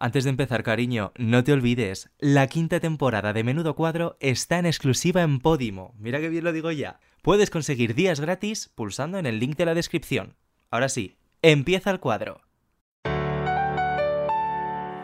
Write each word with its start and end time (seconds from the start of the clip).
Antes 0.00 0.22
de 0.22 0.30
empezar, 0.30 0.62
cariño, 0.62 1.12
no 1.16 1.42
te 1.42 1.52
olvides, 1.52 2.08
la 2.18 2.46
quinta 2.46 2.78
temporada 2.78 3.32
de 3.32 3.42
Menudo 3.42 3.74
Cuadro 3.74 4.16
está 4.20 4.60
en 4.60 4.66
exclusiva 4.66 5.22
en 5.22 5.40
Podimo. 5.40 5.92
Mira 5.98 6.20
que 6.20 6.28
bien 6.28 6.44
lo 6.44 6.52
digo 6.52 6.70
ya. 6.70 7.00
Puedes 7.20 7.50
conseguir 7.50 7.96
días 7.96 8.20
gratis 8.20 8.70
pulsando 8.76 9.18
en 9.18 9.26
el 9.26 9.40
link 9.40 9.56
de 9.56 9.66
la 9.66 9.74
descripción. 9.74 10.36
Ahora 10.70 10.88
sí, 10.88 11.16
empieza 11.42 11.90
el 11.90 11.98
cuadro. 11.98 12.42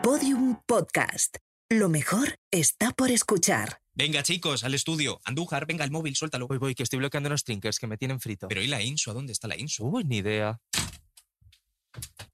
Podium 0.01 0.61
Podcast. 0.65 1.39
Lo 1.69 1.89
mejor 1.89 2.39
está 2.49 2.91
por 2.91 3.11
escuchar. 3.11 3.81
Venga, 3.95 4.23
chicos, 4.23 4.63
al 4.63 4.75
estudio. 4.75 5.19
Andújar, 5.25 5.65
venga, 5.65 5.83
el 5.83 5.91
móvil, 5.91 6.15
suéltalo. 6.15 6.47
Voy, 6.47 6.57
voy, 6.57 6.73
que 6.73 6.83
estoy 6.83 6.99
bloqueando 6.99 7.27
los 7.27 7.43
trinkers 7.43 7.79
que 7.79 7.87
me 7.87 7.97
tienen 7.97 8.21
frito. 8.21 8.47
Pero 8.47 8.61
¿y 8.61 8.67
la 8.67 8.81
Insu? 8.81 9.11
¿A 9.11 9.13
dónde 9.13 9.33
está 9.33 9.49
la 9.49 9.57
Insu? 9.57 9.87
Uy, 9.87 10.05
ni 10.05 10.17
idea. 10.17 10.61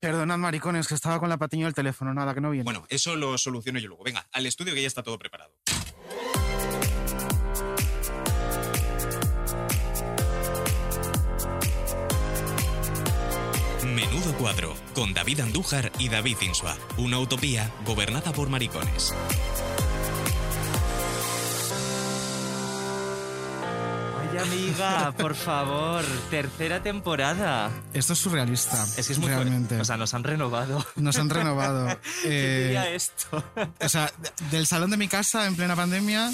Perdonad, 0.02 0.40
maricones, 0.40 0.88
que 0.88 0.96
estaba 0.96 1.20
con 1.20 1.30
la 1.30 1.38
patiño 1.38 1.68
del 1.68 1.76
teléfono. 1.76 2.12
Nada, 2.12 2.34
que 2.34 2.42
no 2.42 2.50
viene. 2.50 2.64
Bueno, 2.64 2.88
eso 2.90 3.16
lo 3.16 3.38
soluciono 3.38 3.78
yo 3.78 3.88
luego. 3.88 4.04
Venga, 4.04 4.28
al 4.32 4.48
estudio 4.48 4.74
que 4.74 4.82
ya 4.82 4.88
está 4.88 5.04
todo 5.04 5.20
preparado. 5.20 5.54
Menudo 13.86 14.34
cuadro, 14.40 14.74
con 14.96 15.14
David 15.14 15.42
Andújar 15.42 15.92
y 16.00 16.10
David 16.10 16.38
Insua. 16.42 16.76
Una 16.98 17.20
utopía 17.20 17.72
gobernada 17.86 18.32
por 18.32 18.50
maricones. 18.50 19.14
Amiga, 24.42 25.14
por 25.18 25.36
favor, 25.36 26.04
tercera 26.30 26.82
temporada. 26.84 27.72
Esto 27.94 28.14
es 28.14 28.20
surrealista. 28.20 28.84
Es 28.98 29.08
que 29.08 29.14
es 29.14 29.20
muy 29.20 29.28
realmente. 29.30 29.70
fuerte. 29.70 29.82
O 29.82 29.86
sea, 29.86 29.98
nos 29.98 30.14
han 30.14 30.24
renovado. 30.24 30.86
Nos 30.96 31.18
han 31.18 31.30
renovado. 31.30 31.88
¿Quién 32.22 32.34
Eh, 32.34 32.64
diría 32.66 32.90
esto? 32.90 33.44
o 33.80 33.90
sea, 33.90 34.12
de- 34.18 34.32
del 34.58 34.68
salón 34.68 34.92
de 34.92 34.98
mi 34.98 35.08
casa 35.08 35.46
en 35.48 35.56
plena 35.56 35.76
pandemia 35.76 36.32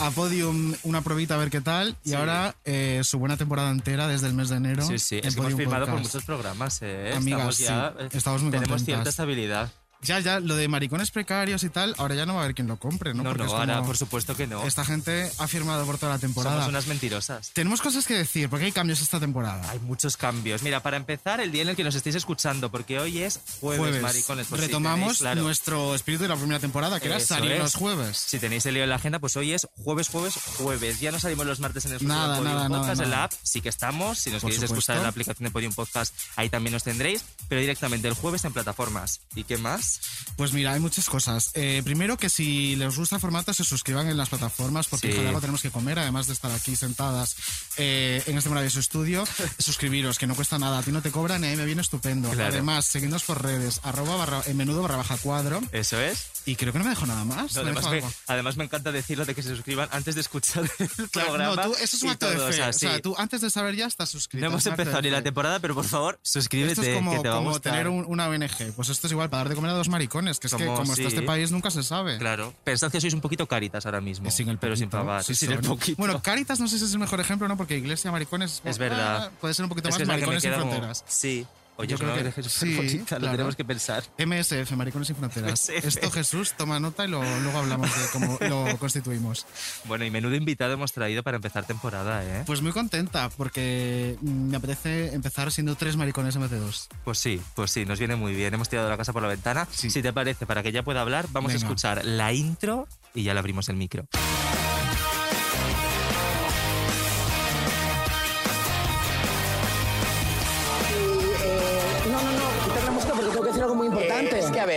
a 0.00 0.10
Podium 0.10 0.74
una 0.82 1.02
probita 1.02 1.34
a 1.34 1.38
ver 1.38 1.50
qué 1.50 1.60
tal 1.60 1.96
y 2.02 2.10
Sí. 2.10 2.14
ahora 2.16 2.56
eh, 2.64 3.00
su 3.04 3.18
buena 3.20 3.36
temporada 3.36 3.70
entera 3.70 4.08
desde 4.08 4.26
el 4.26 4.34
mes 4.34 4.48
de 4.48 4.56
enero. 4.56 4.84
Sí, 4.86 4.98
sí, 4.98 5.18
en 5.18 5.26
es 5.28 5.34
que 5.34 5.40
hemos 5.40 5.54
firmado 5.54 5.86
por 5.86 6.00
muchos 6.00 6.24
programas, 6.24 6.80
¿eh? 6.82 7.12
Amigas, 7.16 7.58
estamos 7.58 7.58
ya, 7.58 7.94
sí, 8.10 8.16
estamos 8.18 8.42
muy 8.42 8.50
Tenemos 8.50 8.68
contentas. 8.70 8.84
cierta 8.86 9.10
estabilidad. 9.10 9.70
Ya, 10.04 10.20
ya, 10.20 10.40
lo 10.40 10.56
de 10.56 10.68
maricones 10.68 11.10
precarios 11.10 11.64
y 11.64 11.70
tal, 11.70 11.94
ahora 11.98 12.14
ya 12.14 12.26
no 12.26 12.34
va 12.34 12.40
a 12.40 12.44
haber 12.44 12.54
quien 12.54 12.68
lo 12.68 12.76
compre, 12.78 13.14
¿no? 13.14 13.22
No, 13.22 13.30
no, 13.30 13.36
Porque 13.36 13.52
ahora, 13.52 13.76
como, 13.76 13.86
por 13.86 13.96
supuesto 13.96 14.36
que 14.36 14.46
no. 14.46 14.62
Esta 14.64 14.84
gente 14.84 15.30
ha 15.38 15.48
firmado 15.48 15.84
por 15.86 15.98
toda 15.98 16.12
la 16.12 16.18
temporada. 16.18 16.56
Somos 16.56 16.68
unas 16.68 16.86
mentirosas. 16.86 17.50
Tenemos 17.52 17.80
cosas 17.80 18.06
que 18.06 18.14
decir, 18.14 18.48
porque 18.48 18.66
hay 18.66 18.72
cambios 18.72 19.00
esta 19.00 19.18
temporada. 19.18 19.68
Hay 19.70 19.78
muchos 19.80 20.16
cambios. 20.16 20.62
Mira, 20.62 20.80
para 20.80 20.96
empezar, 20.96 21.40
el 21.40 21.50
día 21.52 21.62
en 21.62 21.68
el 21.70 21.76
que 21.76 21.84
nos 21.84 21.94
estéis 21.94 22.16
escuchando, 22.16 22.70
porque 22.70 22.98
hoy 23.00 23.22
es 23.22 23.40
jueves, 23.60 24.02
maricones. 24.02 24.46
pues 24.48 24.60
Retomamos 24.60 24.98
tenéis, 25.00 25.18
claro, 25.18 25.42
nuestro 25.42 25.94
espíritu 25.94 26.24
de 26.24 26.28
la 26.28 26.36
primera 26.36 26.60
temporada, 26.60 27.00
que 27.00 27.08
era 27.08 27.20
salir 27.20 27.52
es. 27.52 27.58
los 27.58 27.74
jueves. 27.74 28.16
Si 28.18 28.38
tenéis 28.38 28.66
el 28.66 28.74
lío 28.74 28.82
en 28.84 28.90
la 28.90 28.96
agenda, 28.96 29.18
pues 29.18 29.36
hoy 29.36 29.52
es 29.52 29.66
jueves, 29.82 30.08
jueves, 30.08 30.34
jueves. 30.58 31.00
Ya 31.00 31.12
no 31.12 31.18
salimos 31.20 31.46
los 31.46 31.60
martes 31.60 31.86
en 31.86 31.92
el 31.92 32.06
Nada, 32.06 32.36
Podium 32.38 32.54
nada, 32.54 32.68
nada, 32.68 32.80
Podcast. 32.80 33.00
En 33.02 33.10
la 33.10 33.16
nada. 33.16 33.24
app 33.26 33.32
sí 33.42 33.60
que 33.60 33.68
estamos. 33.68 34.18
Si 34.18 34.30
nos 34.30 34.42
Por 34.42 34.50
queréis 34.50 34.70
escuchar 34.70 34.96
en 34.96 35.02
la 35.04 35.08
aplicación 35.08 35.44
de 35.44 35.50
Podium 35.50 35.72
Podcast, 35.72 36.14
ahí 36.36 36.48
también 36.50 36.72
nos 36.72 36.84
tendréis. 36.84 37.24
Pero 37.48 37.60
directamente 37.60 38.08
el 38.08 38.14
jueves 38.14 38.44
en 38.44 38.52
plataformas. 38.52 39.20
¿Y 39.34 39.44
qué 39.44 39.56
más? 39.58 39.93
Pues 40.36 40.52
mira, 40.52 40.72
hay 40.72 40.80
muchas 40.80 41.08
cosas. 41.08 41.50
Eh, 41.54 41.82
primero 41.84 42.16
que 42.16 42.28
si 42.30 42.76
les 42.76 42.96
gusta 42.96 43.16
el 43.16 43.20
formato 43.20 43.52
se 43.54 43.64
suscriban 43.64 44.08
en 44.08 44.16
las 44.16 44.28
plataformas 44.28 44.86
porque 44.88 45.12
Sí. 45.12 45.18
algo 45.26 45.40
tenemos 45.40 45.62
que 45.62 45.70
comer, 45.70 45.98
además 45.98 46.26
de 46.26 46.32
estar 46.32 46.50
aquí 46.50 46.76
sentadas 46.76 47.36
eh, 47.76 48.22
en 48.26 48.36
este 48.38 48.48
maravilloso 48.50 48.80
estudio. 48.80 49.24
suscribiros, 49.58 50.18
que 50.18 50.26
no 50.26 50.34
cuesta 50.34 50.58
nada, 50.58 50.78
a 50.78 50.82
ti 50.82 50.92
no 50.92 51.02
te 51.02 51.10
cobran 51.10 51.44
y 51.44 51.48
mí 51.48 51.56
me 51.56 51.64
viene 51.64 51.82
estupendo. 51.82 52.30
Claro. 52.30 52.52
Además, 52.52 52.86
seguidnos 52.86 53.22
por 53.24 53.42
redes, 53.42 53.80
arroba 53.82 54.16
barra, 54.16 54.42
en 54.46 54.56
menudo 54.56 54.82
barra 54.82 54.96
baja 54.96 55.16
cuadro. 55.18 55.62
Eso 55.72 56.00
es. 56.00 56.26
Y 56.46 56.56
creo 56.56 56.72
que 56.72 56.78
no 56.78 56.84
me 56.84 56.90
dejo 56.90 57.06
nada 57.06 57.24
más. 57.24 57.54
No, 57.56 57.62
¿Me 57.62 57.70
además, 57.70 57.90
dejo 57.90 58.06
me, 58.06 58.12
además 58.26 58.56
me 58.56 58.64
encanta 58.64 58.92
decirlo 58.92 59.24
de 59.24 59.34
que 59.34 59.42
se 59.42 59.48
suscriban 59.54 59.88
antes 59.92 60.14
de 60.14 60.20
escuchar 60.20 60.64
el 60.78 61.08
programa. 61.08 61.56
no, 61.56 61.62
tú, 61.62 61.74
eso 61.80 61.96
es 61.96 62.02
un 62.02 62.10
acto 62.10 62.28
de 62.28 62.36
fe. 62.36 62.42
o 62.42 62.52
sea, 62.52 62.68
O 62.68 62.72
sea, 62.72 62.94
sí. 62.96 63.00
tú 63.02 63.14
antes 63.16 63.40
de 63.40 63.48
saber 63.50 63.74
ya 63.76 63.86
estás 63.86 64.10
suscrito. 64.10 64.44
No 64.44 64.50
hemos 64.52 64.66
empezado 64.66 65.00
ni 65.02 65.10
la 65.10 65.22
temporada, 65.22 65.58
pero 65.60 65.74
por 65.74 65.84
favor, 65.86 66.18
suscríbete, 66.22 66.72
Esto 66.72 66.82
es 66.84 66.94
como, 66.96 67.12
que 67.12 67.20
te 67.20 67.28
va 67.28 67.34
a 67.36 67.38
como 67.38 67.50
gustar. 67.50 67.72
tener 67.72 67.88
un- 67.88 68.04
una 68.06 68.28
ONG. 68.28 68.72
Pues 68.76 68.88
esto 68.90 69.06
es 69.06 69.12
igual, 69.12 69.30
para 69.30 69.44
dar 69.44 69.48
de 69.48 69.54
comer 69.54 69.70
a 69.70 69.74
dos 69.74 69.88
maricones, 69.88 70.38
que 70.38 70.48
es 70.48 70.54
que 70.54 70.64
Como, 70.64 70.76
como 70.76 70.94
sí. 70.94 71.02
está 71.02 71.08
este 71.16 71.22
país 71.26 71.50
nunca 71.50 71.70
se 71.70 71.82
sabe. 71.82 72.18
Claro. 72.18 72.52
Pensad 72.64 72.90
que 72.92 73.00
sois 73.00 73.14
un 73.14 73.20
poquito 73.20 73.46
caritas 73.48 73.86
ahora 73.86 74.00
mismo. 74.00 74.30
Sin 74.30 74.48
el 74.50 74.58
pero 74.58 74.76
sin 74.76 74.90
pagar. 74.90 75.24
sí 75.24 75.34
sin 75.34 75.52
el 75.52 75.60
poquito. 75.60 75.96
Bueno, 75.98 76.20
Caritas 76.22 76.60
no 76.60 76.68
sé 76.68 76.78
si 76.78 76.84
es 76.84 76.92
el 76.92 76.98
mejor 76.98 77.20
ejemplo, 77.20 77.48
¿no? 77.48 77.56
Porque 77.56 77.76
Iglesia 77.78 78.10
Maricones 78.12 78.60
Es 78.64 78.78
verdad. 78.78 79.24
ah, 79.24 79.30
puede 79.40 79.54
ser 79.54 79.64
un 79.64 79.68
poquito 79.70 79.88
Es 79.88 79.98
más 79.98 80.06
Maricones 80.08 80.42
sin 80.42 80.52
como- 80.52 80.70
Fronteras. 80.70 81.04
Sí. 81.08 81.46
Oye, 81.76 81.88
Yo 81.88 81.98
creo 81.98 82.12
una 82.14 82.22
que- 82.22 82.42
que 82.42 82.48
sí, 82.48 82.98
lo 82.98 83.04
claro. 83.04 83.30
tenemos 83.32 83.56
que 83.56 83.64
pensar. 83.64 84.04
MSF, 84.18 84.70
Maricones 84.76 85.08
sin 85.08 85.16
Fronteras. 85.16 85.68
MSF. 85.74 85.84
Esto 85.86 86.10
Jesús, 86.10 86.52
toma 86.56 86.78
nota 86.78 87.04
y 87.04 87.08
lo- 87.08 87.22
luego 87.40 87.58
hablamos 87.58 87.90
de 87.90 88.08
cómo 88.12 88.38
lo 88.48 88.78
constituimos. 88.78 89.44
Bueno, 89.86 90.04
y 90.04 90.10
menudo 90.10 90.36
invitado 90.36 90.72
hemos 90.74 90.92
traído 90.92 91.22
para 91.24 91.36
empezar 91.36 91.66
temporada, 91.66 92.24
¿eh? 92.24 92.44
Pues 92.46 92.62
muy 92.62 92.70
contenta 92.72 93.28
porque 93.30 94.16
me 94.22 94.56
apetece 94.56 95.14
empezar 95.14 95.50
siendo 95.50 95.74
tres 95.74 95.96
maricones 95.96 96.36
en 96.36 96.42
vez 96.42 96.50
de 96.52 96.58
dos. 96.60 96.88
Pues 97.04 97.18
sí, 97.18 97.40
pues 97.56 97.70
sí, 97.72 97.84
nos 97.84 97.98
viene 97.98 98.14
muy 98.16 98.34
bien. 98.34 98.54
Hemos 98.54 98.68
tirado 98.68 98.88
la 98.88 98.96
casa 98.96 99.12
por 99.12 99.22
la 99.22 99.28
ventana. 99.28 99.66
Sí. 99.70 99.90
Si 99.90 100.00
te 100.02 100.12
parece, 100.12 100.46
para 100.46 100.62
que 100.62 100.68
ella 100.68 100.84
pueda 100.84 101.00
hablar, 101.00 101.26
vamos 101.32 101.52
a 101.52 101.56
escuchar 101.56 102.04
la 102.04 102.32
intro 102.32 102.86
y 103.14 103.24
ya 103.24 103.34
le 103.34 103.40
abrimos 103.40 103.68
el 103.68 103.76
micro. 103.76 104.06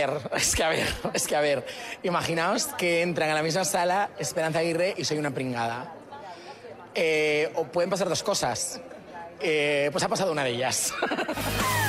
es 0.36 0.54
que 0.54 0.64
a 0.64 0.68
ver, 0.68 0.86
es 1.12 1.26
que 1.26 1.36
a 1.36 1.40
ver. 1.40 1.66
Imaginaos 2.02 2.66
que 2.66 3.02
entran 3.02 3.30
a 3.30 3.34
la 3.34 3.42
misma 3.42 3.64
sala 3.64 4.10
Esperanza 4.18 4.60
Aguirre 4.60 4.94
y 4.96 5.04
soy 5.04 5.18
una 5.18 5.30
pringada. 5.30 5.94
Eh, 6.94 7.52
o 7.54 7.64
pueden 7.64 7.90
pasar 7.90 8.08
dos 8.08 8.22
cosas. 8.22 8.80
Eh, 9.40 9.88
pues 9.92 10.02
ha 10.04 10.08
pasado 10.08 10.32
una 10.32 10.44
de 10.44 10.50
ellas. 10.50 10.92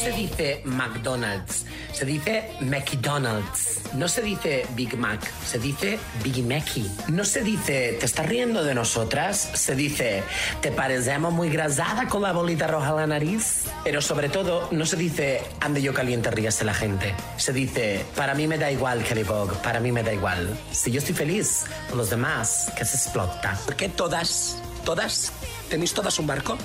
se 0.00 0.12
dice 0.12 0.62
McDonald's, 0.64 1.66
se 1.92 2.06
dice 2.06 2.50
McDonald's. 2.60 3.82
No 3.92 4.08
se 4.08 4.22
dice 4.22 4.66
Big 4.74 4.96
Mac, 4.96 5.20
se 5.44 5.58
dice 5.58 5.98
Big 6.24 6.42
Mackey. 6.42 6.90
No 7.08 7.22
se 7.22 7.42
dice 7.42 7.98
te 8.00 8.06
estás 8.06 8.26
riendo 8.26 8.64
de 8.64 8.74
nosotras, 8.74 9.50
se 9.52 9.74
dice 9.74 10.22
te 10.62 10.72
parecemos 10.72 11.34
muy 11.34 11.50
grasada 11.50 12.08
con 12.08 12.22
la 12.22 12.32
bolita 12.32 12.66
roja 12.66 12.90
en 12.90 12.96
la 12.96 13.06
nariz. 13.08 13.64
Pero 13.84 14.00
sobre 14.00 14.30
todo, 14.30 14.68
no 14.70 14.86
se 14.86 14.96
dice 14.96 15.42
ande 15.60 15.82
yo 15.82 15.92
caliente 15.92 16.30
ríase 16.30 16.64
la 16.64 16.72
gente. 16.72 17.14
Se 17.36 17.52
dice 17.52 18.02
para 18.16 18.34
mí 18.34 18.46
me 18.46 18.56
da 18.56 18.70
igual 18.70 19.04
Kelly 19.04 19.24
Vogue, 19.24 19.54
para 19.62 19.80
mí 19.80 19.92
me 19.92 20.02
da 20.02 20.14
igual. 20.14 20.58
Si 20.72 20.90
yo 20.90 20.98
estoy 20.98 21.14
feliz, 21.14 21.66
los 21.94 22.08
demás 22.08 22.72
que 22.74 22.86
se 22.86 22.96
explota. 22.96 23.58
¿Por 23.66 23.76
qué 23.76 23.90
todas, 23.90 24.56
todas, 24.82 25.30
tenéis 25.68 25.92
todas 25.92 26.18
un 26.18 26.26
barco? 26.26 26.56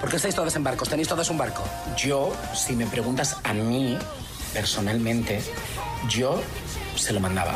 ¿Por 0.00 0.08
qué 0.08 0.16
estáis 0.16 0.34
todas 0.34 0.56
en 0.56 0.64
barcos? 0.64 0.88
¿Tenéis 0.88 1.08
todas 1.08 1.28
un 1.28 1.36
barco? 1.36 1.62
Yo, 1.96 2.32
si 2.54 2.74
me 2.74 2.86
preguntas 2.86 3.36
a 3.44 3.52
mí, 3.52 3.98
personalmente, 4.54 5.42
yo 6.08 6.40
se 6.96 7.12
lo 7.12 7.20
mandaba. 7.20 7.54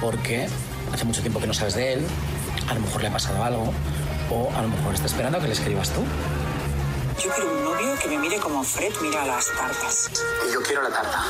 Porque 0.00 0.46
hace 0.92 1.04
mucho 1.04 1.20
tiempo 1.20 1.40
que 1.40 1.48
no 1.48 1.54
sabes 1.54 1.74
de 1.74 1.94
él, 1.94 2.06
a 2.68 2.74
lo 2.74 2.80
mejor 2.80 3.02
le 3.02 3.08
ha 3.08 3.12
pasado 3.12 3.42
algo, 3.42 3.72
o 4.30 4.50
a 4.56 4.62
lo 4.62 4.68
mejor 4.68 4.94
está 4.94 5.06
esperando 5.06 5.38
a 5.38 5.40
que 5.40 5.48
le 5.48 5.54
escribas 5.54 5.90
tú. 5.90 6.02
Yo 7.20 7.30
quiero 7.34 7.52
un 7.52 7.64
novio 7.64 7.98
que 8.00 8.08
me 8.08 8.18
mire 8.18 8.36
como 8.36 8.62
Fred 8.62 8.92
mira 9.02 9.26
las 9.26 9.46
tartas. 9.56 10.10
Y 10.48 10.52
yo 10.54 10.62
quiero 10.62 10.82
la 10.82 10.90
tarta. 10.90 11.24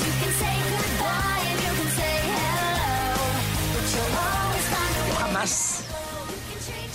You 0.00 0.19
jamás, 5.40 5.84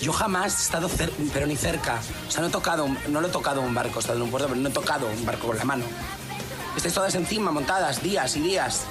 yo 0.01 0.13
jamás 0.13 0.59
he 0.59 0.63
estado, 0.63 0.89
pero 1.33 1.47
ni 1.47 1.55
cerca. 1.55 1.99
O 2.27 2.31
sea, 2.31 2.41
no 2.41 2.47
he 2.47 2.51
tocado, 2.51 2.87
no 3.07 3.21
lo 3.21 3.27
he 3.27 3.31
tocado 3.31 3.61
un 3.61 3.73
barco, 3.73 3.97
he 3.97 3.99
estado 3.99 4.17
en 4.17 4.23
un 4.23 4.29
puerto, 4.29 4.47
pero 4.47 4.59
no 4.59 4.69
he 4.69 4.71
tocado 4.71 5.07
un 5.07 5.25
barco 5.25 5.47
con 5.47 5.57
la 5.57 5.65
mano. 5.65 5.83
Estáis 6.75 6.93
todas 6.93 7.15
encima, 7.15 7.51
montadas, 7.51 8.03
días 8.03 8.35
y 8.35 8.41
días. 8.41 8.83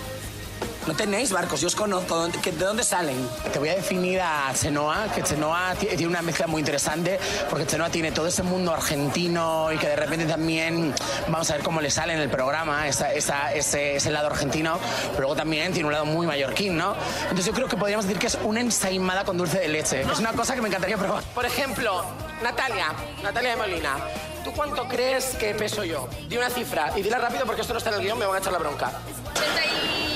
No 0.86 0.94
tenéis 0.94 1.32
barcos, 1.32 1.60
yo 1.62 1.68
os 1.68 1.74
conozco. 1.74 2.14
¿dónde- 2.14 2.38
que- 2.40 2.52
¿De 2.52 2.64
dónde 2.64 2.84
salen? 2.84 3.16
Te 3.52 3.58
voy 3.58 3.70
a 3.70 3.74
definir 3.74 4.20
a 4.20 4.52
Chenoa, 4.54 5.06
que 5.14 5.22
Chenoa 5.22 5.74
ti- 5.78 5.86
tiene 5.86 6.06
una 6.08 6.20
mezcla 6.20 6.46
muy 6.46 6.60
interesante, 6.60 7.18
porque 7.48 7.66
Chenoa 7.66 7.88
tiene 7.88 8.12
todo 8.12 8.26
ese 8.26 8.42
mundo 8.42 8.70
argentino 8.72 9.72
y 9.72 9.78
que 9.78 9.88
de 9.88 9.96
repente 9.96 10.26
también, 10.26 10.94
vamos 11.28 11.50
a 11.50 11.54
ver 11.54 11.62
cómo 11.62 11.80
le 11.80 11.90
sale 11.90 12.12
en 12.12 12.20
el 12.20 12.28
programa, 12.28 12.86
esa, 12.86 13.12
esa- 13.14 13.54
ese, 13.54 13.96
ese 13.96 14.10
lado 14.10 14.26
argentino, 14.26 14.78
pero 15.12 15.20
luego 15.20 15.36
también 15.36 15.72
tiene 15.72 15.86
un 15.86 15.92
lado 15.92 16.04
muy 16.04 16.26
mallorquín, 16.26 16.76
¿no? 16.76 16.94
Entonces 17.22 17.46
yo 17.46 17.52
creo 17.54 17.66
que 17.68 17.76
podríamos 17.78 18.04
decir 18.06 18.18
que 18.20 18.26
es 18.26 18.36
una 18.44 18.60
ensaimada 18.60 19.24
con 19.24 19.38
dulce 19.38 19.58
de 19.60 19.68
leche. 19.68 20.02
Es 20.02 20.18
una 20.18 20.32
cosa 20.34 20.54
que 20.54 20.60
me 20.60 20.68
encantaría 20.68 20.98
probar. 20.98 21.22
Por 21.34 21.46
ejemplo, 21.46 22.04
Natalia, 22.42 22.88
Natalia 23.22 23.50
de 23.50 23.56
Molina. 23.56 23.96
¿Tú 24.44 24.52
cuánto 24.52 24.86
crees 24.86 25.24
que 25.36 25.54
peso 25.54 25.82
yo? 25.84 26.06
Di 26.28 26.36
una 26.36 26.50
cifra 26.50 26.92
y 26.94 27.00
dila 27.00 27.16
rápido 27.18 27.46
porque 27.46 27.62
esto 27.62 27.72
no 27.72 27.78
está 27.78 27.88
en 27.88 27.96
el 27.96 28.02
guion, 28.02 28.18
me 28.18 28.26
van 28.26 28.36
a 28.36 28.38
echar 28.40 28.52
la 28.52 28.58
bronca. 28.58 28.92
87. 29.32 30.13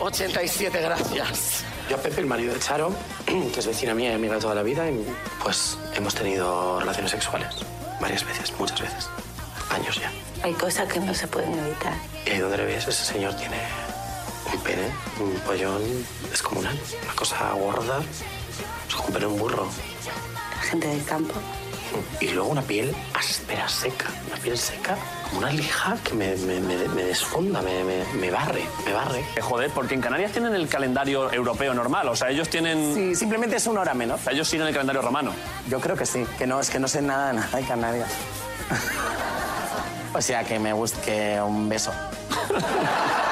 87, 0.00 0.80
gracias. 0.80 1.64
Yo 1.88 1.96
a 1.96 1.98
Pepe, 2.00 2.20
el 2.20 2.26
marido 2.26 2.54
de 2.54 2.60
Charo, 2.60 2.92
que 3.26 3.60
es 3.60 3.66
vecina 3.66 3.94
mía 3.94 4.10
y 4.10 4.14
amiga 4.14 4.34
de 4.34 4.40
toda 4.40 4.54
la 4.54 4.62
vida, 4.62 4.88
y, 4.90 5.04
pues 5.42 5.78
hemos 5.94 6.14
tenido 6.14 6.80
relaciones 6.80 7.10
sexuales. 7.10 7.48
Varias 8.00 8.24
veces, 8.24 8.52
muchas 8.58 8.80
veces. 8.80 9.08
Años 9.70 10.00
ya. 10.00 10.10
Hay 10.42 10.52
cosas 10.54 10.90
que 10.90 11.00
no 11.00 11.12
se 11.14 11.26
pueden 11.26 11.52
evitar. 11.58 11.94
Y 12.26 12.30
ahí 12.30 12.38
donde 12.38 12.58
le 12.58 12.64
ves, 12.64 12.86
ese 12.86 13.04
señor 13.04 13.34
tiene 13.34 13.58
un 14.52 14.60
pene, 14.60 14.88
un 15.20 15.32
pollón 15.40 15.82
descomunal. 16.30 16.78
Una 17.04 17.14
cosa 17.14 17.52
gorda. 17.52 18.00
Es 18.88 18.94
como 18.94 19.08
un 19.08 19.14
pene 19.14 19.26
un 19.26 19.38
burro. 19.38 19.68
La 20.56 20.62
gente 20.62 20.86
del 20.86 21.04
campo. 21.04 21.34
Y 22.20 22.28
luego 22.28 22.48
una 22.48 22.62
piel 22.62 22.94
áspera, 23.14 23.68
seca. 23.68 24.06
Una 24.26 24.36
piel 24.36 24.58
seca, 24.58 24.96
como 25.28 25.38
una 25.38 25.50
lija 25.50 25.96
que 26.04 26.14
me, 26.14 26.34
me, 26.36 26.60
me, 26.60 26.76
me 26.88 27.02
desfonda, 27.04 27.62
me, 27.62 27.84
me, 27.84 28.04
me 28.20 28.30
barre, 28.30 28.64
me 28.84 28.92
barre. 28.92 29.20
Eh, 29.36 29.40
Joder, 29.40 29.70
porque 29.70 29.94
en 29.94 30.00
Canarias 30.00 30.32
tienen 30.32 30.54
el 30.54 30.68
calendario 30.68 31.32
europeo 31.32 31.74
normal, 31.74 32.08
o 32.08 32.16
sea, 32.16 32.30
ellos 32.30 32.48
tienen... 32.48 32.94
Sí, 32.94 33.14
simplemente 33.14 33.56
es 33.56 33.66
una 33.66 33.80
hora 33.82 33.94
menos. 33.94 34.20
O 34.20 34.24
sea, 34.24 34.32
ellos 34.32 34.48
siguen 34.48 34.66
el 34.66 34.72
calendario 34.72 35.02
romano. 35.02 35.32
Yo 35.68 35.80
creo 35.80 35.96
que 35.96 36.06
sí, 36.06 36.26
que 36.38 36.46
no, 36.46 36.60
es 36.60 36.70
que 36.70 36.78
no 36.78 36.88
sé 36.88 37.02
nada, 37.02 37.32
nada 37.32 37.56
de 37.56 37.64
Canarias. 37.64 38.10
o 40.14 40.20
sea, 40.20 40.44
que 40.44 40.58
me 40.58 40.72
gusta, 40.72 41.00
que 41.02 41.40
un 41.40 41.68
beso. 41.68 41.92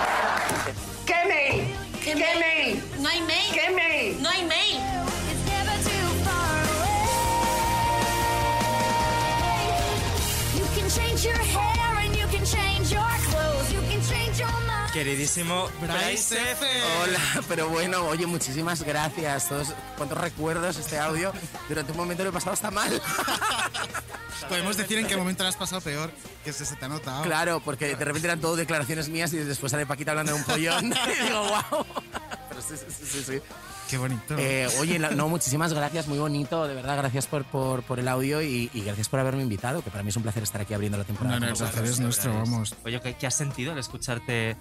Queridísimo 14.96 15.69
Bryce 15.82 16.52
F. 16.52 16.64
Hola, 17.02 17.19
pero 17.50 17.69
bueno, 17.69 18.06
oye, 18.06 18.25
muchísimas 18.25 18.82
gracias. 18.82 19.46
Todos, 19.46 19.75
cuántos 19.98 20.16
recuerdos 20.16 20.78
este 20.78 20.98
audio. 20.98 21.34
Durante 21.69 21.93
un 21.93 21.98
momento 21.98 22.22
lo 22.22 22.31
he 22.31 22.32
pasado 22.32 22.54
hasta 22.54 22.70
mal. 22.70 22.90
Podemos 24.48 24.78
decir 24.78 24.96
en 24.96 25.06
qué 25.06 25.14
momento 25.19 25.43
lo 25.43 25.50
has 25.50 25.56
pasado 25.56 25.82
peor, 25.82 26.10
que 26.43 26.50
se, 26.50 26.64
se 26.64 26.76
te 26.76 26.87
ha 26.87 26.88
notado. 26.88 27.25
Claro, 27.25 27.60
porque 27.60 27.94
de 27.94 28.04
repente 28.06 28.26
eran 28.26 28.40
todo 28.40 28.56
declaraciones 28.56 29.10
mías 29.10 29.34
y 29.34 29.37
después 29.37 29.70
sale 29.70 29.84
Paquita 29.84 30.12
hablando 30.12 30.32
de 30.32 30.38
un 30.38 30.44
pollón. 30.44 30.87
y 31.20 31.25
digo, 31.26 31.43
wow. 31.43 31.87
Pero 32.48 32.62
sí, 32.62 32.75
sí, 32.78 33.04
sí, 33.06 33.22
sí. 33.22 33.40
Qué 33.90 33.98
bonito. 33.98 34.34
Eh, 34.38 34.66
oye, 34.81 34.98
no, 34.98 35.28
muchísimas 35.28 35.75
gracias, 35.75 36.08
muy 36.08 36.19
bonito, 36.19 36.66
de 36.66 36.75
verdad, 36.75 36.96
gracias 36.96 37.26
por, 37.26 37.44
por, 37.44 37.82
por 37.82 38.00
el 38.00 38.08
audio 38.08 38.40
y, 38.40 38.70
y 38.72 38.81
gracias 38.81 39.10
por 39.10 39.20
haberme 39.20 39.43
invitado, 39.43 39.82
que 39.82 39.90
para 39.90 40.02
mí 40.02 40.08
es 40.08 40.16
un 40.16 40.22
placer 40.22 40.43
estar 40.43 40.62
aquí 40.62 40.72
abriendo 40.72 40.96
la 40.96 41.04
temporada. 41.04 41.38
no, 41.38 41.44
no, 41.44 41.52
el 41.52 41.58
placer 41.58 41.84
es 41.84 42.00
nuestro, 42.00 42.32
vamos. 42.32 42.75
Oye, 42.82 42.98
¿qué, 43.02 43.14
qué 43.14 43.26
has 43.26 43.37
sentido 43.37 43.72
al 43.72 43.78
escucharte? 43.78 44.56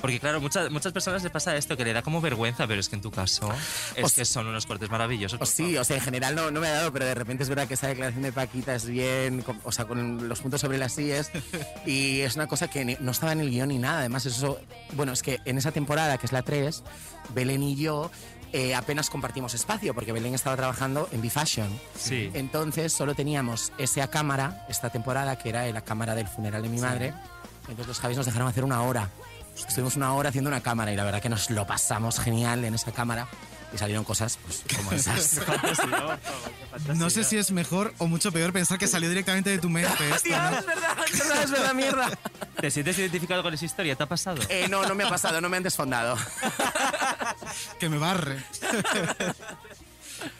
Porque 0.00 0.20
claro, 0.20 0.40
muchas, 0.40 0.70
muchas 0.70 0.92
personas 0.92 1.22
le 1.24 1.30
pasa 1.30 1.56
esto, 1.56 1.76
que 1.76 1.84
le 1.84 1.92
da 1.92 2.02
como 2.02 2.20
vergüenza, 2.20 2.66
pero 2.68 2.78
es 2.80 2.88
que 2.88 2.94
en 2.96 3.02
tu 3.02 3.10
caso 3.10 3.52
es 3.96 4.00
Pues- 4.02 4.12
que 4.14 4.24
son 4.24 4.46
unos 4.46 4.64
cortes 4.66 4.88
maravillosos. 4.90 5.38
Pues 5.38 5.50
sí, 5.50 5.76
o 5.76 5.82
sea, 5.84 5.96
en 5.96 6.02
general 6.02 6.34
no, 6.36 6.50
no 6.52 6.60
me 6.60 6.68
ha 6.68 6.72
dado, 6.72 6.92
pero 6.92 7.04
de 7.04 7.14
repente 7.14 7.42
es 7.42 7.48
verdad 7.48 7.66
que 7.66 7.74
esa 7.74 7.88
declaración 7.88 8.22
de 8.22 8.30
Paquita 8.32 8.74
es 8.74 8.86
bien, 8.86 9.42
con- 9.42 9.60
o 9.64 9.72
sea, 9.72 9.86
con 9.86 10.28
los 10.28 10.40
puntos 10.40 10.60
sobre 10.60 10.78
las 10.78 10.92
sillas, 10.94 11.30
y 11.86 12.20
es 12.20 12.36
una 12.36 12.46
cosa 12.46 12.68
que 12.68 12.84
ni- 12.84 12.96
no 13.00 13.10
estaba 13.10 13.32
en 13.32 13.40
el 13.40 13.50
guion 13.50 13.68
ni 13.68 13.78
nada. 13.78 13.98
Además, 14.00 14.24
eso, 14.26 14.60
bueno, 14.92 15.12
es 15.12 15.22
que 15.22 15.40
en 15.44 15.58
esa 15.58 15.72
temporada, 15.72 16.16
que 16.18 16.26
es 16.26 16.32
la 16.32 16.42
3, 16.42 16.84
Belén 17.34 17.62
y 17.64 17.74
yo 17.76 18.10
eh, 18.52 18.74
apenas 18.74 19.10
compartimos 19.10 19.52
espacio, 19.52 19.94
porque 19.94 20.12
Belén 20.12 20.34
estaba 20.34 20.56
trabajando 20.56 21.08
en 21.12 21.20
B-Fashion. 21.20 21.68
Sí. 21.98 22.30
Entonces, 22.34 22.92
solo 22.94 23.14
teníamos 23.14 23.72
esa 23.78 24.08
cámara, 24.08 24.64
esta 24.70 24.88
temporada, 24.90 25.36
que 25.36 25.50
era 25.50 25.66
la 25.70 25.82
cámara 25.82 26.14
del 26.14 26.28
funeral 26.28 26.62
de 26.62 26.68
mi 26.70 26.78
madre. 26.80 27.12
Entonces, 27.62 27.88
los 27.88 27.98
Javis 28.00 28.16
nos 28.16 28.24
dejaron 28.24 28.48
hacer 28.48 28.64
una 28.64 28.80
hora. 28.80 29.10
Estuvimos 29.66 29.96
una 29.96 30.12
hora 30.14 30.28
haciendo 30.28 30.48
una 30.48 30.60
cámara 30.60 30.92
y 30.92 30.96
la 30.96 31.04
verdad 31.04 31.20
que 31.20 31.28
nos 31.28 31.50
lo 31.50 31.66
pasamos 31.66 32.20
genial 32.20 32.64
en 32.64 32.74
esa 32.74 32.92
cámara. 32.92 33.26
Y 33.72 33.76
salieron 33.76 34.02
cosas 34.02 34.38
pues, 34.44 34.64
como 34.76 34.92
esas. 34.92 35.40
No 36.94 37.10
sé 37.10 37.24
si 37.24 37.36
es 37.36 37.50
mejor 37.50 37.92
o 37.98 38.06
mucho 38.06 38.30
peor 38.32 38.52
pensar 38.52 38.78
que 38.78 38.86
salió 38.86 39.08
directamente 39.08 39.50
de 39.50 39.58
tu 39.58 39.68
mente 39.68 39.90
esto, 40.14 40.22
Tío, 40.22 40.38
¿no? 40.40 40.58
es 40.58 40.64
verdad, 40.64 40.96
es 41.12 41.18
verdad, 41.18 41.42
es 41.42 41.50
verdad, 41.50 41.74
mierda. 41.74 42.08
¿Te 42.60 42.70
sientes 42.70 42.98
identificado 42.98 43.42
con 43.42 43.52
esa 43.52 43.64
historia? 43.64 43.94
¿Te 43.96 44.04
ha 44.04 44.06
pasado? 44.06 44.40
Eh, 44.48 44.68
no, 44.70 44.86
no 44.86 44.94
me 44.94 45.04
ha 45.04 45.08
pasado, 45.08 45.40
no 45.40 45.48
me 45.48 45.56
han 45.56 45.62
desfondado. 45.62 46.16
Que 47.78 47.88
me 47.88 47.98
barre. 47.98 48.42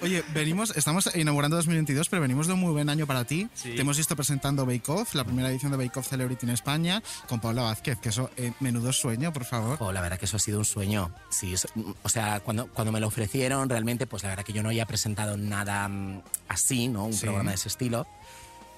Oye, 0.03 0.25
venimos, 0.35 0.77
estamos 0.77 1.09
inaugurando 1.15 1.57
2022, 1.57 2.09
pero 2.09 2.23
venimos 2.23 2.47
de 2.47 2.53
un 2.55 2.61
muy 2.61 2.73
buen 2.73 2.89
año 2.89 3.07
para 3.07 3.25
ti. 3.25 3.49
Sí. 3.55 3.75
Te 3.75 3.81
hemos 3.83 3.97
visto 3.97 4.15
presentando 4.17 4.65
Bake 4.67 4.89
Off, 4.91 5.15
la 5.15 5.25
primera 5.25 5.51
edición 5.51 5.71
de 5.71 5.77
Bake 5.79 5.99
Off 5.99 6.09
Celebrity 6.09 6.47
en 6.47 6.51
España, 6.51 7.03
con 7.29 7.41
Paula 7.41 7.63
Vázquez, 7.63 7.99
que 7.99 8.09
eso, 8.11 8.31
eh, 8.37 8.53
menudo 8.61 8.93
sueño, 8.93 9.33
por 9.33 9.45
favor. 9.45 9.77
Oh, 9.81 9.93
la 9.93 10.01
verdad 10.01 10.19
que 10.19 10.25
eso 10.27 10.37
ha 10.37 10.41
sido 10.41 10.59
un 10.59 10.65
sueño. 10.65 11.13
Sí, 11.31 11.55
es- 11.55 11.69
o 12.03 12.09
sea, 12.09 12.41
cuando, 12.41 12.67
cuando 12.69 12.93
me 12.93 13.01
lo 13.01 13.07
ofrecieron, 13.09 13.69
realmente, 13.69 14.07
pues 14.07 14.23
la 14.23 14.31
verdad 14.31 14.45
que 14.45 14.53
yo 14.53 14.63
no 14.63 14.69
había 14.69 14.87
presentado 14.87 15.37
nada 15.37 15.89
mm, 15.89 16.23
así, 16.49 16.89
¿no? 16.89 17.05
Un 17.07 17.13
Sí. 17.13 17.23
programa 17.23 17.51
de 17.51 17.57
ese 17.57 17.69
estilo. 17.69 18.07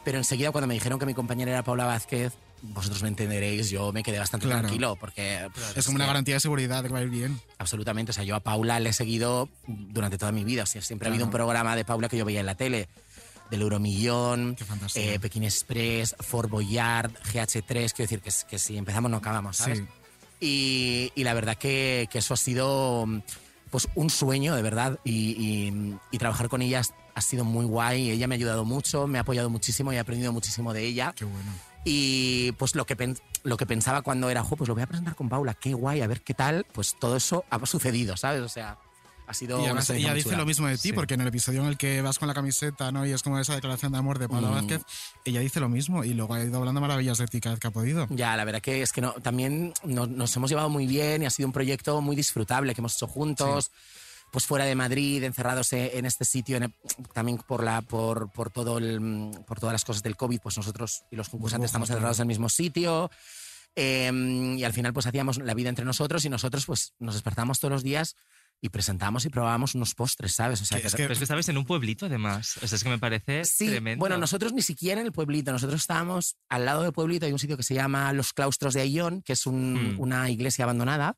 Pero 0.04 0.18
enseguida, 0.18 0.50
cuando 0.50 0.66
me 0.66 0.74
dijeron 0.74 0.98
que 0.98 1.06
mi 1.06 1.14
compañera 1.14 1.50
era 1.50 1.62
Paula 1.62 1.84
Vázquez, 1.84 2.32
vosotros 2.62 3.02
me 3.02 3.08
entenderéis, 3.08 3.70
yo 3.70 3.92
me 3.92 4.02
quedé 4.02 4.18
bastante 4.18 4.46
Claro. 4.46 4.62
tranquilo, 4.62 4.96
porque... 5.00 5.48
pues, 5.54 5.76
Es 5.76 5.84
como 5.86 5.96
una 5.96 6.06
garantía 6.06 6.34
de 6.34 6.40
seguridad 6.40 6.82
de 6.82 6.88
que 6.88 6.92
va 6.94 7.00
a 7.00 7.02
ir 7.02 7.08
bien. 7.10 7.40
Absolutamente. 7.58 8.10
O 8.10 8.12
sea, 8.12 8.24
yo 8.24 8.36
a 8.36 8.40
Paula 8.40 8.78
le 8.80 8.90
he 8.90 8.92
seguido 8.92 9.48
durante 9.66 10.18
toda 10.18 10.32
mi 10.32 10.44
vida. 10.44 10.64
O 10.64 10.66
sea, 10.66 10.82
siempre 10.82 11.08
ha 11.08 11.10
habido 11.10 11.24
un 11.24 11.30
Claro. 11.30 11.44
programa 11.46 11.74
de 11.76 11.84
Paula 11.84 12.08
que 12.08 12.16
yo 12.16 12.24
veía 12.24 12.40
en 12.40 12.46
la 12.46 12.54
tele. 12.54 12.88
Del 13.50 13.62
Euromillón, 13.62 14.56
eh, 14.94 15.18
Pekín 15.18 15.42
Express, 15.42 16.14
Fort 16.20 16.48
Boyard, 16.48 17.10
GH3. 17.32 17.92
Quiero 17.92 18.08
decir 18.08 18.20
que, 18.20 18.30
que 18.48 18.58
si 18.60 18.76
empezamos 18.76 19.10
no 19.10 19.16
acabamos, 19.16 19.56
¿sabes? 19.56 19.78
Sí. 19.80 19.84
Y, 20.40 21.12
y 21.20 21.24
la 21.24 21.34
verdad 21.34 21.56
que, 21.56 22.08
que 22.12 22.18
eso 22.18 22.32
ha 22.34 22.36
sido 22.36 23.06
pues 23.70 23.88
un 23.96 24.08
sueño, 24.08 24.54
de 24.54 24.62
verdad. 24.62 24.98
Y, 25.04 25.30
y- 25.32 25.96
y 26.12 26.18
trabajar 26.18 26.48
con 26.48 26.62
ella 26.62 26.82
ha 27.14 27.20
sido 27.20 27.44
muy 27.44 27.64
guay. 27.64 28.10
Ella 28.10 28.28
me 28.28 28.34
ha 28.34 28.38
ayudado 28.38 28.64
mucho, 28.64 29.06
me 29.08 29.18
ha 29.18 29.22
apoyado 29.22 29.50
muchísimo 29.50 29.92
y 29.92 29.96
he 29.96 29.98
aprendido 29.98 30.32
muchísimo 30.32 30.72
de 30.72 30.84
ella. 30.86 31.12
Qué 31.16 31.24
bueno. 31.24 31.52
Y 31.84 32.52
pues 32.52 32.74
lo 32.74 32.84
que, 32.84 32.94
pen- 32.96 33.18
lo 33.42 33.56
que 33.56 33.66
pensaba 33.66 34.02
cuando 34.02 34.28
era, 34.30 34.42
jo, 34.44 34.56
pues 34.56 34.68
lo 34.68 34.74
voy 34.74 34.82
a 34.82 34.86
presentar 34.86 35.14
con 35.16 35.28
Paula, 35.28 35.54
qué 35.54 35.72
guay, 35.72 36.02
a 36.02 36.06
ver 36.06 36.20
qué 36.22 36.34
tal, 36.34 36.66
pues 36.72 36.96
todo 36.98 37.16
eso 37.16 37.44
ha 37.50 37.64
sucedido, 37.66 38.16
¿sabes? 38.18 38.42
O 38.42 38.48
sea, 38.48 38.76
ha 39.26 39.32
sido... 39.34 39.56
Y 39.56 39.60
una 39.60 39.66
además 39.70 39.84
experiencia 39.84 40.12
ella 40.12 40.22
dice 40.24 40.36
lo 40.36 40.44
mismo 40.44 40.66
de 40.66 40.74
ti, 40.76 40.88
Sí. 40.88 40.92
porque 40.92 41.14
en 41.14 41.22
el 41.22 41.28
episodio 41.28 41.62
en 41.62 41.68
el 41.68 41.78
que 41.78 42.02
vas 42.02 42.18
con 42.18 42.28
la 42.28 42.34
camiseta, 42.34 42.92
¿no? 42.92 43.06
Y 43.06 43.12
es 43.12 43.22
como 43.22 43.38
esa 43.38 43.54
declaración 43.54 43.92
de 43.92 43.98
amor 43.98 44.18
de 44.18 44.28
Paula 44.28 44.48
Mm. 44.50 44.54
Vázquez, 44.54 44.82
ella 45.24 45.40
dice 45.40 45.58
lo 45.60 45.70
mismo 45.70 46.04
y 46.04 46.12
luego 46.12 46.34
ha 46.34 46.44
ido 46.44 46.58
hablando 46.58 46.80
maravillas 46.82 47.16
de 47.16 47.26
ti 47.28 47.40
cada 47.40 47.54
vez 47.54 47.60
que 47.60 47.68
ha 47.68 47.70
podido. 47.70 48.06
Ya, 48.10 48.36
la 48.36 48.44
verdad 48.44 48.60
que 48.60 48.82
es 48.82 48.92
que 48.92 49.00
no, 49.00 49.12
también 49.12 49.72
no- 49.84 50.06
nos 50.06 50.36
hemos 50.36 50.50
llevado 50.50 50.68
muy 50.68 50.86
bien 50.86 51.22
y 51.22 51.26
ha 51.26 51.30
sido 51.30 51.46
un 51.48 51.52
proyecto 51.54 52.00
muy 52.02 52.14
disfrutable 52.14 52.74
que 52.74 52.80
hemos 52.82 52.94
hecho 52.96 53.06
juntos. 53.06 53.70
Pues 54.30 54.46
fuera 54.46 54.64
de 54.64 54.74
Madrid, 54.74 55.22
encerrados 55.24 55.72
e- 55.72 55.98
en 55.98 56.06
este 56.06 56.24
sitio, 56.24 56.56
en 56.56 56.62
el- 56.64 56.74
también 57.12 57.38
por, 57.38 57.64
la, 57.64 57.82
por, 57.82 58.30
por, 58.30 58.50
todo 58.50 58.78
el, 58.78 59.30
por 59.46 59.58
todas 59.58 59.72
las 59.72 59.84
cosas 59.84 60.02
del 60.02 60.16
COVID, 60.16 60.40
pues 60.40 60.56
nosotros 60.56 61.02
y 61.10 61.16
los 61.16 61.28
concursantes 61.28 61.66
estamos 61.68 61.88
claro. 61.88 61.98
encerrados 61.98 62.18
en 62.18 62.22
el 62.22 62.28
mismo 62.28 62.48
sitio. 62.48 63.10
eh, 63.76 64.10
y 64.58 64.64
al 64.64 64.72
final 64.72 64.92
pues 64.92 65.06
hacíamos 65.06 65.38
la 65.38 65.54
vida 65.54 65.68
entre 65.68 65.84
nosotros 65.84 66.24
y 66.24 66.28
nosotros 66.28 66.66
pues 66.66 66.92
nos 66.98 67.14
despertábamos 67.14 67.60
todos 67.60 67.72
los 67.72 67.82
días 67.82 68.16
y 68.62 68.68
presentamos 68.68 69.24
y 69.24 69.30
probábamos 69.30 69.74
unos 69.74 69.94
postres, 69.94 70.34
¿sabes? 70.34 70.60
O 70.60 70.64
sea, 70.64 70.80
Que 70.80 70.86
es 70.88 70.92
que- 70.94 71.02
Pero 71.04 71.12
es 71.14 71.18
que 71.18 71.24
estabas 71.24 71.48
en 71.48 71.56
un 71.56 71.64
pueblito 71.64 72.06
además. 72.06 72.58
O 72.62 72.66
sea, 72.66 72.76
es 72.76 72.82
que 72.84 72.90
me 72.90 72.98
parece 72.98 73.44
Sí, 73.46 73.68
tremendo. 73.68 74.00
bueno, 74.00 74.18
nosotros 74.18 74.52
ni 74.52 74.60
siquiera 74.62 75.00
en 75.00 75.06
el 75.06 75.12
pueblito, 75.12 75.50
nosotros 75.52 75.80
estábamos 75.80 76.36
al 76.48 76.66
lado 76.66 76.82
del 76.82 76.92
pueblito, 76.92 77.24
hay 77.26 77.32
un 77.32 77.38
sitio 77.38 77.56
que 77.56 77.62
se 77.62 77.74
llama 77.74 78.12
Los 78.12 78.32
Claustros 78.32 78.74
de 78.74 78.82
Ayllón, 78.82 79.22
que 79.22 79.32
es 79.32 79.46
un- 79.46 79.94
Mm. 79.96 80.00
una 80.00 80.28
iglesia 80.30 80.64
abandonada, 80.64 81.16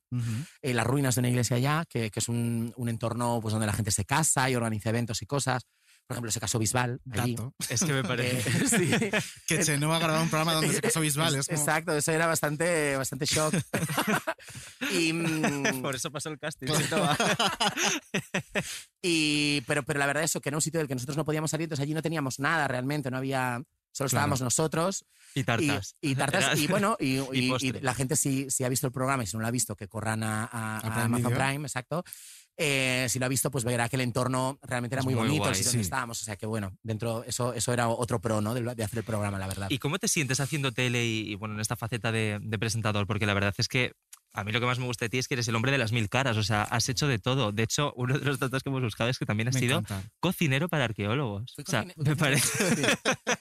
eh, 0.63 0.73
las 0.75 0.87
ruinas 0.87 1.15
de 1.17 1.21
una 1.21 1.29
iglesia 1.31 1.57
allá, 1.57 1.85
que, 1.89 2.11
que 2.11 2.21
es 2.21 2.29
un, 2.29 2.73
un 2.77 2.89
entorno 2.89 3.41
pues, 3.43 3.53
donde 3.53 3.67
la 3.67 3.73
gente 3.73 3.91
se 3.91 4.05
casa 4.05 4.49
y 4.49 4.55
organiza 4.55 4.91
eventos 4.91 5.21
y 5.23 5.27
cosas. 5.27 5.63
Por 6.07 6.15
ejemplo, 6.17 6.31
se 6.33 6.41
casó 6.41 6.59
Bisbal 6.59 7.01
allí. 7.11 7.35
Dato. 7.37 7.55
Es 7.71 7.81
que 7.85 7.93
me 7.93 8.03
parece. 8.05 8.51
Eh, 8.51 8.69
sí. 9.13 9.21
Que 9.47 9.65
Chenoa 9.65 9.97
ha 9.97 9.99
grabado 9.99 10.23
un 10.23 10.29
programa 10.29 10.53
donde 10.55 10.73
se 10.75 10.83
casó 10.83 11.01
Bisbal. 11.01 11.35
Es 11.37 11.47
como- 11.47 11.59
Exacto, 11.59 11.97
eso 11.97 12.13
era 12.13 12.27
bastante, 12.27 12.97
bastante 12.97 13.25
shock. 13.25 13.55
y, 14.93 15.13
mm, 15.13 15.81
Por 15.81 15.95
eso 15.95 16.11
pasó 16.11 16.29
el 16.29 16.39
casting. 16.39 16.67
Y, 19.01 19.63
pero, 19.63 19.83
pero 19.85 19.99
la 19.99 20.07
verdad 20.07 20.23
es 20.25 20.33
que 20.33 20.49
era 20.49 20.57
un 20.57 20.63
sitio 20.63 20.79
del 20.79 20.89
que 20.89 20.95
nosotros 20.95 21.17
no 21.17 21.25
podíamos 21.25 21.51
salir, 21.51 21.65
entonces 21.65 21.83
allí 21.83 21.95
no 21.95 22.03
teníamos 22.03 22.39
nada 22.39 22.69
realmente, 22.69 23.11
no 23.11 23.17
había, 23.17 23.63
solo 23.91 24.07
estábamos 24.07 24.41
nosotros. 24.41 25.05
Y 25.35 25.45
tartas. 25.45 25.97
Y, 26.01 26.11
y 26.11 26.15
tartas, 26.15 26.45
Era- 26.45 26.57
y 26.59 26.67
bueno, 26.67 26.97
y, 27.01 27.19
y 27.33 27.55
y- 27.61 27.73
la 27.81 27.95
gente 27.95 28.17
si, 28.17 28.51
si 28.51 28.65
ha 28.65 28.69
visto 28.69 28.87
el 28.87 28.93
programa 28.93 29.25
y 29.25 29.27
si 29.27 29.37
no 29.37 29.41
lo 29.43 29.49
ha 29.49 29.51
visto, 29.51 29.75
que 29.77 29.89
corran 29.89 30.23
a, 30.23 30.45
a- 30.45 30.79
A 30.79 30.81
a 30.81 31.05
Amazon 31.05 31.31
Video. 31.31 31.39
Prime, 31.39 31.67
exacto. 31.67 32.05
Eh, 32.57 33.07
si 33.09 33.19
lo 33.19 33.27
ha 33.27 33.29
visto, 33.29 33.51
pues 33.51 33.65
verá 33.65 33.89
que 33.89 33.97
el 33.97 34.03
entorno 34.03 34.59
realmente 34.63 34.95
era 34.95 35.03
muy, 35.03 35.15
muy 35.15 35.25
bonito, 35.25 35.45
guay, 35.45 35.51
el 35.51 35.57
sitio 35.57 35.71
donde 35.73 35.83
estábamos. 35.83 36.21
O 36.21 36.25
sea 36.25 36.37
que 36.37 36.47
bueno, 36.47 36.77
dentro, 36.83 37.25
eso, 37.25 37.55
eso 37.55 37.73
era 37.73 37.89
otro 37.89 38.21
pro, 38.21 38.41
¿no? 38.41 38.55
De, 38.55 38.63
de 38.75 38.85
hacer 38.85 38.99
el 38.99 39.05
programa, 39.05 39.39
la 39.39 39.47
verdad. 39.47 39.69
¿Y 39.71 39.79
cómo 39.79 39.99
te 39.99 40.09
sientes 40.09 40.41
haciendo 40.41 40.73
tele 40.73 41.05
y, 41.05 41.33
y, 41.33 41.35
bueno, 41.35 41.55
en 41.55 41.61
esta 41.61 41.77
faceta 41.77 42.13
de, 42.13 42.39
de 42.43 42.59
presentador? 42.59 43.07
Porque 43.07 43.27
la 43.27 43.35
verdad 43.35 43.55
es 43.57 43.69
que 43.69 43.93
a 44.35 44.45
mí 44.45 44.53
lo 44.53 44.61
que 44.61 44.67
más 44.67 44.79
me 44.79 44.87
gusta 44.87 45.05
de 45.05 45.09
ti 45.11 45.19
es 45.19 45.29
que 45.29 45.35
eres 45.35 45.47
el 45.49 45.55
hombre 45.57 45.73
de 45.73 45.79
las 45.79 45.93
mil 45.93 46.09
caras, 46.09 46.37
o 46.37 46.43
sea, 46.43 46.63
has 46.63 46.89
hecho 46.89 47.07
de 47.07 47.19
todo. 47.19 47.53
De 47.53 47.63
hecho, 47.63 47.93
uno 47.97 48.19
de 48.19 48.25
los 48.25 48.39
datos 48.39 48.63
que 48.63 48.71
hemos 48.71 48.83
buscado 48.83 49.11
es 49.11 49.19
que 49.19 49.27
también 49.27 49.49
has 49.49 49.55
Me 49.55 49.61
sido 49.61 49.79
encanta. 49.79 50.09
cocinero 50.21 50.69
para 50.69 50.85
arqueólogos. 50.85 51.53
Fui 51.55 51.65
O 51.67 51.71
sea, 51.71 51.85
me 51.97 52.17
parece... 52.17 52.65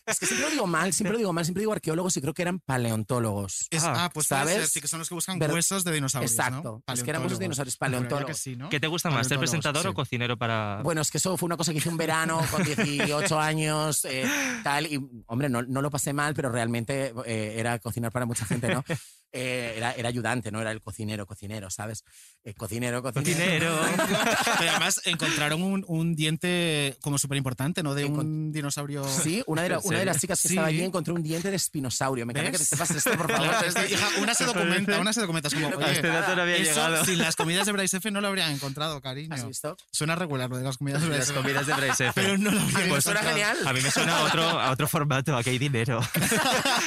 Es 0.06 0.20
que 0.20 0.26
siempre 0.26 0.46
lo 0.48 0.52
digo 0.52 0.68
mal, 0.68 0.92
siempre 0.94 1.14
lo 1.14 1.18
digo 1.20 1.32
mal, 1.34 1.46
siempre 1.46 1.62
digo 1.62 1.72
arqueólogos 1.72 2.18
y 2.18 2.22
creo 2.22 2.34
que 2.34 2.42
eran 2.42 2.60
paleontólogos. 2.60 3.68
Es- 3.70 3.84
Ah, 3.84 4.10
pues 4.14 4.28
¿sabes? 4.28 4.54
ser, 4.56 4.68
sí, 4.68 4.82
que 4.82 4.88
son 4.88 5.00
los 5.00 5.10
que 5.10 5.16
buscan 5.16 5.38
Ver- 5.40 5.52
huesos 5.52 5.84
de 5.84 5.92
dinosaurios, 5.92 6.32
Exacto, 6.32 6.84
¿no? 6.88 6.94
es 6.94 7.04
que 7.04 7.10
eran 7.10 7.22
huesos 7.24 7.40
de 7.40 7.46
dinosaurios, 7.46 7.78
paleontólogos. 7.78 8.28
que 8.28 8.34
sí, 8.42 8.56
¿no? 8.56 8.70
¿Qué 8.70 8.80
te 8.80 8.88
gusta 8.88 9.10
más, 9.10 9.28
ser 9.28 9.38
presentador 9.40 9.82
sí. 9.84 9.88
o 9.88 9.94
cocinero 9.94 10.38
para...? 10.38 10.82
Bueno, 10.84 11.02
es 11.02 11.10
que 11.12 11.18
eso 11.18 11.36
fue 11.38 11.48
una 11.48 11.58
cosa 11.58 11.72
que 11.72 11.78
hice 11.80 11.90
un 11.90 11.98
verano 11.98 12.42
con 12.52 12.64
18 12.64 13.40
años, 13.40 14.06
eh, 14.06 14.26
tal, 14.64 14.86
y 14.88 15.00
hombre, 15.28 15.50
no, 15.50 15.62
no 15.64 15.82
lo 15.82 15.90
pasé 15.90 16.14
mal, 16.14 16.34
pero 16.34 16.50
realmente 16.50 17.14
eh, 17.26 17.56
era 17.58 17.80
cocinar 17.80 18.12
para 18.12 18.26
mucha 18.26 18.46
gente, 18.46 18.74
¿no? 18.74 18.84
Eh, 19.34 19.76
era, 19.78 19.94
era 19.94 20.10
ayudante, 20.10 20.52
no 20.52 20.60
era 20.60 20.72
el 20.72 20.82
cocinero, 20.82 21.26
cocinero, 21.26 21.70
¿sabes? 21.70 22.04
Eh, 22.44 22.54
cocinero, 22.54 23.02
cocinero. 23.02 23.32
Cocinero. 23.32 23.80
Pero 24.60 24.72
además 24.72 25.00
encontraron 25.06 25.62
un, 25.64 25.86
un 25.88 26.16
diente 26.16 26.98
como 27.02 27.18
súper 27.18 27.38
importante, 27.38 27.82
¿no? 27.82 27.94
De 27.96 28.04
un 28.06 28.52
dinosaurio. 28.52 29.08
Sí, 29.08 29.42
una 29.48 29.62
de, 29.64 29.70
la- 29.70 29.76
¿En 29.76 29.82
una 29.86 30.00
de 30.00 30.06
las 30.06 30.20
chicas 30.20 30.42
que 30.42 30.50
Sí. 30.50 30.54
estaba 30.56 30.68
allí 30.68 30.82
encontró 30.84 31.14
un 31.14 31.24
diente 31.24 31.50
de 31.50 31.56
espinosaurio. 31.56 32.26
Me 32.26 32.34
encanta 32.34 32.52
que 32.52 32.58
te 32.58 32.66
sepas 32.66 32.92
esto, 32.92 33.12
por 33.12 33.32
favor. 33.32 33.48
Claro, 33.48 33.68
es 33.68 33.74
que, 33.76 33.94
hija, 33.94 34.08
una 34.22 34.34
se 34.34 34.44
documenta, 34.44 35.00
una 35.00 35.14
se 35.14 35.22
documenta. 35.22 35.48
Es 35.48 35.54
como, 35.54 35.68
A 35.68 35.76
oye, 35.78 35.92
este 35.92 36.08
dato 36.08 36.36
no 36.36 36.42
había 36.42 36.58
eso 36.58 36.74
llegado. 36.74 37.06
sin 37.06 37.18
las 37.20 37.36
comidas 37.38 37.66
de 37.66 37.72
Bryce 37.72 37.98
F 37.98 38.12
no 38.12 38.20
lo 38.22 38.28
habrían 38.28 38.52
encontrado, 38.52 39.00
cariño. 39.02 39.34
¿Has 39.34 39.48
visto? 39.48 39.78
Suena 39.92 40.16
regular 40.16 40.50
lo 40.50 40.58
de 40.58 40.64
las 40.64 40.78
comidas 40.78 41.02
de 41.02 41.08
Bryce 41.08 41.20
Las 41.20 41.30
F. 41.30 41.40
comidas 41.40 41.68
de 41.68 41.74
Bryce 41.74 42.08
F. 42.08 42.22
Pero 42.22 42.38
no 42.38 42.52
lo 42.52 42.60
habrían 42.60 42.90
Pues 42.90 43.04
suena 43.06 43.22
genial. 43.22 43.58
A 43.66 43.72
mí 43.72 43.80
me 43.82 43.92
suena 43.92 44.18
a 44.18 44.24
otro, 44.26 44.44
a 44.44 44.72
otro 44.72 44.88
formato, 44.90 45.38
aquí 45.38 45.52
hay 45.52 45.58
dinero. 45.58 46.02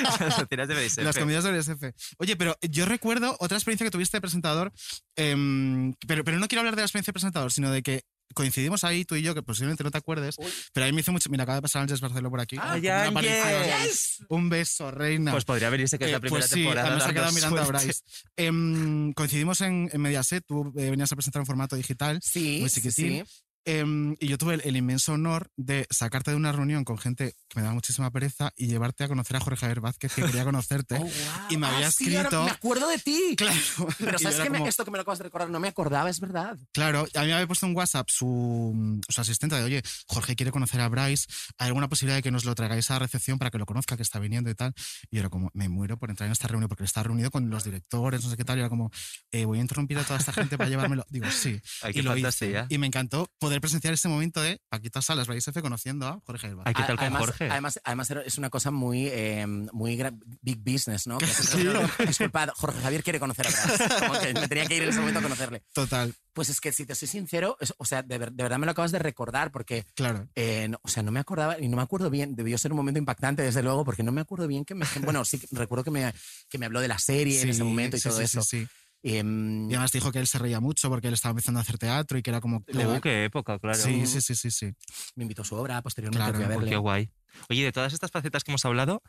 Las 0.03 0.19
Las 0.19 1.17
comidas 1.17 1.45
de 1.45 1.53
Bryce 1.53 1.73
F. 1.73 1.95
Oye, 2.19 2.34
pero 2.37 2.57
yo 2.63 2.87
recuerdo 2.87 3.37
otra 3.41 3.57
experiencia 3.57 3.87
que 3.87 3.91
tuviste 3.91 4.17
de 4.17 4.21
presentador, 4.21 4.73
em, 5.17 5.95
pero, 6.07 6.25
pero 6.25 6.39
no 6.39 6.49
quiero 6.49 6.61
hablar 6.61 6.77
de 6.77 6.83
la 6.83 6.87
experiencia 6.87 7.11
de 7.11 7.15
presentador, 7.15 7.53
sino 7.53 7.71
de 7.71 7.83
que 7.83 8.03
coincidimos 8.35 8.83
ahí 8.83 9.05
tú 9.05 9.15
y 9.15 9.23
yo, 9.23 9.33
que 9.35 9.43
posiblemente 9.43 9.85
no 9.85 9.93
te 9.93 9.99
acuerdes, 9.99 10.35
pero 10.73 10.85
a 10.85 10.89
mí 10.89 10.93
me 10.93 11.03
hizo 11.03 11.13
mucho... 11.13 11.31
Mira, 11.31 11.45
acaba 11.45 11.57
de 11.57 11.63
pasar 11.63 11.83
Ángeles 11.83 12.01
Barceló 12.01 12.31
por 12.31 12.41
aquí. 12.41 12.57
¡Ay, 12.61 12.81
Una 12.81 13.07
aparición. 13.07 13.47
Ángeles! 13.47 14.17
Un 14.29 14.49
beso, 14.49 14.91
reina. 14.91 15.31
Pues 15.31 15.45
podría 15.45 15.71
venirse 15.71 15.99
que 15.99 16.05
es 16.07 16.11
Eh, 16.11 16.13
la 16.15 16.21
primera 16.21 16.41
pues 16.41 16.51
sí, 16.51 16.63
temporada. 16.63 16.89
además 16.89 17.09
ha 17.09 17.13
quedado 17.13 17.33
mirando 17.33 17.61
a. 17.63 17.67
Bryce. 17.67 18.03
Em, 18.37 19.13
coincidimos 19.13 19.61
en, 19.61 19.89
en 19.93 20.01
Mediaset, 20.01 20.45
tú 20.47 20.73
eh, 20.77 20.91
venías 20.91 21.13
a 21.13 21.17
presentar 21.17 21.41
en 21.43 21.47
formato 21.47 21.77
digital, 21.77 22.19
Sí, 22.23 22.59
muy 22.61 22.71
sí, 22.71 22.81
sí. 22.91 23.23
Em, 23.67 24.15
y 24.21 24.29
yo 24.29 24.37
tuve 24.39 24.55
el, 24.55 24.61
el 24.65 24.77
inmenso 24.77 25.13
honor 25.15 25.51
de 25.57 25.87
sacarte 25.91 26.31
de 26.31 26.37
una 26.37 26.53
reunión 26.53 26.85
con 26.85 26.99
gente 26.99 27.35
que 27.49 27.57
me 27.57 27.63
daba 27.63 27.75
muchísima 27.75 28.11
pereza 28.11 28.53
y 28.57 28.67
llevarte 28.67 29.05
a 29.05 29.09
conocer 29.09 29.37
a 29.37 29.41
Jorge 29.41 29.61
Javier 29.61 29.81
Vázquez, 29.81 30.13
que 30.15 30.23
quería 30.23 30.45
conocerte. 30.45 30.97
Oh, 30.99 31.01
wow. 31.05 31.11
Y 31.51 31.57
me 31.57 31.67
había 31.67 31.89
Ah, 31.89 31.91
sí, 31.91 32.15
ahora 32.17 32.29
escrito- 32.29 32.45
me 32.45 32.51
acuerdo 32.51 32.89
de 32.89 32.99
ti. 32.99 33.21
Claro. 33.37 33.59
Pero 33.99 34.19
sabes 34.19 34.39
que 34.41 34.51
me- 34.51 34.69
esto 34.69 34.85
que 34.85 34.91
me 34.91 34.99
lo 34.99 35.03
acabas 35.03 35.19
de 35.19 35.25
recordar 35.25 35.51
no 35.51 35.61
me 35.61 35.69
acordaba, 35.69 36.09
es 36.11 36.21
verdad. 36.21 36.59
Claro, 36.73 37.07
a 37.15 37.21
mí 37.21 37.27
me 37.29 37.33
había 37.35 37.47
puesto 37.47 37.67
un 37.67 37.75
WhatsApp 37.77 38.09
su, 38.11 39.01
su 39.09 39.21
asistente 39.21 39.57
de, 39.57 39.63
oye, 39.63 39.83
Jorge 40.07 40.37
quiere 40.37 40.53
conocer 40.53 40.81
a 40.81 40.89
Bryce, 40.89 41.27
¿hay 41.59 41.69
alguna 41.69 41.89
posibilidad 41.89 42.17
de 42.17 42.23
que 42.23 42.31
nos 42.31 42.45
lo 42.45 42.55
traigáis 42.55 42.91
a 42.91 42.99
recepción 42.99 43.39
para 43.39 43.51
que 43.51 43.59
lo 43.59 43.67
conozca, 43.67 43.97
que 43.97 44.03
está 44.03 44.19
viniendo 44.19 44.51
y 44.51 44.55
tal? 44.55 44.75
Y 45.11 45.19
era 45.19 45.29
como, 45.31 45.51
me 45.55 45.69
muero 45.69 45.99
por 45.99 46.11
entrar 46.11 46.27
en 46.27 46.33
esta 46.33 46.49
reunión, 46.49 46.69
porque 46.69 46.85
está 46.85 47.03
reunido 47.03 47.31
con 47.31 47.49
los 47.51 47.65
directores, 47.65 48.23
no 48.25 48.31
sé 48.31 48.37
qué 48.37 48.45
tal, 48.45 48.57
y 48.59 48.61
era 48.61 48.69
como, 48.69 48.91
eh, 49.33 49.45
voy 49.45 49.59
a 49.59 49.63
interrumpir 49.63 49.99
a 49.99 50.05
toda 50.05 50.19
esta 50.19 50.33
gente 50.33 50.57
para 50.59 50.69
llevármelo. 50.71 51.05
Digo, 51.09 51.31
sí. 51.31 51.61
Ay, 51.83 51.91
y 51.91 51.95
qué 51.95 52.03
lo 52.03 52.17
hice. 52.17 52.67
Y 52.69 52.79
me 52.79 52.87
encantó 52.87 53.31
poder 53.39 53.54
presenciar 53.61 53.95
ese 53.95 54.09
momento 54.09 54.41
de 54.43 54.61
Paquita 54.69 55.01
Salas, 55.03 55.27
Bryce 55.27 55.51
F, 55.51 55.61
conociendo 55.63 56.07
a 56.07 56.21
Jorge. 56.25 56.55
Ay, 56.65 56.75
¿qué 56.75 56.83
tal 56.83 56.97
con 56.97 57.01
además, 57.01 57.21
Jorge? 57.21 57.49
Además, 57.51 58.11
es 58.25 58.39
una 58.39 58.51
cosa 58.51 58.71
muy, 58.71 59.07
eh, 59.09 59.47
muy 59.47 59.97
big 60.43 60.59
business, 60.59 61.07
¿no? 61.07 61.19
Que 61.19 61.27
Disculpad, 62.07 62.49
Jorge 62.55 62.81
Javier 62.81 63.03
quiere 63.03 63.21
conocer 63.21 63.47
a 63.47 63.51
Brad. 63.51 63.99
Como 64.09 64.21
que 64.21 64.35
me 64.35 64.49
tenía 64.49 64.67
que 64.67 64.77
ir 64.77 64.83
en 64.85 64.89
ese 64.91 65.01
momento 65.01 65.21
a 65.21 65.23
conocerle. 65.23 65.63
Total, 65.73 66.15
Pues 66.33 66.49
es 66.49 66.61
que 66.61 66.73
si 66.73 66.85
te 66.87 66.95
soy 66.95 67.09
sincero, 67.09 67.57
es- 67.61 67.75
o 67.79 67.85
sea, 67.85 68.03
de, 68.03 68.19
ver- 68.19 68.33
de 68.33 68.43
verdad 68.43 68.59
me 68.59 68.67
lo 68.67 68.73
acabas 68.73 68.93
de 68.93 68.99
recordar 68.99 69.51
porque, 69.53 69.85
claro. 69.95 70.29
eh, 70.35 70.69
no- 70.69 70.79
o 70.83 70.89
sea, 70.89 71.03
no 71.03 71.13
me 71.13 71.21
acordaba 71.21 71.59
y 71.61 71.69
no 71.69 71.77
me 71.77 71.83
acuerdo 71.83 72.11
bien. 72.11 72.35
Debió 72.35 72.59
ser 72.59 72.73
un 72.73 72.77
momento 72.77 72.99
impactante, 72.99 73.43
desde 73.43 73.63
luego, 73.63 73.85
porque 73.85 74.03
no 74.03 74.13
me 74.13 74.21
acuerdo 74.21 74.47
bien 74.49 74.65
que 74.65 74.75
me, 74.75 74.85
bueno, 75.03 75.25
sí 75.25 75.41
recuerdo 75.53 75.85
que 75.85 75.91
me, 75.91 76.13
que 76.49 76.59
me 76.59 76.67
habló 76.67 76.81
de 76.81 76.89
la 76.89 76.99
serie 76.99 77.41
en 77.41 77.49
ese 77.51 77.63
momento 77.65 77.97
y 77.97 78.01
sí, 78.01 78.09
todo 78.09 78.19
sí, 78.19 78.25
eso. 78.25 78.43
Sí, 78.43 78.67
Em, 79.07 79.69
Y 79.71 79.75
además 79.75 79.93
dijo 79.93 80.11
que 80.11 80.19
él 80.19 80.27
se 80.27 80.39
reía 80.39 80.61
mucho 80.61 80.89
porque 80.89 81.09
él 81.09 81.15
estaba 81.15 81.33
empezando 81.33 81.61
a 81.61 81.63
hacer 81.63 81.77
teatro 81.77 82.17
y 82.17 82.23
que 82.23 82.31
era 82.31 82.41
como... 82.41 82.65
le 82.69 82.87
Uh, 82.87 83.01
qué 83.03 83.25
época, 83.25 83.59
claro. 83.59 83.79
Sí, 83.79 84.07
sí, 84.07 84.21
sí, 84.23 84.35
sí, 84.35 84.51
sí. 84.51 84.73
me 85.15 85.25
invitó 85.25 85.43
a 85.43 85.45
su 85.45 85.55
obra, 85.57 85.83
posteriormente 85.83 86.25
Claro, 86.25 86.39
fui 86.39 86.45
a 86.45 86.47
Oh, 86.47 86.51
verle. 86.59 86.71
qué 86.71 86.77
guay. 86.79 87.11
Oye, 87.51 87.65
de 87.65 87.73
todas 87.73 87.93
estas 87.93 88.11
facetas 88.11 88.43
que 88.45 88.51
hemos 88.51 88.65
hablado, 88.65 89.03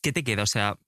¿qué 0.00 0.10
te 0.12 0.24
queda? 0.24 0.42
O 0.42 0.46
sea, 0.46 0.78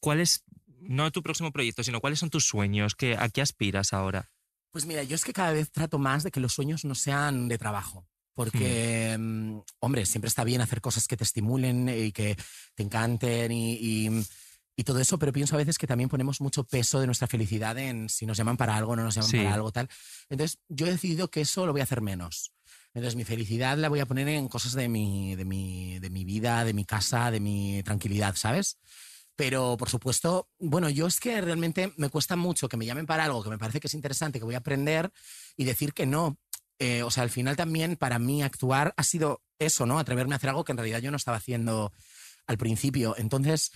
¿cuál 0.00 0.20
es, 0.20 0.42
no 0.80 1.12
tu 1.12 1.22
próximo 1.22 1.52
proyecto, 1.52 1.84
sino 1.84 2.00
cuáles 2.00 2.18
son 2.18 2.30
tus 2.30 2.44
sueños? 2.44 2.96
¿Qué, 2.96 3.16
¿A 3.16 3.28
qué 3.28 3.40
aspiras 3.40 3.92
ahora? 3.92 4.32
Pues 4.72 4.84
mira, 4.84 5.04
yo 5.04 5.14
es 5.14 5.24
que 5.24 5.32
cada 5.32 5.52
vez 5.52 5.70
trato 5.70 5.98
más 6.00 6.24
de 6.24 6.32
que 6.32 6.40
los 6.40 6.54
sueños 6.54 6.84
no 6.84 6.96
sean 6.96 7.46
de 7.46 7.56
trabajo. 7.58 8.08
Porque, 8.34 9.14
mm, 9.18 9.58
hombre, 9.80 10.06
siempre 10.06 10.28
está 10.28 10.42
bien 10.42 10.62
hacer 10.62 10.80
cosas 10.80 11.06
que 11.06 11.18
te 11.18 11.24
estimulen 11.24 11.88
y 11.88 12.10
que 12.12 12.36
te 12.74 12.82
encanten 12.82 13.52
y, 13.52 13.74
y- 13.74 14.26
y 14.76 14.84
todo 14.84 14.98
eso, 15.00 15.18
pero 15.18 15.32
pienso 15.32 15.54
a 15.54 15.58
veces 15.58 15.76
que 15.78 15.86
también 15.86 16.08
ponemos 16.08 16.40
mucho 16.40 16.64
peso 16.64 16.98
de 17.00 17.06
nuestra 17.06 17.28
felicidad 17.28 17.76
en 17.78 18.08
si 18.08 18.24
nos 18.26 18.36
llaman 18.38 18.56
para 18.56 18.76
algo 18.76 18.96
no 18.96 19.04
nos 19.04 19.14
llaman 19.14 19.30
Sí. 19.30 19.36
para 19.38 19.54
algo, 19.54 19.70
tal. 19.72 19.88
Entonces, 20.30 20.58
yo 20.68 20.86
he 20.86 20.90
decidido 20.90 21.30
que 21.30 21.42
eso 21.42 21.66
lo 21.66 21.72
voy 21.72 21.80
a 21.82 21.84
hacer 21.84 22.00
menos. 22.00 22.52
Entonces, 22.94 23.16
mi 23.16 23.24
felicidad 23.24 23.76
la 23.78 23.88
voy 23.88 24.00
a 24.00 24.06
poner 24.06 24.28
en 24.28 24.48
cosas 24.48 24.72
de 24.72 24.88
mi, 24.88 25.34
de 25.36 25.44
mi, 25.44 25.98
de 25.98 26.10
mi 26.10 26.24
vida, 26.24 26.64
de 26.64 26.72
mi 26.74 26.84
casa, 26.84 27.30
de 27.30 27.40
mi 27.40 27.82
tranquilidad, 27.82 28.34
¿sabes? 28.36 28.78
Pero, 29.34 29.76
por 29.78 29.88
supuesto, 29.88 30.50
bueno, 30.58 30.90
yo 30.90 31.06
es 31.06 31.18
que 31.18 31.40
realmente 31.40 31.92
me 31.96 32.10
cuesta 32.10 32.36
mucho 32.36 32.68
que 32.68 32.76
me 32.76 32.84
llamen 32.84 33.06
para 33.06 33.24
algo 33.24 33.42
que 33.42 33.48
me 33.50 33.58
parece 33.58 33.80
que 33.80 33.86
es 33.86 33.94
interesante, 33.94 34.38
que 34.38 34.44
voy 34.44 34.54
a 34.54 34.58
aprender 34.58 35.10
y 35.56 35.64
decir 35.64 35.94
que 35.94 36.04
no. 36.06 36.38
Eh, 36.78 37.02
o 37.02 37.10
sea, 37.10 37.22
al 37.22 37.30
final 37.30 37.56
también 37.56 37.96
para 37.96 38.18
mí 38.18 38.42
actuar 38.42 38.92
ha 38.96 39.02
sido 39.04 39.42
eso, 39.58 39.86
¿no? 39.86 39.98
Atreverme 39.98 40.34
a 40.34 40.36
hacer 40.36 40.50
algo 40.50 40.64
que 40.64 40.72
en 40.72 40.78
realidad 40.78 40.98
yo 41.00 41.10
no 41.10 41.16
estaba 41.16 41.36
haciendo 41.38 41.92
al 42.46 42.58
principio. 42.58 43.14
Entonces, 43.16 43.70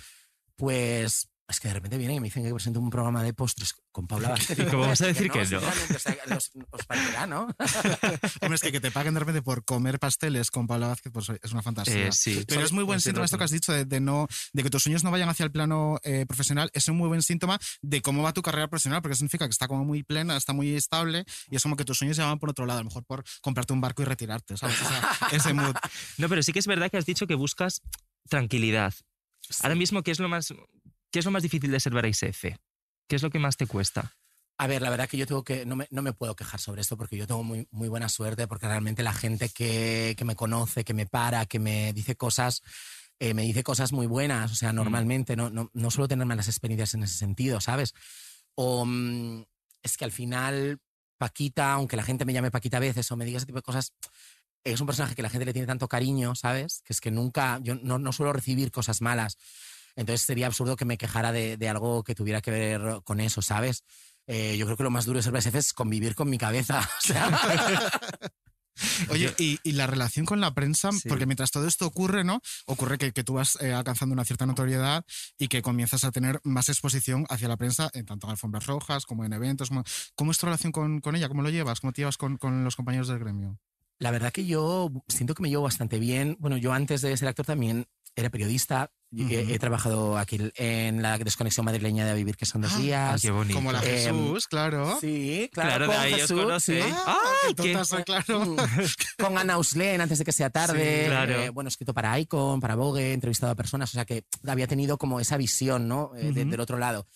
pues 0.56 1.28
es 1.48 1.60
que 1.60 1.68
de 1.68 1.74
repente 1.74 1.96
vienen 1.96 2.16
y 2.16 2.20
me 2.20 2.24
dicen 2.24 2.42
que 2.42 2.52
presento 2.52 2.80
un 2.80 2.90
programa 2.90 3.22
de 3.22 3.32
postres 3.32 3.72
con 3.92 4.08
Paula 4.08 4.30
Vázquez. 4.30 4.58
¿Y 4.58 4.64
cómo 4.64 4.84
vas 4.88 5.00
a 5.00 5.06
decir 5.06 5.30
que 5.30 5.38
no? 5.38 5.44
sinceramente, 5.44 5.94
o 5.94 5.98
sea, 6.00 6.16
los- 6.26 6.50
os 6.70 6.86
parecerá, 6.86 7.26
¿no? 7.28 7.46
Hombre, 8.40 8.56
es 8.56 8.60
que, 8.62 8.72
que 8.72 8.80
te 8.80 8.90
paguen 8.90 9.14
de 9.14 9.20
repente 9.20 9.42
por 9.42 9.64
comer 9.64 10.00
pasteles 10.00 10.50
con 10.50 10.66
Paula 10.66 10.88
Vázquez, 10.88 11.12
pues 11.12 11.28
es 11.40 11.52
una 11.52 11.62
fantasía. 11.62 12.08
Eh, 12.08 12.12
sí. 12.12 12.42
Pero 12.48 12.62
es 12.62 12.72
muy 12.72 12.82
buen 12.82 13.00
síntoma 13.00 13.26
esto 13.26 13.38
que 13.38 13.44
has 13.44 13.52
dicho 13.52 13.72
de, 13.72 13.84
de 13.84 14.00
no, 14.00 14.26
de 14.54 14.62
que 14.64 14.70
tus 14.70 14.82
sueños 14.82 15.04
no 15.04 15.12
vayan 15.12 15.28
hacia 15.28 15.44
el 15.44 15.52
plano 15.52 16.00
eh, 16.02 16.24
profesional. 16.26 16.68
Es 16.72 16.88
un 16.88 16.96
muy 16.96 17.06
buen 17.06 17.22
síntoma 17.22 17.60
de 17.80 18.02
cómo 18.02 18.24
va 18.24 18.32
tu 18.32 18.42
carrera 18.42 18.66
profesional, 18.66 19.00
porque 19.00 19.14
significa 19.14 19.46
que 19.46 19.52
está 19.52 19.68
como 19.68 19.84
muy 19.84 20.02
plena, 20.02 20.36
está 20.36 20.52
muy 20.52 20.74
estable 20.74 21.24
y 21.48 21.54
es 21.54 21.62
como 21.62 21.76
que 21.76 21.84
tus 21.84 21.96
sueños 21.98 22.16
ya 22.16 22.26
van 22.26 22.40
por 22.40 22.50
otro 22.50 22.66
lado, 22.66 22.80
a 22.80 22.82
lo 22.82 22.88
mejor 22.88 23.04
por 23.04 23.22
comprarte 23.40 23.72
un 23.72 23.80
barco 23.80 24.02
y 24.02 24.04
retirarte, 24.04 24.56
¿sabes? 24.56 24.82
O 24.82 24.88
sea, 24.88 25.10
ese 25.30 25.52
mood. 25.52 25.76
No, 26.18 26.28
pero 26.28 26.42
sí 26.42 26.52
que 26.52 26.58
es 26.58 26.66
verdad 26.66 26.90
que 26.90 26.96
has 26.96 27.06
dicho 27.06 27.28
que 27.28 27.36
buscas 27.36 27.82
tranquilidad. 28.28 28.92
Ahora 29.62 29.74
mismo, 29.74 30.02
¿qué 30.02 30.10
es 30.10 30.20
lo 30.20 30.28
más, 30.28 30.52
qué 31.10 31.18
es 31.18 31.24
lo 31.24 31.30
más 31.30 31.42
difícil 31.42 31.70
de 31.70 31.80
ser 31.80 31.92
F? 32.04 32.56
¿Qué 33.08 33.16
es 33.16 33.22
lo 33.22 33.30
que 33.30 33.38
más 33.38 33.56
te 33.56 33.66
cuesta? 33.66 34.16
A 34.58 34.66
ver, 34.66 34.80
la 34.80 34.90
verdad 34.90 35.08
que 35.08 35.18
yo 35.18 35.26
tengo 35.26 35.44
que, 35.44 35.66
no 35.66 35.76
me, 35.76 35.86
no 35.90 36.00
me 36.00 36.14
puedo 36.14 36.34
quejar 36.34 36.58
sobre 36.60 36.80
esto 36.80 36.96
porque 36.96 37.16
yo 37.16 37.26
tengo 37.26 37.42
muy, 37.42 37.68
muy 37.70 37.88
buena 37.88 38.08
suerte 38.08 38.48
porque 38.48 38.66
realmente 38.66 39.02
la 39.02 39.12
gente 39.12 39.50
que, 39.50 40.14
que 40.16 40.24
me 40.24 40.34
conoce, 40.34 40.82
que 40.82 40.94
me 40.94 41.06
para, 41.06 41.44
que 41.44 41.58
me 41.58 41.92
dice 41.92 42.16
cosas, 42.16 42.62
eh, 43.18 43.34
me 43.34 43.42
dice 43.42 43.62
cosas 43.62 43.92
muy 43.92 44.06
buenas. 44.06 44.50
O 44.52 44.54
sea, 44.54 44.72
normalmente 44.72 45.36
no, 45.36 45.50
no, 45.50 45.70
no 45.74 45.90
suelo 45.90 46.08
tener 46.08 46.26
malas 46.26 46.48
experiencias 46.48 46.94
en 46.94 47.02
ese 47.02 47.18
sentido, 47.18 47.60
¿sabes? 47.60 47.92
O 48.54 48.86
mm, 48.86 49.44
es 49.82 49.96
que 49.98 50.04
al 50.06 50.12
final 50.12 50.80
Paquita, 51.18 51.72
aunque 51.72 51.96
la 51.96 52.02
gente 52.02 52.24
me 52.24 52.32
llame 52.32 52.50
Paquita 52.50 52.78
a 52.78 52.80
veces 52.80 53.10
o 53.10 53.16
me 53.16 53.24
diga 53.26 53.38
ese 53.38 53.46
tipo 53.46 53.58
de 53.58 53.62
cosas, 53.62 53.92
es 54.72 54.80
un 54.80 54.86
personaje 54.86 55.14
que 55.14 55.22
la 55.22 55.30
gente 55.30 55.44
le 55.46 55.52
tiene 55.52 55.66
tanto 55.66 55.88
cariño, 55.88 56.34
¿sabes? 56.34 56.82
Que 56.84 56.92
es 56.92 57.00
que 57.00 57.10
nunca, 57.10 57.58
yo 57.62 57.74
no, 57.76 57.98
no 57.98 58.12
suelo 58.12 58.32
recibir 58.32 58.70
cosas 58.70 59.00
malas. 59.00 59.36
Entonces 59.96 60.22
sería 60.26 60.46
absurdo 60.46 60.76
que 60.76 60.84
me 60.84 60.98
quejara 60.98 61.32
de, 61.32 61.56
de 61.56 61.68
algo 61.68 62.04
que 62.04 62.14
tuviera 62.14 62.40
que 62.42 62.50
ver 62.50 63.00
con 63.04 63.20
eso, 63.20 63.40
¿sabes? 63.42 63.82
Eh, 64.26 64.56
yo 64.58 64.66
creo 64.66 64.76
que 64.76 64.82
lo 64.82 64.90
más 64.90 65.04
duro 65.06 65.18
de 65.18 65.22
ser 65.22 65.32
BSF 65.32 65.54
es 65.54 65.72
convivir 65.72 66.14
con 66.14 66.28
mi 66.28 66.38
cabeza. 66.38 66.80
O 66.98 67.06
sea, 67.06 67.90
Oye, 69.08 69.32
y, 69.38 69.58
y 69.62 69.72
la 69.72 69.86
relación 69.86 70.26
con 70.26 70.38
la 70.42 70.52
prensa, 70.52 70.92
Sí. 70.92 71.08
porque 71.08 71.24
mientras 71.24 71.50
todo 71.50 71.66
esto 71.66 71.86
ocurre, 71.86 72.24
¿no? 72.24 72.42
Ocurre 72.66 72.98
que, 72.98 73.10
que 73.12 73.24
tú 73.24 73.32
vas 73.32 73.56
eh, 73.62 73.72
alcanzando 73.72 74.12
una 74.12 74.26
cierta 74.26 74.44
notoriedad 74.44 75.02
y 75.38 75.48
que 75.48 75.62
comienzas 75.62 76.04
a 76.04 76.12
tener 76.12 76.40
más 76.44 76.68
exposición 76.68 77.24
hacia 77.30 77.48
la 77.48 77.56
prensa, 77.56 77.88
en 77.94 78.04
tanto 78.04 78.26
en 78.26 78.32
alfombras 78.32 78.66
rojas 78.66 79.06
como 79.06 79.24
en 79.24 79.32
eventos. 79.32 79.70
como- 79.70 79.82
¿Cómo 80.14 80.30
es 80.30 80.36
tu 80.36 80.44
relación 80.44 80.72
con, 80.72 81.00
con 81.00 81.16
ella? 81.16 81.28
¿Cómo 81.28 81.40
lo 81.40 81.48
llevas? 81.48 81.80
¿Cómo 81.80 81.94
te 81.94 82.02
llevas 82.02 82.18
con, 82.18 82.36
con 82.36 82.64
los 82.64 82.76
compañeros 82.76 83.08
del 83.08 83.18
gremio? 83.18 83.58
La 83.98 84.10
verdad 84.10 84.32
que 84.32 84.46
yo 84.46 84.90
siento 85.08 85.34
que 85.34 85.42
me 85.42 85.48
llevo 85.50 85.62
bastante 85.64 85.98
bien. 85.98 86.36
Bueno, 86.40 86.56
yo 86.56 86.72
antes 86.72 87.00
de 87.00 87.16
ser 87.16 87.28
actor 87.28 87.46
también 87.46 87.86
era 88.18 88.30
periodista 88.30 88.90
Y 89.10 89.34
he, 89.34 89.54
he 89.54 89.58
trabajado 89.58 90.16
aquí 90.18 90.38
en 90.56 91.02
la 91.02 91.16
desconexión 91.18 91.64
madrileña 91.66 92.04
de 92.06 92.10
A 92.12 92.14
Vivir, 92.14 92.36
que 92.36 92.46
son 92.46 92.62
dos 92.62 92.76
días. 92.78 93.12
Ah, 93.14 93.18
qué 93.20 93.30
bonito. 93.30 93.54
Como 93.54 93.72
la 93.72 93.80
Eh, 93.84 94.04
Jesús, 94.04 94.46
claro. 94.48 94.98
Sí, 95.00 95.48
claro. 95.52 95.68
Claro, 95.70 95.86
de 95.88 95.92
con 95.94 96.02
ahí 96.04 96.12
os 96.14 96.20
Jesús, 96.22 96.40
conocéis. 96.42 96.84
sí. 96.84 96.90
¡Ah, 97.06 97.16
qué 97.48 97.54
qué- 97.54 97.62
tonta 97.72 97.84
soy, 97.84 98.04
claro. 98.04 98.56
con 99.18 99.38
Ana 99.38 99.58
Uslen 99.58 100.00
antes 100.00 100.18
de 100.18 100.24
que 100.24 100.32
sea 100.32 100.50
tarde. 100.50 101.02
Sí, 101.04 101.08
claro. 101.08 101.32
eh, 101.42 101.50
bueno, 101.50 101.68
escrito 101.68 101.92
para 101.94 102.18
Icon, 102.18 102.58
para 102.60 102.74
Vogue, 102.74 103.12
entrevistado 103.12 103.52
a 103.52 103.54
personas. 103.54 103.90
O 103.90 103.92
sea 103.92 104.04
que 104.06 104.24
había 104.46 104.66
tenido 104.66 104.96
como 104.98 105.20
esa 105.20 105.36
visión, 105.36 105.86
¿no? 105.88 106.12
Eh, 106.16 106.32
de- 106.32 106.42
Ujú. 106.42 106.50
del 106.50 106.60
otro 106.60 106.78
lado. 106.78 107.06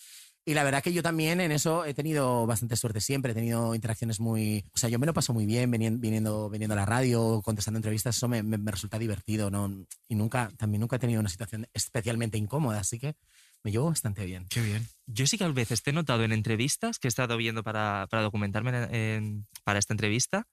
Y 0.43 0.55
la 0.55 0.63
verdad 0.63 0.81
que 0.81 0.91
yo 0.91 1.03
también 1.03 1.39
en 1.39 1.51
eso 1.51 1.85
he 1.85 1.93
tenido 1.93 2.47
bastante 2.47 2.75
suerte 2.75 2.99
siempre. 2.99 3.31
He 3.31 3.35
tenido 3.35 3.75
interacciones 3.75 4.19
muy. 4.19 4.65
O 4.73 4.77
sea, 4.77 4.89
yo 4.89 4.97
me 4.97 5.05
lo 5.05 5.13
paso 5.13 5.33
muy 5.33 5.45
bien 5.45 5.69
viniendo, 5.69 6.49
viniendo 6.49 6.73
a 6.73 6.77
la 6.77 6.85
radio, 6.85 7.41
contestando 7.43 7.77
entrevistas. 7.77 8.17
Eso 8.17 8.27
me, 8.27 8.41
me- 8.41 8.57
me 8.57 8.71
resulta 8.71 8.97
divertido, 8.97 9.51
¿no? 9.51 9.85
Y 10.07 10.15
nunca, 10.15 10.51
también 10.57 10.81
nunca 10.81 10.95
he 10.95 10.99
tenido 10.99 11.19
una 11.19 11.29
situación 11.29 11.67
especialmente 11.73 12.39
incómoda. 12.39 12.79
Así 12.79 12.97
que 12.97 13.15
me 13.63 13.71
llevo 13.71 13.85
bastante 13.89 14.25
bien. 14.25 14.47
Qué 14.49 14.61
bien. 14.63 14.87
Yo 15.05 15.27
sí 15.27 15.37
que 15.37 15.43
a 15.43 15.47
veces 15.49 15.83
te 15.83 15.91
he 15.91 15.93
notado 15.93 16.23
en 16.23 16.31
entrevistas 16.31 16.97
que 16.97 17.07
he 17.07 17.09
estado 17.09 17.37
viendo 17.37 17.61
para, 17.63 18.07
para 18.09 18.23
documentarme 18.23 18.71
en- 18.85 18.95
en- 18.95 19.47
para 19.63 19.77
esta 19.77 19.93
entrevista, 19.93 20.47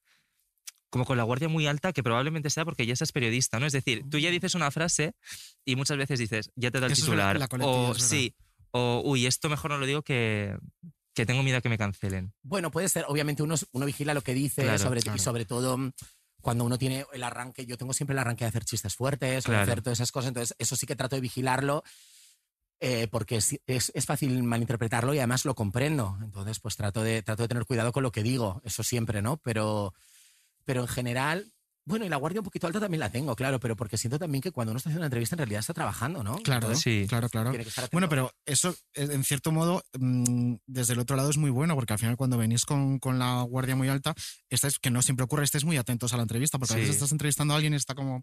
como 0.90 1.06
con 1.06 1.16
la 1.16 1.22
guardia 1.22 1.48
muy 1.48 1.66
alta, 1.66 1.94
que 1.94 2.02
probablemente 2.02 2.50
sea 2.50 2.66
porque 2.66 2.84
ya 2.84 2.94
seas 2.94 3.12
periodista, 3.12 3.58
¿no? 3.58 3.64
Es 3.66 3.72
decir, 3.72 4.04
tú 4.10 4.18
ya 4.18 4.30
dices 4.30 4.54
una 4.54 4.70
frase 4.70 5.12
y 5.64 5.76
muchas 5.76 5.96
veces 5.96 6.18
dices, 6.18 6.50
ya 6.56 6.70
te 6.70 6.80
da 6.80 6.86
el 6.86 6.92
Eso 6.92 7.00
es 7.02 7.06
titular. 7.06 7.38
la 7.38 7.48
coletilla, 7.48 7.72
o 7.74 7.92
es 7.92 8.02
sí, 8.02 8.34
o 8.72 9.02
uy, 9.04 9.26
esto 9.26 9.48
mejor 9.48 9.70
no 9.70 9.78
lo 9.78 9.86
digo 9.86 10.02
que, 10.02 10.56
que 11.14 11.26
tengo 11.26 11.42
miedo 11.42 11.58
a 11.58 11.60
que 11.60 11.68
me 11.68 11.78
cancelen. 11.78 12.32
Bueno, 12.42 12.70
puede 12.70 12.88
ser. 12.88 13.04
Obviamente 13.08 13.42
uno, 13.42 13.54
uno 13.72 13.86
vigila 13.86 14.14
lo 14.14 14.22
que 14.22 14.34
dice 14.34 14.62
Claro, 14.62 14.78
sobre, 14.78 15.00
claro. 15.02 15.16
y 15.16 15.20
sobre 15.20 15.44
todo 15.44 15.76
mm, 15.78 15.92
cuando 16.40 16.64
uno 16.64 16.78
tiene 16.78 17.04
el 17.12 17.22
arranque. 17.22 17.66
Yo 17.66 17.76
tengo 17.76 17.92
siempre 17.92 18.12
el 18.14 18.18
arranque 18.20 18.44
de 18.44 18.48
hacer 18.50 18.64
chistes 18.64 18.94
fuertes, 18.94 19.44
Claro. 19.44 19.62
hacer 19.62 19.82
todas 19.82 19.98
esas 19.98 20.12
cosas. 20.12 20.28
Entonces, 20.28 20.54
eso 20.58 20.76
sí 20.76 20.86
que 20.86 20.96
trato 20.96 21.16
de 21.16 21.20
vigilarlo 21.22 21.82
eh, 22.80 23.08
porque 23.10 23.36
es, 23.36 23.58
es- 23.66 23.90
es 23.94 24.06
fácil 24.06 24.40
malinterpretarlo 24.44 25.12
y 25.12 25.18
además 25.18 25.44
lo 25.44 25.54
comprendo. 25.56 26.16
Entonces, 26.22 26.60
pues 26.60 26.76
trato 26.76 27.02
de, 27.02 27.22
trato 27.22 27.42
de 27.42 27.48
tener 27.48 27.64
cuidado 27.64 27.90
con 27.92 28.02
lo 28.04 28.12
que 28.12 28.22
digo. 28.22 28.60
Eso 28.64 28.82
siempre, 28.84 29.20
¿no? 29.22 29.38
Pero, 29.38 29.94
pero 30.64 30.82
en 30.82 30.88
general. 30.88 31.52
Bueno, 31.88 32.04
y 32.04 32.08
la 32.10 32.16
guardia 32.16 32.40
un 32.40 32.44
poquito 32.44 32.66
alta 32.66 32.78
también 32.80 33.00
la 33.00 33.10
tengo, 33.10 33.34
claro, 33.34 33.58
pero 33.58 33.74
porque 33.74 33.96
siento 33.96 34.18
también 34.18 34.42
que 34.42 34.52
cuando 34.52 34.72
uno 34.72 34.76
está 34.76 34.90
haciendo 34.90 35.00
una 35.00 35.06
entrevista 35.06 35.34
en 35.36 35.38
realidad 35.38 35.60
está 35.60 35.72
trabajando, 35.72 36.22
¿no? 36.22 36.36
Claro, 36.36 36.74
Sí. 36.74 37.06
claro, 37.08 37.28
claro. 37.30 37.50
tiene 37.50 37.64
que 37.64 37.70
estar 37.70 37.84
atento. 37.84 37.94
Bueno, 37.96 38.08
pero 38.10 38.30
eso, 38.44 38.76
eh, 38.94 39.08
en 39.10 39.24
cierto 39.24 39.52
modo, 39.52 39.82
mm, 39.98 40.56
desde 40.66 40.92
el 40.92 40.98
otro 40.98 41.16
lado 41.16 41.30
es 41.30 41.38
muy 41.38 41.50
bueno, 41.50 41.74
porque 41.74 41.94
al 41.94 41.98
final 41.98 42.16
cuando 42.18 42.36
venís 42.36 42.64
con, 42.66 42.98
con 42.98 43.18
la 43.18 43.40
guardia 43.42 43.74
muy 43.74 43.88
alta, 43.88 44.14
estáis, 44.50 44.78
que 44.78 44.90
no 44.90 45.00
siempre 45.00 45.24
ocurre, 45.24 45.44
estáis 45.44 45.64
muy 45.64 45.78
atentos 45.78 46.12
a 46.12 46.16
la 46.18 46.22
entrevista, 46.24 46.58
porque 46.58 46.74
a 46.74 46.76
Sí. 46.76 46.80
veces 46.82 46.96
estás 46.96 47.12
entrevistando 47.12 47.54
a 47.54 47.56
alguien 47.56 47.72
y 47.72 47.76
está 47.76 47.94
como 47.94 48.22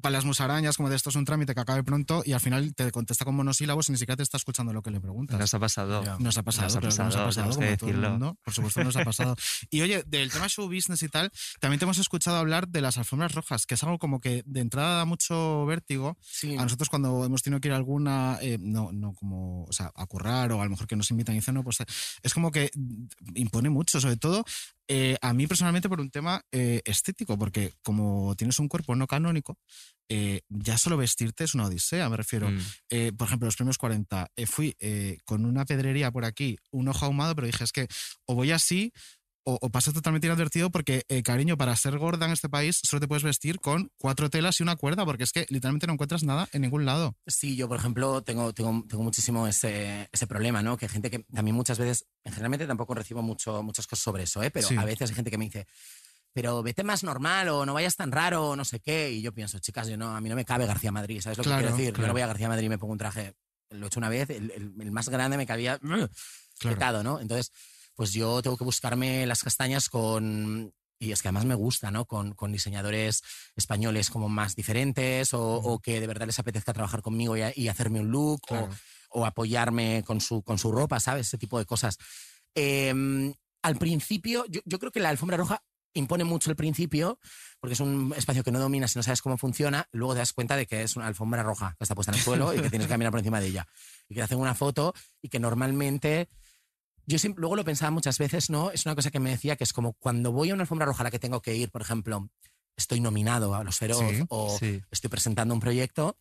para 0.00 0.14
las 0.14 0.24
musarañas, 0.24 0.76
como 0.76 0.88
de 0.88 0.96
esto 0.96 1.10
es 1.10 1.16
un 1.16 1.24
trámite 1.24 1.54
que 1.54 1.60
acabe 1.60 1.82
pronto, 1.84 2.22
y 2.24 2.32
al 2.32 2.40
final 2.40 2.74
te 2.74 2.90
contesta 2.90 3.24
con 3.24 3.34
monosílabos 3.34 3.88
y 3.88 3.92
ni 3.92 3.98
siquiera 3.98 4.16
te 4.16 4.22
está 4.22 4.36
escuchando 4.36 4.72
lo 4.72 4.82
que 4.82 4.90
le 4.90 5.00
preguntas. 5.00 5.38
Nos 5.38 5.54
ha 5.54 5.58
pasado. 5.58 6.04
Ya. 6.04 6.16
Nos 6.18 6.38
ha 6.38 6.42
pasado, 6.42 6.66
Nos 6.66 6.76
ha 6.76 6.80
que 6.80 6.86
nos 6.86 7.00
ha 7.00 7.04
pasado, 7.04 7.26
pasado, 7.26 7.34
tenemos 7.34 7.58
que 7.58 7.64
como 7.64 7.76
todo 7.76 7.88
el 7.88 7.94
decirlo. 7.96 8.10
mundo. 8.10 8.38
Por 8.42 8.54
supuesto 8.54 8.84
nos 8.84 8.96
ha 8.96 9.04
pasado. 9.04 9.36
Y 9.70 9.80
oye, 9.82 10.04
del 10.06 10.30
tema 10.30 10.48
show 10.48 10.66
business 10.66 11.02
y 11.02 11.08
tal, 11.08 11.30
también 11.60 11.78
te 11.78 11.84
hemos 11.84 11.98
escuchado 11.98 12.36
hablar 12.36 12.68
de 12.68 12.80
las 12.80 12.98
alfombras 12.98 13.34
rojas, 13.34 13.66
que 13.66 13.74
es 13.74 13.82
algo 13.82 13.98
como 13.98 14.20
que 14.20 14.42
de 14.46 14.60
entrada 14.60 14.98
da 14.98 15.04
mucho 15.04 15.64
vértigo. 15.66 16.16
Sí. 16.20 16.56
A 16.56 16.62
nosotros 16.62 16.88
cuando 16.88 17.24
hemos 17.24 17.42
tenido 17.42 17.60
que 17.60 17.68
ir 17.68 17.74
a 17.74 17.76
alguna, 17.76 18.38
eh, 18.40 18.58
no, 18.60 18.92
no 18.92 19.12
como, 19.14 19.64
o 19.64 19.72
sea, 19.72 19.90
a 19.94 20.06
currar 20.06 20.52
o 20.52 20.60
a 20.60 20.64
lo 20.64 20.70
mejor 20.70 20.86
que 20.86 20.96
nos 20.96 21.10
invitan 21.10 21.34
y 21.34 21.38
dicen, 21.38 21.54
no, 21.54 21.64
pues 21.64 21.80
eh, 21.80 21.84
es 22.22 22.34
como 22.34 22.50
que 22.50 22.70
impone 23.34 23.70
mucho, 23.70 24.00
sobre 24.00 24.16
todo 24.16 24.44
eh, 24.88 25.16
a 25.22 25.32
mí 25.32 25.46
personalmente 25.46 25.88
por 25.88 26.00
un 26.00 26.10
tema 26.10 26.42
eh, 26.52 26.82
estético, 26.84 27.38
porque 27.38 27.72
como 27.82 28.34
tienes 28.36 28.58
un 28.58 28.68
cuerpo 28.68 28.94
no 28.94 29.06
canónico, 29.06 29.58
eh, 30.08 30.42
ya 30.48 30.76
solo 30.76 30.96
vestirte 30.96 31.44
es 31.44 31.54
una 31.54 31.66
odisea, 31.66 32.08
me 32.10 32.16
refiero. 32.16 32.50
Mm. 32.50 33.16
Por 33.16 33.26
ejemplo, 33.26 33.46
los 33.46 33.56
premios 33.56 33.78
40, 33.78 34.30
eh, 34.36 34.46
fui 34.46 34.76
con 35.24 35.44
una 35.44 35.64
pedrería 35.64 36.10
por 36.10 36.24
aquí, 36.24 36.58
un 36.70 36.88
ojo 36.88 37.06
ahumado, 37.06 37.34
pero 37.34 37.46
dije, 37.46 37.64
es 37.64 37.72
que 37.72 37.88
o 38.26 38.34
voy 38.34 38.50
así 38.50 38.92
o, 39.44 39.58
o 39.60 39.70
paso 39.70 39.92
totalmente 39.92 40.26
inadvertido 40.26 40.70
porque, 40.70 41.04
eh, 41.08 41.22
cariño, 41.22 41.56
para 41.56 41.76
ser 41.76 41.98
gorda 41.98 42.26
en 42.26 42.32
este 42.32 42.48
país 42.48 42.80
solo 42.82 43.00
te 43.00 43.08
puedes 43.08 43.22
vestir 43.22 43.60
con 43.60 43.90
cuatro 43.98 44.30
telas 44.30 44.58
y 44.60 44.62
una 44.62 44.76
cuerda, 44.76 45.04
porque 45.04 45.24
es 45.24 45.32
que 45.32 45.46
literalmente 45.50 45.86
no 45.86 45.92
encuentras 45.92 46.22
nada 46.22 46.48
en 46.52 46.62
ningún 46.62 46.84
lado. 46.86 47.14
Sí, 47.26 47.54
yo, 47.56 47.68
por 47.68 47.78
ejemplo, 47.78 48.22
tengo, 48.22 48.52
tengo, 48.52 48.84
tengo 48.88 49.02
muchísimo 49.02 49.46
ese, 49.46 50.08
ese 50.12 50.26
problema, 50.26 50.62
¿no? 50.62 50.76
Que 50.76 50.86
hay 50.86 50.90
gente 50.90 51.10
que 51.10 51.20
también 51.32 51.54
muchas 51.54 51.78
veces, 51.78 52.06
generalmente 52.24 52.66
tampoco 52.66 52.94
recibo 52.94 53.22
mucho, 53.22 53.62
muchas 53.62 53.86
cosas 53.86 54.02
sobre 54.02 54.22
eso, 54.24 54.42
¿eh? 54.42 54.50
Pero 54.50 54.68
Sí. 54.68 54.76
a 54.76 54.84
veces 54.84 55.10
hay 55.10 55.16
gente 55.16 55.30
que 55.30 55.38
me 55.38 55.44
dice, 55.44 55.66
pero 56.32 56.62
vete 56.62 56.82
más 56.82 57.04
normal 57.04 57.48
o 57.50 57.64
no 57.66 57.74
vayas 57.74 57.94
tan 57.96 58.10
raro 58.10 58.48
o 58.50 58.56
no 58.56 58.64
sé 58.64 58.80
qué. 58.80 59.10
Y 59.12 59.22
yo 59.22 59.32
pienso, 59.32 59.58
chicas, 59.60 59.86
yo 59.88 59.96
no, 59.96 60.16
a 60.16 60.20
mí 60.20 60.28
no 60.28 60.34
me 60.36 60.44
cabe 60.44 60.66
García 60.66 60.90
Madrid, 60.90 61.20
¿sabes 61.20 61.38
lo 61.38 61.44
Claro, 61.44 61.58
que 61.58 61.62
quiero 61.64 61.76
decir? 61.76 61.92
Yo 61.92 61.96
claro. 61.96 62.08
no 62.08 62.12
voy 62.14 62.22
a 62.22 62.26
García 62.26 62.48
Madrid 62.48 62.66
y 62.66 62.70
me 62.70 62.78
pongo 62.78 62.92
un 62.92 62.98
traje, 62.98 63.34
lo 63.70 63.84
he 63.84 63.86
hecho 63.86 64.00
una 64.00 64.08
vez, 64.08 64.30
el, 64.30 64.50
el- 64.50 64.74
el 64.80 64.90
más 64.90 65.08
grande 65.08 65.36
me 65.36 65.46
cabía 65.46 65.78
petado, 66.60 67.02
¿no? 67.02 67.20
Entonces, 67.20 67.52
pues 67.94 68.12
yo 68.12 68.42
tengo 68.42 68.56
que 68.56 68.64
buscarme 68.64 69.26
las 69.26 69.42
castañas 69.42 69.88
con... 69.88 70.72
Y 70.98 71.10
es 71.12 71.20
que 71.22 71.28
además 71.28 71.44
me 71.44 71.54
gusta, 71.56 71.90
¿no? 71.90 72.06
Con, 72.06 72.34
con 72.34 72.52
diseñadores 72.52 73.22
españoles 73.56 74.10
como 74.10 74.28
más 74.28 74.54
diferentes 74.54 75.34
o, 75.34 75.42
o 75.56 75.78
que 75.80 76.00
de 76.00 76.06
verdad 76.06 76.26
les 76.26 76.38
apetezca 76.38 76.72
trabajar 76.72 77.02
conmigo 77.02 77.36
y, 77.36 77.42
y 77.56 77.68
hacerme 77.68 78.00
un 78.00 78.08
look 78.10 78.40
o- 78.44 78.46
Claro. 78.46 78.70
o, 79.10 79.26
apoyarme 79.26 80.02
con 80.06 80.20
su, 80.20 80.42
con 80.42 80.56
su 80.58 80.70
ropa, 80.72 81.00
¿sabes? 81.00 81.26
Ese 81.26 81.36
tipo 81.38 81.58
de 81.58 81.66
cosas. 81.66 81.98
Eh, 82.54 83.34
al 83.62 83.76
principio, 83.76 84.44
yo, 84.48 84.60
yo 84.64 84.78
creo 84.78 84.92
que 84.92 85.00
la 85.00 85.08
alfombra 85.08 85.36
roja 85.36 85.62
impone 85.94 86.24
mucho 86.24 86.50
el 86.50 86.56
principio, 86.56 87.18
porque 87.60 87.74
es 87.74 87.80
un 87.80 88.12
espacio 88.16 88.42
que 88.42 88.50
no 88.52 88.58
dominas 88.58 88.94
y 88.94 88.98
no 88.98 89.02
sabes 89.02 89.22
cómo 89.22 89.36
funciona, 89.38 89.88
luego 89.92 90.14
te 90.14 90.18
das 90.20 90.32
cuenta 90.32 90.56
de 90.56 90.66
que 90.66 90.82
es 90.82 90.96
una 90.96 91.06
alfombra 91.06 91.42
roja 91.42 91.74
que 91.78 91.84
está 91.84 91.94
puesta 91.94 92.12
en 92.12 92.18
el 92.18 92.24
suelo 92.24 92.52
y 92.54 92.60
que 92.60 92.70
tienes 92.70 92.86
que 92.88 92.92
caminar 92.92 93.10
por 93.10 93.20
encima 93.20 93.40
de 93.40 93.46
ella. 93.48 93.66
Y 94.08 94.14
que 94.14 94.20
te 94.20 94.24
hacen 94.24 94.38
una 94.38 94.54
foto 94.54 94.94
y 95.20 95.28
que 95.28 95.38
normalmente... 95.38 96.28
Yo 97.06 97.18
siempre, 97.18 97.40
luego 97.40 97.56
lo 97.56 97.64
pensaba 97.64 97.90
muchas 97.90 98.18
veces, 98.18 98.50
¿no? 98.50 98.70
Es 98.70 98.86
una 98.86 98.94
cosa 98.94 99.10
que 99.10 99.20
me 99.20 99.30
decía 99.30 99.56
que 99.56 99.64
es 99.64 99.72
como 99.72 99.92
cuando 99.94 100.32
voy 100.32 100.50
a 100.50 100.54
una 100.54 100.62
alfombra 100.62 100.86
roja 100.86 101.02
a 101.02 101.04
la 101.04 101.10
que 101.10 101.18
tengo 101.18 101.40
que 101.42 101.54
ir, 101.54 101.70
por 101.70 101.82
ejemplo, 101.82 102.28
estoy 102.76 103.00
nominado 103.00 103.54
a 103.54 103.62
los 103.64 103.76
Feroz 103.78 103.98
Sí, 104.10 104.24
o 104.28 104.58
sí. 104.58 104.82
estoy 104.90 105.10
presentando 105.10 105.54
un 105.54 105.60
proyecto, 105.60 106.18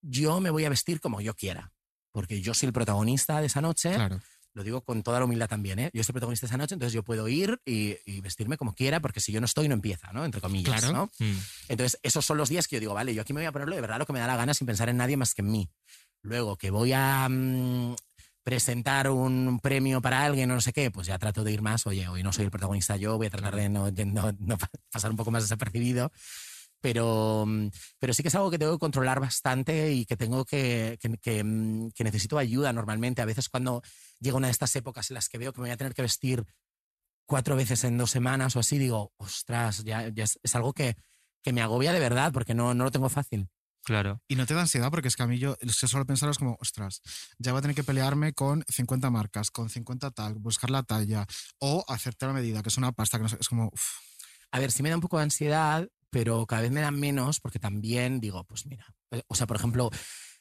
yo 0.00 0.40
me 0.40 0.50
voy 0.50 0.64
a 0.64 0.68
vestir 0.70 1.00
como 1.00 1.20
yo 1.20 1.34
quiera, 1.34 1.72
porque 2.12 2.40
yo 2.40 2.54
soy 2.54 2.68
el 2.68 2.72
protagonista 2.72 3.40
de 3.40 3.46
esa 3.46 3.60
noche 3.60 3.94
Claro. 3.94 4.20
lo 4.54 4.62
digo 4.64 4.82
con 4.82 5.02
toda 5.02 5.18
la 5.18 5.24
humildad 5.24 5.48
también, 5.48 5.78
¿eh? 5.78 5.90
Yo 5.94 6.04
soy 6.04 6.12
protagonista 6.12 6.46
esa 6.46 6.56
noche, 6.56 6.74
entonces 6.74 6.92
yo 6.92 7.02
puedo 7.02 7.26
ir 7.28 7.60
y, 7.64 7.96
y 8.04 8.20
vestirme 8.20 8.56
como 8.56 8.74
quiera, 8.74 9.00
porque 9.00 9.20
si 9.20 9.32
yo 9.32 9.40
no 9.40 9.46
estoy, 9.46 9.66
no 9.68 9.74
empieza, 9.74 10.12
¿no? 10.12 10.24
Entre 10.24 10.40
comillas, 10.40 10.80
Claro. 10.82 10.92
¿no? 11.18 11.26
Mm. 11.26 11.38
Entonces, 11.68 11.98
esos 12.02 12.24
son 12.24 12.36
los 12.36 12.48
días 12.48 12.68
que 12.68 12.76
yo 12.76 12.80
digo, 12.80 12.94
vale, 12.94 13.14
yo 13.14 13.22
aquí 13.22 13.32
me 13.32 13.40
voy 13.40 13.46
a 13.46 13.52
ponerlo 13.52 13.74
de 13.74 13.80
verdad 13.80 13.98
lo 13.98 14.06
que 14.06 14.12
me 14.12 14.20
da 14.20 14.26
la 14.26 14.36
gana 14.36 14.52
sin 14.54 14.66
pensar 14.66 14.88
en 14.88 14.96
nadie 14.98 15.16
más 15.16 15.34
que 15.34 15.42
en 15.42 15.50
mí. 15.50 15.70
Luego, 16.22 16.56
que 16.56 16.70
voy 16.70 16.92
a 16.92 17.28
mm, 17.28 17.96
presentar 18.42 19.08
un 19.10 19.60
premio 19.60 20.00
para 20.02 20.24
alguien 20.24 20.50
o 20.50 20.54
no 20.54 20.60
sé 20.60 20.72
qué, 20.72 20.90
pues 20.90 21.06
ya 21.06 21.18
trato 21.18 21.44
de 21.44 21.52
ir 21.52 21.62
más, 21.62 21.86
oye, 21.86 22.08
hoy 22.08 22.22
no 22.22 22.32
soy 22.32 22.44
el 22.46 22.50
protagonista 22.50 22.96
yo, 22.96 23.16
voy 23.16 23.28
a 23.28 23.30
tratar 23.30 23.54
de 23.56 23.68
no, 23.68 23.90
de 23.90 24.04
no- 24.04 24.32
no 24.38 24.58
pa- 24.58 24.70
pasar 24.90 25.10
un 25.10 25.16
poco 25.16 25.30
más 25.30 25.44
desapercibido. 25.44 26.10
Pero, 26.80 27.44
mm, 27.46 27.68
pero 28.00 28.12
sí 28.12 28.22
que 28.22 28.28
es 28.28 28.34
algo 28.34 28.50
que 28.50 28.58
tengo 28.58 28.72
que 28.72 28.80
controlar 28.80 29.20
bastante 29.20 29.92
y 29.92 30.04
que 30.04 30.16
tengo 30.16 30.44
que, 30.44 30.98
mm, 31.44 31.88
que 31.94 32.02
necesito 32.04 32.38
ayuda 32.38 32.72
normalmente. 32.72 33.22
A 33.22 33.24
veces 33.24 33.48
cuando 33.48 33.82
llega 34.18 34.36
una 34.36 34.48
de 34.48 34.52
estas 34.52 34.74
épocas 34.74 35.08
en 35.10 35.14
las 35.14 35.28
que 35.28 35.38
veo 35.38 35.52
que 35.52 35.60
me 35.60 35.68
voy 35.68 35.72
a 35.72 35.76
tener 35.76 35.94
que 35.94 36.02
vestir 36.02 36.44
cuatro 37.24 37.54
veces 37.54 37.84
en 37.84 37.96
dos 37.98 38.10
semanas 38.10 38.56
o 38.56 38.60
así, 38.60 38.78
digo, 38.78 39.12
ostras, 39.16 39.84
ya, 39.84 40.08
ya 40.08 40.24
es, 40.24 40.40
es 40.42 40.56
algo 40.56 40.72
que, 40.72 40.96
que 41.42 41.52
me 41.52 41.62
agobia 41.62 41.92
de 41.92 42.00
verdad 42.00 42.32
porque 42.32 42.52
no, 42.54 42.74
no 42.74 42.82
lo 42.84 42.90
tengo 42.90 43.08
fácil. 43.08 43.48
Claro. 43.84 44.22
Y 44.28 44.36
no 44.36 44.46
te 44.46 44.54
da 44.54 44.60
ansiedad 44.62 44.90
porque 44.90 45.08
es 45.08 45.16
que 45.16 45.22
a 45.24 45.26
mí 45.26 45.38
yo, 45.38 45.56
que 45.56 45.88
solo 45.88 46.06
pensar 46.06 46.30
es 46.30 46.38
como, 46.38 46.56
ostras, 46.60 47.02
ya 47.38 47.52
voy 47.52 47.58
a 47.58 47.62
tener 47.62 47.74
que 47.74 47.84
pelearme 47.84 48.32
con 48.32 48.64
50 48.68 49.10
marcas, 49.10 49.50
con 49.50 49.68
50 49.68 50.10
tal, 50.12 50.34
buscar 50.34 50.70
la 50.70 50.82
talla 50.82 51.26
o 51.58 51.84
hacerte 51.88 52.26
la 52.26 52.32
medida, 52.32 52.62
que 52.62 52.68
es 52.68 52.76
una 52.76 52.92
pasta 52.92 53.18
que 53.18 53.24
no 53.24 53.28
sé, 53.28 53.36
es 53.40 53.48
como, 53.48 53.72
A 54.52 54.58
ver, 54.58 54.70
sí 54.70 54.82
me 54.82 54.90
da 54.90 54.96
un 54.96 55.02
poco 55.02 55.16
de 55.16 55.24
ansiedad, 55.24 55.88
pero 56.10 56.46
cada 56.46 56.62
vez 56.62 56.70
me 56.70 56.80
da 56.80 56.90
menos 56.90 57.40
porque 57.40 57.58
también 57.58 58.20
digo, 58.20 58.44
pues 58.44 58.66
mira, 58.66 58.86
eh, 59.10 59.22
o 59.26 59.34
sea, 59.34 59.46
por 59.46 59.56
ejemplo, 59.56 59.90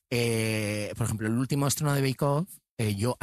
eh, 0.10 0.94
por 0.98 1.06
ejemplo, 1.06 1.28
el 1.28 1.38
último 1.38 1.66
estreno 1.68 1.94
de 1.94 2.02
Bake 2.02 2.26
Off, 2.26 2.50
eh, 2.78 2.96
yo, 2.96 3.18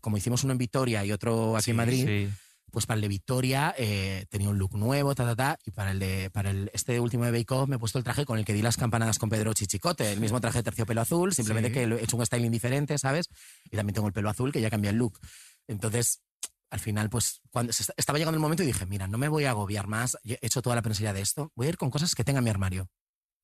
como 0.00 0.16
hicimos 0.16 0.44
uno 0.44 0.52
en 0.52 0.58
Vitoria 0.58 1.04
y 1.04 1.12
otro 1.12 1.56
aquí 1.56 1.64
Sí, 1.64 1.70
en 1.70 1.76
Madrid, 1.76 2.04
Sí. 2.06 2.28
Pues 2.70 2.86
para 2.86 2.96
el 2.96 3.02
de 3.02 3.08
Victoria 3.08 3.74
eh, 3.78 4.26
tenía 4.28 4.48
un 4.50 4.58
look 4.58 4.76
nuevo, 4.76 5.14
ta, 5.14 5.24
ta, 5.24 5.34
ta, 5.36 5.58
y 5.64 5.70
para 5.70 5.90
el 5.92 5.98
de 5.98 6.30
para 6.30 6.50
el, 6.50 6.70
este 6.74 7.00
último 7.00 7.24
de 7.24 7.30
Bake 7.32 7.52
Off 7.54 7.68
me 7.68 7.76
he 7.76 7.78
puesto 7.78 7.98
el 7.98 8.04
traje 8.04 8.24
con 8.24 8.38
el 8.38 8.44
que 8.44 8.52
di 8.52 8.62
las 8.62 8.76
campanadas 8.76 9.18
con 9.18 9.28
Pedro 9.30 9.52
Chichicote, 9.54 10.12
el 10.12 10.20
mismo 10.20 10.40
traje 10.40 10.58
de 10.58 10.62
terciopelo 10.64 11.00
azul, 11.00 11.32
simplemente 11.34 11.68
Sí. 11.68 11.74
que 11.74 11.82
he 11.82 12.04
hecho 12.04 12.16
un 12.16 12.26
styling 12.26 12.50
diferente, 12.52 12.98
¿sabes? 12.98 13.28
Y 13.70 13.76
también 13.76 13.94
tengo 13.94 14.06
el 14.08 14.12
pelo 14.12 14.28
azul, 14.30 14.52
que 14.52 14.60
ya 14.60 14.70
cambia 14.70 14.90
el 14.90 14.96
look. 14.96 15.18
Entonces, 15.66 16.22
al 16.70 16.80
final, 16.80 17.08
pues, 17.10 17.40
cuando 17.50 17.72
se 17.72 17.82
est- 17.84 17.92
estaba 17.96 18.18
llegando 18.18 18.36
el 18.36 18.42
momento 18.42 18.62
y 18.62 18.66
dije, 18.66 18.84
mira, 18.86 19.06
no 19.08 19.16
me 19.18 19.28
voy 19.28 19.44
a 19.44 19.50
agobiar 19.50 19.86
más, 19.86 20.18
he 20.24 20.38
hecho 20.42 20.60
toda 20.62 20.76
la 20.76 20.82
prensería 20.82 21.12
de 21.12 21.20
esto, 21.22 21.50
voy 21.54 21.66
a 21.66 21.70
ir 21.70 21.76
con 21.78 21.90
cosas 21.90 22.14
que 22.14 22.24
tenga 22.24 22.38
en 22.38 22.44
mi 22.44 22.50
armario. 22.50 22.88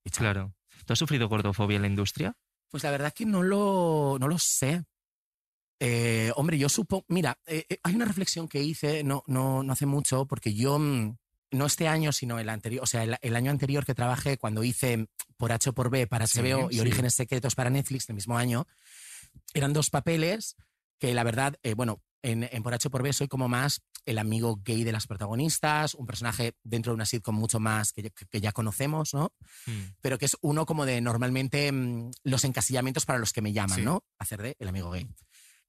Y. 0.04 0.10
Claro. 0.10 0.54
¿Tú 0.84 0.92
has 0.92 0.98
sufrido 0.98 1.28
gordofobia 1.28 1.76
en 1.76 1.82
la 1.82 1.88
industria? 1.88 2.34
Pues 2.70 2.82
la 2.82 2.90
verdad 2.90 3.12
que 3.14 3.24
no 3.24 3.42
lo, 3.42 4.16
no 4.20 4.28
lo 4.28 4.38
sé. 4.38 4.84
Eh, 5.80 6.32
hombre, 6.36 6.58
yo 6.58 6.68
supongo. 6.68 7.04
Mira, 7.08 7.38
eh, 7.46 7.64
eh, 7.68 7.78
hay 7.82 7.94
una 7.94 8.04
reflexión 8.04 8.48
que 8.48 8.62
hice 8.62 9.02
no, 9.04 9.22
no, 9.26 9.62
no 9.62 9.72
hace 9.72 9.86
mucho, 9.86 10.26
porque 10.26 10.54
yo 10.54 10.78
mm, 10.78 11.16
no 11.52 11.66
este 11.66 11.88
año, 11.88 12.12
sino 12.12 12.38
el 12.38 12.48
anterior, 12.48 12.82
o 12.82 12.86
sea, 12.86 13.02
el, 13.04 13.16
el 13.20 13.36
año 13.36 13.50
anterior 13.50 13.84
que 13.84 13.94
trabajé 13.94 14.38
cuando 14.38 14.64
hice 14.64 15.08
por 15.36 15.52
H 15.52 15.70
o 15.70 15.72
por 15.72 15.90
B 15.90 16.06
para 16.06 16.26
Sí, 16.26 16.40
HBO 16.40 16.70
y 16.70 16.74
sí. 16.74 16.80
Orígenes 16.80 17.14
Secretos 17.14 17.54
para 17.54 17.70
Netflix 17.70 18.08
el 18.08 18.14
mismo 18.14 18.38
año, 18.38 18.66
eran 19.52 19.72
dos 19.72 19.90
papeles 19.90 20.56
que 20.98 21.12
la 21.14 21.24
verdad, 21.24 21.56
eh, 21.62 21.74
bueno, 21.74 22.00
en, 22.22 22.48
en 22.50 22.62
por 22.62 22.72
H 22.72 22.88
o 22.88 22.90
por 22.90 23.02
B 23.02 23.12
soy 23.12 23.28
como 23.28 23.48
más 23.48 23.82
el 24.06 24.18
amigo 24.18 24.60
gay 24.64 24.84
de 24.84 24.92
las 24.92 25.06
protagonistas, 25.06 25.94
un 25.94 26.06
personaje 26.06 26.54
dentro 26.62 26.92
de 26.92 26.94
una 26.94 27.04
sitcom 27.06 27.34
mucho 27.34 27.60
más 27.60 27.92
que, 27.92 28.02
ya- 28.02 28.10
que 28.10 28.40
ya 28.40 28.52
conocemos, 28.52 29.12
¿no? 29.12 29.32
Pero 30.00 30.18
que 30.18 30.24
es 30.26 30.36
uno 30.40 30.64
como 30.66 30.86
de 30.86 31.00
normalmente 31.00 31.70
mm, 31.70 32.10
los 32.22 32.44
encasillamientos 32.44 33.04
para 33.06 33.18
los 33.18 33.32
que 33.32 33.42
me 33.42 33.52
llaman, 33.52 33.78
Sí. 33.78 33.84
¿no? 33.84 34.04
Hacer 34.18 34.40
de 34.42 34.56
el 34.58 34.68
amigo 34.68 34.90
gay. 34.90 35.06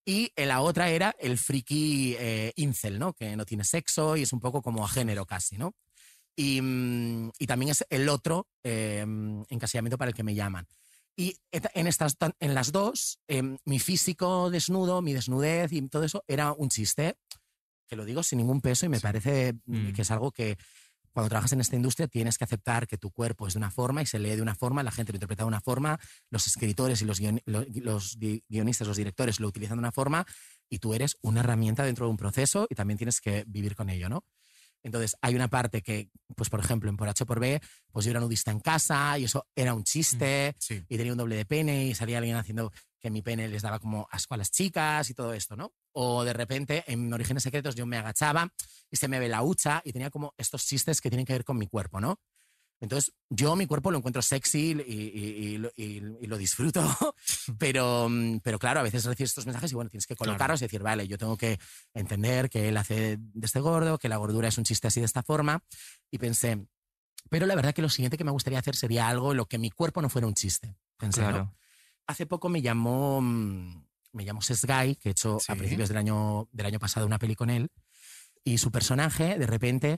Y 0.06 0.32
la 0.38 0.62
otra 0.62 0.90
era 0.90 1.16
el 1.20 1.38
friki 1.38 2.16
eh, 2.20 2.54
incel, 2.58 3.00
¿no? 3.00 3.14
Que 3.14 3.36
no 3.36 3.46
tiene 3.46 3.64
sexo 3.64 4.16
y 4.16 4.22
es 4.22 4.34
un 4.34 4.40
poco 4.40 4.62
como 4.62 4.86
a 4.86 4.88
género 4.88 5.26
casi, 5.26 5.58
¿no? 5.58 5.74
Y, 6.36 6.62
mm, 6.62 7.32
y 7.40 7.48
también 7.48 7.72
es 7.72 7.86
el 7.90 8.08
otro 8.10 8.48
eh, 8.64 9.04
encasillamiento 9.50 9.98
para 9.98 10.10
el 10.10 10.16
que 10.16 10.24
me 10.24 10.36
llaman. 10.36 10.68
Y 11.18 11.38
en, 11.52 11.88
estas, 11.88 12.18
en 12.40 12.54
las 12.54 12.72
dos, 12.72 13.20
eh, 13.30 13.42
mi 13.64 13.80
físico 13.80 14.50
desnudo, 14.50 15.02
mi 15.02 15.14
desnudez 15.14 15.72
y 15.72 15.88
todo 15.88 16.04
eso 16.04 16.24
era 16.28 16.52
un 16.52 16.70
chiste, 16.70 17.16
que 17.88 17.96
lo 17.96 18.04
digo 18.04 18.22
sin 18.22 18.40
ningún 18.40 18.62
peso 18.62 18.86
y 18.86 18.90
me 18.90 19.00
parece 19.00 19.54
mm, 19.66 19.90
Mm. 19.90 19.94
que 19.94 20.02
es 20.02 20.12
algo 20.12 20.32
que 20.32 20.58
cuando 21.16 21.30
trabajas 21.30 21.54
en 21.54 21.62
esta 21.62 21.78
industria 21.78 22.10
tienes 22.10 22.38
que 22.38 22.44
aceptar 22.44 22.88
que 22.88 22.98
tu 22.98 23.10
cuerpo 23.10 23.48
es 23.48 23.54
de 23.54 23.60
una 23.60 23.72
forma 23.72 24.02
y 24.02 24.06
se 24.06 24.20
lee 24.20 24.36
de 24.36 24.42
una 24.42 24.54
forma, 24.54 24.84
la 24.84 24.92
gente 24.92 25.14
lo 25.14 25.16
interpreta 25.16 25.44
de 25.44 25.48
una 25.48 25.62
forma, 25.62 25.98
los 26.30 26.46
escritores 26.46 27.02
y 27.02 27.06
los, 27.06 27.22
guion- 27.22 27.42
lo- 27.46 27.64
los 27.82 28.20
gui- 28.20 28.44
guionistas, 28.50 28.86
los 28.86 28.98
directores 28.98 29.40
lo 29.40 29.48
utilizan 29.48 29.78
de 29.78 29.80
una 29.80 29.94
forma 29.94 30.26
y 30.70 30.80
tú 30.80 30.94
eres 30.94 31.16
una 31.22 31.40
herramienta 31.40 31.84
dentro 31.86 32.06
de 32.06 32.12
un 32.12 32.18
proceso 32.18 32.68
y 32.70 32.76
también 32.76 32.98
tienes 32.98 33.22
que 33.22 33.46
vivir 33.48 33.76
con 33.78 33.90
ello, 33.90 34.10
¿no? 34.10 34.26
Entonces, 34.84 35.16
hay 35.22 35.34
una 35.36 35.48
parte 35.48 35.82
que, 35.82 36.10
pues 36.36 36.50
por 36.50 36.60
ejemplo, 36.60 36.90
en 36.90 36.98
Por 36.98 37.08
H 37.08 37.26
por 37.26 37.40
B, 37.40 37.62
pues 37.94 38.04
yo 38.06 38.12
era 38.12 38.20
nudista 38.20 38.52
en 38.52 38.60
casa 38.60 39.18
y 39.18 39.24
eso 39.24 39.48
era 39.56 39.74
un 39.74 39.86
chiste 39.86 40.54
Sí. 40.60 40.84
y 40.90 40.98
tenía 40.98 41.14
un 41.14 41.18
doble 41.18 41.38
de 41.38 41.46
pene 41.46 41.86
y 41.88 41.96
salía 41.96 42.18
alguien 42.18 42.36
haciendo 42.36 42.72
que 43.00 43.10
mi 43.10 43.22
pene 43.22 43.48
les 43.48 43.62
daba 43.62 43.80
como 43.80 44.08
asco 44.12 44.34
a 44.34 44.38
las 44.38 44.52
chicas 44.52 45.10
y 45.10 45.14
todo 45.14 45.34
esto, 45.34 45.56
¿no? 45.56 45.72
O 45.98 46.24
de 46.26 46.34
repente 46.34 46.84
en 46.88 47.12
Orígenes 47.14 47.44
Secretos 47.44 47.74
yo 47.76 47.86
me 47.86 47.98
agachaba 47.98 48.52
y 48.92 48.98
se 48.98 49.08
me 49.08 49.18
ve 49.20 49.30
la 49.30 49.42
hucha 49.44 49.82
y 49.86 49.94
tenía 49.94 50.10
como 50.10 50.34
estos 50.38 50.66
chistes 50.66 51.00
que 51.00 51.10
tienen 51.10 51.26
que 51.26 51.34
ver 51.34 51.46
con 51.46 51.58
mi 51.58 51.68
cuerpo, 51.68 52.02
¿no? 52.02 52.20
Entonces, 52.82 53.14
yo 53.30 53.56
mi 53.56 53.66
cuerpo 53.68 53.90
lo 53.90 54.00
encuentro 54.00 54.22
sexy 54.22 54.74
y, 54.86 54.94
y- 54.94 55.46
y 55.54 55.58
lo- 55.58 55.72
y- 55.78 56.02
y 56.20 56.28
lo 56.28 56.38
disfruto, 56.38 56.82
pero, 57.58 58.10
mm, 58.10 58.40
pero 58.44 58.60
claro, 58.60 58.82
a 58.82 58.84
veces 58.84 59.06
recibes 59.06 59.30
estos 59.32 59.46
mensajes 59.46 59.72
y 59.72 59.76
bueno, 59.76 59.90
tienes 59.90 60.06
que 60.06 60.16
colocarlos 60.18 60.62
y 60.62 60.66
decir, 60.66 60.84
vale, 60.84 61.08
yo 61.08 61.18
tengo 61.18 61.38
que 61.38 61.58
entender 61.94 62.50
que 62.50 62.68
él 62.68 62.76
hace 62.76 63.16
de 63.18 63.46
este 63.46 63.62
gordo, 63.62 63.98
que 63.98 64.10
la 64.10 64.18
gordura 64.18 64.50
es 64.50 64.58
un 64.58 64.66
chiste 64.66 64.88
así 64.90 65.00
de 65.00 65.06
esta 65.06 65.24
forma, 65.24 65.64
y 66.12 66.18
pensé, 66.18 66.68
pero 67.30 67.46
la 67.46 67.56
verdad 67.56 67.74
que 67.74 67.82
lo 67.82 67.90
siguiente 67.90 68.18
que 68.18 68.26
me 68.26 68.32
gustaría 68.32 68.60
hacer 68.60 68.76
sería 68.76 69.08
algo 69.08 69.32
en 69.32 69.38
lo 69.38 69.46
que 69.46 69.58
mi 69.58 69.72
cuerpo 69.72 70.02
no 70.02 70.10
fuera 70.10 70.28
un 70.28 70.36
chiste. 70.36 70.76
Pensé, 70.98 71.22
¿no? 71.22 71.28
Claro. 71.30 71.56
Hace 72.08 72.26
poco 72.26 72.50
me 72.50 72.62
llamó, 72.62 73.22
mm, 73.22 73.85
me 74.16 74.26
llamó 74.26 74.42
Sesgay, 74.42 74.96
que 74.96 75.10
he 75.10 75.12
hecho 75.12 75.38
a 75.38 75.40
Sí. 75.40 75.54
principios 75.56 75.90
del 75.90 75.98
año, 75.98 76.48
del 76.52 76.66
año 76.66 76.80
pasado 76.80 77.06
una 77.06 77.20
peli 77.20 77.36
con 77.36 77.50
él, 77.50 77.70
y 78.44 78.58
su 78.58 78.72
personaje, 78.72 79.38
de 79.38 79.46
repente, 79.48 79.98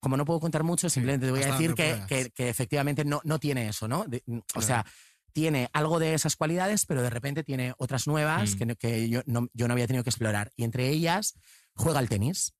como 0.00 0.16
no 0.16 0.24
puedo 0.24 0.40
contar 0.40 0.62
mucho, 0.62 0.88
simplemente 0.88 1.26
te 1.26 1.32
voy 1.32 1.42
a 1.42 1.52
decir 1.52 1.74
que, 1.74 2.00
que- 2.08 2.30
que 2.30 2.48
efectivamente 2.48 3.04
no, 3.04 3.20
no 3.24 3.38
tiene 3.40 3.68
eso, 3.68 3.88
¿no? 3.88 4.04
De- 4.04 4.22
mm, 4.26 4.38
o 4.54 4.62
sea, 4.62 4.84
tiene 5.32 5.68
algo 5.72 5.98
de 5.98 6.14
esas 6.14 6.36
cualidades, 6.36 6.84
pero 6.86 7.02
de 7.02 7.10
repente 7.10 7.44
tiene 7.44 7.72
otras 7.78 8.06
nuevas 8.06 8.54
Mm. 8.54 8.58
que, 8.58 8.76
que 8.76 9.08
yo, 9.08 9.22
no, 9.26 9.48
yo 9.52 9.68
no 9.68 9.72
había 9.74 9.86
tenido 9.86 10.02
que 10.04 10.10
explorar. 10.10 10.50
Y 10.56 10.64
entre 10.64 10.88
ellas, 10.88 11.34
juega 11.74 11.98
al 12.00 12.08
tenis. 12.08 12.54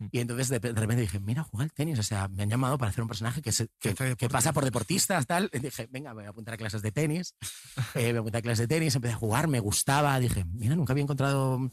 Mm. 0.00 0.06
Y 0.10 0.18
entonces 0.20 0.48
de, 0.48 0.58
de 0.58 0.72
repente 0.72 1.02
dije, 1.02 1.20
mira, 1.20 1.44
juega 1.44 1.62
al 1.64 1.72
tenis. 1.72 1.98
O 1.98 2.02
sea, 2.02 2.26
me 2.28 2.42
han 2.42 2.50
llamado 2.50 2.76
para 2.78 2.90
hacer 2.90 3.02
un 3.02 3.08
personaje 3.08 3.40
que, 3.42 3.52
se- 3.52 3.68
que, 3.78 3.94
que 4.16 4.28
pasa 4.28 4.52
por 4.52 4.64
deportistas, 4.64 5.26
tal. 5.26 5.48
Y 5.52 5.58
dije, 5.60 5.86
venga, 5.90 6.10
me 6.10 6.22
voy 6.22 6.26
a 6.26 6.30
apuntar 6.30 6.54
a 6.54 6.56
clases 6.56 6.82
de 6.82 6.90
tenis. 6.90 7.34
Eh, 7.94 8.12
me 8.12 8.18
apunté 8.20 8.38
a 8.38 8.42
clases 8.42 8.66
de 8.68 8.74
tenis, 8.74 8.94
empecé 8.96 9.14
a 9.14 9.16
jugar, 9.18 9.46
me 9.46 9.60
gustaba. 9.60 10.18
Dije, 10.18 10.44
mira, 10.44 10.74
nunca 10.74 10.92
había 10.92 11.02
encontrado 11.04 11.70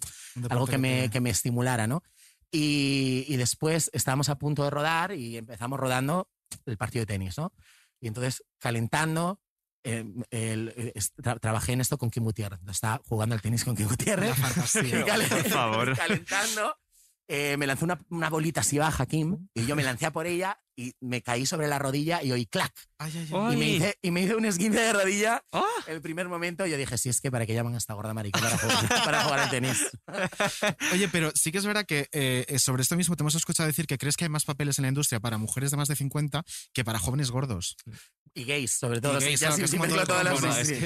algo 0.49 0.67
que 0.67 0.77
me, 0.77 1.09
que 1.09 1.21
me 1.21 1.29
estimulara, 1.29 1.87
¿no? 1.87 2.03
Y, 2.51 3.25
y 3.27 3.35
después 3.37 3.89
estábamos 3.93 4.29
a 4.29 4.37
punto 4.37 4.63
de 4.63 4.69
rodar 4.69 5.11
y 5.13 5.37
empezamos 5.37 5.79
rodando 5.79 6.29
el 6.65 6.77
partido 6.77 7.01
de 7.03 7.07
tenis, 7.07 7.37
¿no? 7.37 7.53
Y 7.99 8.07
entonces, 8.07 8.43
calentando, 8.59 9.41
eh, 9.83 10.05
el- 10.31 10.93
tra- 11.21 11.39
trabajé 11.39 11.73
en 11.73 11.81
esto 11.81 11.97
con 11.97 12.09
Kim 12.09 12.23
Gutiérrez. 12.23 12.59
Estaba 12.69 13.01
jugando 13.07 13.35
al 13.35 13.41
tenis 13.41 13.63
con 13.63 13.75
Kim 13.75 13.87
Gutiérrez. 13.87 14.35
Y 14.37 14.41
calen- 15.05 15.29
Por 15.29 15.49
favor. 15.49 15.95
Calentando. 15.97 16.75
Eh, 17.27 17.57
me 17.57 17.67
lanzó 17.67 17.85
una, 17.85 17.99
una 18.09 18.29
bolita 18.29 18.61
así 18.61 18.77
baja, 18.77 19.05
Kim, 19.05 19.47
y 19.53 19.65
yo 19.65 19.75
me 19.75 19.83
lancé 19.83 20.05
a 20.05 20.11
por 20.11 20.27
ella 20.27 20.59
y 20.79 20.93
me 21.01 21.21
caí 21.23 21.45
sobre 21.47 21.67
la 21.67 21.79
rodilla 21.79 22.21
y 22.23 22.31
oí 22.31 22.45
clac. 22.45 22.71
Ay, 22.99 23.11
ay, 23.15 23.19
ay. 23.23 23.29
Oh. 23.33 23.51
Y 23.51 23.57
me, 23.57 23.67
hice, 23.69 23.97
y 24.01 24.11
me 24.11 24.21
hice 24.21 24.35
un 24.35 24.45
esguince 24.45 24.79
de 24.79 24.93
rodilla. 24.93 25.43
¡Ah! 25.51 25.65
El 25.87 26.01
primer 26.01 26.29
momento 26.29 26.65
yo 26.67 26.77
dije, 26.77 26.97
sí, 26.97 27.09
es 27.09 27.19
que 27.19 27.31
para 27.31 27.45
que 27.47 27.53
llaman 27.55 27.73
a 27.73 27.77
esta 27.79 27.93
gorda 27.95 28.13
marica 28.13 28.39
para 28.39 28.57
jugar, 28.57 28.87
para 29.05 29.23
jugar 29.23 29.39
al 29.39 29.49
tenis. 29.49 29.77
Oye, 30.93 31.09
pero 31.09 31.31
sí 31.35 31.51
que 31.51 31.57
es 31.57 31.65
verdad 31.65 31.85
que 31.85 32.07
eh, 32.11 32.45
eh, 32.47 32.59
sobre 32.59 32.83
esto 32.83 32.95
mismo 32.95 33.15
te 33.15 33.23
hemos 33.23 33.35
escuchado 33.35 33.67
decir 33.67 33.87
que 33.87 33.97
crees 33.97 34.15
que 34.15 34.25
hay 34.25 34.29
más 34.29 34.45
papeles 34.45 34.77
en 34.79 34.83
la 34.83 34.89
industria 34.89 35.19
para 35.19 35.37
mujeres 35.37 35.71
de 35.71 35.77
más 35.77 35.87
de 35.87 35.95
50 35.95 36.43
que 36.73 36.83
para 36.85 36.99
jóvenes 36.99 37.31
gordos. 37.31 37.75
Y 38.33 38.43
gays, 38.43 38.71
sobre 38.73 39.01
todo. 39.01 39.19
Y 39.19 39.23
gays, 39.23 39.39
sí- 39.39 39.67
sí 39.67 39.77
todas 40.05 40.23
las- 40.23 40.67
sí. 40.67 40.79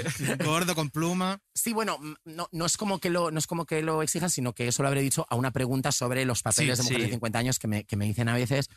Gordo 0.44 0.74
con 0.74 0.90
pluma. 0.90 1.40
Sí, 1.54 1.74
bueno, 1.74 2.00
no, 2.24 2.48
no, 2.52 2.66
es 2.66 2.78
como 2.78 3.00
que 3.00 3.10
lo, 3.10 3.30
no 3.32 3.40
es 3.40 3.48
como 3.48 3.66
que 3.66 3.82
lo 3.82 4.02
exijan, 4.04 4.30
sino 4.30 4.54
que 4.54 4.70
eso 4.70 4.84
lo 4.84 4.88
habré 4.88 5.02
dicho 5.02 5.26
a 5.30 5.36
una 5.36 5.52
pregunta 5.52 5.92
sobre 5.92 6.24
los 6.24 6.42
papeles 6.44 6.78
Sí, 6.78 6.84
de 6.84 6.84
mujeres 6.84 7.04
sí. 7.04 7.08
de 7.10 7.16
50 7.16 7.40
años 7.40 7.60
que 7.60 7.68
me, 7.68 7.84
que 7.84 7.98
me 7.98 8.06
dicen 8.06 8.30
a 8.30 8.36
veces. 8.36 8.68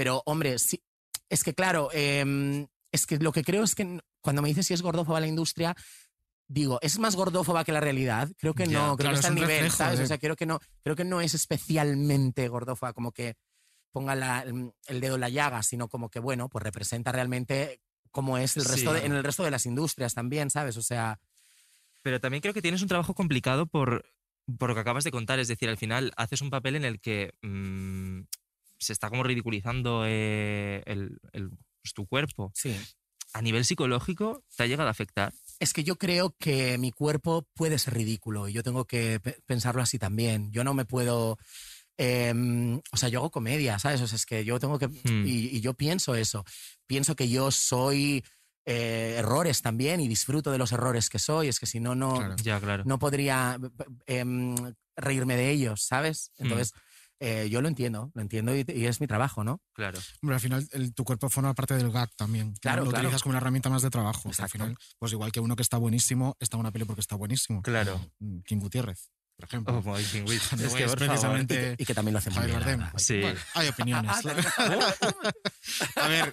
Pero, 0.00 0.22
hombre, 0.24 0.58
sí, 0.58 0.82
es 1.28 1.44
que 1.44 1.52
claro, 1.52 1.90
em, 1.92 2.66
es 2.90 3.04
que 3.04 3.18
lo 3.18 3.32
que 3.32 3.44
creo 3.44 3.64
es 3.64 3.74
que 3.74 4.00
cuando 4.22 4.40
me 4.40 4.48
dices 4.48 4.66
si 4.66 4.72
es 4.72 4.80
gordófoba 4.80 5.20
la 5.20 5.26
industria, 5.26 5.76
digo, 6.48 6.78
¿es 6.80 6.98
más 6.98 7.16
gordófoba 7.16 7.64
que 7.64 7.72
la 7.72 7.80
realidad? 7.80 8.30
Creo 8.38 8.54
que 8.54 8.64
no, 8.64 8.96
creo 8.96 8.96
claro, 8.96 9.10
que 9.10 9.14
está 9.16 9.28
al 9.28 9.34
nivel, 9.34 9.48
reflejo 9.50 9.76
¿sabes? 9.76 9.98
de- 9.98 10.04
O 10.06 10.08
sea, 10.08 10.16
creo 10.16 10.36
que, 10.36 10.46
no, 10.46 10.58
creo 10.82 10.96
que 10.96 11.04
no 11.04 11.20
es 11.20 11.34
especialmente 11.34 12.48
gordófoba, 12.48 12.94
como 12.94 13.12
que 13.12 13.34
ponga 13.92 14.14
la- 14.14 14.40
el 14.86 15.00
dedo 15.02 15.16
en 15.16 15.20
la 15.20 15.28
llaga, 15.28 15.62
sino 15.62 15.86
como 15.88 16.08
que, 16.08 16.18
bueno, 16.18 16.48
pues 16.48 16.62
representa 16.62 17.12
realmente 17.12 17.82
cómo 18.10 18.38
es 18.38 18.56
el 18.56 18.64
resto 18.64 18.94
Sí. 18.94 19.00
de- 19.00 19.04
en 19.06 19.12
el 19.12 19.22
resto 19.22 19.44
de 19.44 19.50
las 19.50 19.66
industrias 19.66 20.14
también, 20.14 20.48
¿sabes? 20.48 20.78
O 20.78 20.82
sea, 20.82 21.20
Pero 22.00 22.20
también 22.22 22.40
creo 22.40 22.54
que 22.54 22.62
tienes 22.62 22.80
un 22.80 22.88
trabajo 22.88 23.12
complicado 23.12 23.66
por, 23.66 24.06
por 24.58 24.70
lo 24.70 24.74
que 24.74 24.80
acabas 24.80 25.04
de 25.04 25.10
contar. 25.10 25.38
Es 25.40 25.48
decir, 25.48 25.68
al 25.68 25.76
final 25.76 26.14
haces 26.16 26.40
un 26.40 26.48
papel 26.48 26.76
en 26.76 26.86
el 26.86 27.00
que 27.02 27.34
mm, 27.42 28.20
se 28.80 28.92
está 28.92 29.08
como 29.10 29.22
ridiculizando 29.22 30.04
eh, 30.06 30.82
el, 30.86 31.18
el- 31.32 31.50
pues, 31.82 31.94
tu 31.94 32.06
cuerpo. 32.06 32.50
sí. 32.54 32.76
A 33.32 33.42
nivel 33.42 33.64
psicológico, 33.64 34.42
¿te 34.56 34.64
ha 34.64 34.66
llegado 34.66 34.88
a 34.88 34.90
afectar? 34.90 35.32
Es 35.60 35.72
que 35.72 35.84
yo 35.84 35.94
creo 35.96 36.34
que 36.40 36.78
mi 36.78 36.90
cuerpo 36.90 37.46
puede 37.54 37.78
ser 37.78 37.94
ridículo 37.94 38.48
y 38.48 38.52
yo 38.52 38.64
tengo 38.64 38.86
que 38.86 39.20
pe- 39.20 39.38
pensarlo 39.46 39.82
así 39.82 40.00
también. 40.00 40.50
Yo 40.50 40.64
no 40.64 40.74
me 40.74 40.84
puedo... 40.84 41.38
em, 41.96 42.80
o 42.90 42.96
sea, 42.96 43.08
yo 43.08 43.20
hago 43.20 43.30
comedia, 43.30 43.78
¿sabes? 43.78 44.00
O 44.00 44.08
sea, 44.08 44.16
es 44.16 44.26
que 44.26 44.44
yo 44.44 44.58
tengo 44.58 44.80
que... 44.80 44.88
Hmm. 44.88 45.24
Y, 45.26 45.56
y 45.56 45.60
yo 45.60 45.74
pienso 45.74 46.16
eso. 46.16 46.44
Pienso 46.88 47.14
que 47.14 47.28
yo 47.28 47.52
soy 47.52 48.24
eh, 48.66 49.14
errores 49.18 49.62
también 49.62 50.00
y 50.00 50.08
disfruto 50.08 50.50
de 50.50 50.58
los 50.58 50.72
errores 50.72 51.08
que 51.08 51.20
soy. 51.20 51.46
Es 51.46 51.60
que 51.60 51.66
si 51.66 51.78
no, 51.78 51.94
no, 51.94 52.14
Claro. 52.16 52.36
Ya, 52.42 52.58
claro. 52.60 52.82
no 52.84 52.98
podría 52.98 53.58
em, 54.06 54.56
reírme 54.96 55.36
de 55.36 55.50
ellos, 55.50 55.82
¿sabes? 55.84 56.32
Hmm. 56.38 56.44
Entonces, 56.44 56.72
eh, 57.20 57.48
yo 57.50 57.60
lo 57.60 57.68
entiendo, 57.68 58.10
lo 58.14 58.22
entiendo 58.22 58.54
y, 58.56 58.64
y 58.66 58.86
es 58.86 59.00
mi 59.00 59.06
trabajo, 59.06 59.44
¿no? 59.44 59.60
Claro. 59.74 59.98
Hombre, 60.22 60.34
al 60.36 60.40
final 60.40 60.66
el- 60.72 60.94
tu 60.94 61.04
cuerpo 61.04 61.28
forma 61.28 61.54
parte 61.54 61.74
del 61.74 61.90
gag 61.92 62.10
también. 62.16 62.54
Claro, 62.60 62.84
Lo 62.84 62.90
claro. 62.90 63.04
utilizas 63.04 63.22
como 63.22 63.30
una 63.32 63.38
herramienta 63.38 63.68
más 63.70 63.82
de 63.82 63.90
trabajo. 63.90 64.28
O 64.28 64.32
sea, 64.32 64.44
al 64.44 64.48
Exacto. 64.48 64.64
final, 64.64 64.78
pues 64.98 65.12
igual 65.12 65.30
que 65.30 65.40
uno 65.40 65.54
que 65.56 65.62
está 65.62 65.76
buenísimo, 65.76 66.36
está 66.40 66.56
en 66.56 66.60
una 66.60 66.72
peli 66.72 66.84
porque 66.86 67.00
está 67.02 67.16
buenísimo. 67.16 67.62
Claro. 67.62 68.00
Mm, 68.18 68.38
King 68.40 68.58
Gutiérrez, 68.58 69.10
por 69.36 69.44
ejemplo. 69.44 69.78
Oh, 69.78 69.82
my 69.96 70.02
King 70.02 70.24
es 70.28 70.74
que, 70.74 70.84
es 70.84 70.90
por 70.90 70.98
precisamente- 70.98 71.60
favor. 71.62 71.76
Y 71.78 71.84
que 71.84 71.94
también 71.94 72.12
lo 72.14 72.18
hace 72.18 72.30
muy 72.30 72.46
bien. 72.46 72.60
Sí. 72.96 73.20
Bueno, 73.20 73.38
hay 73.54 73.68
opiniones. 73.68 74.12
a 75.96 76.08
ver, 76.08 76.30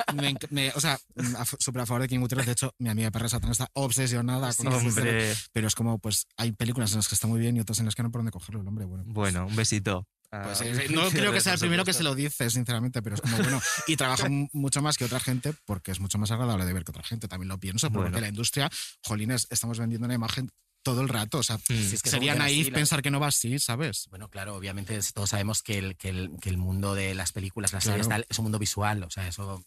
me 0.49 0.71
o 0.73 0.79
sea, 0.79 0.97
mm, 1.15 1.35
súper 1.59 1.81
a 1.81 1.85
favor 1.85 2.01
de 2.01 2.07
King 2.07 2.19
Gutiérrez. 2.19 2.45
De 2.45 2.51
hecho, 2.53 2.73
mi 2.79 2.89
amiga 2.89 3.11
perra 3.11 3.29
Satán 3.29 3.51
está 3.51 3.67
obsesionada 3.73 4.53
con 4.53 4.65
Gutiérrez. 4.67 4.95
Hombre. 4.97 5.35
Pero 5.53 5.67
es 5.67 5.75
como, 5.75 5.99
pues, 5.99 6.27
hay 6.37 6.51
películas 6.53 6.91
en 6.91 6.97
las 6.97 7.07
que 7.07 7.15
está 7.15 7.27
muy 7.27 7.39
bien 7.39 7.57
y 7.57 7.59
otras 7.59 7.79
en 7.79 7.85
las 7.85 7.95
que 7.95 8.03
no 8.03 8.11
por 8.11 8.19
dónde 8.19 8.31
cogerlo 8.31 8.61
el 8.61 8.67
hombre. 8.67 8.85
Bueno, 8.85 9.03
pues- 9.05 9.13
Bueno, 9.15 9.47
un 9.47 9.55
besito. 9.55 10.07
Pues, 10.29 10.61
Ah, 10.61 10.65
eh, 10.65 10.87
no 10.89 11.09
creo 11.09 11.31
que 11.31 11.39
sea 11.41 11.53
el 11.53 11.59
primero 11.59 11.85
que 11.85 11.93
se 11.93 12.03
lo 12.03 12.13
dice, 12.15 12.49
sinceramente, 12.49 13.01
pero 13.01 13.15
es 13.15 13.21
como 13.21 13.37
bueno. 13.37 13.61
Y 13.87 13.95
trabaja 13.95 14.27
mucho 14.53 14.81
más 14.81 14.97
que 14.97 15.05
otra 15.05 15.19
gente 15.19 15.53
porque 15.65 15.91
es 15.91 15.99
mucho 15.99 16.17
más 16.17 16.31
agradable 16.31 16.65
de 16.65 16.73
ver 16.73 16.83
que 16.83 16.91
otra 16.91 17.03
gente. 17.03 17.27
También 17.27 17.47
lo 17.49 17.57
pienso, 17.59 17.89
porque 17.91 18.09
Bueno. 18.11 18.21
la 18.21 18.27
industria, 18.27 18.69
jolines, 19.05 19.47
estamos 19.49 19.79
vendiendo 19.79 20.05
una 20.05 20.15
imagen 20.15 20.49
todo 20.83 21.01
el 21.01 21.09
rato. 21.09 21.39
O 21.39 21.43
sea, 21.43 21.57
Mm. 21.57 21.61
Si 21.67 21.95
es 21.95 22.01
que 22.01 22.09
sería 22.09 22.35
naif 22.35 22.67
así, 22.67 22.71
pensar 22.71 23.01
que 23.01 23.11
no 23.11 23.19
va 23.19 23.27
así, 23.27 23.57
¿sabes? 23.59 24.07
Bueno, 24.09 24.29
claro, 24.29 24.55
obviamente 24.55 24.99
todos 25.13 25.29
sabemos 25.29 25.61
que 25.63 25.77
el, 25.77 25.95
que 25.97 26.09
el, 26.09 26.31
que 26.41 26.49
el 26.49 26.57
mundo 26.57 26.93
de 26.95 27.13
las 27.15 27.31
películas, 27.31 27.71
las 27.73 27.83
series, 27.83 28.07
Claro. 28.07 28.23
tal, 28.23 28.27
es 28.29 28.37
un 28.39 28.43
mundo 28.43 28.59
visual, 28.59 29.03
o 29.03 29.09
sea, 29.09 29.27
eso. 29.27 29.63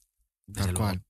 Desde 0.47 0.67
Tal 0.67 0.75
luego. 0.75 0.87
cual. 0.89 1.03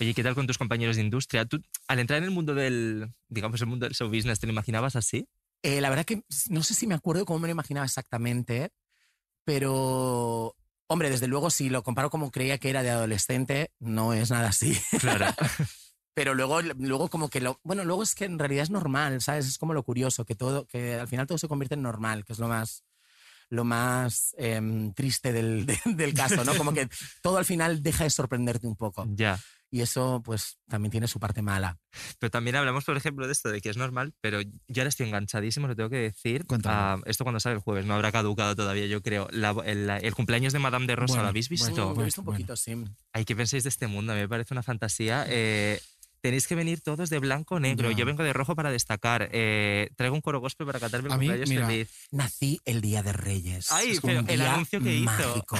Oye, 0.00 0.12
¿qué 0.12 0.22
tal 0.22 0.34
con 0.34 0.46
tus 0.46 0.58
compañeros 0.58 0.96
de 0.96 1.02
industria? 1.02 1.44
¿Tú, 1.46 1.62
al 1.86 1.98
entrar 2.00 2.18
en 2.18 2.24
el 2.24 2.30
mundo 2.30 2.54
del, 2.54 3.12
digamos, 3.28 3.60
el 3.60 3.68
mundo 3.68 3.86
del 3.86 3.94
show 3.94 4.08
business, 4.08 4.40
¿te 4.40 4.46
lo 4.46 4.52
imaginabas 4.52 4.96
así? 4.96 5.28
Eh, 5.62 5.80
la 5.80 5.88
verdad 5.88 6.04
que 6.04 6.22
no 6.50 6.62
sé 6.62 6.74
si 6.74 6.86
me 6.86 6.94
acuerdo 6.94 7.24
cómo 7.24 7.38
me 7.40 7.48
lo 7.48 7.52
imaginaba 7.52 7.86
exactamente, 7.86 8.70
pero 9.48 10.54
Hombre, 10.90 11.10
desde 11.10 11.26
luego, 11.26 11.48
si 11.50 11.68
lo 11.70 11.82
comparo 11.82 12.08
como 12.10 12.30
creía 12.30 12.58
que 12.58 12.70
era 12.70 12.82
de 12.82 12.90
adolescente, 12.90 13.70
no 13.78 14.12
es 14.14 14.30
nada 14.30 14.48
así. 14.48 14.78
Claro. 15.00 15.26
Pero 16.14 16.34
luego, 16.34 16.60
luego 16.62 17.08
como 17.08 17.28
que 17.28 17.40
lo. 17.40 17.60
Bueno, 17.62 17.84
luego 17.84 18.02
es 18.02 18.14
que 18.14 18.24
en 18.24 18.38
realidad 18.38 18.62
es 18.64 18.70
normal, 18.70 19.20
¿sabes? 19.20 19.46
Es 19.46 19.56
como 19.58 19.72
lo 19.74 19.82
curioso, 19.84 20.24
que 20.24 20.34
todo, 20.34 20.66
que 20.66 20.94
al 20.94 21.06
final 21.06 21.26
todo 21.26 21.38
se 21.38 21.46
convierte 21.46 21.74
en 21.76 21.82
normal, 21.82 22.24
que 22.24 22.32
es 22.32 22.38
lo 22.38 22.48
más 22.48 22.84
lo 23.50 23.64
más 23.64 24.34
em, 24.38 24.92
triste 24.94 25.32
del, 25.32 25.64
de- 25.66 25.78
del 25.84 26.12
caso, 26.14 26.42
¿no? 26.44 26.54
Como 26.56 26.72
que 26.72 26.88
todo 27.22 27.36
al 27.38 27.44
final 27.44 27.82
deja 27.82 28.04
de 28.04 28.10
sorprenderte 28.10 28.66
un 28.66 28.76
poco. 28.76 29.06
Ya. 29.10 29.38
Y 29.70 29.82
eso, 29.82 30.22
pues, 30.24 30.56
también 30.66 30.90
tiene 30.90 31.08
su 31.08 31.20
parte 31.20 31.42
mala. 31.42 31.78
Pero 32.18 32.30
también 32.30 32.56
hablamos, 32.56 32.84
por 32.84 32.96
ejemplo, 32.96 33.26
de 33.26 33.32
esto, 33.32 33.50
de 33.50 33.60
que 33.60 33.68
es 33.68 33.76
normal, 33.76 34.14
pero 34.22 34.40
yo 34.40 34.80
ahora 34.82 34.88
estoy 34.88 35.06
enganchadísimo, 35.08 35.68
lo 35.68 35.76
tengo 35.76 35.90
que 35.90 35.96
decir. 35.98 36.46
Ah, 36.64 36.96
esto 37.04 37.24
cuando 37.24 37.38
sale 37.38 37.56
el 37.56 37.60
jueves, 37.60 37.84
no 37.84 37.94
habrá 37.94 38.10
caducado 38.10 38.56
todavía, 38.56 38.86
yo 38.86 39.02
creo. 39.02 39.28
La- 39.30 39.54
el, 39.66 39.90
el 39.90 40.14
cumpleaños 40.14 40.54
de 40.54 40.58
Madame 40.58 40.86
de 40.86 40.96
Rosa, 40.96 41.12
Bueno, 41.12 41.22
¿lo 41.24 41.28
habéis 41.28 41.50
visto? 41.50 41.68
Lo 41.68 41.72
he 41.72 41.84
bueno, 41.94 42.04
visto 42.04 42.20
un 42.22 42.24
bueno. 42.26 42.36
poquito, 42.38 42.56
sí. 42.56 42.82
Ay, 43.12 43.24
¿qué 43.26 43.36
pensáis 43.36 43.62
de 43.64 43.68
este 43.68 43.86
mundo? 43.88 44.12
A 44.12 44.14
mí 44.16 44.22
me 44.22 44.28
parece 44.28 44.54
una 44.54 44.62
fantasía. 44.62 45.26
Eh, 45.28 45.78
tenéis 46.22 46.46
que 46.48 46.54
venir 46.54 46.80
todos 46.80 47.10
de 47.10 47.18
blanco 47.18 47.56
o 47.56 47.60
negro. 47.60 47.90
Ya. 47.90 47.98
Yo 47.98 48.06
vengo 48.06 48.22
de 48.22 48.32
rojo 48.32 48.56
para 48.56 48.70
destacar. 48.70 49.28
Eh, 49.32 49.90
traigo 49.96 50.14
un 50.14 50.22
coro 50.22 50.40
gospel 50.40 50.66
para 50.66 50.80
cantarme 50.80 51.08
el 51.08 51.12
A 51.12 51.16
mí, 51.18 51.26
cumpleaños 51.26 51.48
mira, 51.50 51.66
feliz. 51.66 51.90
Nací 52.10 52.58
el 52.64 52.80
día 52.80 53.02
de 53.02 53.12
Reyes. 53.12 53.70
Ay, 53.70 53.90
Es 53.90 54.00
pero 54.00 54.20
un 54.20 54.30
el 54.30 54.40
día 54.40 54.54
anuncio 54.54 54.80
que 54.80 54.94
hizo. 54.94 55.04
mágico. 55.04 55.58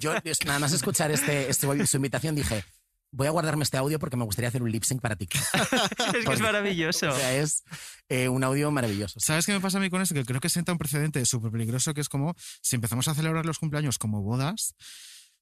Yo, 0.00 0.14
es- 0.22 0.44
nada 0.46 0.60
más 0.60 0.72
escuchar 0.72 1.10
este, 1.10 1.50
este- 1.50 1.86
su 1.86 1.96
invitación, 1.96 2.36
dije. 2.36 2.64
Voy 3.10 3.26
a 3.26 3.30
guardarme 3.30 3.64
este 3.64 3.76
audio 3.78 3.98
porque 3.98 4.16
me 4.16 4.24
gustaría 4.24 4.48
hacer 4.48 4.62
un 4.62 4.70
lip 4.70 4.84
sync 4.84 5.00
para 5.00 5.16
ti. 5.16 5.28
es 6.14 6.24
que 6.26 6.32
es 6.32 6.40
maravilloso. 6.40 7.08
O 7.08 7.12
sea, 7.16 7.34
es 7.36 7.64
eh, 8.08 8.28
un 8.28 8.44
audio 8.44 8.70
maravilloso. 8.70 9.18
¿Sabes 9.20 9.46
qué 9.46 9.52
me 9.52 9.60
pasa 9.60 9.78
a 9.78 9.80
mí 9.80 9.88
con 9.90 10.02
esto? 10.02 10.14
Que 10.14 10.24
creo 10.24 10.40
que 10.40 10.48
sienta 10.50 10.72
un 10.72 10.78
precedente 10.78 11.24
súper 11.24 11.50
peligroso, 11.50 11.94
que 11.94 12.00
es 12.02 12.08
como 12.08 12.34
si 12.60 12.76
empezamos 12.76 13.08
a 13.08 13.14
celebrar 13.14 13.46
los 13.46 13.58
cumpleaños 13.58 13.98
como 13.98 14.22
bodas. 14.22 14.74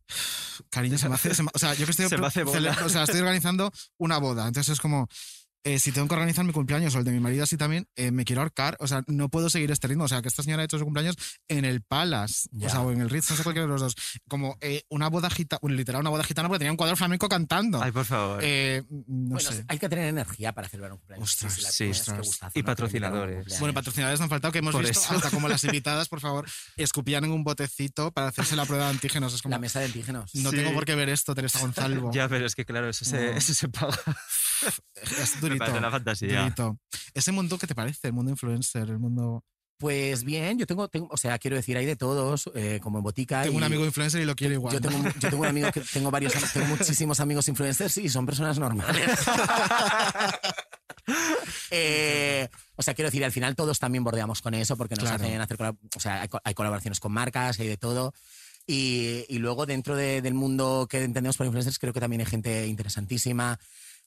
Cariño, 0.71 0.99
se 0.99 1.09
me 1.09 1.17
hace. 1.17 1.35
se 1.35 1.43
me- 1.43 1.51
o 1.53 1.59
sea, 1.59 1.75
yo 1.75 1.85
que 1.85 1.91
estoy, 1.91 2.09
Se 2.09 2.19
me 2.19 2.27
hace 2.27 2.45
bola. 2.45 2.73
cele- 2.75 2.85
o 2.85 2.89
sea, 2.89 3.03
estoy 3.05 3.21
organizando 3.21 3.73
una 3.99 4.19
boda. 4.19 4.47
Entonces 4.47 4.75
es 4.75 4.81
como. 4.81 5.09
Eh, 5.67 5.79
si 5.81 5.91
tengo 5.93 6.07
que 6.09 6.15
organizar 6.15 6.45
mi 6.45 6.53
cumpleaños 6.53 6.95
o 6.95 6.99
el 7.01 7.05
de 7.05 7.11
mi 7.11 7.19
marido 7.21 7.43
así 7.45 7.57
también, 7.57 7.89
eh, 7.97 8.11
me 8.13 8.25
quiero 8.25 8.43
ahorcar. 8.43 8.77
O 8.81 8.87
sea, 8.87 9.03
no 9.09 9.29
puedo 9.29 9.51
seguir 9.51 9.71
este 9.73 9.89
ritmo. 9.89 10.05
O 10.05 10.09
sea, 10.09 10.23
que 10.23 10.29
esta 10.29 10.43
señora 10.43 10.63
ha 10.63 10.65
hecho 10.65 10.79
su 10.79 10.85
cumpleaños 10.85 11.17
en 11.49 11.65
el 11.65 11.83
Palace. 11.83 12.49
Ya. 12.53 12.69
O 12.69 12.71
sea, 12.71 12.81
o 12.83 12.93
en 12.93 13.01
el 13.01 13.11
Ritz, 13.11 13.31
no 13.31 13.37
sé 13.37 13.43
cualquiera 13.43 13.67
de 13.67 13.73
los 13.73 13.81
dos. 13.81 13.95
Como 14.29 14.57
eh, 14.61 14.85
una 14.89 15.09
boda 15.09 15.29
gitana, 15.29 15.61
literal, 15.69 16.01
una 16.03 16.11
boda 16.11 16.23
gitana 16.25 16.49
porque 16.49 16.61
tenía 16.61 16.71
un 16.73 16.77
cuadro 16.77 16.97
flamenco 16.97 17.29
cantando. 17.29 17.83
Ay, 17.83 17.91
por 17.93 18.05
favor. 18.05 18.41
Eh, 18.43 18.83
no 18.89 19.35
Bueno, 19.35 19.41
sé. 19.53 19.65
hay 19.69 19.79
que 19.79 19.89
tener 19.89 20.07
energía 20.07 20.53
para 20.53 20.69
celebrar 20.69 20.93
un 20.93 20.99
cumpleaños. 20.99 21.29
Ostras, 21.33 21.55
sí, 21.75 21.85
qué 21.85 21.91
ostras. 21.91 22.19
gustazo, 22.19 22.53
Y 22.59 22.63
¿no? 22.63 22.67
patrocinadores. 22.67 23.59
Bueno, 23.61 23.75
patrocinadores 23.75 24.21
no 24.21 24.25
han 24.25 24.31
faltado 24.31 24.53
que 24.53 24.59
hemos 24.61 24.73
Por 24.73 24.83
visto 24.87 25.01
eso. 25.01 25.15
hasta 25.15 25.31
como 25.31 25.49
las 25.49 25.63
invitadas, 25.65 26.09
por 26.09 26.21
favor, 26.21 26.47
escupían 26.77 27.25
en 27.25 27.33
un 27.33 27.43
botecito 27.45 28.13
para 28.13 28.29
hacerse 28.29 28.55
la 28.57 28.65
prueba 28.67 28.85
de 28.85 28.91
antígenos. 28.91 29.35
Es 29.35 29.43
como, 29.43 29.51
La 29.55 29.59
mesa 29.59 29.81
de 29.81 29.87
antígenos. 29.87 30.33
no 30.35 30.51
Sí. 30.51 30.57
tengo 30.57 30.73
por 30.73 30.85
qué 30.85 30.95
ver 30.95 31.09
esto, 31.09 31.35
Teresa 31.35 31.59
Gonzalvo. 31.59 32.11
Ya, 32.15 32.29
pero 32.29 32.47
es 32.47 32.55
que 32.55 32.65
claro, 32.65 32.89
eso 32.89 33.05
se, 33.05 33.17
No. 33.17 33.37
eso 33.37 33.53
se 33.53 33.69
paga. 33.69 33.99
es 34.95 35.35
Me 35.37 35.41
durito. 35.41 35.59
parece 35.61 35.79
una 35.79 35.91
fantasía. 35.91 36.41
durito. 36.43 36.79
Ese 37.15 37.33
mundo, 37.33 37.59
¿qué 37.59 37.67
te 37.67 37.75
parece? 37.75 38.09
El 38.09 38.13
mundo 38.15 38.31
influencer, 38.31 38.89
el 38.89 38.99
mundo... 38.99 39.45
Pues 39.79 40.25
bien, 40.25 40.59
yo 40.59 40.67
tengo, 40.67 40.89
tengo- 40.89 41.09
o 41.11 41.19
sea, 41.19 41.39
quiero 41.39 41.55
decir, 41.55 41.77
hay 41.77 41.85
de 41.85 41.97
todos, 41.97 42.51
eh, 42.55 42.81
como 42.83 42.97
en 42.97 43.05
botica. 43.05 43.43
Tengo 43.43 43.53
y 43.53 43.57
un 43.59 43.63
amigo 43.63 43.85
influencer 43.85 44.23
y 44.23 44.25
lo 44.25 44.35
quiero 44.35 44.55
igual. 44.55 44.73
Yo 44.73 44.81
tengo, 44.81 44.97
un- 44.97 45.13
yo 45.13 45.29
tengo 45.29 45.43
un 45.43 45.47
amigo 45.49 45.71
que 45.71 45.81
tengo 45.93 46.11
varios, 46.11 46.33
tengo 46.55 46.67
muchísimos 46.69 47.21
amigos 47.21 47.47
influencers 47.49 47.99
y 47.99 48.09
son 48.09 48.25
personas 48.25 48.59
normales. 48.59 49.07
Eh, 51.71 52.49
o 52.77 52.83
sea, 52.83 52.95
quiero 52.95 53.09
decir, 53.09 53.25
al 53.25 53.33
final 53.33 53.55
todos 53.55 53.79
también 53.79 54.03
bordeamos 54.05 54.43
con 54.43 54.55
eso 54.55 54.77
porque 54.77 54.95
nos 54.97 55.05
Claro. 55.05 55.23
hacen 55.25 55.41
hacer, 55.41 55.57
o 55.63 56.01
sea, 56.01 56.23
hay, 56.23 56.29
hay 56.45 56.55
colaboraciones 56.55 57.01
con 57.01 57.13
marcas, 57.13 57.61
hay 57.61 57.69
de 57.69 57.77
todo. 57.77 58.13
Y, 58.67 59.25
y 59.29 59.39
luego 59.39 59.67
dentro 59.67 59.95
de- 59.95 60.21
del 60.23 60.35
mundo 60.35 60.87
que 60.91 61.03
entendemos 61.05 61.37
por 61.37 61.47
influencers 61.47 61.79
creo 61.79 61.93
que 61.93 62.01
también 62.01 62.21
hay 62.21 62.27
gente 62.27 62.67
interesantísima. 62.67 63.59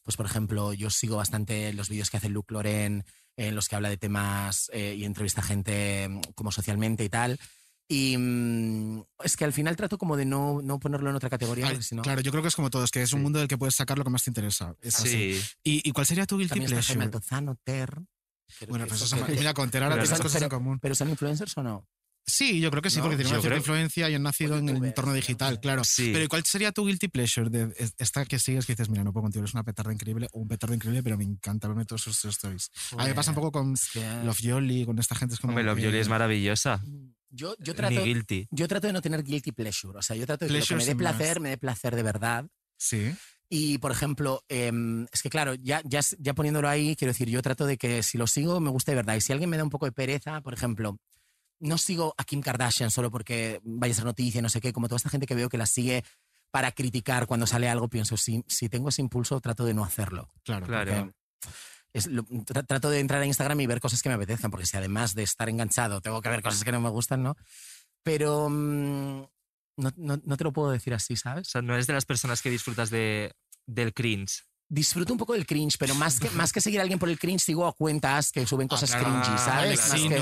Pues 0.10 0.17
por 0.17 0.26
ejemplo, 0.26 0.74
yo 0.74 0.89
sigo 0.89 1.17
bastante 1.17 1.72
los 1.74 1.88
vídeos 1.88 2.10
que 2.10 2.17
hace 2.17 2.30
Luke 2.30 2.52
Loren 2.52 3.06
en 3.38 3.54
los 3.54 3.67
que 3.67 3.76
habla 3.76 3.89
de 3.89 3.98
temas 3.98 4.72
eh, 4.74 4.95
y 4.98 5.06
entrevista 5.06 5.41
a 5.41 5.43
gente 5.43 6.10
mm, 6.10 6.22
como 6.34 6.52
socialmente 6.52 7.04
y 7.04 7.10
tal. 7.10 7.39
Y 7.88 8.17
mm, 8.17 9.04
es 9.24 9.38
que 9.38 9.45
al 9.45 9.54
final 9.54 9.76
trato 9.76 10.00
como 10.00 10.17
de 10.17 10.26
no, 10.26 10.62
no 10.63 10.80
ponerlo 10.80 11.12
en 11.12 11.15
otra 11.15 11.30
categoría, 11.30 11.67
Ay. 11.67 11.78
Claro, 12.02 12.22
yo 12.22 12.32
creo 12.32 12.41
que 12.41 12.48
es 12.48 12.56
como 12.56 12.72
todo, 12.72 12.84
es 12.86 12.89
que 12.89 13.04
es 13.04 13.13
un 13.13 13.19
Sí. 13.19 13.24
mundo 13.24 13.38
del 13.38 13.48
que 13.48 13.60
puedes 13.60 13.76
sacar 13.76 14.00
lo 14.00 14.04
que 14.04 14.10
más 14.10 14.24
te 14.24 14.32
interesa. 14.32 14.74
Es 14.82 14.95
así. 14.95 15.39
Sí. 15.39 15.41
¿Y, 15.63 15.88
y 15.88 15.91
cuál 15.91 16.08
sería 16.08 16.26
tu 16.26 16.39
guilty 16.39 16.56
También 16.56 16.72
está 16.74 16.82
Jaime 16.88 17.08
pleasure? 17.08 17.17
Altozano, 17.17 17.56
Ter. 17.63 17.93
Bueno, 18.67 18.88
pues 18.88 19.04
eso, 19.04 19.24
que- 19.28 19.34
mira, 19.34 19.54
con 19.54 19.69
Ter 19.69 19.84
ahora 19.84 20.02
eso- 20.02 20.17
cosas 20.17 20.41
en 20.41 20.50
común. 20.50 20.80
¿Pero 20.82 20.95
son 20.95 21.12
influencers 21.12 21.56
o 21.56 21.62
no? 21.62 21.88
Sí, 22.30 22.60
yo 22.62 22.70
creo 22.72 22.82
que 22.82 22.89
sí, 22.89 22.98
¿No? 22.98 23.04
porque 23.04 23.18
tiene 23.18 23.30
Yo 23.30 23.36
una 23.36 23.42
cierta 23.42 23.56
creo- 23.56 23.58
influencia 23.76 24.10
y 24.10 24.15
han 24.15 24.24
nacido 24.24 24.56
O 24.56 24.58
en 24.60 24.70
el 24.70 24.84
entorno 24.86 25.12
¿no? 25.12 25.15
digital, 25.15 25.60
claro. 25.60 25.84
Sí. 25.84 26.12
Pero 26.13 26.26
¿y 26.26 26.28
cuál 26.28 26.44
sería 26.46 26.72
tu 26.72 26.86
guilty 26.86 27.08
pleasure? 27.10 27.50
De 27.50 27.74
es- 27.78 27.94
esta 27.98 28.26
que 28.26 28.39
sigues 28.39 28.65
que 28.65 28.74
dices, 28.74 28.89
mira, 28.89 29.04
no 29.04 29.12
puedo 29.12 29.24
contigo, 29.24 29.44
es 29.46 29.54
una 29.54 29.63
petarda 29.63 29.92
increíble 29.92 30.28
o 30.32 30.39
un 30.39 30.48
petardo 30.48 30.74
increíble, 30.76 31.04
pero 31.04 31.18
me 31.18 31.24
encanta 31.26 31.68
verme 31.68 31.86
todos 31.86 32.02
sus 32.04 32.24
stories. 32.26 32.70
A 32.98 33.04
mí 33.04 33.10
me 33.10 33.15
pasa 33.15 33.32
un 33.32 33.36
poco 33.36 33.52
con 33.52 33.74
Es 33.74 33.89
que- 33.92 34.24
Love 34.24 34.39
Yoli, 34.39 34.86
con 34.86 35.00
esta 35.00 35.15
gente. 35.15 35.34
Es 35.36 35.39
como 35.42 35.52
Hombre, 35.52 35.63
Love 35.65 35.78
que- 35.78 35.84
Yoli 35.84 35.98
es 35.98 36.08
maravillosa. 36.10 36.82
Yo, 37.32 37.56
yo, 37.60 37.74
Ni 37.74 37.78
trato, 37.78 38.04
guilty. 38.04 38.48
yo 38.50 38.68
trato 38.68 38.88
de 38.88 38.94
no 38.94 39.02
tener 39.02 39.24
guilty 39.24 39.52
pleasure. 39.52 39.98
O 39.98 40.02
sea, 40.02 40.15
yo 40.15 40.26
trato 40.26 40.46
de 40.46 40.50
que 40.50 40.54
me 40.54 40.60
dé 40.60 40.65
sin 40.65 40.98
más. 40.98 41.15
placer, 41.15 41.39
me 41.39 41.50
dé 41.50 41.58
placer 41.58 41.96
de 41.96 42.04
verdad. 42.04 42.46
Sí. 42.78 43.13
Y, 43.52 43.80
por 43.80 43.92
ejemplo, 43.92 44.44
em, 44.48 45.08
es 45.12 45.22
que 45.24 45.30
claro, 45.30 45.56
ya, 45.56 45.82
ya, 45.84 46.02
ya 46.20 46.34
poniéndolo 46.36 46.70
ahí, 46.70 46.96
quiero 46.96 47.12
decir, 47.12 47.30
yo 47.30 47.42
trato 47.42 47.65
de 47.65 47.78
que 47.78 48.04
si 48.04 48.18
lo 48.20 48.28
sigo, 48.28 48.60
me 48.60 48.70
guste 48.70 48.92
de 48.92 48.96
verdad. 48.98 49.15
Y 49.15 49.22
si 49.22 49.32
alguien 49.32 49.50
me 49.50 49.58
da 49.58 49.63
un 49.63 49.72
poco 49.72 49.86
de 49.86 49.92
pereza, 49.92 50.42
por 50.42 50.54
ejemplo, 50.54 50.98
no 51.60 51.78
sigo 51.78 52.13
a 52.17 52.24
Kim 52.24 52.41
Kardashian 52.41 52.91
solo 52.91 53.12
porque 53.12 53.60
vaya 53.63 53.91
a 53.91 53.95
ser 53.95 54.06
noticia, 54.06 54.41
no 54.41 54.50
sé 54.50 54.62
qué, 54.62 54.72
como 54.74 54.88
toda 54.88 54.98
esta 54.98 55.10
gente 55.10 55.26
que 55.28 55.36
veo 55.36 55.50
que 55.50 55.58
la 55.58 55.65
sigue 55.65 56.04
para 56.52 56.72
criticar 56.72 57.28
cuando 57.28 57.45
sale 57.45 57.69
algo, 57.69 57.88
pienso, 57.89 58.17
si, 58.17 58.43
si 58.48 58.69
tengo 58.69 58.89
ese 58.89 59.02
impulso, 59.02 59.39
trato 59.39 59.65
de 59.65 59.74
no 59.74 59.84
hacerlo. 59.84 60.30
Claro. 60.43 60.65
Claro. 60.65 61.13
Es 61.93 62.08
lo- 62.08 62.24
tra- 62.26 62.65
trato 62.65 62.89
de 62.89 63.00
entrar 63.00 63.22
a 63.22 63.26
Instagram 63.26 63.60
y 63.62 63.67
ver 63.67 63.80
cosas 63.80 64.02
que 64.02 64.10
me 64.10 64.15
apetezcan, 64.15 64.52
porque 64.52 64.65
si 64.65 64.78
además 64.78 65.15
de 65.15 65.24
estar 65.24 65.50
enganchado 65.50 66.02
tengo 66.02 66.22
que 66.22 66.30
ver 66.30 66.41
cosas 66.41 66.63
que 66.63 66.72
no 66.72 66.82
me 66.82 66.89
gustan, 66.89 67.24
¿no? 67.24 67.36
Pero 68.04 68.48
mm, 68.50 69.22
no, 69.78 69.91
no- 69.98 70.22
no 70.24 70.38
te 70.38 70.43
lo 70.43 70.54
puedo 70.54 70.72
decir 70.72 70.93
así, 70.93 71.13
O 71.13 71.17
¿sabes? 71.17 71.48
sea, 71.50 71.62
no 71.62 71.74
eres 71.74 71.88
de 71.88 71.93
las 71.93 72.06
personas 72.06 72.41
que 72.41 72.50
disfrutas 72.50 72.89
de, 72.89 73.34
del 73.65 73.93
cringe. 73.93 74.43
Disfruto 74.71 75.13
un 75.13 75.17
poco 75.17 75.34
del 75.34 75.47
cringe, 75.47 75.77
pero 75.79 75.95
más 75.95 76.19
que, 76.19 76.29
más 76.29 76.53
que 76.53 76.62
seguir 76.62 76.79
a 76.79 76.84
alguien 76.84 76.99
por 76.99 77.10
el 77.10 77.17
cringe, 77.17 77.41
sigo 77.41 77.65
a 77.65 77.73
cuentas 77.73 78.32
que 78.32 78.45
suben 78.45 78.67
cosas 78.67 78.91
claro. 78.91 79.05
cringy, 79.05 79.38
¿sabes? 79.39 79.79
claro. 79.79 79.89
Más 79.89 80.01
que- 80.10 80.15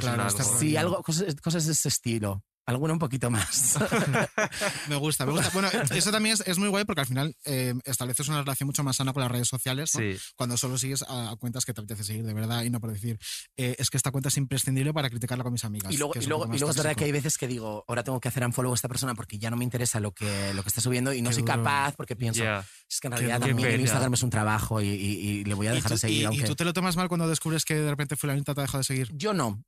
claro, 0.00 0.22
sí, 0.58 0.76
algo, 0.78 1.02
cosas, 1.02 1.34
cosas 1.42 1.66
de 1.66 1.72
ese 1.72 1.88
estilo. 1.88 2.42
Alguna 2.66 2.92
un 2.94 2.98
poquito 2.98 3.30
más. 3.30 3.78
Me 4.88 4.96
gusta, 4.96 5.24
me 5.24 5.32
gusta. 5.32 5.50
Bueno, 5.52 5.68
eso 5.94 6.10
también 6.10 6.34
es, 6.34 6.40
es 6.46 6.58
muy 6.58 6.68
guay 6.68 6.84
porque 6.84 7.00
al 7.00 7.06
final 7.06 7.36
eh, 7.44 7.74
estableces 7.84 8.28
una 8.28 8.40
relación 8.40 8.66
mucho 8.66 8.82
más 8.82 8.96
sana 8.96 9.12
con 9.12 9.22
las 9.22 9.30
redes 9.30 9.48
sociales. 9.48 9.94
¿no? 9.94 10.00
Sí. 10.00 10.18
Cuando 10.36 10.56
solo 10.56 10.76
sigues 10.78 11.02
a, 11.02 11.30
a 11.30 11.36
cuentas 11.36 11.64
que 11.64 11.72
te 11.72 11.80
apetece 11.80 12.02
seguir 12.04 12.24
de 12.24 12.34
verdad 12.34 12.62
y 12.64 12.70
no 12.70 12.80
por 12.80 12.92
decir, 12.92 13.18
eh, 13.56 13.76
es 13.78 13.88
que 13.90 13.96
esta 13.96 14.10
cuenta 14.10 14.28
es 14.28 14.36
imprescindible 14.36 14.92
para 14.92 15.08
criticarla 15.10 15.44
con 15.44 15.52
mis 15.52 15.64
amigas. 15.64 15.92
Y 15.92 15.96
luego, 15.96 16.12
que 16.12 16.18
y 16.18 16.22
es 16.22 16.26
un 16.26 16.30
luego, 16.30 16.44
y 16.54 16.58
luego 16.58 16.70
es 16.70 16.76
verdad 16.76 16.94
que 16.96 17.04
hay 17.04 17.12
veces 17.12 17.38
que 17.38 17.46
digo, 17.46 17.84
ahora 17.88 18.02
tengo 18.02 18.18
que 18.20 18.28
hacer 18.28 18.44
unfollow 18.44 18.72
a 18.72 18.74
esta 18.74 18.88
persona 18.88 19.14
porque 19.14 19.38
ya 19.38 19.50
no 19.50 19.56
me 19.56 19.64
interesa 19.64 20.00
lo 20.00 20.12
que, 20.12 20.52
lo 20.54 20.62
que 20.62 20.68
está 20.68 20.80
subiendo 20.80 21.12
y 21.12 21.22
no 21.22 21.30
Qué 21.30 21.34
soy 21.34 21.42
duro. 21.44 21.54
capaz 21.56 21.94
porque 21.96 22.16
pienso, 22.16 22.42
Ya. 22.42 22.64
es 22.90 23.00
que 23.00 23.06
en 23.06 23.12
realidad 23.12 23.38
también 23.40 23.58
Qué 23.58 23.64
el 23.66 23.70
pena. 23.72 23.82
Instagram 23.82 24.14
es 24.14 24.22
un 24.22 24.30
trabajo 24.30 24.80
y, 24.82 24.88
y- 24.88 25.28
y 25.40 25.44
le 25.44 25.54
voy 25.54 25.68
a 25.68 25.72
¿Y 25.72 25.76
dejar 25.76 25.90
tú, 25.90 25.94
de 25.94 25.98
seguir. 25.98 26.28
y- 26.32 26.40
y 26.40 26.44
tú 26.44 26.54
te 26.56 26.64
lo 26.64 26.72
tomas 26.72 26.96
mal 26.96 27.08
cuando 27.08 27.28
descubres 27.28 27.64
que 27.64 27.74
de 27.76 27.90
repente 27.90 28.16
fulanita 28.16 28.54
te 28.54 28.60
ha 28.60 28.64
dejado 28.64 28.78
de 28.78 28.84
seguir? 28.84 29.10
Yo 29.14 29.32
no. 29.34 29.62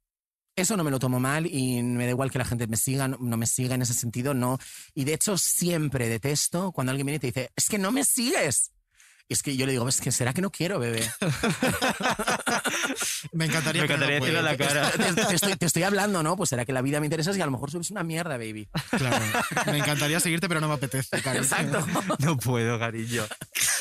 Eso 0.58 0.76
no 0.76 0.82
me 0.82 0.90
lo 0.90 0.98
tomo 0.98 1.20
mal 1.20 1.46
y 1.46 1.80
me 1.84 2.04
da 2.04 2.10
igual 2.10 2.32
que 2.32 2.38
la 2.38 2.44
gente 2.44 2.66
me 2.66 2.76
siga, 2.76 3.06
no, 3.06 3.36
me 3.36 3.46
siga 3.46 3.76
en 3.76 3.82
ese 3.82 3.94
sentido, 3.94 4.34
no. 4.34 4.58
Y 4.92 5.04
de 5.04 5.14
hecho 5.14 5.38
siempre 5.38 6.08
detesto 6.08 6.72
cuando 6.72 6.90
alguien 6.90 7.06
viene 7.06 7.18
y 7.18 7.20
te 7.20 7.26
dice, 7.28 7.50
es 7.54 7.66
que 7.66 7.78
no 7.78 7.92
me 7.92 8.02
sigues. 8.02 8.72
Y 9.30 9.34
es 9.34 9.42
que 9.42 9.56
yo 9.56 9.66
le 9.66 9.72
digo, 9.72 9.86
es 9.88 10.00
que 10.00 10.10
será 10.10 10.32
que 10.32 10.40
no 10.40 10.50
quiero, 10.50 10.78
bebé. 10.78 11.02
Me 13.32 13.44
encantaría, 13.44 13.82
Me 13.82 13.88
no 13.88 13.94
encantaría 13.94 14.20
decirlo 14.20 14.38
a 14.38 14.42
la 14.42 14.56
cara. 14.56 14.90
te, 14.90 15.12
te 15.26 15.34
estoy, 15.34 15.56
te 15.56 15.66
estoy 15.66 15.82
hablando, 15.82 16.22
¿no? 16.22 16.36
Pues 16.36 16.50
será 16.50 16.64
que 16.64 16.72
la 16.72 16.80
vida 16.82 17.00
me 17.00 17.06
interesa 17.06 17.36
y 17.36 17.40
a 17.40 17.44
lo 17.44 17.50
mejor 17.52 17.70
subes 17.70 17.90
una 17.90 18.02
mierda, 18.02 18.36
baby. 18.38 18.68
Claro. 18.90 19.24
Me 19.66 19.78
encantaría 19.78 20.18
seguirte, 20.20 20.48
pero 20.48 20.60
no 20.60 20.68
me 20.68 20.74
apetece. 20.74 21.20
cariño. 21.20 21.44
Exacto. 21.44 21.86
No 22.20 22.36
puedo, 22.38 22.78
cariño. 22.78 23.24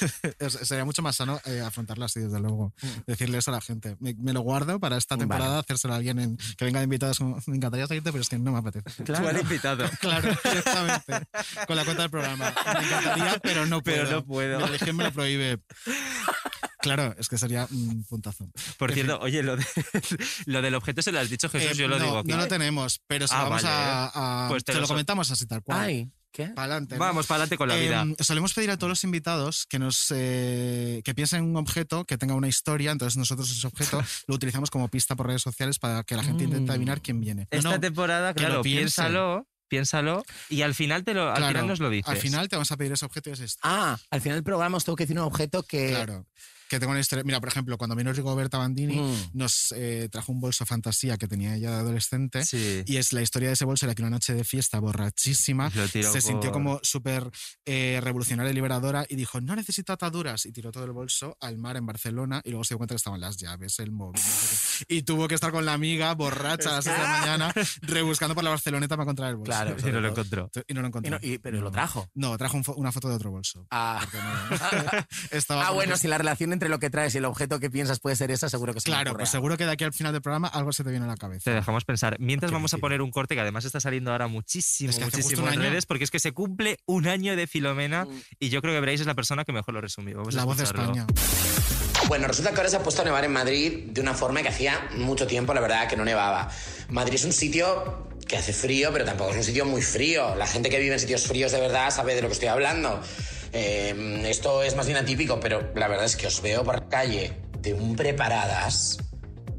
Sería 0.63 0.85
mucho 0.85 1.01
más 1.01 1.15
sano 1.15 1.39
eh, 1.45 1.61
afrontarla 1.61 2.05
así, 2.05 2.19
desde 2.19 2.39
luego. 2.39 2.73
Decirle 3.05 3.37
eso 3.37 3.51
a 3.51 3.55
la 3.55 3.61
gente. 3.61 3.95
Me, 3.99 4.13
me 4.15 4.33
lo 4.33 4.41
guardo 4.41 4.79
para 4.79 4.97
esta 4.97 5.15
Vale. 5.15 5.21
temporada, 5.27 5.59
hacérselo 5.59 5.93
a 5.93 5.97
alguien 5.97 6.19
en- 6.19 6.37
que 6.57 6.65
venga 6.65 6.79
de 6.79 6.85
invitados. 6.85 7.17
como, 7.19 7.39
me 7.47 7.55
encantaría 7.55 7.87
seguirte, 7.87 8.11
pero 8.11 8.21
es 8.21 8.29
que 8.29 8.37
no 8.37 8.51
me 8.51 8.59
apetece. 8.59 9.03
Tú 9.03 9.13
al 9.15 9.39
invitado. 9.39 9.85
Claro, 10.01 10.29
directamente. 10.43 11.27
Con 11.67 11.75
la 11.75 11.83
cuenta 11.85 12.03
del 12.03 12.11
programa. 12.11 12.53
Me 12.79 12.85
encantaría, 12.85 13.39
pero 13.41 13.65
no 13.65 13.81
puedo. 13.81 13.97
Pero 14.03 14.11
no 14.11 14.25
puedo. 14.25 14.59
Religión 14.65 14.95
me 14.95 15.03
lo 15.05 15.11
prohíbe. 15.13 15.36
Claro, 16.79 17.15
es 17.17 17.27
que 17.27 17.37
sería 17.37 17.67
un 17.71 18.05
puntazo. 18.05 18.49
Por 18.77 18.91
En 18.91 18.95
cierto, 18.95 19.19
oye, 19.19 19.41
lo, 19.43 19.57
de- 19.57 19.65
lo 20.45 20.61
del 20.61 20.75
objeto 20.75 21.01
se 21.01 21.11
lo 21.11 21.19
has 21.19 21.29
dicho, 21.29 21.49
Jesús, 21.49 21.71
Eh, 21.71 21.75
yo 21.75 21.87
lo 21.87 21.97
no, 21.97 22.05
digo 22.05 22.17
aquí. 22.19 22.29
no 22.29 22.37
lo 22.37 22.47
tenemos, 22.47 23.01
pero 23.07 23.27
si 23.27 23.33
Ah, 23.35 23.43
vamos 23.43 23.63
vale. 23.63 23.75
a, 23.75 24.45
a- 24.45 24.47
Pues 24.49 24.63
te 24.63 24.73
te 24.73 24.79
lo 24.79 24.87
comentamos 24.87 25.29
así 25.31 25.45
tal 25.47 25.63
cual. 25.63 25.79
Ay, 25.81 26.11
¿qué? 26.31 26.45
Para 26.49 26.73
adelante. 26.75 26.97
Vamos, 26.97 27.25
para 27.25 27.37
adelante 27.37 27.57
con 27.57 27.67
la 27.67 27.75
vida. 27.75 28.01
Em, 28.03 28.15
solemos 28.19 28.53
pedir 28.53 28.69
a 28.71 28.77
todos 28.77 28.89
los 28.89 29.03
invitados 29.03 29.65
que 29.67 29.79
nos 29.79 30.05
eh, 30.15 31.01
que 31.03 31.15
piensen 31.15 31.39
en 31.43 31.49
un 31.49 31.57
objeto 31.57 32.05
que 32.05 32.17
tenga 32.17 32.35
una 32.35 32.47
historia, 32.47 32.91
entonces 32.91 33.17
nosotros 33.17 33.49
ese 33.51 33.65
objeto 33.67 34.01
lo 34.27 34.35
utilizamos 34.35 34.69
como 34.69 34.87
pista 34.87 35.15
por 35.15 35.27
redes 35.27 35.41
sociales 35.41 35.79
para 35.79 36.03
que 36.03 36.15
la 36.15 36.23
gente 36.23 36.43
intente 36.43 36.67
Mm. 36.69 36.71
adivinar 36.75 37.01
quién 37.01 37.19
viene. 37.19 37.47
Esta 37.49 37.71
no, 37.71 37.79
temporada, 37.79 38.33
claro, 38.35 38.61
piénsalo 38.61 39.47
piénsalo 39.67 40.23
y 40.49 40.61
al 40.61 40.75
final, 40.75 41.03
te 41.03 41.13
lo, 41.13 41.29
al 41.29 41.35
Claro, 41.37 41.47
final 41.53 41.67
nos 41.67 41.79
lo 41.79 41.89
dices. 41.89 42.09
Al 42.09 42.17
final 42.17 42.49
te 42.49 42.55
vamos 42.55 42.71
a 42.71 42.77
pedir 42.77 42.91
ese 42.91 43.05
objeto 43.05 43.29
y 43.29 43.33
es 43.33 43.39
esto. 43.39 43.59
Ah, 43.63 43.97
al 44.09 44.21
final 44.21 44.37
del 44.37 44.43
programa 44.43 44.77
os 44.77 44.85
tengo 44.85 44.95
que 44.95 45.03
decir 45.03 45.17
un 45.19 45.25
objeto 45.25 45.63
que. 45.63 45.89
Claro. 45.89 46.25
Que 46.69 46.79
tengo 46.79 46.91
una 46.91 46.99
historia. 46.99 47.23
Mira, 47.23 47.39
por 47.39 47.49
ejemplo, 47.49 47.77
cuando 47.77 47.95
vino 47.95 48.11
Rigoberta 48.11 48.57
Bandini, 48.57 48.97
Mm. 48.99 49.15
nos 49.33 49.73
eh, 49.75 50.09
trajo 50.11 50.31
un 50.31 50.39
bolso 50.41 50.65
fantasía 50.65 51.17
que 51.17 51.27
tenía 51.27 51.55
ella 51.55 51.71
de 51.71 51.77
adolescente. 51.77 52.43
Sí. 52.45 52.83
Y 52.85 52.97
es 52.97 53.13
la 53.13 53.21
historia 53.21 53.47
de 53.49 53.53
ese 53.53 53.65
bolso 53.65 53.85
era 53.85 53.95
que 53.95 54.01
una 54.01 54.09
noche 54.11 54.33
de 54.33 54.43
fiesta 54.43 54.79
borrachísima 54.79 55.69
se 55.71 56.21
sintió 56.21 56.51
como 56.51 56.79
súper 56.83 57.29
eh, 57.65 57.99
revolucionaria 58.03 58.51
y 58.51 58.55
liberadora 58.55 59.05
y 59.07 59.15
dijo, 59.15 59.39
no 59.41 59.55
necesito 59.55 59.93
ataduras. 59.93 60.45
Y 60.45 60.51
tiró 60.51 60.71
todo 60.71 60.83
el 60.83 60.91
bolso 60.91 61.37
al 61.39 61.57
mar 61.57 61.77
en 61.77 61.85
Barcelona 61.85 62.41
y 62.43 62.49
luego 62.49 62.63
se 62.63 62.73
dio 62.73 62.77
cuenta 62.79 62.93
que 62.93 62.97
estaban 62.97 63.19
las 63.21 63.37
llaves, 63.37 63.79
el 63.79 63.91
móvil. 63.91 64.21
no 64.21 64.27
sé 64.27 64.85
qué. 64.87 64.95
Y 64.95 65.03
tuvo 65.03 65.27
que 65.27 65.35
estar 65.35 65.51
con 65.51 65.65
la 65.65 65.73
amiga 65.73 66.13
borracha 66.15 66.69
a 66.69 66.73
las 66.73 66.83
6 66.83 66.95
de 66.97 67.01
la 67.03 67.09
mañana 67.19 67.53
rebuscando 67.81 68.35
por 68.35 68.43
la 68.43 68.49
Barceloneta 68.51 68.95
para 68.95 69.03
encontrar 69.03 69.29
el 69.29 69.35
bolso. 69.37 69.51
Claro, 69.51 69.75
Y 69.79 69.91
no 69.91 70.01
lo 70.01 70.09
encontró. 70.09 70.51
Y 70.67 70.73
no 70.73 70.81
lo 70.81 70.87
Y 70.87 70.89
encontró. 70.89 71.11
no- 71.11 71.19
y- 71.21 71.37
pero 71.39 71.61
lo 71.61 71.71
trajo. 71.71 72.09
No, 72.13 72.37
trajo 72.37 72.57
un 72.57 72.63
fo- 72.63 72.75
una 72.75 72.91
foto 72.91 73.09
de 73.09 73.15
otro 73.15 73.31
bolso. 73.31 73.65
Ah, 73.71 73.99
Porque 74.01 74.17
no- 74.17 75.05
estaba 75.31 75.67
ah 75.67 75.71
bueno, 75.71 75.97
si 75.97 76.07
la 76.07 76.17
relación 76.17 76.51
entre 76.57 76.69
lo 76.69 76.79
que 76.79 76.89
traes 76.89 77.13
y 77.15 77.19
el 77.19 77.25
objeto 77.25 77.59
que 77.59 77.69
piensas 77.69 77.99
puede 77.99 78.15
ser 78.15 78.31
esa, 78.31 78.49
seguro 78.49 78.73
que 78.73 78.79
se 78.81 78.85
Claro, 78.89 79.13
pues 79.15 79.29
seguro 79.29 79.55
que 79.57 79.65
de 79.65 79.71
aquí 79.71 79.83
al 79.83 79.93
final 79.93 80.11
del 80.11 80.21
programa 80.21 80.47
algo 80.47 80.73
se 80.73 80.83
te 80.83 80.89
viene 80.89 81.05
a 81.05 81.07
la 81.07 81.13
Te 81.15 81.19
cabeza. 81.21 81.51
dejamos 81.51 81.85
pensar. 81.85 82.17
Mientras 82.19 82.51
vamos 82.51 82.73
a 82.73 82.77
poner 82.79 83.01
un 83.01 83.11
corte 83.11 83.35
que 83.35 83.41
además 83.41 83.63
está 83.65 83.79
saliendo 83.79 84.11
ahora 84.11 84.27
muchísimo, 84.27 84.89
Es 84.89 84.97
que 84.97 85.05
muchísimo 85.05 85.47
en 85.49 85.59
redes, 85.61 85.85
porque 85.85 86.03
es 86.03 86.11
que 86.11 86.19
se 86.19 86.31
cumple 86.33 86.77
un 86.85 87.07
año 87.07 87.35
de 87.35 87.47
Filomena 87.47 88.05
Mm. 88.05 88.21
y 88.39 88.49
yo 88.49 88.61
creo 88.61 88.73
que 88.73 88.81
Bryce 88.81 89.03
es 89.03 89.07
la 89.07 89.13
persona 89.15 89.45
que 89.45 89.53
mejor 89.53 89.73
lo 89.73 89.81
resumió. 89.81 90.17
Vamos 90.17 90.35
a 90.35 90.37
La 90.39 90.43
voz 90.45 90.57
de. 90.57 90.63
España. 90.63 91.05
Bueno, 92.07 92.27
resulta 92.27 92.51
que 92.51 92.57
ahora 92.57 92.69
se 92.69 92.77
ha 92.77 92.83
puesto 92.83 93.01
a 93.01 93.05
nevar 93.05 93.25
en 93.25 93.33
Madrid 93.33 93.87
de 93.91 94.01
una 94.01 94.13
forma 94.13 94.41
que 94.41 94.49
hacía 94.49 94.87
mucho 94.95 95.27
tiempo, 95.27 95.53
la 95.53 95.61
verdad, 95.61 95.87
que 95.89 95.97
no 95.97 96.05
nevaba. 96.05 96.49
Madrid 96.89 97.15
es 97.15 97.25
un 97.25 97.33
sitio 97.33 98.07
que 98.27 98.37
hace 98.37 98.53
frío, 98.53 98.91
pero 98.93 99.03
tampoco 99.05 99.31
es 99.31 99.37
un 99.37 99.43
sitio 99.43 99.65
muy 99.65 99.81
frío. 99.81 100.35
La 100.35 100.47
gente 100.47 100.69
que 100.69 100.79
vive 100.79 100.93
en 100.93 100.99
sitios 100.99 101.25
fríos 101.27 101.51
de 101.51 101.59
verdad 101.59 101.89
sabe 101.91 102.15
de 102.15 102.21
lo 102.21 102.27
que 102.27 102.33
estoy 102.33 102.47
hablando. 102.49 103.01
Eh, 103.53 104.23
esto 104.27 104.63
es 104.63 104.75
más 104.75 104.85
bien 104.85 104.97
atípico, 104.97 105.39
pero 105.39 105.71
la 105.75 105.87
verdad 105.87 106.05
es 106.05 106.15
que 106.15 106.27
os 106.27 106.41
veo 106.41 106.63
por 106.63 106.89
calle 106.89 107.33
de 107.59 107.73
un 107.73 107.95
preparadas. 107.95 108.97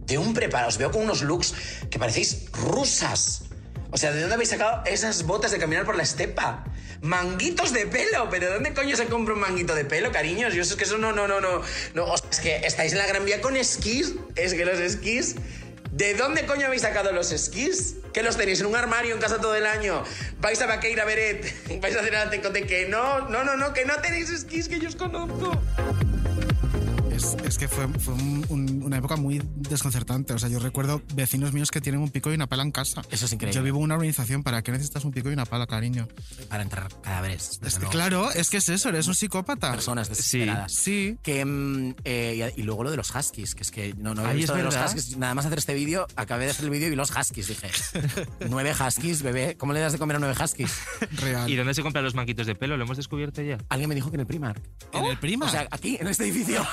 De 0.07 0.19
un 0.19 0.33
preparado. 0.33 0.69
Os 0.69 0.79
veo 0.79 0.91
con 0.91 1.03
unos 1.03 1.23
looks 1.23 1.55
que 1.91 1.99
parecéis 1.99 2.51
rusas. 2.53 3.43
O 3.91 3.97
sea, 3.97 4.13
¿de 4.13 4.21
dónde 4.21 4.35
habéis 4.35 4.51
sacado 4.51 4.83
esas 4.85 5.25
botas 5.25 5.51
de 5.51 5.59
caminar 5.59 5.85
por 5.85 5.97
la 5.97 6.03
estepa? 6.03 6.65
Manguitos 7.01 7.73
de 7.73 7.87
pelo, 7.87 8.29
pero 8.31 8.47
¿de 8.47 8.55
dónde 8.55 8.75
coño 8.75 8.97
se 8.97 9.07
compra 9.07 9.35
un 9.35 9.41
manguito 9.41 9.75
de 9.75 9.85
pelo, 9.85 10.11
cariños? 10.13 10.53
Yo 10.53 10.63
es 10.63 10.75
que 10.75 10.85
eso 10.85 10.99
no, 10.99 11.13
no, 11.13 11.29
no, 11.29 11.41
no. 11.41 11.63
no 11.95 12.15
es 12.15 12.41
que 12.41 12.57
estáis 12.67 12.93
en 12.93 12.99
la 12.99 13.07
Gran 13.07 13.25
Vía 13.25 13.41
con 13.41 13.57
esquís. 13.57 14.15
Es 14.37 14.55
que 14.55 14.65
los 14.65 14.79
esquís. 14.79 15.37
¿De 15.99 16.15
dónde 16.15 16.47
coño 16.47 16.67
habéis 16.67 16.83
sacado 16.83 17.11
los 17.11 17.33
esquís? 17.33 17.97
¿Que 18.15 18.23
los 18.23 18.37
tenéis 18.37 18.61
en 18.61 18.67
un 18.67 18.77
armario 18.77 19.13
en 19.17 19.21
casa 19.21 19.41
todo 19.41 19.57
el 19.57 19.67
año? 19.67 20.05
¿Vais 20.41 20.63
a 20.63 20.67
Vaqueira 20.67 21.05
Beret? 21.05 21.53
¿Vais 21.83 21.97
a 21.97 22.01
hacer 22.01 22.15
el 22.15 22.31
tecote? 22.31 22.63
Que 22.69 22.87
no, 22.89 23.29
no, 23.29 23.43
no, 23.43 23.57
no, 23.57 23.73
que 23.73 23.85
no 23.85 23.97
tenéis 23.97 24.31
esquís, 24.31 24.69
que 24.69 24.79
yo 24.79 24.89
os 24.89 24.95
conozco. 24.95 25.51
Es, 27.45 27.59
que 27.59 27.67
fue, 27.67 27.85
un- 28.13 28.78
una 28.89 28.99
época 28.99 29.17
muy 29.17 29.43
desconcertante. 29.57 30.35
O 30.35 30.39
sea, 30.39 30.49
yo 30.49 30.59
recuerdo 30.59 31.03
vecinos 31.15 31.53
míos 31.53 31.71
que 31.71 31.81
tienen 31.81 32.01
un 32.01 32.11
pico 32.11 32.31
y 32.31 32.35
una 32.35 32.47
pala 32.47 32.63
en 32.63 32.73
casa. 32.73 33.03
Eso 33.11 33.27
es 33.27 33.33
increíble. 33.33 33.55
Yo 33.55 33.63
vivo 33.63 33.79
en 33.79 33.85
una 33.85 33.95
organización. 33.95 34.43
¿Para 34.43 34.63
qué 34.63 34.73
necesitas 34.73 35.05
un 35.05 35.13
pico 35.13 35.31
y 35.31 35.33
una 35.33 35.45
pala, 35.45 35.67
cariño? 35.67 36.09
Para 36.49 36.63
entrar 36.63 36.89
cadáveres. 37.03 37.61
Claro, 37.91 38.31
es 38.33 38.51
que 38.51 38.59
es 38.59 38.69
eso, 38.69 38.89
eres 38.89 39.07
un 39.07 39.15
psicópata. 39.15 39.71
Personas 39.71 40.09
desesperadas. 40.09 40.73
Sí. 40.73 41.19
Que, 41.23 41.45
mm, 41.45 41.95
eh, 42.05 42.53
y 42.57 42.61
y 42.61 42.63
luego 42.65 42.83
lo 42.85 42.91
de 42.91 42.97
los 42.97 43.15
huskies, 43.15 43.55
que 43.55 43.63
es 43.63 43.71
que 43.71 43.95
no, 43.95 44.15
no 44.15 44.23
había 44.23 44.33
Ay, 44.33 44.39
visto 44.39 44.55
de 44.55 44.63
los 44.65 44.75
verdad. 44.75 44.89
huskies. 44.89 45.17
Nada 45.17 45.35
más 45.35 45.47
hacer 45.47 45.59
este 45.59 45.75
vídeo, 45.75 46.07
acabé 46.17 46.47
de 46.47 46.51
hacer 46.51 46.65
el 46.65 46.71
vídeo 46.71 46.89
y 46.89 46.91
vi 46.91 46.97
los 46.97 47.11
huskies. 47.15 47.47
Dije, 47.47 47.71
nueve 48.49 48.73
huskies, 48.75 49.23
bebé. 49.23 49.57
¿Cómo 49.57 49.73
le 49.73 49.81
das 49.81 49.93
de 49.93 49.99
comer 49.99 50.17
a 50.17 50.19
nueve 50.19 50.35
huskies? 50.43 50.73
Real. 51.13 51.49
¿Y 51.49 51.57
dónde 51.57 51.75
se 51.75 51.83
compran 51.83 52.05
los 52.05 52.15
manquitos 52.15 52.47
de 52.47 52.55
pelo? 52.55 52.77
¿Lo 52.77 52.85
hemos 52.85 52.97
descubierto 52.97 53.43
ya? 53.43 53.59
Alguien 53.69 53.89
me 53.89 53.95
dijo 53.95 54.11
que 54.11 54.17
en 54.17 54.21
el 54.21 54.27
Primark. 54.27 54.61
¿En 54.93 55.05
el 55.05 55.19
Prima? 55.19 55.47
O 55.47 55.49
sea, 55.49 55.67
aquí, 55.71 55.97
en 56.01 56.09
este 56.09 56.25
edificio. 56.25 56.67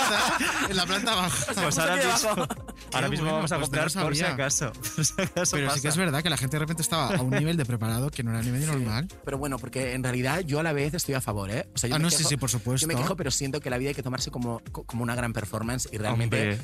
en 0.70 0.76
la 0.76 0.86
planta 0.86 1.14
baja. 1.14 1.45
Pues 1.54 1.78
ahora 1.78 1.96
mismo, 1.96 2.46
ahora 2.92 3.08
mismo 3.08 3.24
bueno, 3.24 3.36
vamos 3.36 3.52
a 3.52 3.56
pues 3.56 3.68
comprar 3.68 3.92
por 3.92 4.16
si 4.16 4.24
acaso. 4.24 4.72
Por 4.96 5.04
si 5.04 5.12
acaso 5.20 5.56
Pero 5.56 5.70
sí 5.70 5.80
que 5.80 5.88
es 5.88 5.96
verdad 5.96 6.22
que 6.22 6.30
la 6.30 6.36
gente 6.36 6.56
de 6.56 6.60
repente 6.60 6.82
estaba 6.82 7.14
a 7.14 7.22
un 7.22 7.30
nivel 7.38 7.56
de 7.56 7.64
preparado 7.64 8.10
que 8.10 8.22
no 8.22 8.30
era 8.30 8.42
ni 8.42 8.50
medio 8.50 8.66
normal. 8.66 9.08
Pero 9.24 9.38
bueno, 9.38 9.58
porque 9.58 9.94
en 9.94 10.02
realidad 10.02 10.40
yo 10.40 10.60
a 10.60 10.62
la 10.62 10.72
vez 10.72 10.94
estoy 10.94 11.14
a 11.14 11.20
favor, 11.20 11.50
¿eh? 11.50 11.68
O 11.74 11.78
sea, 11.78 11.88
yo 11.88 11.96
Ah, 11.96 11.98
me 11.98 12.04
no, 12.04 12.10
sí, 12.10 12.24
sí, 12.24 12.36
por 12.36 12.50
supuesto. 12.50 12.86
Yo 12.86 12.88
me 12.88 12.94
quejo, 13.00 13.16
pero 13.16 13.30
siento 13.30 13.60
que 13.60 13.70
la 13.70 13.78
vida 13.78 13.90
hay 13.90 13.94
que 13.94 14.02
tomarse 14.02 14.30
como, 14.30 14.60
como 14.72 15.02
una 15.02 15.14
gran 15.14 15.32
performance 15.32 15.88
y 15.92 15.98
realmente 15.98 16.42
Hombre. 16.42 16.58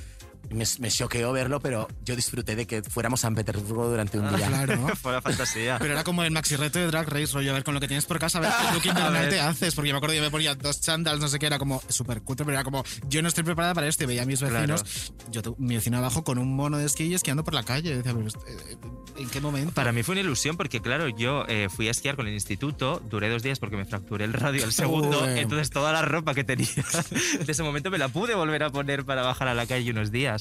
Me, 0.50 0.64
me 0.80 0.90
choqueó 0.90 1.32
verlo, 1.32 1.60
pero 1.60 1.88
yo 2.04 2.14
disfruté 2.16 2.56
de 2.56 2.66
que 2.66 2.82
fuéramos 2.82 3.20
a 3.20 3.22
San 3.22 3.34
Petersburgo 3.34 3.88
durante 3.88 4.18
un 4.18 4.28
día. 4.36 4.48
Claro. 4.48 4.88
Fue 5.00 5.12
la 5.12 5.22
fantasía. 5.22 5.78
Pero 5.78 5.92
era 5.94 6.04
como 6.04 6.22
el 6.24 6.30
maxi 6.30 6.56
reto 6.56 6.78
de 6.78 6.86
Drag 6.88 7.08
Race, 7.08 7.32
rollo, 7.32 7.50
a 7.50 7.54
ver 7.54 7.64
con 7.64 7.74
lo 7.74 7.80
que 7.80 7.88
tienes 7.88 8.04
por 8.06 8.18
casa, 8.18 8.38
a 8.38 8.40
ver 8.40 8.50
qué 8.50 8.74
look 8.74 8.86
invernal 8.96 9.28
te 9.28 9.40
haces. 9.40 9.74
Porque 9.74 9.88
yo 9.88 9.94
me 9.94 9.98
acuerdo, 9.98 10.14
yo 10.16 10.22
me 10.22 10.30
ponía 10.30 10.54
dos 10.54 10.80
chandals, 10.80 11.20
no 11.20 11.28
sé 11.28 11.38
qué, 11.38 11.46
era 11.46 11.58
como 11.58 11.82
súper 11.88 12.22
cutre, 12.22 12.44
pero 12.44 12.56
era 12.56 12.64
como, 12.64 12.84
yo 13.08 13.22
no 13.22 13.28
estoy 13.28 13.44
preparada 13.44 13.74
para 13.74 13.86
esto. 13.86 14.04
Y 14.04 14.06
veía 14.06 14.22
a 14.22 14.26
mis 14.26 14.40
vecinos, 14.40 15.12
yo, 15.30 15.42
tu- 15.42 15.56
mi 15.58 15.76
vecino 15.76 15.98
abajo 15.98 16.24
con 16.24 16.38
un 16.38 16.54
mono 16.54 16.76
de 16.78 16.86
esquí 16.86 17.04
y 17.04 17.14
esquiando 17.14 17.44
por 17.44 17.54
la 17.54 17.62
calle. 17.62 17.90
Y 17.90 17.94
decía, 17.94 18.12
eh, 18.12 18.76
¿en 19.16 19.28
qué 19.30 19.40
momento? 19.40 19.72
Para 19.72 19.92
mí 19.92 20.02
fue 20.02 20.12
una 20.14 20.20
ilusión 20.22 20.56
porque, 20.56 20.80
claro, 20.80 21.08
yo 21.08 21.44
eh, 21.48 21.68
fui 21.74 21.88
a 21.88 21.90
esquiar 21.92 22.16
con 22.16 22.26
el 22.26 22.34
instituto, 22.34 23.00
duré 23.08 23.28
dos 23.28 23.42
días 23.42 23.58
porque 23.58 23.76
me 23.76 23.84
fracturé 23.84 24.24
el 24.24 24.32
radio 24.32 24.64
al 24.64 24.72
segundo, 24.72 25.22
Uy. 25.22 25.38
entonces 25.38 25.70
toda 25.70 25.92
la 25.92 26.02
ropa 26.02 26.34
que 26.34 26.44
tenía 26.44 26.66
de 27.44 27.52
ese 27.52 27.62
momento 27.62 27.90
me 27.90 27.98
la 27.98 28.08
pude 28.08 28.34
volver 28.34 28.62
a 28.64 28.70
poner 28.70 29.04
para 29.04 29.22
bajar 29.22 29.48
a 29.48 29.54
la 29.54 29.66
calle 29.66 29.90
unos 29.90 30.10
días. 30.10 30.31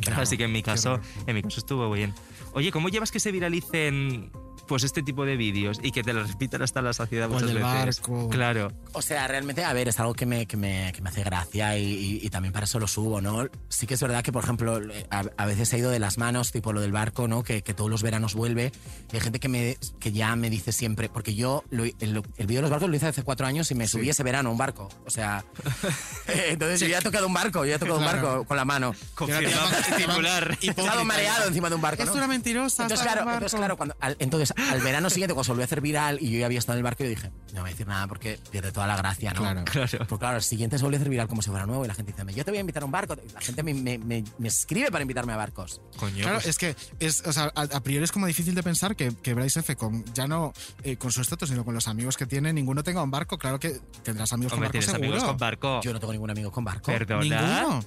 Claro, 0.00 0.22
Así 0.22 0.36
que 0.36 0.44
en 0.44 0.52
mi 0.52 0.62
caso, 0.62 1.00
en 1.26 1.34
mi 1.34 1.42
caso 1.42 1.58
estuvo 1.58 1.90
bien. 1.90 2.14
Oye, 2.52 2.70
¿cómo 2.70 2.88
llevas 2.88 3.10
que 3.10 3.18
se 3.20 3.32
viralicen 3.32 4.30
pues 4.68 4.84
este 4.84 5.02
tipo 5.02 5.24
de 5.24 5.36
vídeos 5.36 5.80
y 5.82 5.90
que 5.90 6.04
te 6.04 6.12
lo 6.12 6.22
repitan 6.22 6.62
hasta 6.62 6.80
la 6.82 6.92
saciedad 6.92 7.28
muchas 7.28 7.48
veces? 7.52 7.62
barco. 7.62 8.28
Claro. 8.28 8.72
O 8.92 9.02
sea, 9.02 9.26
realmente, 9.26 9.64
a 9.64 9.72
ver, 9.72 9.88
es 9.88 9.98
algo 9.98 10.14
que 10.14 10.26
me, 10.26 10.46
que 10.46 10.56
me, 10.56 10.92
que 10.94 11.02
me 11.02 11.08
hace 11.08 11.24
gracia 11.24 11.76
y, 11.78 11.84
y- 11.84 12.20
y 12.22 12.30
también 12.30 12.52
para 12.52 12.64
eso 12.64 12.78
lo 12.78 12.86
subo, 12.86 13.20
¿no? 13.20 13.48
Sí 13.68 13.86
que 13.86 13.94
es 13.94 14.00
verdad 14.02 14.22
que, 14.22 14.30
por 14.30 14.44
ejemplo, 14.44 14.80
a, 15.10 15.24
a 15.36 15.46
veces 15.46 15.72
he 15.72 15.78
ido 15.78 15.90
de 15.90 15.98
las 15.98 16.18
manos, 16.18 16.52
tipo 16.52 16.72
lo 16.72 16.80
del 16.80 16.92
barco, 16.92 17.26
¿no? 17.26 17.42
Que, 17.42 17.62
que 17.62 17.74
todos 17.74 17.90
los 17.90 18.02
veranos 18.02 18.34
vuelve. 18.34 18.70
Y 19.12 19.16
hay 19.16 19.20
gente 19.20 19.40
que, 19.40 19.48
me, 19.48 19.76
que 19.98 20.12
ya 20.12 20.36
me 20.36 20.50
dice 20.50 20.70
siempre, 20.72 21.08
porque 21.08 21.34
yo 21.34 21.64
lo- 21.70 21.84
el, 21.84 21.94
el 22.36 22.46
vídeo 22.46 22.58
de 22.58 22.62
los 22.62 22.70
barcos 22.70 22.88
lo 22.90 22.94
hice 22.96 23.06
hace 23.06 23.22
cuatro 23.22 23.46
años 23.46 23.70
y 23.70 23.74
me 23.74 23.88
subí 23.88 24.10
ese 24.10 24.22
verano 24.22 24.50
a 24.50 24.52
un 24.52 24.58
barco. 24.58 24.88
O 25.06 25.10
sea, 25.10 25.44
entonces 26.26 26.80
yo 26.80 26.86
ya 26.86 26.98
he 26.98 27.02
tocado 27.02 27.26
un 27.26 27.34
barco, 27.34 27.60
yo 27.64 27.70
ya 27.70 27.76
he 27.76 27.78
tocado 27.78 27.98
un 27.98 28.04
Claro. 28.04 28.22
barco 28.28 28.44
con 28.44 28.56
la 28.56 28.64
mano. 28.64 28.94
Confirmado 29.14 29.68
titular. 29.96 30.58
He 30.60 30.68
estado 30.68 31.04
mareado 31.04 31.48
encima 31.48 31.68
de 31.68 31.74
un 31.76 31.80
barco. 31.80 32.02
Es 32.02 32.08
¿no? 32.08 32.14
una 32.14 32.26
mentirosa. 32.26 32.82
Entonces, 32.82 33.06
claro, 33.06 33.22
entonces, 33.32 33.58
claro, 33.58 33.76
cuando, 33.76 33.96
al, 34.00 34.16
entonces, 34.18 34.52
al 34.70 34.80
verano 34.80 35.08
siguiente, 35.10 35.34
cuando 35.34 35.44
se 35.44 35.50
volvió 35.52 35.62
a 35.64 35.66
hacer 35.66 35.80
viral 35.80 36.18
y 36.20 36.30
yo 36.30 36.38
ya 36.40 36.46
había 36.46 36.58
estado 36.58 36.76
en 36.76 36.78
el 36.80 36.84
barco, 36.84 37.04
yo 37.04 37.10
dije, 37.10 37.30
no 37.54 37.60
voy 37.60 37.70
a 37.70 37.72
decir 37.72 37.86
nada 37.86 38.06
porque 38.06 38.38
pierde 38.50 38.72
toda 38.72 38.86
la 38.86 38.96
gracia, 38.96 39.32
¿no? 39.32 39.40
Claro. 39.40 39.64
Claro. 39.64 40.06
Pues 40.06 40.18
claro, 40.18 40.36
el 40.36 40.42
siguiente 40.42 40.78
se 40.78 40.84
volvió 40.84 40.96
a 40.98 41.00
hacer 41.00 41.10
viral 41.10 41.28
como 41.28 41.42
si 41.42 41.50
fuera 41.50 41.66
nuevo 41.66 41.84
y 41.84 41.88
la 41.88 41.94
gente 41.94 42.12
dice, 42.12 42.34
yo 42.34 42.44
te 42.44 42.50
voy 42.50 42.58
a 42.58 42.60
invitar 42.60 42.82
a 42.82 42.86
un 42.86 42.92
barco. 42.92 43.16
La 43.34 43.40
gente 43.40 43.62
me, 43.62 43.74
me- 43.74 43.98
me- 43.98 44.24
me 44.38 44.48
escribe 44.48 44.90
para 44.90 45.02
invitarme 45.02 45.32
a 45.32 45.36
barcos. 45.36 45.80
Coño, 45.96 46.22
Claro, 46.22 46.36
pues- 46.36 46.46
es 46.46 46.58
que 46.58 46.76
es, 46.98 47.22
o 47.26 47.32
sea, 47.32 47.52
a, 47.54 47.62
a 47.62 47.80
priori 47.82 48.04
es 48.04 48.12
como 48.12 48.26
difícil 48.26 48.54
de 48.54 48.62
pensar 48.62 48.96
que, 48.96 49.12
que 49.22 49.34
Bryce 49.34 49.60
F, 49.60 49.76
con, 49.76 50.04
ya 50.14 50.26
no 50.26 50.52
eh, 50.82 50.96
con 50.96 51.12
su 51.12 51.20
estatus, 51.20 51.48
sino 51.48 51.64
con 51.64 51.74
los 51.74 51.88
amigos 51.88 52.16
que 52.16 52.26
tiene, 52.26 52.52
ninguno 52.52 52.82
tenga 52.82 53.02
un 53.02 53.10
barco. 53.10 53.38
Claro 53.38 53.58
que 53.58 53.80
tendrás 54.02 54.32
amigos 54.32 54.52
Hombre, 54.52 54.70
con 54.70 54.80
barco 54.80 54.96
amigos 54.96 55.24
con 55.24 55.36
barco. 55.36 55.80
Yo 55.82 55.92
no 55.92 56.00
tengo 56.00 56.12
ningún 56.12 56.30
amigo 56.30 56.50
con 56.50 56.64
barco. 56.64 56.90
Perdona. 56.92 57.22
Ninguno. 57.22 57.84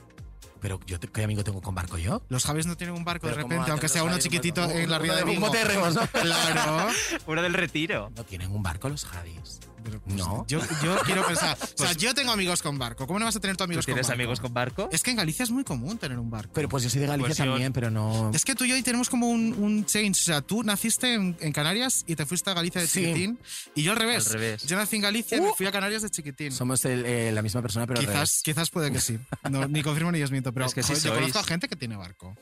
Pero 0.61 0.79
yo, 0.85 0.99
te- 0.99 1.07
¿qué 1.07 1.23
amigo 1.23 1.43
tengo 1.43 1.61
con 1.61 1.73
barco 1.75 1.97
yo? 1.97 2.23
Los 2.29 2.45
Javis 2.45 2.65
no 2.67 2.77
tienen 2.77 2.95
un 2.95 3.03
barco 3.03 3.27
de 3.27 3.33
Pero 3.33 3.43
¿cómo 3.43 3.55
va 3.55 3.61
repente, 3.61 3.71
a 3.71 3.73
aunque 3.73 3.89
sea 3.89 4.03
uno 4.03 4.13
un 4.13 4.19
chiquitito 4.19 4.63
en 4.69 4.89
la 4.89 4.97
Un- 4.97 5.03
ría 5.03 5.15
de 5.15 5.23
un 5.23 5.29
Vigo. 5.31 5.41
bote 5.47 5.57
de 5.57 5.63
remos, 5.65 5.95
¿no? 5.95 6.01
Claro. 6.11 6.87
Uno 7.27 7.41
del 7.41 7.53
retiro. 7.53 8.11
No 8.15 8.23
tienen 8.23 8.51
un 8.51 8.61
barco 8.63 8.87
los 8.89 9.05
Javis. 9.05 9.59
Pero, 9.83 9.99
pues, 9.99 10.15
No. 10.15 10.45
Yo, 10.47 10.59
yo 10.83 10.95
quiero 11.05 11.25
pensar. 11.25 11.57
O 11.59 11.83
sea, 11.83 11.93
yo 11.93 12.13
tengo 12.13 12.31
amigos 12.31 12.61
con 12.61 12.77
barco. 12.77 13.07
¿Cómo 13.07 13.17
no 13.17 13.25
vas 13.25 13.35
a 13.35 13.39
tener 13.39 13.55
tú 13.57 13.61
¿Tú 13.61 13.63
amigos 13.63 13.83
con 13.87 13.93
tienes 13.95 14.07
barco? 14.07 14.13
amigos 14.21 14.39
con 14.39 14.53
barco? 14.53 14.89
Es 14.91 15.01
que 15.01 15.09
en 15.09 15.17
Galicia 15.17 15.41
es 15.41 15.49
muy 15.49 15.63
común 15.63 15.97
tener 15.97 16.19
un 16.19 16.29
barco. 16.29 16.51
Pero 16.53 16.69
pues 16.69 16.83
yo 16.83 16.89
soy 16.91 16.99
de 17.01 17.07
Galicia 17.07 17.29
Pues 17.29 17.37
yo- 17.39 17.45
también, 17.45 17.73
pero 17.73 17.89
no... 17.89 18.29
Es 18.31 18.45
que 18.45 18.53
tú 18.53 18.63
y 18.65 18.69
yo 18.69 18.75
ahí 18.75 18.83
tenemos 18.83 19.09
como 19.09 19.27
un, 19.29 19.55
un 19.57 19.83
change. 19.87 20.21
O 20.21 20.23
sea, 20.25 20.41
tú 20.43 20.61
naciste 20.61 21.15
en, 21.15 21.35
en 21.39 21.51
Canarias 21.51 22.03
y 22.05 22.15
te 22.15 22.27
fuiste 22.27 22.51
a 22.51 22.53
Galicia 22.53 22.79
de 22.79 22.85
Sí. 22.85 22.99
chiquitín. 23.05 23.39
Y 23.73 23.81
yo 23.81 23.93
al 23.93 23.97
revés. 23.97 24.27
Al 24.27 24.33
revés. 24.33 24.63
Yo 24.67 24.77
nací 24.77 24.97
en 24.97 25.01
Galicia 25.01 25.37
y 25.39 25.41
me 25.41 25.51
fui 25.57 25.65
a 25.65 25.71
Canarias 25.71 26.03
de 26.03 26.11
chiquitín. 26.11 26.51
Somos 26.51 26.85
el- 26.85 27.03
eh, 27.07 27.31
la 27.31 27.41
misma 27.41 27.63
persona, 27.63 27.87
pero 27.87 27.99
al 28.01 28.05
Quizás, 28.05 28.13
revés. 28.15 28.41
quizás 28.43 28.69
puede 28.69 28.91
que 28.91 29.01
sí. 29.01 29.17
No, 29.49 29.67
ni 29.67 29.81
confirmo 29.81 30.11
ni 30.11 30.19
desmiento, 30.19 30.50
pero 30.53 30.65
Es 30.65 30.73
que 30.73 30.83
sí 30.83 30.89
joder, 30.89 31.03
yo 31.03 31.09
sois. 31.09 31.19
conozco 31.21 31.39
a 31.39 31.43
gente 31.43 31.67
que 31.67 31.75
tiene 31.75 31.95
barco. 31.95 32.35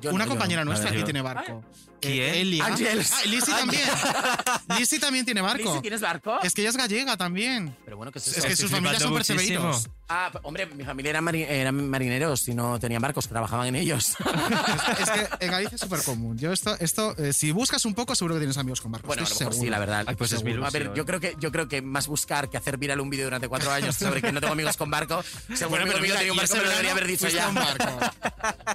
Yo 0.00 0.10
Una 0.12 0.24
no, 0.24 0.30
compañera 0.30 0.64
no. 0.64 0.70
nuestra 0.70 0.90
Yo 0.90 0.98
que 0.98 1.04
tiene 1.04 1.20
barco. 1.22 1.62
¿Quién? 2.00 2.14
Eh, 2.14 2.40
Elia. 2.40 2.64
Ángeles. 2.64 3.10
Ah, 3.12 3.20
Lizzy 3.26 3.50
también. 3.52 3.82
Lizzy 4.78 4.98
también 4.98 5.24
tiene 5.26 5.42
barco. 5.42 5.64
Lizzy, 5.70 5.80
¿tienes 5.82 6.00
barco? 6.00 6.38
Es 6.42 6.54
que 6.54 6.62
ella 6.62 6.70
es 6.70 6.76
gallega 6.78 7.16
también. 7.18 7.76
Pero 7.84 7.98
bueno, 7.98 8.10
que 8.10 8.18
es 8.18 8.26
Es 8.28 8.32
que 8.42 8.52
Estoy 8.52 8.56
sus 8.68 8.70
familias 8.70 9.02
son 9.02 9.12
muchísimo. 9.12 9.70
Ah, 10.08 10.30
hombre, 10.42 10.64
mi 10.66 10.82
familia 10.82 11.10
eran, 11.10 11.24
mari- 11.24 11.44
eran 11.46 11.88
marineros 11.88 12.48
y 12.48 12.54
no 12.54 12.80
tenían 12.80 13.02
barcos, 13.02 13.26
que 13.26 13.32
trabajaban 13.32 13.66
en 13.68 13.76
ellos. 13.76 14.16
Es 14.98 15.10
que 15.10 15.28
en 15.44 15.50
Galicia 15.50 15.74
es 15.74 15.80
súper 15.80 16.02
común. 16.02 16.36
Yo 16.38 16.52
esto, 16.52 16.74
esto 16.80 17.14
eh, 17.18 17.32
si 17.34 17.52
buscas 17.52 17.84
un 17.84 17.94
poco, 17.94 18.14
seguro 18.14 18.34
que 18.36 18.40
tienes 18.40 18.56
amigos 18.58 18.80
con 18.80 18.90
barcos. 18.92 19.06
Bueno, 19.06 19.22
a 19.22 19.26
lo 19.28 19.32
Estoy 19.32 19.46
mejor 19.48 19.62
sí, 19.62 19.70
la 19.70 19.78
verdad. 19.78 20.04
Ay, 20.08 20.16
pues 20.16 20.32
es 20.32 20.42
mi 20.42 20.50
Seguro. 20.52 20.66
A 20.66 20.70
ver, 20.70 20.82
ilusión. 20.82 20.96
yo 20.96 21.06
creo 21.06 21.20
que 21.20 21.34
yo 21.38 21.52
creo 21.52 21.68
que 21.68 21.82
más 21.82 22.06
buscar 22.08 22.48
que 22.48 22.56
hacer 22.56 22.76
viral 22.78 23.00
un 23.00 23.10
vídeo 23.10 23.26
durante 23.26 23.46
cuatro 23.48 23.70
años 23.70 23.94
sobre 23.94 24.20
que 24.22 24.32
no 24.32 24.40
tengo 24.40 24.54
amigos 24.54 24.76
con 24.78 24.90
barco. 24.90 25.22
Seguro 25.54 25.68
Bueno, 25.68 25.84
que 25.84 25.92
pero 25.92 26.14
tenía 26.16 26.32
un 26.32 26.36
y 26.38 26.40
barco, 26.40 26.54
me 26.56 26.62
lo 26.64 26.70
debería 26.70 26.92
haber 26.92 27.06
dicho 27.06 27.28
ya. 27.28 27.44
a 27.44 27.48
un 27.50 27.54
barco. 27.54 27.84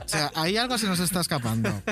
O 0.06 0.08
sea, 0.08 0.32
ahí 0.36 0.56
algo 0.58 0.78
se 0.78 0.86
nos 0.88 1.00
está 1.06 1.22
escapando. 1.22 1.70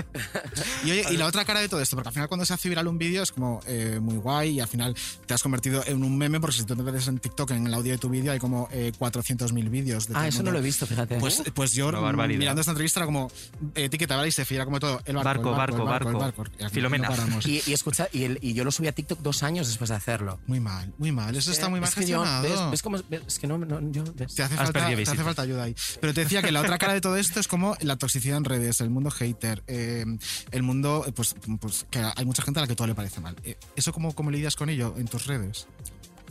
Y 0.86 0.92
oye, 0.92 1.06
y 1.12 1.18
la 1.18 1.26
otra 1.28 1.46
cara 1.46 1.60
de 1.62 1.70
todo 1.70 1.80
esto, 1.82 1.96
porque 1.96 2.10
al 2.10 2.14
final 2.14 2.28
cuando 2.28 2.46
se 2.46 2.54
hace 2.54 2.68
viral 2.70 2.88
un 2.88 2.98
vídeo 2.98 3.24
es 3.24 3.32
como 3.32 3.62
eh, 3.68 4.00
muy 4.02 4.18
guay 4.18 4.50
y 4.52 4.60
al 4.60 4.68
final 4.68 4.96
te 5.26 5.34
has 5.34 5.42
convertido 5.42 5.84
en 5.86 6.04
un 6.04 6.18
meme, 6.18 6.40
porque 6.40 6.58
si 6.58 6.66
tú 6.66 6.76
te 6.76 6.84
metes 6.84 7.08
en 7.08 7.20
TikTok 7.20 7.52
en 7.52 7.68
el 7.68 7.74
audio 7.74 7.92
de 7.94 7.98
tu 7.98 8.10
vídeo 8.10 8.32
hay 8.32 8.40
como 8.40 8.68
eh, 8.72 8.92
400.000 9.00 9.70
vídeos. 9.70 10.08
De 10.08 10.14
Ah, 10.16 10.28
eso 10.28 10.44
no 10.44 10.52
lo 10.52 10.60
he 10.60 10.62
visto, 10.62 10.86
fíjate. 10.86 11.18
Pues, 11.20 11.42
pues 11.54 11.74
yo 11.74 11.92
mirando 12.28 12.62
esta 12.62 12.72
entrevista 12.72 13.00
era 13.00 13.06
como 13.06 13.32
eh, 13.76 13.86
etiqueta, 13.86 14.16
¿vale? 14.18 14.28
Y 14.28 14.32
se 14.32 14.46
fiera 14.46 14.66
como 14.66 14.80
todo. 14.80 15.02
El 15.06 15.16
barco, 15.16 15.52
Barco, 15.52 15.78
el 15.78 15.84
barco, 15.86 16.10
el 16.10 16.16
barco. 16.18 16.44
Filomena. 16.72 17.10
no. 17.10 17.40
Y, 17.46 17.62
y 17.66 17.74
escucha, 17.74 18.08
y, 18.12 18.24
el- 18.24 18.40
y 18.42 18.54
yo 18.54 18.64
lo 18.64 18.72
subí 18.72 18.88
a 18.88 18.92
TikTok 18.92 19.20
dos 19.20 19.44
años 19.44 19.68
después 19.68 19.90
de 19.90 19.96
hacerlo. 19.96 20.40
Muy 20.48 20.60
mal, 20.60 20.94
muy 20.98 21.12
mal. 21.12 21.36
Eso 21.36 21.52
está 21.52 21.70
muy 21.70 21.80
mal 21.80 21.90
Es 21.90 21.96
que 21.96 22.06
yo- 22.06 22.22
gestionado. 22.24 22.44
¿ves, 22.66 22.72
ves 22.72 22.82
cómo 22.82 22.98
es? 22.98 23.10
¿Ves? 23.10 23.22
Es 23.28 23.40
que 23.40 23.48
no, 23.48 23.58
no-. 23.58 23.80
Te 24.14 24.44
hace, 24.44 24.56
falta, 24.56 24.88
te 24.88 25.02
hace 25.02 25.16
falta 25.24 25.42
ayuda 25.44 25.64
ahí. 25.64 25.76
Pero 26.02 26.14
te 26.14 26.22
decía 26.24 26.42
que 26.42 26.52
la 26.52 26.62
otra 26.62 26.78
cara 26.78 26.94
de 26.94 27.02
todo 27.02 27.18
esto 27.18 27.40
es 27.40 27.48
como 27.48 27.76
la 27.82 27.96
toxicidad 27.96 28.38
en 28.38 28.46
redes, 28.46 28.82
el 28.82 28.90
mundo 28.90 29.03
hater, 29.12 29.64
eh, 29.68 30.06
el 30.52 30.64
mundo, 30.64 31.06
pues, 31.16 31.36
pues 31.60 31.86
que 31.90 32.00
hay 32.16 32.26
mucha 32.26 32.42
gente 32.44 32.60
a 32.60 32.64
la 32.64 32.68
que 32.68 32.76
todo 32.76 32.88
le 32.88 32.96
parece 32.96 33.20
mal. 33.22 33.36
Eh, 33.44 33.58
¿Eso 33.76 33.92
cómo, 33.94 34.14
cómo 34.14 34.32
lidias 34.32 34.56
con 34.56 34.70
ello 34.70 34.94
en 34.98 35.08
tus 35.08 35.26
redes? 35.28 35.68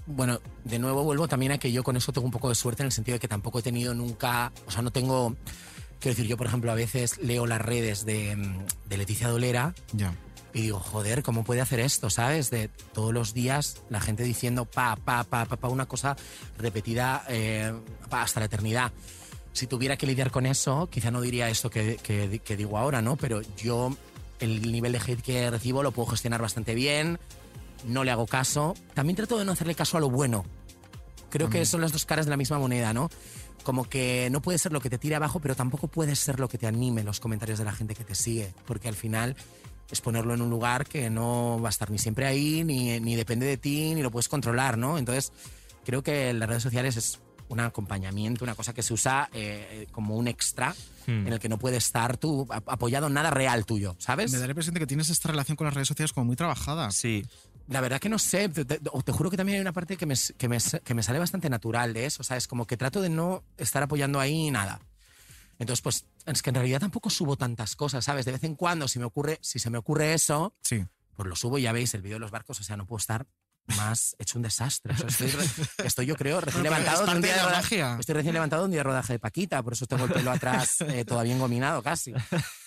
Bueno, 0.07 0.41
de 0.64 0.79
nuevo 0.79 1.05
vuelvo 1.05 1.29
también 1.29 1.53
a 1.53 1.59
que 1.59 1.70
yo 1.70 1.85
con 1.85 1.97
eso 1.97 2.12
tengo 2.12 2.25
un 2.27 2.33
poco 2.33 2.49
de 2.49 2.55
suerte 2.57 2.83
en 2.83 2.87
el 2.87 2.93
sentido 2.93 3.14
de 3.16 3.20
que 3.20 3.29
tampoco 3.29 3.61
he 3.61 3.62
tenido 3.62 3.95
nunca, 3.95 4.51
o 4.66 4.70
sea, 4.70 4.83
no 4.83 4.91
tengo, 4.91 5.37
quiero 6.01 6.16
decir, 6.16 6.27
yo 6.27 6.37
por 6.37 6.49
ejemplo 6.49 6.73
a 6.73 6.75
veces 6.75 7.18
leo 7.18 7.47
las 7.47 7.61
redes 7.61 8.05
de, 8.05 8.37
de 8.89 8.97
Leticia 8.97 9.29
Dolera 9.29 9.75
Ya. 9.93 10.12
y 10.53 10.62
digo, 10.62 10.81
joder, 10.81 11.23
¿cómo 11.23 11.45
puede 11.45 11.61
hacer 11.61 11.79
esto? 11.79 12.11
¿Sabes? 12.11 12.51
De 12.51 12.66
todos 12.93 13.14
los 13.14 13.33
días 13.33 13.81
la 13.91 14.01
gente 14.01 14.25
diciendo 14.25 14.64
pa, 14.64 14.97
pa, 14.97 15.23
pa, 15.23 15.45
pa, 15.45 15.57
pa, 15.57 15.68
una 15.68 15.87
cosa 15.87 16.16
repetida 16.59 17.25
eh, 17.29 17.73
pa, 18.11 18.23
hasta 18.23 18.41
la 18.41 18.47
eternidad. 18.47 18.91
Si 19.53 19.67
tuviera 19.67 19.97
que 19.97 20.07
lidiar 20.07 20.31
con 20.31 20.47
eso, 20.47 20.89
quizá 20.91 21.11
no 21.11 21.21
diría 21.21 21.49
esto 21.51 21.69
que, 21.71 21.97
que- 22.03 22.41
que 22.43 22.57
digo 22.57 22.79
ahora, 22.79 23.03
¿no? 23.03 23.17
Pero 23.17 23.41
yo 23.57 23.95
el 24.41 24.73
nivel 24.73 24.93
de 24.93 24.99
hate 24.99 25.21
que 25.23 25.51
recibo 25.51 25.83
lo 25.83 25.93
puedo 25.93 26.09
gestionar 26.11 26.41
bastante 26.41 26.75
bien, 26.75 27.19
no 27.87 28.03
le 28.05 28.11
hago 28.11 28.27
caso. 28.27 28.75
También 28.95 29.17
trato 29.17 29.39
de 29.39 29.45
no 29.45 29.53
hacerle 29.53 29.75
caso 29.75 29.97
a 29.97 30.01
lo 30.01 30.09
bueno. 30.11 30.45
Creo 31.31 31.49
que 31.49 31.65
son 31.65 31.81
las 31.81 31.93
dos 31.93 32.05
caras 32.05 32.27
de 32.27 32.31
la 32.31 32.37
misma 32.37 32.59
moneda, 32.59 32.93
¿no? 32.93 33.09
Como 33.63 33.85
que 33.85 34.29
no 34.31 34.43
puede 34.43 34.59
ser 34.59 34.73
lo 34.73 34.81
que 34.81 34.91
te 34.91 34.99
tire 34.99 35.15
abajo, 35.15 35.39
pero 35.41 35.55
tampoco 35.55 35.87
puede 35.89 36.15
ser 36.17 36.41
lo 36.41 36.49
que 36.49 36.59
te 36.59 36.67
anime 36.67 37.05
los 37.05 37.21
comentarios 37.21 37.59
de 37.59 37.65
la 37.65 37.73
gente 37.73 37.95
que 37.95 38.05
te 38.05 38.15
sigue, 38.15 38.53
porque 38.67 38.89
al 38.89 38.97
final 38.97 39.37
es 39.91 40.01
ponerlo 40.01 40.35
en 40.35 40.43
un 40.43 40.51
lugar 40.51 40.87
que 40.87 41.09
no 41.11 41.59
va 41.63 41.69
a 41.69 41.71
estar 41.71 41.91
ni 41.91 41.99
siempre 41.99 42.27
ahí, 42.27 42.65
ni, 42.65 42.99
ni 43.01 43.15
depende 43.17 43.47
de 43.47 43.57
ti, 43.59 43.95
ni 43.95 44.03
lo 44.03 44.11
puedes 44.11 44.29
controlar, 44.29 44.77
¿no? 44.77 44.99
Entonces, 44.99 45.33
creo 45.85 46.03
que 46.03 46.33
las 46.33 46.49
redes 46.49 46.63
sociales 46.63 46.97
es 46.97 47.21
un 47.53 47.61
acompañamiento, 47.61 48.45
una 48.45 48.55
cosa 48.55 48.73
que 48.73 48.83
se 48.83 48.93
usa 48.95 49.29
eh, 49.33 49.87
como 49.93 50.17
un 50.17 50.29
extra 50.29 50.75
Hmm. 51.05 51.27
en 51.27 51.33
el 51.33 51.41
que 51.41 51.49
no 51.49 51.59
puede 51.59 51.79
estar 51.79 52.17
tú 52.17 52.47
ap- 52.49 52.69
apoyado 52.69 53.09
en 53.09 53.15
nada 53.15 53.29
real 53.33 53.67
tuyo, 53.67 53.97
¿sabes? 53.99 54.31
Me 54.31 54.39
da 54.39 54.47
la 54.47 54.53
impresión 54.53 54.73
de 54.75 54.79
que 54.79 54.87
tienes 54.87 55.11
esta 55.11 55.29
relación 55.31 55.57
con 55.57 55.65
las 55.65 55.75
redes 55.75 55.89
sociales 55.89 56.13
como 56.13 56.27
muy 56.27 56.37
trabajada. 56.37 56.93
Sí. 56.93 57.27
La 57.67 57.81
verdad 57.81 57.99
que 58.01 58.09
no 58.09 58.21
sé, 58.21 58.49
te, 58.49 58.65
te- 58.65 58.79
te 58.79 59.13
juro 59.13 59.29
que 59.29 59.37
también 59.37 59.57
hay 59.57 59.61
una 59.63 59.73
parte 59.73 59.97
que 59.97 60.07
me, 60.07 60.15
que, 60.39 60.49
me, 60.49 60.59
que 60.85 60.95
me 60.95 61.03
sale 61.03 61.19
bastante 61.19 61.51
natural 61.51 61.93
de 61.93 62.07
eso, 62.07 62.21
o 62.21 62.25
sea, 62.25 62.37
es 62.37 62.47
como 62.47 62.67
que 62.69 62.77
trato 62.77 63.01
de 63.03 63.09
no 63.09 63.43
estar 63.57 63.83
apoyando 63.83 64.21
ahí 64.21 64.49
nada. 64.53 64.81
Entonces, 65.59 65.83
pues, 65.83 66.05
es 66.25 66.41
que 66.41 66.51
en 66.51 66.55
realidad 66.55 66.79
tampoco 66.81 67.11
subo 67.11 67.37
tantas 67.37 67.75
cosas, 67.75 68.05
¿sabes? 68.05 68.25
De 68.25 68.31
vez 68.33 68.45
en 68.45 68.55
cuando, 68.55 68.87
si, 68.87 69.01
me 69.01 69.05
ocurre, 69.05 69.39
si 69.43 69.59
se 69.59 69.71
me 69.71 69.79
ocurre 69.79 70.15
eso, 70.15 70.55
Sí. 70.63 70.85
pues 71.17 71.29
lo 71.29 71.35
subo 71.35 71.59
y 71.59 71.63
ya 71.63 71.73
veis 71.73 71.93
el 71.95 72.03
vídeo 72.03 72.17
de 72.17 72.21
los 72.21 72.31
barcos, 72.31 72.61
o 72.61 72.63
sea, 72.63 72.77
no 72.77 72.87
puedo 72.87 72.99
estar 72.99 73.27
más 73.77 74.15
hecho 74.19 74.39
un 74.39 74.43
desastre. 74.43 74.93
O 74.95 74.97
sea, 74.97 75.09
estoy, 75.09 75.29
re- 75.29 75.47
estoy, 75.85 76.07
yo 76.07 76.17
creo, 76.17 76.41
recién 76.41 76.63
Bueno, 76.63 76.79
levantado 76.79 77.07
de 77.07 77.13
un 77.17 77.23
día 77.23 77.35
de 77.37 77.43
rodaje. 77.43 77.85
Estoy 78.01 78.15
recién 78.15 78.35
levantado 78.35 78.63
de 78.63 78.67
un 78.67 78.71
día 78.73 78.81
de 78.81 78.85
rodaje 78.85 79.13
de 79.15 79.19
Paquita, 79.19 79.63
por 79.63 79.73
eso 79.73 79.87
tengo 79.87 80.05
el 80.05 80.13
pelo 80.13 80.31
atrás 80.31 80.81
eh, 80.81 81.05
todavía 81.05 81.35
engominado 81.35 81.83
casi. 81.83 82.13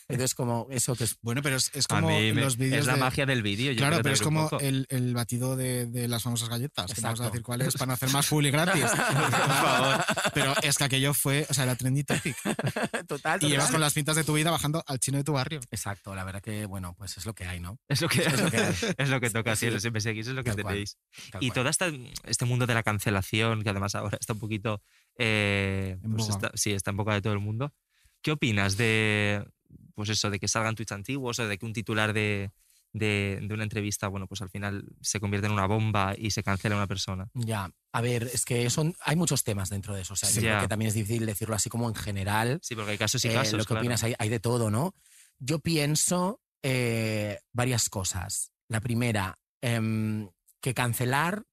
Entonces, 0.07 0.35
como 0.35 0.67
eso 0.69 0.95
que 0.95 1.05
es 1.05 1.17
Bueno, 1.21 1.41
pero 1.41 1.55
es, 1.55 1.71
como 1.87 2.07
me- 2.09 2.31
los 2.33 2.57
vídeos 2.57 2.81
es 2.81 2.85
la 2.85 2.93
de- 2.93 2.99
magia 2.99 3.25
del 3.25 3.41
vídeo. 3.41 3.75
Claro, 3.75 3.97
pero 4.03 4.13
es 4.13 4.21
como 4.21 4.49
el, 4.59 4.85
el 4.89 5.13
batido 5.15 5.55
de, 5.55 5.87
de 5.87 6.07
las 6.07 6.21
famosas 6.21 6.47
galletas, 6.49 6.93
que 6.93 7.01
vamos 7.01 7.21
a 7.21 7.25
decir 7.25 7.41
cuál 7.41 7.61
es, 7.61 7.73
para 7.73 7.87
no 7.87 7.93
hacer 7.93 8.09
más 8.11 8.27
publi 8.27 8.51
gratis. 8.51 8.83
Por 8.85 8.97
favor. 8.99 10.05
Pero 10.33 10.53
es 10.61 10.77
que 10.77 10.83
aquello 10.83 11.13
fue, 11.13 11.47
o 11.49 11.53
sea, 11.53 11.63
era 11.63 11.75
trendy 11.75 12.03
topic. 12.03 12.35
total. 13.07 13.43
Y 13.43 13.47
llevas 13.49 13.71
con 13.71 13.81
las 13.81 13.93
pintas 13.93 14.15
de 14.15 14.23
tu 14.23 14.33
vida 14.33 14.51
bajando 14.51 14.83
al 14.85 14.99
chino 14.99 15.17
de 15.17 15.23
tu 15.23 15.33
barrio. 15.33 15.59
Exacto, 15.71 16.13
la 16.13 16.23
verdad 16.23 16.41
que, 16.41 16.65
bueno, 16.65 16.93
pues 16.97 17.17
es 17.17 17.25
lo 17.25 17.33
que 17.33 17.45
hay, 17.45 17.59
¿no? 17.59 17.79
Es 17.87 18.01
lo 18.01 18.07
que, 18.07 18.21
Es 18.23 18.39
lo 18.39 18.51
que 18.51 18.57
hay. 18.57 18.75
es 18.97 19.09
lo 19.09 19.19
que 19.19 19.29
toca, 19.31 19.55
sí, 19.55 19.69
los 19.71 19.83
MSX 19.83 20.05
es 20.07 20.27
lo 20.27 20.43
que 20.43 20.51
Tal 20.53 20.63
tenéis. 20.63 20.97
Y 21.39 21.49
todo 21.51 21.67
esta, 21.69 21.87
este 22.25 22.45
mundo 22.45 22.67
de 22.67 22.73
la 22.75 22.83
cancelación, 22.83 23.63
que 23.63 23.69
además 23.69 23.95
ahora 23.95 24.17
está 24.19 24.33
un 24.33 24.39
poquito. 24.39 24.81
eh, 25.17 25.97
pues 26.15 26.29
está- 26.29 26.51
sí, 26.53 26.71
está 26.73 26.91
en 26.91 26.97
boca 26.97 27.13
de 27.13 27.21
todo 27.21 27.33
el 27.33 27.39
mundo. 27.39 27.73
¿Qué 28.21 28.31
opinas 28.31 28.77
de. 28.77 29.45
Pues 29.95 30.09
eso, 30.09 30.29
de 30.29 30.39
que 30.39 30.47
salgan 30.47 30.75
tweets 30.75 30.91
antiguos 30.91 31.39
o 31.39 31.47
de 31.47 31.57
que 31.57 31.65
un 31.65 31.73
titular 31.73 32.13
de, 32.13 32.51
de, 32.93 33.39
de 33.41 33.53
una 33.53 33.63
entrevista, 33.63 34.07
bueno, 34.09 34.27
pues 34.27 34.41
al 34.41 34.49
final 34.49 34.85
se 35.01 35.19
convierte 35.19 35.47
en 35.47 35.53
una 35.53 35.65
bomba 35.67 36.13
y 36.17 36.31
se 36.31 36.43
cancela 36.43 36.75
a 36.75 36.79
una 36.79 36.87
persona? 36.87 37.29
Ya, 37.33 37.71
a 37.93 38.01
ver, 38.01 38.23
es 38.33 38.45
que 38.45 38.69
son, 38.69 38.93
hay 39.01 39.15
muchos 39.15 39.43
temas 39.43 39.69
dentro 39.69 39.95
de 39.95 40.01
eso. 40.01 40.13
O 40.13 40.17
sea, 40.17 40.29
yo 40.29 40.41
creo 40.41 40.59
que 40.61 40.67
también 40.67 40.89
es 40.89 40.95
difícil 40.95 41.25
decirlo 41.25 41.55
así 41.55 41.69
como 41.69 41.87
en 41.87 41.95
general. 41.95 42.59
Sí, 42.61 42.75
porque 42.75 42.91
hay 42.91 42.97
casos 42.97 43.23
y 43.25 43.29
Eh, 43.29 43.33
casos. 43.33 43.53
lo 43.53 43.59
que 43.59 43.67
claro. 43.67 43.81
opinas, 43.81 44.03
hay, 44.03 44.13
hay 44.19 44.29
de 44.29 44.39
todo, 44.39 44.69
¿no? 44.69 44.93
Yo 45.39 45.59
pienso 45.59 46.41
eh, 46.63 47.39
varias 47.53 47.89
cosas. 47.89 48.51
La 48.67 48.81
primera, 48.81 49.37
em, 49.61 50.29
que 50.61 50.73
cancelar 50.73 51.43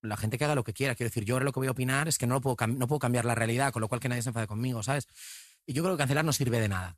la 0.00 0.16
gente 0.16 0.36
que 0.38 0.44
haga 0.44 0.54
lo 0.54 0.64
que 0.64 0.72
quiera. 0.74 0.94
Quiero 0.94 1.08
decir, 1.08 1.24
yo 1.24 1.34
ahora 1.34 1.44
lo 1.46 1.52
que 1.52 1.60
voy 1.60 1.66
a 1.66 1.72
opinar 1.72 2.08
es 2.08 2.18
que 2.18 2.26
no, 2.26 2.34
lo 2.34 2.40
puedo, 2.40 2.56
no 2.68 2.86
puedo 2.86 2.98
cambiar 2.98 3.24
la 3.24 3.34
realidad, 3.34 3.72
con 3.72 3.80
lo 3.80 3.88
cual 3.88 4.00
que 4.00 4.08
nadie 4.08 4.22
se 4.22 4.28
enfade 4.28 4.46
conmigo, 4.46 4.82
¿sabes? 4.82 5.06
Y 5.66 5.72
yo 5.72 5.82
creo 5.82 5.96
que 5.96 6.00
cancelar 6.02 6.24
no 6.26 6.32
sirve 6.32 6.60
de 6.60 6.68
nada. 6.68 6.96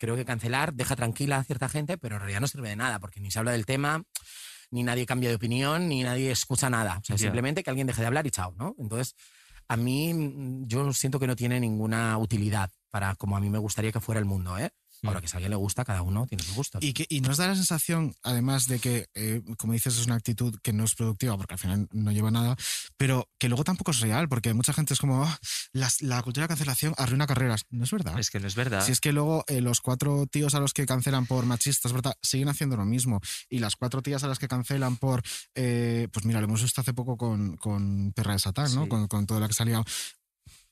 Creo 0.00 0.16
que 0.16 0.24
cancelar 0.24 0.72
deja 0.72 0.96
tranquila 0.96 1.36
a 1.36 1.44
cierta 1.44 1.68
gente, 1.68 1.98
pero 1.98 2.16
en 2.16 2.20
realidad 2.20 2.40
no 2.40 2.48
sirve 2.48 2.70
de 2.70 2.76
nada, 2.76 2.98
porque 2.98 3.20
ni 3.20 3.30
se 3.30 3.38
habla 3.38 3.52
del 3.52 3.66
tema, 3.66 4.02
ni 4.70 4.82
nadie 4.82 5.04
cambia 5.04 5.28
de 5.28 5.34
opinión, 5.34 5.88
ni 5.88 6.02
nadie 6.02 6.30
escucha 6.30 6.70
nada. 6.70 6.98
O 7.02 7.04
sea, 7.04 7.18
simplemente 7.18 7.62
que 7.62 7.68
alguien 7.68 7.86
deje 7.86 8.00
de 8.00 8.06
hablar 8.06 8.26
y 8.26 8.30
chao, 8.30 8.54
¿no? 8.56 8.74
Entonces, 8.78 9.14
a 9.68 9.76
mí, 9.76 10.14
mm, 10.14 10.66
yo 10.66 10.90
siento 10.94 11.20
que 11.20 11.26
no 11.26 11.36
tiene 11.36 11.60
ninguna 11.60 12.16
utilidad 12.16 12.70
para 12.88 13.14
como 13.14 13.36
a 13.36 13.40
mí 13.40 13.50
me 13.50 13.58
gustaría 13.58 13.92
que 13.92 14.00
fuera 14.00 14.18
el 14.18 14.24
mundo, 14.24 14.56
¿eh? 14.56 14.70
Ahora 15.02 15.20
Mm. 15.20 15.22
que 15.22 15.28
si 15.28 15.34
a 15.34 15.36
alguien 15.38 15.50
le 15.50 15.56
gusta, 15.56 15.84
cada 15.84 16.02
uno 16.02 16.26
tiene 16.26 16.42
sus 16.44 16.54
gustos. 16.54 16.82
Y, 16.82 16.92
que, 16.92 17.06
y 17.08 17.20
nos 17.20 17.36
da 17.38 17.46
la 17.48 17.54
sensación, 17.54 18.14
además 18.22 18.66
de 18.66 18.78
que, 18.80 19.06
eh, 19.14 19.42
como 19.58 19.72
dices, 19.72 19.96
es 19.98 20.06
una 20.06 20.16
actitud 20.16 20.54
que 20.62 20.72
no 20.72 20.84
es 20.84 20.94
productiva, 20.94 21.36
porque 21.36 21.54
al 21.54 21.58
final 21.60 21.88
no 21.92 22.12
lleva 22.12 22.30
nada, 22.30 22.56
pero 22.96 23.28
que 23.38 23.48
luego 23.48 23.64
tampoco 23.64 23.90
es 23.92 24.00
real, 24.00 24.28
porque 24.28 24.52
mucha 24.54 24.72
gente 24.72 24.94
es 24.94 25.00
como, 25.00 25.24
"Ah, 25.24 25.38
las- 25.72 26.02
la 26.02 26.22
cultura 26.22 26.44
de 26.44 26.48
cancelación 26.48 26.94
arruina 26.98 27.26
carreras. 27.26 27.64
No 27.70 27.84
es 27.84 27.90
verdad. 27.90 28.18
Es 28.18 28.30
que 28.30 28.40
no 28.40 28.46
es 28.46 28.54
verdad. 28.54 28.84
Si 28.84 28.92
es 28.92 29.00
que 29.00 29.12
luego 29.12 29.44
eh, 29.48 29.60
los 29.60 29.80
cuatro 29.80 30.26
tíos 30.26 30.54
a 30.54 30.60
los 30.60 30.72
que 30.72 30.86
cancelan 30.86 31.26
por 31.26 31.46
machistas, 31.46 31.92
¿verdad? 31.92 32.14
Siguen 32.22 32.48
haciendo 32.48 32.76
lo 32.76 32.84
mismo. 32.84 33.20
Y 33.48 33.58
las 33.60 33.76
cuatro 33.76 34.02
tías 34.02 34.22
a 34.24 34.28
las 34.28 34.38
que 34.38 34.48
cancelan 34.48 34.96
por. 34.96 35.22
eh, 35.54 36.08
pues 36.12 36.24
mira, 36.26 36.40
lo 36.40 36.46
hemos 36.46 36.62
visto 36.62 36.80
hace 36.80 36.92
poco 36.94 37.16
con, 37.16 37.56
con 37.56 38.12
Perra 38.12 38.32
de 38.34 38.38
Satán, 38.38 38.74
¿no? 38.74 38.84
Sí. 38.84 38.88
Con, 38.88 39.08
con 39.08 39.26
todo 39.26 39.40
lo 39.40 39.48
que 39.48 39.54
salía. 39.54 39.82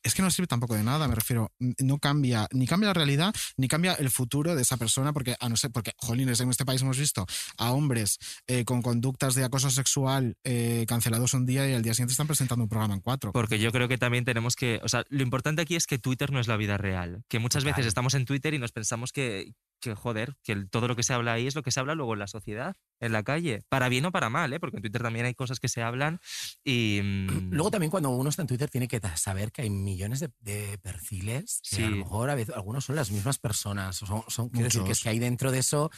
Es 0.02 0.14
que 0.14 0.22
no 0.22 0.30
sirve 0.30 0.46
tampoco 0.46 0.74
de 0.74 0.84
nada, 0.84 1.08
me 1.08 1.14
refiero. 1.14 1.52
No 1.58 1.98
cambia, 1.98 2.46
ni 2.52 2.66
cambia 2.66 2.88
la 2.88 2.94
realidad, 2.94 3.34
ni 3.56 3.68
cambia 3.68 3.94
el 3.94 4.10
futuro 4.10 4.54
de 4.54 4.62
esa 4.62 4.76
persona, 4.76 5.12
porque 5.12 5.36
a 5.40 5.48
no 5.48 5.56
ser, 5.56 5.70
porque, 5.70 5.92
jolines, 5.96 6.40
en 6.40 6.50
este 6.50 6.64
país 6.64 6.82
hemos 6.82 6.98
visto 6.98 7.26
a 7.56 7.72
hombres 7.72 8.18
eh, 8.46 8.64
con 8.64 8.82
conductas 8.82 9.34
de 9.34 9.44
acoso 9.44 9.70
sexual 9.70 10.36
eh, 10.44 10.84
cancelados 10.86 11.34
un 11.34 11.46
día 11.46 11.68
y 11.68 11.74
al 11.74 11.82
día 11.82 11.94
siguiente 11.94 12.12
están 12.12 12.26
presentando 12.26 12.62
un 12.62 12.68
programa 12.68 12.94
en 12.94 13.00
cuatro. 13.00 13.32
Porque 13.32 13.58
yo 13.58 13.72
creo 13.72 13.88
que 13.88 13.98
también 13.98 14.24
tenemos 14.24 14.56
que, 14.56 14.80
o 14.82 14.88
sea, 14.88 15.04
lo 15.08 15.22
importante 15.22 15.62
aquí 15.62 15.76
es 15.76 15.86
que 15.86 15.98
Twitter 15.98 16.32
no 16.32 16.40
es 16.40 16.46
la 16.46 16.56
vida 16.56 16.76
real. 16.76 17.24
Que 17.28 17.38
muchas 17.38 17.64
veces 17.64 17.86
estamos 17.86 18.14
en 18.14 18.24
Twitter 18.24 18.54
y 18.54 18.58
nos 18.58 18.72
pensamos 18.72 19.12
que, 19.12 19.52
que, 19.80 19.94
joder, 19.94 20.36
que 20.42 20.52
el- 20.52 20.68
todo 20.70 20.88
lo 20.88 20.96
que 20.96 21.02
se 21.02 21.12
habla 21.14 21.32
ahí 21.32 21.46
es 21.46 21.54
lo 21.54 21.62
que 21.62 21.70
se 21.70 21.80
habla 21.80 21.94
luego 21.94 22.12
en 22.14 22.18
la 22.20 22.26
sociedad, 22.26 22.76
en 23.00 23.12
la 23.12 23.22
calle. 23.22 23.62
Para 23.68 23.88
bien 23.88 24.04
o 24.06 24.12
para 24.12 24.28
mal, 24.30 24.52
¿eh? 24.52 24.60
Porque 24.60 24.76
en 24.76 24.82
Twitter 24.82 25.02
también 25.02 25.26
hay 25.26 25.34
cosas 25.34 25.60
que 25.60 25.68
se 25.68 25.82
hablan 25.82 26.20
y... 26.64 27.00
mm, 27.02 27.50
Luego 27.52 27.70
también 27.70 27.90
cuando 27.90 28.10
uno 28.10 28.28
está 28.30 28.42
en 28.42 28.48
Twitter 28.48 28.68
tiene 28.70 28.88
que 28.88 29.00
saber 29.16 29.52
que 29.52 29.62
hay 29.62 29.70
millones 29.70 30.20
de, 30.20 30.30
de 30.40 30.78
perfiles 30.78 31.60
que 31.70 31.84
a 31.84 31.90
lo 31.90 31.96
Sí. 31.96 32.02
mejor 32.02 32.30
a 32.30 32.34
veces 32.34 32.54
algunos 32.54 32.84
son 32.84 32.96
las 32.96 33.10
mismas 33.10 33.38
personas. 33.38 33.96
Son, 33.96 34.22
son- 34.28 34.48
quiero 34.50 34.64
decir 34.64 34.82
que 34.84 34.92
es 34.92 35.00
que 35.00 35.08
hay 35.10 35.18
dentro 35.18 35.50
de 35.52 35.58
eso. 35.60 35.90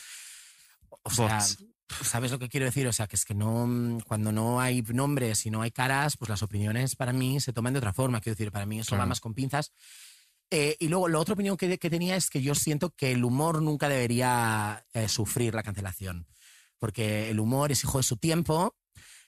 O 1.02 1.10
sea, 1.10 1.36
Bots. 1.38 1.64
¿sabes 2.02 2.30
lo 2.30 2.38
que 2.38 2.48
quiero 2.48 2.66
decir? 2.66 2.86
O 2.86 2.92
sea, 2.92 3.06
que 3.06 3.16
es 3.16 3.24
que 3.24 3.34
no 3.34 3.66
mm, 3.66 4.00
cuando 4.00 4.32
no 4.32 4.60
hay 4.60 4.82
nombres 4.82 5.46
y 5.46 5.50
no 5.50 5.62
hay 5.62 5.70
caras, 5.70 6.16
pues 6.16 6.28
las 6.28 6.42
opiniones 6.42 6.94
para 6.96 7.12
mí 7.12 7.40
se 7.40 7.52
toman 7.52 7.72
de 7.72 7.78
otra 7.78 7.92
forma. 7.92 8.20
Quiero 8.20 8.34
decir, 8.36 8.52
para 8.52 8.66
mí 8.66 8.80
eso 8.80 8.92
va 8.94 8.98
Claro. 8.98 9.08
más 9.08 9.20
con 9.20 9.34
pinzas. 9.34 9.72
Eh, 10.50 10.76
y 10.80 10.88
luego, 10.88 11.08
la 11.08 11.18
otra 11.18 11.34
opinión 11.34 11.56
que, 11.56 11.78
que 11.78 11.90
tenía 11.90 12.16
es 12.16 12.28
que 12.28 12.42
yo 12.42 12.54
siento 12.54 12.90
que 12.90 13.12
el 13.12 13.24
humor 13.24 13.62
nunca 13.62 13.88
debería 13.88 14.84
eh, 14.92 15.08
sufrir 15.08 15.54
la 15.54 15.62
cancelación. 15.62 16.26
Porque 16.78 17.30
el 17.30 17.40
humor 17.40 17.72
es 17.72 17.84
hijo 17.84 17.98
de 17.98 18.04
su 18.04 18.16
tiempo. 18.16 18.76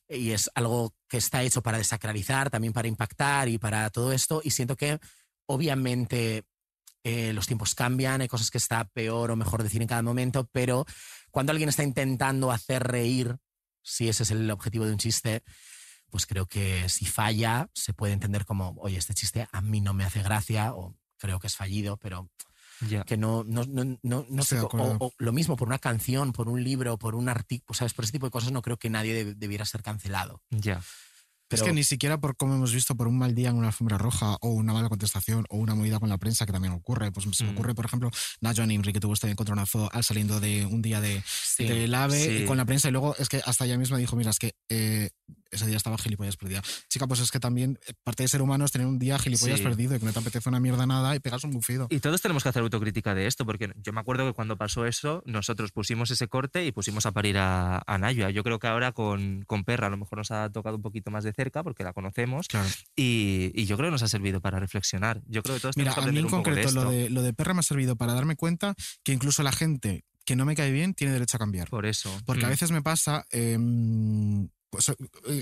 y 0.09 0.33
es 0.33 0.51
algo 0.55 0.95
que 1.09 1.19
está 1.19 1.43
hecho 1.43 1.63
para 1.63 1.79
desacralizar, 1.79 2.51
también 2.51 2.73
para 2.73 2.89
impactar 2.89 3.49
y 3.49 3.59
para 3.59 3.89
todo 3.91 4.13
esto. 4.13 4.43
Y 4.45 4.51
siento 4.51 4.77
que 4.77 4.99
obviamente 5.47 6.45
eh, 7.05 7.33
los 7.33 7.47
tiempos 7.47 7.75
cambian, 7.75 8.21
hay 8.21 8.29
cosas 8.29 8.51
que 8.51 8.59
está 8.59 8.85
peor 8.85 9.31
o 9.31 9.37
mejor 9.37 9.63
decir 9.63 9.83
en 9.83 9.89
cada 9.89 10.03
momento, 10.03 10.49
pero 10.53 10.87
cuando 11.31 11.51
alguien 11.51 11.69
está 11.69 11.83
intentando 11.83 12.53
hacer 12.53 12.85
reír, 12.85 13.39
si 13.83 14.09
ese 14.09 14.23
es 14.23 14.31
el 14.31 14.49
objetivo 14.51 14.87
de 14.87 14.93
un 14.93 14.99
chiste, 14.99 15.43
pues 16.11 16.27
creo 16.27 16.47
que 16.47 16.89
si 16.89 17.07
falla 17.07 17.69
se 17.75 17.93
puede 17.93 18.13
entender 18.13 18.45
como, 18.45 18.75
oye, 18.79 18.99
este 18.99 19.15
chiste 19.15 19.49
a 19.51 19.61
mí 19.61 19.81
no 19.81 19.95
me 19.95 20.05
hace 20.05 20.23
gracia 20.23 20.75
o 20.75 20.95
creo 21.23 21.39
que 21.41 21.47
es 21.47 21.57
fallido, 21.57 21.97
pero 21.97 22.29
que 23.05 23.17
no, 23.17 23.45
no, 23.45 23.65
no, 23.65 23.99
no, 24.03 24.27
no 24.29 24.43
sé, 24.43 24.57
o, 24.99 25.13
lo 25.19 25.33
mismo 25.33 25.57
por 25.57 25.69
una 25.69 25.79
canción, 25.79 26.33
por 26.33 26.49
un 26.49 26.63
libro, 26.65 26.99
por 26.99 27.15
un 27.15 27.29
artículo, 27.29 27.75
¿sabes? 27.77 27.95
Por 27.95 28.05
ese 28.05 28.13
tipo 28.13 28.27
de 28.27 28.33
cosas 28.33 28.51
no 28.53 28.61
creo 28.61 28.77
que 28.77 28.91
nadie 28.91 29.25
deb- 29.25 29.37
debiera 29.37 29.65
ser 29.65 29.83
cancelado. 29.83 30.43
Ya. 30.51 30.83
Pero- 31.61 31.67
que 31.67 31.73
ni 31.75 31.85
siquiera 31.85 32.19
por 32.21 32.37
como 32.37 32.55
hemos 32.55 32.73
visto 32.73 32.95
por 32.97 33.09
un 33.09 33.19
mal 33.19 33.35
día 33.35 33.51
en 33.51 33.57
una 33.57 33.69
alfombra 33.69 33.99
roja 33.99 34.37
o 34.41 34.49
una 34.51 34.73
mala 34.73 34.89
contestación 34.89 35.45
o 35.51 35.57
una 35.59 35.75
movida 35.75 35.99
con 36.01 36.09
la 36.09 36.19
prensa 36.19 36.47
que 36.47 36.53
también 36.53 36.73
ocurre. 36.75 37.13
Pues 37.13 37.27
se 37.37 37.45
me 37.45 37.51
Mm. 37.51 37.55
ocurre, 37.55 37.75
por 37.75 37.85
ejemplo, 37.87 38.11
Nacho 38.41 38.67
Nimri 38.67 38.93
que 38.93 39.01
tuvo 39.01 39.15
este 39.15 39.31
encontronazo 39.31 39.89
al 39.93 40.05
saliendo 40.05 40.41
de 40.41 40.67
un 40.67 40.83
día 40.83 41.01
de, 41.01 41.23
Sí. 41.27 41.65
del 41.65 41.95
AVE 41.95 42.41
Sí. 42.41 42.45
con 42.47 42.57
la 42.57 42.65
prensa 42.65 42.89
y 42.89 42.93
luego 42.93 43.15
es 43.19 43.29
que 43.29 43.41
hasta 43.45 43.65
ella 43.65 43.79
misma 43.79 43.97
dijo, 43.99 44.17
mira, 44.17 44.31
es 44.31 44.39
que 44.39 44.55
eh, 44.69 45.11
ese 45.51 45.67
día 45.67 45.77
estaba 45.77 45.99
gilipollas 45.99 46.37
perdida. 46.39 46.63
Chica, 46.89 47.07
pues 47.07 47.21
es 47.21 47.31
que 47.31 47.39
también 47.39 47.79
eh, 47.87 47.93
parte 48.03 48.23
de 48.23 48.29
ser 48.29 48.41
humano 48.41 48.65
es 48.65 48.73
tener 48.73 48.87
un 48.87 48.99
día 48.99 49.19
gilipollas 49.19 49.59
Sí. 49.59 49.65
perdido 49.65 49.95
y 49.95 49.99
que 49.99 50.07
no 50.07 50.13
te 50.13 50.19
apetece 50.19 50.49
una 50.49 50.61
mierda 50.61 50.87
nada 50.87 51.15
y 51.15 51.21
pegas 51.21 51.45
un 51.45 51.51
bufido. 51.51 51.89
Y 51.91 52.01
todos 52.01 52.23
tenemos 52.23 52.43
que 52.43 52.49
hacer 52.49 52.63
autocrítica 52.63 53.15
de 53.15 53.27
esto, 53.27 53.45
porque 53.45 53.71
yo 53.77 53.93
me 53.93 54.01
acuerdo 54.01 54.27
que 54.27 54.33
cuando 54.33 54.57
pasó 54.57 54.87
eso, 54.87 55.23
nosotros 55.27 55.71
pusimos 55.73 56.11
ese 56.11 56.27
corte 56.29 56.65
y 56.65 56.73
pusimos 56.73 57.05
a 57.05 57.13
parir 57.13 57.37
a, 57.37 57.83
a 57.87 57.99
Nayua. 57.99 58.31
Yo 58.31 58.43
creo 58.45 58.59
que 58.59 58.67
ahora 58.67 58.93
con, 58.93 59.43
con 59.47 59.65
Perra 59.65 59.89
a 59.89 59.91
lo 59.91 59.99
mejor 59.99 60.19
nos 60.19 60.31
ha 60.31 60.49
tocado 60.51 60.77
un 60.77 60.83
poquito 60.83 61.11
más 61.11 61.23
de 61.25 61.33
cerca, 61.35 61.42
porque 61.51 61.83
la 61.83 61.93
conocemos, 61.93 62.47
Claro. 62.49 62.69
y, 62.95 63.51
y 63.55 63.65
yo 63.67 63.77
creo 63.77 63.89
que 63.89 63.93
nos 63.93 64.03
ha 64.03 64.09
servido 64.09 64.41
para 64.41 64.61
reflexionar. 64.61 65.23
Yo 65.27 65.43
creo 65.43 65.57
que 65.57 65.61
todos 65.63 65.77
Mira, 65.77 65.95
tenemos 65.95 65.95
que 65.95 66.01
a 66.01 66.13
mí 66.13 66.19
aprender 66.19 66.21
en 66.21 66.25
un 66.27 66.31
poco 66.31 66.51
de 66.51 66.63
concreto 66.63 66.69
esto. 66.69 66.85
lo 66.85 66.91
de, 66.91 67.11
lo 67.11 67.23
de 67.23 67.33
perra 67.33 67.55
me 67.55 67.61
ha 67.61 67.63
servido 67.65 67.97
para 67.97 68.13
darme 68.15 68.37
cuenta 68.37 68.75
que 69.03 69.13
incluso 69.13 69.43
la 69.43 69.53
gente 69.53 70.05
que 70.25 70.37
no 70.37 70.45
me 70.45 70.55
cae 70.55 70.71
bien 70.71 70.95
tiene 70.95 71.13
derecho 71.13 71.37
a 71.37 71.41
cambiar. 71.41 71.69
Por 71.69 71.85
eso. 71.87 72.17
Porque 72.25 72.45
a 72.45 72.49
Mm. 72.49 72.51
veces 72.51 72.71
me 72.71 72.81
pasa, 72.83 73.27
em, 73.31 74.49
pues, 74.71 74.89
eh, 74.91 74.95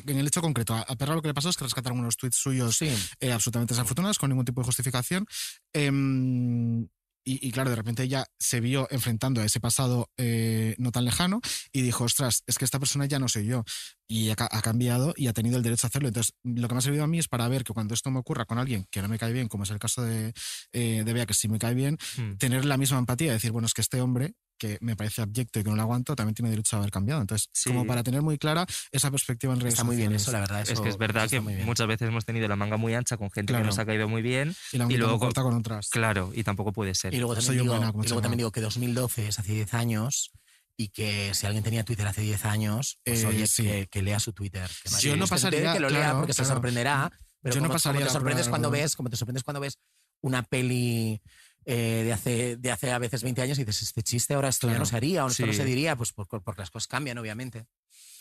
en 0.07 0.18
el 0.18 0.26
hecho 0.26 0.40
concreto, 0.40 0.74
a 0.74 0.80
a 0.80 0.96
Perra 0.96 1.14
lo 1.14 1.20
que 1.22 1.28
le 1.28 1.34
pasó 1.34 1.51
es 1.51 1.57
que 1.57 1.64
rescataron 1.64 1.98
unos 2.01 2.16
tweets 2.16 2.36
suyos 2.36 2.76
Sí. 2.76 2.88
eh, 3.20 3.30
absolutamente 3.32 3.74
desafortunados, 3.74 4.18
con 4.18 4.30
ningún 4.30 4.44
tipo 4.46 4.62
de 4.62 4.64
justificación. 4.66 5.26
Em, 5.74 6.88
y, 7.25 7.47
y 7.47 7.53
claro, 7.53 7.71
de 7.71 7.77
repente 7.77 8.03
ella 8.03 8.27
se 8.39 8.61
vio 8.61 8.89
enfrentando 8.91 9.41
a 9.41 9.45
ese 9.45 9.61
pasado 9.61 10.11
eh, 10.16 10.75
no 10.79 10.91
tan 10.93 11.05
lejano 11.05 11.41
y 11.73 11.83
dijo, 11.83 12.05
ostras, 12.05 12.43
es 12.47 12.59
que 12.59 12.64
esta 12.64 12.79
persona 12.79 13.07
ya 13.07 13.18
no 13.18 13.29
soy 13.29 13.47
yo. 13.47 13.64
Y 14.09 14.31
ha, 14.31 14.37
ha 14.39 14.62
cambiado 14.62 15.14
y 15.16 15.29
ha 15.29 15.33
tenido 15.33 15.57
el 15.57 15.62
derecho 15.62 15.87
a 15.87 15.89
hacerlo. 15.89 16.09
Entonces, 16.09 16.35
lo 16.43 16.66
que 16.66 16.75
me 16.75 16.79
ha 16.79 16.83
servido 16.83 17.05
a 17.05 17.07
mí 17.07 17.18
es 17.18 17.29
para 17.29 17.47
ver 17.49 17.62
que 17.64 17.73
cuando 17.73 17.95
esto 17.95 18.11
me 18.11 18.18
ocurra 18.18 18.45
con 18.45 18.59
alguien 18.59 18.87
que 18.91 19.03
no 19.03 19.09
me 19.09 19.18
cae 19.18 19.33
bien, 19.33 19.49
como 19.49 19.62
es 19.64 19.71
el 19.71 19.79
caso 19.79 20.03
de, 20.03 20.33
eh, 20.73 21.03
de 21.05 21.12
Bea, 21.12 21.27
que 21.27 21.35
sí 21.35 21.49
me 21.49 21.59
cae 21.59 21.75
bien, 21.75 21.97
Mm. 22.16 22.37
tener 22.39 22.64
la 22.64 22.77
misma 22.77 22.99
empatía, 22.99 23.33
decir, 23.33 23.53
bueno, 23.53 23.66
es 23.66 23.75
que 23.75 23.83
este 23.83 24.01
hombre 24.01 24.35
que 24.61 24.77
me 24.83 24.95
parece 24.95 25.23
abyecto 25.23 25.59
y 25.59 25.65
que 25.65 25.71
no 25.71 25.77
lo 25.77 25.83
aguanto, 25.83 26.15
también 26.15 26.35
tiene 26.35 26.51
derecho 26.51 26.77
a 26.77 26.81
haber 26.81 26.91
cambiado. 26.93 27.21
Entonces, 27.23 27.49
Sí. 27.53 27.71
como 27.71 27.87
para 27.87 28.03
tener 28.05 28.21
muy 28.23 28.37
clara 28.39 28.67
esa 28.93 29.11
perspectiva 29.11 29.55
en 29.55 29.61
redes 29.61 29.75
Está 29.75 29.85
muy 29.85 29.97
bien 29.97 30.09
sociales. 30.11 30.23
eso, 30.23 30.33
la 30.33 30.41
verdad. 30.41 30.61
Es 30.61 30.71
eso- 30.71 30.83
que 30.83 30.91
es 30.91 30.99
verdad 30.99 31.29
que 31.31 31.41
bien. 31.41 31.65
muchas 31.65 31.87
veces 31.89 32.09
hemos 32.09 32.25
tenido 32.27 32.47
la 32.47 32.57
manga 32.57 32.77
muy 32.77 32.95
ancha 32.95 33.17
con 33.17 33.31
gente 33.31 33.53
Claro. 33.53 33.65
que 33.65 33.67
nos 33.69 33.79
ha 33.79 33.87
caído 33.87 34.07
muy 34.09 34.21
bien. 34.23 34.55
Y 34.73 34.77
la 34.79 34.87
y 34.93 34.97
luego 34.99 35.19
corta 35.19 35.43
con 35.43 35.55
otras. 35.55 35.89
Claro, 35.89 36.31
y 36.35 36.45
tampoco 36.45 36.73
puede 36.73 36.95
ser. 36.95 37.15
Y 37.15 37.19
luego 37.19 37.35
también, 37.35 37.63
digo, 37.63 37.75
buena, 37.75 37.89
y 37.89 38.07
luego 38.07 38.21
también 38.21 38.39
digo 38.39 38.53
que 38.53 38.61
2012 38.61 39.27
es 39.29 39.39
hace 39.39 39.53
10 39.55 39.73
años 39.75 40.31
y 40.77 40.89
que 40.91 41.33
si 41.35 41.47
alguien 41.47 41.65
tenía 41.65 41.85
Twitter 41.85 42.07
hace 42.07 42.21
10 42.21 42.45
años, 42.45 42.99
pues 43.05 43.23
Eh, 43.23 43.27
oye, 43.27 43.47
sí. 43.47 43.63
que, 43.65 43.87
que 43.91 44.03
lea 44.03 44.21
su 44.21 44.33
Twitter. 44.33 44.71
Que 44.85 44.91
Yo 45.01 45.17
no 45.17 45.25
Es 45.25 45.31
que 45.31 45.39
se 45.39 45.47
pasaría- 45.47 45.73
que 45.73 45.81
lo 45.81 45.89
lea 45.91 46.01
claro, 46.01 46.19
porque 46.19 46.33
se 46.35 46.43
claro. 46.43 46.55
sorprenderá. 46.55 47.13
Pero 47.43 47.55
Yo 47.55 47.61
no 47.63 47.69
como, 47.69 47.75
pasaría 47.75 48.01
como 48.01 48.07
te 48.09 48.13
sorprendes 48.13 48.49
cuando 48.49 48.71
ves, 48.71 48.97
como 48.97 49.09
te 49.09 49.17
sorprendes 49.17 49.43
cuando 49.45 49.61
ves 49.61 49.79
una 50.23 50.43
peli 50.43 51.23
eh, 51.67 52.03
de, 52.05 52.13
hace, 52.13 52.57
de 52.57 52.71
hace 52.71 52.91
a 52.91 52.99
veces 52.99 53.23
20 53.23 53.43
años 53.43 53.59
y 53.59 53.65
dices, 53.65 53.83
este 53.83 54.03
chiste 54.03 54.35
ahora 54.35 54.49
esto 54.49 54.67
ya 54.67 54.73
Claro. 54.73 54.81
no 54.81 54.87
se 54.87 54.97
haría 54.97 55.25
o 55.25 55.29
esto 55.29 55.47
no 55.47 55.53
Sí. 55.53 55.59
se 55.59 55.65
diría, 55.65 55.97
pues 55.97 56.13
por- 56.13 56.27
por- 56.27 56.43
porque 56.43 56.63
las 56.63 56.71
cosas 56.71 56.87
cambian, 56.89 57.19
obviamente. 57.19 57.67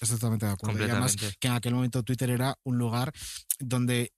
Estoy 0.02 0.18
totalmente 0.18 0.46
de 0.46 0.52
acuerdo. 0.54 0.80
Y 0.80 0.90
además 0.90 1.16
que 1.16 1.48
en 1.48 1.54
aquel 1.54 1.74
momento 1.74 2.04
Twitter 2.04 2.30
era 2.30 2.56
un 2.64 2.78
lugar 2.78 3.12
donde 3.60 4.14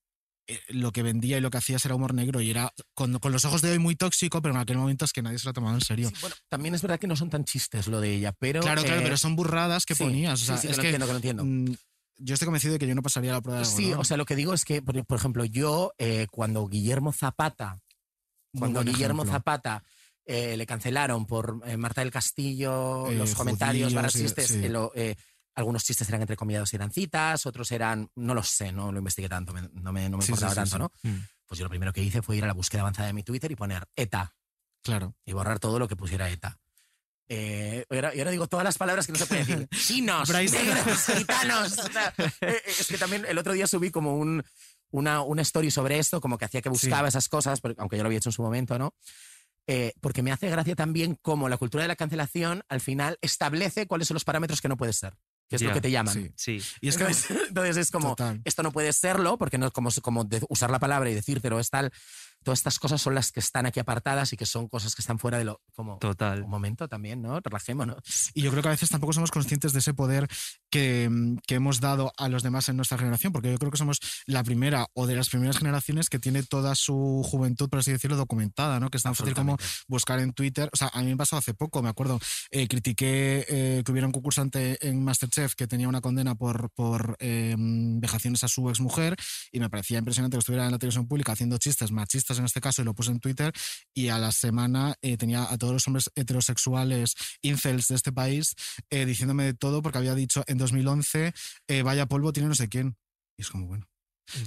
eh, 0.48 0.60
lo 0.70 0.92
que 0.92 1.04
vendía 1.04 1.38
y 1.38 1.42
lo 1.42 1.50
que 1.52 1.60
hacías 1.60 1.86
era 1.86 1.96
humor 1.96 2.14
negro 2.16 2.42
y 2.42 2.50
era 2.50 2.74
con, 2.96 3.20
con 3.20 3.32
los 3.32 3.46
ojos 3.46 3.62
de 3.62 3.72
hoy 3.72 3.80
muy 3.80 3.96
tóxico, 3.96 4.42
pero 4.42 4.54
en 4.56 4.60
aquel 4.60 4.78
momento 4.78 5.06
es 5.06 5.14
que 5.14 5.22
nadie 5.22 5.38
se 5.40 5.46
lo 5.46 5.54
tomaba 5.54 5.76
en 5.76 5.82
serio. 5.82 6.10
Sí, 6.10 6.16
bueno, 6.20 6.36
también 6.50 6.74
es 6.76 6.82
verdad 6.82 7.00
que 7.00 7.08
no 7.08 7.16
son 7.16 7.30
tan 7.30 7.46
chistes 7.46 7.88
lo 7.88 8.02
de 8.02 8.16
ella, 8.16 8.34
pero... 8.34 8.60
claro, 8.62 8.82
claro, 8.84 9.00
eh, 9.02 9.04
pero 9.04 9.18
son 9.18 9.36
burradas 9.36 9.86
que 9.86 9.94
sí, 9.96 10.04
ponías. 10.04 10.34
O 10.34 10.38
sí, 10.38 10.46
sea, 10.48 10.58
sí, 10.58 10.68
es 10.68 10.78
que 10.78 10.78
lo 10.78 10.82
que 10.82 10.88
entiendo, 10.90 11.06
que 11.06 11.12
lo 11.14 11.18
entiendo. 11.18 11.46
mm, 11.46 11.76
yo 12.18 12.34
estoy 12.34 12.48
convencido 12.48 12.74
de 12.74 12.80
que 12.80 12.88
yo 12.88 12.96
no 12.96 13.02
pasaría 13.04 13.32
la 13.34 13.42
prueba 13.42 13.60
de 13.60 13.66
Sí, 13.66 13.84
algodón. 13.86 14.00
o 14.02 14.04
sea, 14.04 14.18
lo 14.18 14.26
que 14.26 14.36
digo 14.36 14.54
es 14.54 14.66
que, 14.66 14.82
por, 14.82 15.06
por 15.06 15.18
ejemplo, 15.20 15.46
yo, 15.46 15.94
eh, 16.00 16.28
cuando 16.32 16.68
Guillermo 16.68 17.14
Zapata, 17.14 17.80
cuando 18.58 18.84
Guillermo 18.84 19.24
ejemplo. 19.24 19.40
Zapata 19.40 19.84
eh, 20.26 20.56
le 20.58 20.66
cancelaron 20.66 21.26
por 21.26 21.62
eh, 21.66 21.78
Marta 21.78 22.02
del 22.02 22.12
Castillo, 22.12 23.10
Eh, 23.10 23.16
los 23.16 23.34
comentarios, 23.36 23.92
sí, 24.14 24.20
chistes, 24.24 24.48
sí. 24.48 24.66
eh, 24.66 24.70
lo- 24.70 24.92
eh, 24.96 25.16
algunos 25.56 25.84
chistes 25.84 26.08
eran 26.08 26.22
entrecomillados 26.22 26.72
y 26.72 26.76
eran 26.78 26.92
citas, 26.92 27.46
otros 27.46 27.72
eran, 27.72 28.10
no 28.16 28.34
lo 28.34 28.44
sé, 28.44 28.72
no 28.72 28.92
lo 28.92 29.00
investigué 29.00 29.28
tanto, 29.28 29.52
me- 29.54 29.70
no 29.74 29.92
me, 29.92 30.10
no 30.10 30.18
me 30.18 30.24
Sí, 30.24 30.32
importaba 30.32 30.52
sí, 30.66 30.72
tanto. 30.72 30.78
¿no? 30.80 30.92
Mm. 31.04 31.20
Pues 31.46 31.60
yo 31.60 31.66
lo 31.66 31.70
primero 31.70 31.92
que 31.92 32.02
hice 32.04 32.22
fue 32.22 32.38
ir 32.38 32.44
a 32.44 32.48
la 32.48 32.54
búsqueda 32.54 32.82
avanzada 32.82 33.08
de 33.08 33.14
mi 33.14 33.24
Twitter 33.24 33.52
y 33.52 33.56
poner 33.56 33.88
ETA 33.96 34.34
Claro. 34.84 35.16
y 35.26 35.34
borrar 35.34 35.60
todo 35.60 35.80
lo 35.80 35.88
que 35.88 35.96
pusiera 35.98 36.30
ETA. 36.30 36.58
Eh, 37.34 37.86
y, 37.90 37.96
ahora, 37.96 38.14
y 38.14 38.20
ahora 38.20 38.32
digo 38.32 38.48
todas 38.48 38.64
las 38.66 38.78
palabras 38.78 39.06
que 39.06 39.14
no 39.14 39.18
se 39.20 39.26
pueden 39.26 39.46
decir. 39.48 39.68
Chinos, 39.88 40.30
negros, 40.30 41.06
gitanos. 41.18 41.78
O 41.80 41.92
sea, 41.92 42.14
eh, 42.42 42.62
es 42.68 42.88
que 42.88 42.98
también 42.98 43.26
el 43.26 43.38
otro 43.38 43.54
día 43.54 43.68
subí 43.68 43.90
como 43.90 44.18
un, 44.18 44.44
una, 44.92 45.22
una 45.22 45.42
story 45.42 45.72
sobre 45.72 46.00
esto, 46.00 46.22
como 46.22 46.38
que 46.38 46.46
hacía 46.46 46.62
que 46.62 46.70
buscaba 46.70 47.08
esas 47.08 47.28
cosas, 47.28 47.60
aunque 47.78 47.98
yo 47.98 48.04
lo 48.04 48.08
había 48.08 48.18
hecho 48.18 48.30
en 48.30 48.34
su 48.34 48.42
momento, 48.42 48.78
¿no? 48.78 48.94
Eh, 49.68 49.94
porque 50.02 50.22
me 50.24 50.32
hace 50.32 50.50
gracia 50.50 50.76
también 50.76 51.18
cómo 51.22 51.48
la 51.48 51.58
cultura 51.58 51.84
de 51.84 51.88
la 51.88 51.96
cancelación 51.96 52.64
al 52.68 52.82
final 52.82 53.18
establece 53.22 53.88
cuáles 53.88 54.08
son 54.08 54.16
los 54.16 54.24
parámetros 54.24 54.60
que 54.60 54.68
no 54.68 54.76
puede 54.76 54.92
ser, 54.92 55.16
que 55.48 55.56
es 55.56 55.62
lo 55.62 55.72
que 55.72 55.82
te 55.82 55.92
llaman. 55.92 56.14
sí. 56.14 56.32
Sí. 56.36 56.62
Y 56.82 56.90
es 56.90 56.98
que 56.98 57.04
Entonces, 57.04 57.38
entonces 57.48 57.78
es 57.78 57.92
como, 57.92 58.10
Total. 58.10 58.42
esto 58.44 58.64
no 58.64 58.72
puede 58.72 58.92
serlo, 58.92 59.38
porque 59.38 59.58
no 59.58 59.68
es 59.68 59.72
como, 59.72 59.90
como 60.02 60.24
de 60.24 60.42
usar 60.50 60.72
la 60.72 60.80
palabra 60.80 61.10
y 61.10 61.14
decírtelo 61.14 61.60
es 61.60 61.70
tal. 61.70 61.92
Todas 62.44 62.60
estas 62.60 62.80
cosas 62.80 63.02
son 63.02 63.16
las 63.16 63.32
que 63.32 63.40
están 63.40 63.66
aquí 63.66 63.80
apartadas 63.80 64.34
y 64.34 64.38
que 64.38 64.46
son 64.46 64.68
cosas 64.68 64.96
que 64.96 65.02
están 65.02 65.20
fuera 65.20 65.38
de 65.38 65.46
lo. 65.46 65.62
Como, 65.76 65.98
Total. 65.98 66.44
Un 66.44 66.50
momento 66.50 66.88
también, 66.88 67.22
¿no? 67.22 67.40
Relajémonos. 67.40 67.98
Y 68.34 68.42
yo 68.42 68.52
creo 68.52 68.64
que 68.64 68.70
a 68.70 68.72
veces 68.72 68.90
tampoco 68.90 69.14
somos 69.14 69.32
conscientes 69.32 69.74
de 69.74 69.80
ese 69.80 69.94
poder 69.94 70.28
que, 70.70 71.10
mm, 71.10 71.38
que 71.46 71.56
hemos 71.56 71.80
dado 71.80 72.12
a 72.18 72.30
los 72.30 72.44
demás 72.44 72.70
en 72.70 72.78
nuestra 72.78 72.98
generación, 72.98 73.32
porque 73.32 73.52
yo 73.52 73.58
creo 73.60 73.72
que 73.72 73.78
somos 73.78 74.00
la 74.26 74.44
primera 74.44 74.88
o 74.94 75.08
de 75.08 75.16
las 75.16 75.30
primeras 75.30 75.58
generaciones 75.58 76.10
que 76.10 76.20
tiene 76.20 76.44
toda 76.44 76.76
su 76.76 77.22
juventud, 77.24 77.70
por 77.70 77.80
así 77.80 77.92
decirlo, 77.92 78.18
documentada, 78.18 78.80
¿no? 78.80 78.90
Que 78.90 78.98
es 78.98 79.04
tan 79.04 79.16
fácil 79.16 79.34
como 79.34 79.58
buscar 79.88 80.20
en 80.20 80.34
Twitter. 80.34 80.70
O 80.74 80.78
sea, 80.78 80.90
a 80.94 81.02
mí 81.02 81.08
me 81.08 81.18
pasó 81.18 81.38
hace 81.38 81.54
poco, 81.54 81.82
me 81.82 81.90
acuerdo, 81.90 82.20
eh, 82.50 82.68
critiqué 82.68 83.46
eh, 83.48 83.84
que 83.86 83.92
hubiera 83.92 84.08
un 84.08 84.14
concursante 84.14 84.78
en 84.88 85.04
Masterchef 85.04 85.56
que 85.56 85.68
tenía 85.68 85.88
una 85.88 86.02
condena 86.02 86.36
por, 86.36 86.72
por 86.72 87.18
eh, 87.20 87.56
vejaciones 87.58 88.44
a 88.44 88.48
su 88.48 88.70
exmujer 88.70 89.16
y 89.52 89.60
me 89.60 89.70
parecía 89.70 90.00
impresionante 90.00 90.38
que 90.38 90.40
estuviera 90.40 90.66
en 90.66 90.72
la 90.72 90.80
televisión 90.80 91.08
pública 91.08 91.34
haciendo 91.34 91.58
chistes 91.58 91.92
machistas 91.92 92.31
en 92.40 92.46
este 92.46 92.62
caso 92.62 92.82
y 92.82 92.86
lo 92.86 92.94
puse 92.94 93.12
en 93.12 93.20
Twitter 93.20 93.52
y 93.94 94.10
a 94.10 94.18
la 94.18 94.32
semana 94.32 94.96
eh, 95.02 95.18
tenía 95.18 95.52
a 95.52 95.58
todos 95.58 95.74
los 95.74 95.88
hombres 95.88 96.12
heterosexuales 96.16 97.16
incels 97.42 97.88
de 97.88 97.96
este 97.96 98.12
país 98.12 98.56
eh, 98.90 99.06
diciéndome 99.06 99.44
de 99.46 99.54
todo 99.54 99.82
porque 99.82 99.98
había 99.98 100.16
dicho 100.16 100.44
en 100.48 100.58
2011 100.58 101.34
eh, 101.68 101.82
vaya 101.84 102.06
polvo 102.06 102.34
tiene 102.34 102.50
no 102.50 102.56
sé 102.56 102.68
quién. 102.70 102.98
Y 103.38 103.44
es 103.44 103.50
como, 103.50 103.68
bueno, 103.68 103.88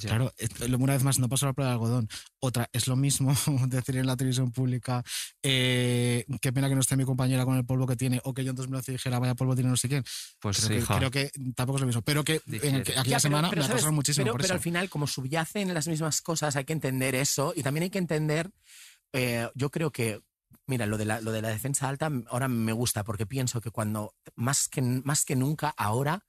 Ya. 0.00 0.08
Claro, 0.10 0.32
una 0.78 0.92
vez 0.94 1.02
más 1.02 1.18
no 1.18 1.28
pasó 1.28 1.46
la 1.46 1.52
prueba 1.52 1.70
de 1.70 1.74
algodón. 1.74 2.08
Otra, 2.40 2.68
es 2.72 2.86
lo 2.86 2.96
mismo 2.96 3.32
decir 3.68 3.96
en 3.96 4.06
la 4.06 4.16
televisión 4.16 4.50
pública, 4.52 5.02
eh, 5.42 6.24
qué 6.40 6.52
pena 6.52 6.68
que 6.68 6.74
no 6.74 6.80
esté 6.80 6.96
mi 6.96 7.04
compañera 7.04 7.44
con 7.44 7.56
el 7.56 7.64
polvo 7.64 7.86
que 7.86 7.96
tiene, 7.96 8.20
o 8.24 8.32
que 8.34 8.44
yo 8.44 8.50
en 8.50 8.56
2011 8.56 8.92
dijera, 8.92 9.18
vaya 9.18 9.34
polvo 9.34 9.54
tiene 9.54 9.70
no 9.70 9.76
sé 9.76 9.88
quién. 9.88 10.04
Pues 10.40 10.58
creo, 10.58 10.68
que, 10.68 10.82
hija. 10.82 10.98
creo 10.98 11.10
que 11.10 11.30
tampoco 11.54 11.76
es 11.76 11.80
lo 11.82 11.86
mismo. 11.86 12.02
Pero 12.02 12.24
que 12.24 12.34
en 12.34 12.40
Difiere. 12.46 12.78
aqu- 12.78 12.80
aquella 12.80 13.02
Ya, 13.02 13.02
pero- 13.04 13.20
semana 13.20 13.50
pero, 13.50 13.60
me 13.60 13.64
ha 13.64 13.68
¿sabes? 13.68 13.82
pasado 13.82 13.92
muchísimo 13.92 14.24
Pero, 14.24 14.32
por 14.34 14.40
pero 14.40 14.46
eso. 14.46 14.54
al 14.54 14.60
final, 14.60 14.88
como 14.88 15.06
subyacen 15.06 15.72
las 15.74 15.88
mismas 15.88 16.20
cosas, 16.22 16.56
hay 16.56 16.64
que 16.64 16.72
entender 16.72 17.14
eso. 17.14 17.52
Y 17.56 17.62
también 17.62 17.84
hay 17.84 17.90
que 17.90 17.98
entender, 17.98 18.50
eh, 19.12 19.48
yo 19.54 19.70
creo 19.70 19.90
que, 19.92 20.20
mira, 20.66 20.86
lo 20.86 20.96
de, 20.96 21.04
la, 21.04 21.20
lo 21.20 21.30
de 21.32 21.42
la 21.42 21.48
defensa 21.48 21.88
alta 21.88 22.10
ahora 22.28 22.48
me 22.48 22.72
gusta 22.72 23.04
porque 23.04 23.26
pienso 23.26 23.60
que 23.60 23.70
cuando, 23.70 24.14
más 24.34 24.68
que, 24.68 24.80
más 24.80 25.24
que 25.24 25.36
nunca 25.36 25.68
ahora, 25.76 26.24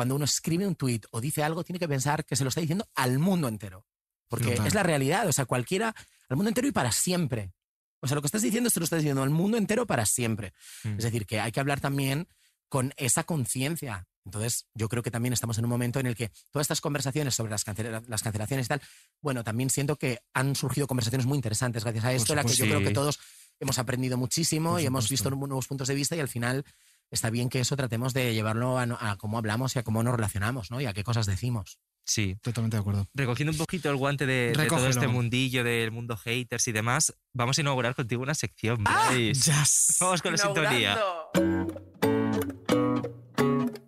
cuando 0.00 0.14
uno 0.14 0.24
escribe 0.24 0.66
un 0.66 0.76
tuit 0.76 1.04
o 1.10 1.20
dice 1.20 1.42
algo, 1.42 1.62
tiene 1.62 1.78
que 1.78 1.86
pensar 1.86 2.24
que 2.24 2.34
se 2.34 2.42
lo 2.42 2.48
está 2.48 2.62
diciendo 2.62 2.88
al 2.94 3.18
mundo 3.18 3.48
entero. 3.48 3.84
Porque 4.28 4.52
Total. 4.52 4.66
es 4.66 4.72
la 4.72 4.82
realidad, 4.82 5.28
o 5.28 5.32
sea, 5.34 5.44
cualquiera, 5.44 5.94
al 6.30 6.36
mundo 6.36 6.48
entero 6.48 6.66
y 6.66 6.72
para 6.72 6.90
siempre. 6.90 7.52
O 8.00 8.06
sea, 8.06 8.14
lo 8.14 8.22
que 8.22 8.28
estás 8.28 8.40
diciendo, 8.40 8.70
se 8.70 8.80
lo 8.80 8.84
estás 8.84 9.00
diciendo 9.00 9.22
al 9.22 9.28
mundo 9.28 9.58
entero 9.58 9.86
para 9.86 10.06
siempre. 10.06 10.54
Mm. 10.84 10.96
Es 10.96 11.04
decir, 11.04 11.26
que 11.26 11.38
hay 11.38 11.52
que 11.52 11.60
hablar 11.60 11.80
también 11.80 12.28
con 12.70 12.94
esa 12.96 13.24
conciencia. 13.24 14.08
Entonces, 14.24 14.68
yo 14.72 14.88
creo 14.88 15.02
que 15.02 15.10
también 15.10 15.34
estamos 15.34 15.58
en 15.58 15.66
un 15.66 15.70
momento 15.70 16.00
en 16.00 16.06
el 16.06 16.16
que 16.16 16.30
todas 16.50 16.64
estas 16.64 16.80
conversaciones 16.80 17.34
sobre 17.34 17.50
las, 17.50 17.66
cancela- 17.66 18.02
las 18.08 18.22
cancelaciones 18.22 18.64
y 18.64 18.68
tal, 18.70 18.80
bueno, 19.20 19.44
también 19.44 19.68
siento 19.68 19.96
que 19.96 20.20
han 20.32 20.56
surgido 20.56 20.86
conversaciones 20.86 21.26
muy 21.26 21.36
interesantes 21.36 21.84
gracias 21.84 22.06
a 22.06 22.12
esto, 22.14 22.32
en 22.32 22.36
la 22.38 22.44
que 22.44 22.54
yo 22.54 22.64
creo 22.64 22.80
que 22.80 22.92
todos 22.92 23.18
hemos 23.58 23.78
aprendido 23.78 24.16
muchísimo 24.16 24.80
y 24.80 24.86
hemos 24.86 25.10
visto 25.10 25.28
nuevos 25.28 25.66
puntos 25.66 25.88
de 25.88 25.94
vista 25.94 26.16
y 26.16 26.20
al 26.20 26.28
final 26.28 26.64
está 27.10 27.30
bien 27.30 27.48
que 27.48 27.60
eso 27.60 27.76
tratemos 27.76 28.14
de 28.14 28.34
llevarlo 28.34 28.78
a, 28.78 28.84
a 29.00 29.16
cómo 29.16 29.38
hablamos 29.38 29.76
y 29.76 29.78
a 29.78 29.82
cómo 29.82 30.02
nos 30.02 30.14
relacionamos, 30.14 30.70
¿no? 30.70 30.80
Y 30.80 30.86
a 30.86 30.92
qué 30.92 31.04
cosas 31.04 31.26
decimos. 31.26 31.78
Sí. 32.04 32.36
Totalmente 32.42 32.76
de 32.76 32.80
acuerdo. 32.80 33.06
Recogiendo 33.14 33.52
un 33.52 33.58
poquito 33.58 33.88
el 33.88 33.96
guante 33.96 34.26
de, 34.26 34.52
de 34.56 34.66
todo 34.66 34.88
este 34.88 35.06
mundillo 35.06 35.62
del 35.62 35.92
mundo 35.92 36.16
haters 36.16 36.66
y 36.66 36.72
demás, 36.72 37.14
vamos 37.32 37.58
a 37.58 37.60
inaugurar 37.60 37.94
contigo 37.94 38.22
una 38.22 38.34
sección. 38.34 38.82
Bryce. 38.82 39.52
Yes. 39.52 39.96
Vamos 40.00 40.22
con 40.22 40.32
la 40.32 40.38
sintonía. 40.38 40.98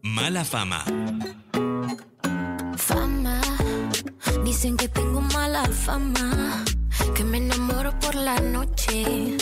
Mala 0.03 0.45
fama. 0.45 0.85
Fama, 2.77 3.41
dicen 4.45 4.77
que 4.77 4.89
tengo 4.89 5.20
mala 5.20 5.64
fama, 5.64 6.64
que 7.14 7.25
me 7.25 7.39
enamoro 7.39 7.99
por 7.99 8.14
la 8.14 8.39
noche 8.41 9.37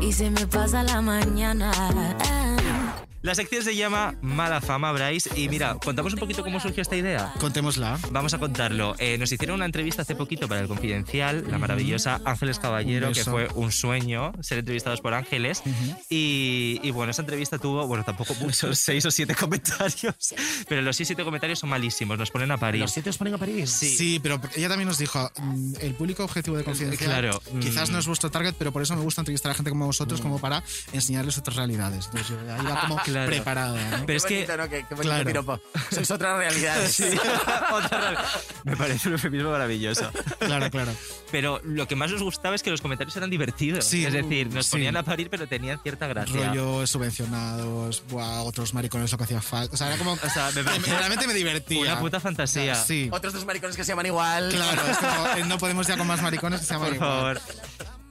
y 0.00 0.12
se 0.12 0.30
me 0.30 0.46
pasa 0.46 0.82
la 0.82 1.00
mañana. 1.02 1.70
Ah. 1.74 2.83
La 3.24 3.34
sección 3.34 3.62
se 3.62 3.74
llama 3.74 4.14
Mala 4.20 4.60
Fama, 4.60 4.92
Bryce. 4.92 5.30
Y 5.34 5.48
mira, 5.48 5.78
contamos 5.82 6.12
un 6.12 6.18
poquito 6.18 6.42
cómo 6.42 6.60
surgió 6.60 6.82
esta 6.82 6.94
idea. 6.94 7.32
Contémosla. 7.40 7.98
Vamos 8.10 8.34
a 8.34 8.38
contarlo. 8.38 8.96
Eh, 8.98 9.16
nos 9.16 9.32
hicieron 9.32 9.54
una 9.54 9.64
entrevista 9.64 10.02
hace 10.02 10.14
poquito 10.14 10.46
para 10.46 10.60
el 10.60 10.68
Confidencial, 10.68 11.42
la 11.50 11.56
maravillosa 11.56 12.20
Ángeles 12.26 12.58
Caballero, 12.58 13.12
que 13.12 13.24
fue 13.24 13.48
un 13.54 13.72
sueño 13.72 14.34
ser 14.42 14.58
entrevistados 14.58 15.00
por 15.00 15.14
Ángeles. 15.14 15.62
y, 16.10 16.78
y 16.82 16.90
bueno, 16.90 17.12
esa 17.12 17.22
entrevista 17.22 17.56
tuvo, 17.56 17.86
bueno, 17.86 18.04
tampoco 18.04 18.34
muchos, 18.40 18.78
seis 18.78 19.06
o 19.06 19.10
siete 19.10 19.34
comentarios, 19.34 20.34
pero 20.68 20.82
los 20.82 20.94
seis 20.94 21.06
o 21.06 21.08
siete 21.08 21.24
comentarios 21.24 21.60
son 21.60 21.70
malísimos, 21.70 22.18
nos 22.18 22.30
ponen 22.30 22.50
a 22.50 22.58
parir. 22.58 22.82
¿Los 22.82 22.90
siete 22.90 23.08
os 23.08 23.16
ponen 23.16 23.32
a 23.32 23.38
parir? 23.38 23.66
Sí. 23.66 24.20
pero 24.22 24.38
ella 24.54 24.68
también 24.68 24.86
nos 24.88 24.98
dijo, 24.98 25.32
mm, 25.38 25.76
el 25.80 25.94
público 25.94 26.24
objetivo 26.24 26.58
de 26.58 26.64
confidencial 26.64 27.08
Claro, 27.08 27.42
quizás 27.62 27.88
mm. 27.88 27.92
no 27.94 28.00
es 28.00 28.06
vuestro 28.06 28.30
target, 28.30 28.54
pero 28.58 28.70
por 28.70 28.82
eso 28.82 28.94
me 28.94 29.02
gusta 29.02 29.22
entrevistar 29.22 29.50
a 29.52 29.54
gente 29.54 29.70
como 29.70 29.86
vosotros, 29.86 30.20
como 30.20 30.38
para 30.38 30.62
enseñarles 30.92 31.38
otras 31.38 31.56
realidades. 31.56 32.04
Entonces 32.04 32.28
yo 32.28 32.36
iba 32.44 32.80
como 32.82 32.96
Claro. 33.14 33.30
preparada. 33.30 33.98
¿no? 33.98 34.06
Pero 34.06 34.16
es 34.16 34.24
que 34.24 34.34
bonito, 34.34 34.56
¿no? 34.56 34.62
Qué, 34.68 34.76
qué 34.88 34.94
bonito 34.94 35.02
Claro. 35.02 35.24
piropo. 35.24 35.60
Sois 35.90 36.10
otra 36.10 36.38
realidad. 36.38 36.76
Sí. 36.88 37.04
Otra 37.72 38.00
realidad. 38.00 38.24
Me 38.64 38.76
parece 38.76 39.08
un 39.08 39.14
eufemismo 39.14 39.50
maravilloso. 39.50 40.10
Claro, 40.38 40.70
claro. 40.70 40.92
Pero 41.32 41.60
lo 41.64 41.88
que 41.88 41.96
más 41.96 42.10
nos 42.10 42.22
gustaba 42.22 42.54
es 42.54 42.62
que 42.62 42.70
los 42.70 42.80
comentarios 42.80 43.16
eran 43.16 43.30
divertidos. 43.30 43.84
Sí. 43.84 44.04
es 44.04 44.12
decir, 44.12 44.48
nos 44.52 44.66
Sí. 44.66 44.72
ponían 44.72 44.96
a 44.96 45.02
parir, 45.02 45.28
pero 45.30 45.46
tenían 45.46 45.80
cierta 45.82 46.06
gracia. 46.06 46.48
Rollos 46.48 46.90
subvencionados, 46.90 48.02
buah, 48.08 48.42
otros 48.42 48.74
maricones 48.74 49.10
lo 49.12 49.18
que 49.18 49.24
hacía 49.24 49.40
falta. 49.40 49.74
O 49.74 49.76
sea, 49.76 49.88
era 49.88 49.96
como. 49.98 50.12
O 50.12 50.16
sea, 50.32 50.50
me 50.54 50.62
realmente 50.62 51.26
me 51.26 51.34
divertía. 51.34 51.80
Una 51.80 52.00
puta 52.00 52.20
fantasía. 52.20 52.74
Sí. 52.74 53.08
Otros 53.12 53.32
dos 53.32 53.44
maricones 53.44 53.76
que 53.76 53.84
se 53.84 53.92
llaman 53.92 54.06
igual. 54.06 54.50
Claro, 54.50 54.82
es 54.90 54.96
como, 54.98 55.26
eh, 55.36 55.44
no 55.46 55.58
podemos 55.58 55.86
ya 55.86 55.96
con 55.96 56.06
más 56.06 56.22
maricones 56.22 56.60
que 56.60 56.66
se 56.66 56.74
llaman 56.74 56.88
Por 56.88 56.96
igual. 56.96 57.10
favor. 57.38 57.40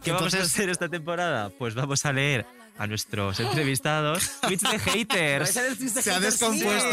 ¿Qué 0.04 0.12
vamos 0.12 0.34
a 0.34 0.38
Entonces- 0.38 0.54
hacer 0.54 0.70
esta 0.70 0.90
temporada? 0.90 1.50
Pues 1.58 1.76
vamos 1.76 2.06
a 2.06 2.12
leer 2.12 2.46
a 2.78 2.88
nuestros 2.88 3.40
entrevistados 3.40 4.32
tweets 4.42 4.64
de 4.64 4.80
haters. 4.80 5.52
Se 6.02 6.12
ha 6.12 6.20
descompuesto. 6.20 6.90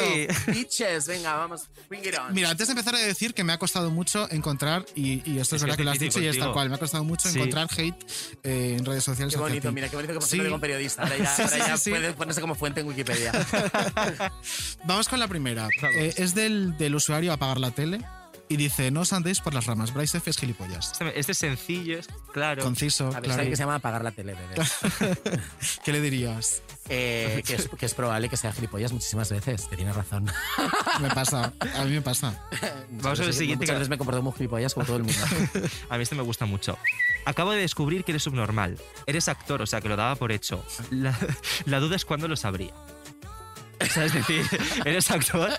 Bitches, 0.52 1.06
venga, 1.06 1.34
vamos. 1.34 1.68
Bring 1.88 2.04
it 2.06 2.14
on. 2.18 2.34
Mira, 2.34 2.50
antes 2.50 2.68
de 2.68 2.72
empezar 2.72 2.94
a 2.94 2.98
decir 2.98 3.32
que 3.34 3.44
me 3.44 3.52
ha 3.52 3.58
costado 3.58 3.90
mucho 3.90 4.30
encontrar, 4.30 4.84
y, 4.94 5.22
y 5.30 5.38
esto 5.38 5.56
es, 5.56 5.62
Es 5.62 5.64
que 5.64 5.64
verdad 5.66 5.76
que 5.78 5.84
lo 5.84 5.90
has 5.92 5.98
dicho 5.98 6.20
y 6.20 6.26
es 6.26 6.38
tal 6.38 6.52
cual, 6.52 6.68
me 6.68 6.74
ha 6.74 6.78
costado 6.78 7.04
mucho 7.04 7.28
Sí. 7.28 7.38
encontrar 7.38 7.68
hate 7.76 7.94
eh, 8.42 8.76
en 8.78 8.84
redes 8.84 9.04
sociales. 9.04 9.34
Qué 9.34 9.40
bonito, 9.40 9.72
mira, 9.72 9.88
qué 9.88 9.96
bonito 9.96 10.14
que 10.18 10.20
Sí. 10.26 10.36
lo 10.36 10.44
digo 10.44 10.54
un 10.56 10.60
periodista. 10.60 11.02
Ahora 11.02 11.16
ya, 11.18 11.34
ahora 11.36 11.48
sí, 11.48 11.58
ya 11.58 11.76
sí, 11.76 11.90
puede 11.90 12.12
ponerse 12.12 12.40
como 12.40 12.54
fuente 12.54 12.80
en 12.80 12.86
Wikipedia. 12.88 13.32
Vamos 14.84 15.08
con 15.08 15.18
la 15.18 15.28
primera. 15.28 15.68
Eh, 15.94 16.14
es 16.16 16.34
del, 16.34 16.76
del 16.76 16.94
usuario 16.94 17.32
apagar 17.32 17.58
la 17.58 17.70
tele 17.70 18.00
y 18.50 18.56
dice, 18.56 18.90
no 18.90 19.02
os 19.02 19.12
andéis 19.12 19.40
por 19.40 19.54
las 19.54 19.66
ramas, 19.66 19.94
Bryce 19.94 20.18
F 20.18 20.28
es 20.28 20.36
gilipollas. 20.36 20.90
Este, 20.90 21.20
este 21.20 21.32
es 21.32 21.38
sencillo, 21.38 22.00
es 22.00 22.08
claro. 22.32 22.64
Conciso, 22.64 23.06
A 23.06 23.20
claro. 23.20 23.30
¿sabes 23.30 23.48
que 23.48 23.56
se 23.56 23.62
llama 23.62 23.76
apagar 23.76 24.02
la 24.02 24.10
tele, 24.10 24.34
bebé? 24.34 25.40
¿Qué 25.84 25.92
le 25.92 26.00
dirías? 26.00 26.60
Eh, 26.88 27.44
que, 27.46 27.54
es, 27.54 27.68
que 27.68 27.86
es 27.86 27.94
probable 27.94 28.28
que 28.28 28.36
sea 28.36 28.52
gilipollas 28.52 28.92
muchísimas 28.92 29.30
veces, 29.30 29.66
que 29.66 29.76
tiene 29.76 29.92
razón. 29.92 30.28
Me 31.00 31.08
pasa, 31.10 31.52
a 31.76 31.84
mí 31.84 31.92
me 31.92 32.02
pasa. 32.02 32.44
Vamos 32.90 33.20
a 33.20 33.22
ver 33.22 33.30
el 33.30 33.36
siguiente. 33.36 33.66
Muchas 33.66 33.76
veces 33.76 33.88
me 33.88 33.96
comporto 33.98 34.20
muy 34.20 34.32
gilipollas 34.32 34.74
como 34.74 34.84
todo 34.84 34.96
el 34.96 35.04
mundo. 35.04 35.20
A 35.88 35.96
mí 35.96 36.02
este 36.02 36.16
me 36.16 36.22
gusta 36.22 36.44
mucho. 36.44 36.76
Acabo 37.26 37.52
de 37.52 37.60
descubrir 37.60 38.02
que 38.02 38.10
eres 38.10 38.24
subnormal. 38.24 38.78
Eres 39.06 39.28
actor, 39.28 39.62
o 39.62 39.66
sea 39.66 39.80
que 39.80 39.88
lo 39.88 39.94
daba 39.94 40.16
por 40.16 40.32
hecho. 40.32 40.64
La, 40.90 41.16
la 41.66 41.78
duda 41.78 41.94
es 41.94 42.04
cuándo 42.04 42.26
lo 42.26 42.34
sabría. 42.36 42.74
O 43.80 43.86
sea, 43.86 44.04
es 44.04 44.12
decir, 44.12 44.44
eres 44.84 45.10
actor, 45.10 45.50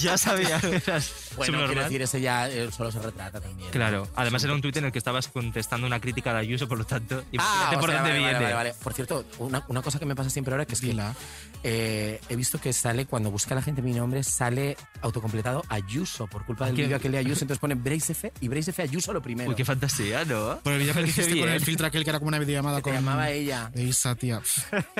ya 0.00 0.18
sabía 0.18 0.60
que 0.60 0.76
eras 0.76 1.12
Bueno, 1.36 1.52
quiero 1.52 1.58
subnormal. 1.60 1.84
decir, 1.84 2.02
ese 2.02 2.20
ya 2.20 2.48
eh, 2.48 2.70
solo 2.70 2.92
se 2.92 2.98
retrata 3.00 3.40
también. 3.40 3.70
Claro, 3.70 4.06
además 4.16 4.44
era 4.44 4.52
un 4.52 4.60
tuit 4.60 4.76
en 4.76 4.84
el 4.84 4.92
que 4.92 4.98
estabas 4.98 5.28
contestando 5.28 5.86
una 5.86 5.98
crítica 6.00 6.32
de 6.34 6.40
Ayuso, 6.40 6.68
por 6.68 6.78
lo 6.78 6.84
tanto, 6.84 7.20
Ah, 7.20 7.24
imagínate 7.32 7.76
por 7.78 7.88
o 7.88 7.92
sea, 7.92 8.02
dónde 8.02 8.10
vale, 8.10 8.18
viene. 8.18 8.32
vale, 8.34 8.44
vale, 8.44 8.54
vale. 8.70 8.74
Por 8.82 8.92
cierto, 8.94 9.24
una, 9.38 9.64
una 9.68 9.82
cosa 9.82 9.98
que 9.98 10.06
me 10.06 10.14
pasa 10.14 10.28
siempre 10.30 10.52
ahora 10.52 10.66
que 10.66 10.74
es 10.74 10.80
que 10.80 10.88
Dila. 10.88 11.14
eh, 11.62 12.20
he 12.28 12.36
visto 12.36 12.60
que 12.60 12.72
sale, 12.72 13.06
cuando 13.06 13.30
busca 13.30 13.54
la 13.54 13.62
gente 13.62 13.80
mi 13.82 13.92
nombre, 13.92 14.22
sale 14.24 14.76
autocompletado 15.02 15.62
Ayuso 15.68 16.26
por 16.26 16.44
culpa 16.44 16.66
del 16.66 16.74
¿Qué? 16.76 16.82
vídeo 16.82 16.96
aquel 16.96 17.12
de 17.12 17.18
Ayuso. 17.18 17.40
Entonces 17.44 17.60
pone 17.60 17.74
Brace 17.76 18.12
F 18.12 18.32
y 18.40 18.48
Brace 18.48 18.70
F 18.72 18.82
Ayuso 18.82 19.12
lo 19.12 19.22
primero. 19.22 19.48
Uy, 19.50 19.56
qué 19.56 19.64
fantasía, 19.64 20.24
¿no? 20.24 20.60
Por 20.60 20.74
el 20.74 20.80
vídeo 20.80 20.94
que 20.94 21.02
Qué 21.04 21.08
hiciste 21.08 21.30
con 21.30 21.34
bien. 21.40 21.48
el 21.50 21.60
filtro 21.64 21.86
aquel 21.86 22.04
que 22.04 22.10
era 22.10 22.18
como 22.18 22.28
una 22.28 22.38
videollamada 22.38 22.78
que 22.78 22.82
te 22.84 22.90
con... 22.90 22.94
llamaba 22.94 23.30
ella. 23.30 23.70
de 23.74 23.82
Isa, 23.84 24.14
tía. 24.14 24.42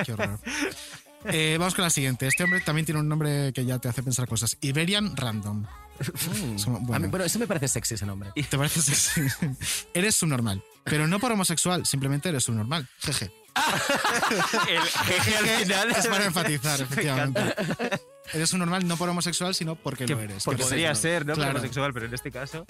Qué 0.03 0.13
horror. 0.13 0.39
Eh, 1.25 1.55
vamos 1.59 1.75
con 1.75 1.83
la 1.83 1.89
siguiente. 1.89 2.27
Este 2.27 2.43
hombre 2.43 2.61
también 2.61 2.85
tiene 2.85 2.99
un 2.99 3.07
nombre 3.07 3.51
que 3.53 3.65
ya 3.65 3.79
te 3.79 3.87
hace 3.89 4.01
pensar 4.03 4.27
cosas. 4.27 4.57
Iberian 4.61 5.15
Random. 5.15 5.65
Es 5.99 6.65
como, 6.65 6.77
A 6.77 6.79
mí- 6.79 6.85
bueno, 6.87 7.09
bueno, 7.09 7.25
eso 7.25 7.37
me 7.37 7.45
parece 7.47 7.67
sexy 7.67 7.93
ese 7.93 8.05
nombre. 8.07 8.31
¿te 8.49 8.57
parece 8.57 8.81
sexy? 8.81 9.21
eres 9.93 10.15
subnormal. 10.15 10.63
Pero 10.83 11.07
no 11.07 11.19
por 11.19 11.31
homosexual, 11.31 11.85
simplemente 11.85 12.29
eres 12.29 12.43
subnormal. 12.43 12.87
Jeje. 12.99 13.31
El 14.69 14.81
jeje 14.81 15.35
al 15.37 15.45
final 15.63 15.91
Es 15.91 16.07
para 16.07 16.25
enfatizar, 16.25 16.79
Me 16.79 16.85
efectivamente. 16.85 17.41
Eres 18.33 18.49
subnormal 18.49 18.87
no 18.87 18.97
por 18.97 19.09
homosexual, 19.09 19.53
sino 19.53 19.75
porque 19.75 20.05
Que, 20.05 20.15
lo 20.15 20.21
eres. 20.21 20.43
porque 20.43 20.59
Que 20.63 20.69
podría 20.69 20.95
sí, 20.95 21.01
ser, 21.03 21.25
¿no? 21.25 21.33
Claro. 21.33 21.51
Homosexual, 21.51 21.93
pero 21.93 22.05
en 22.07 22.13
este 22.13 22.31
caso. 22.31 22.65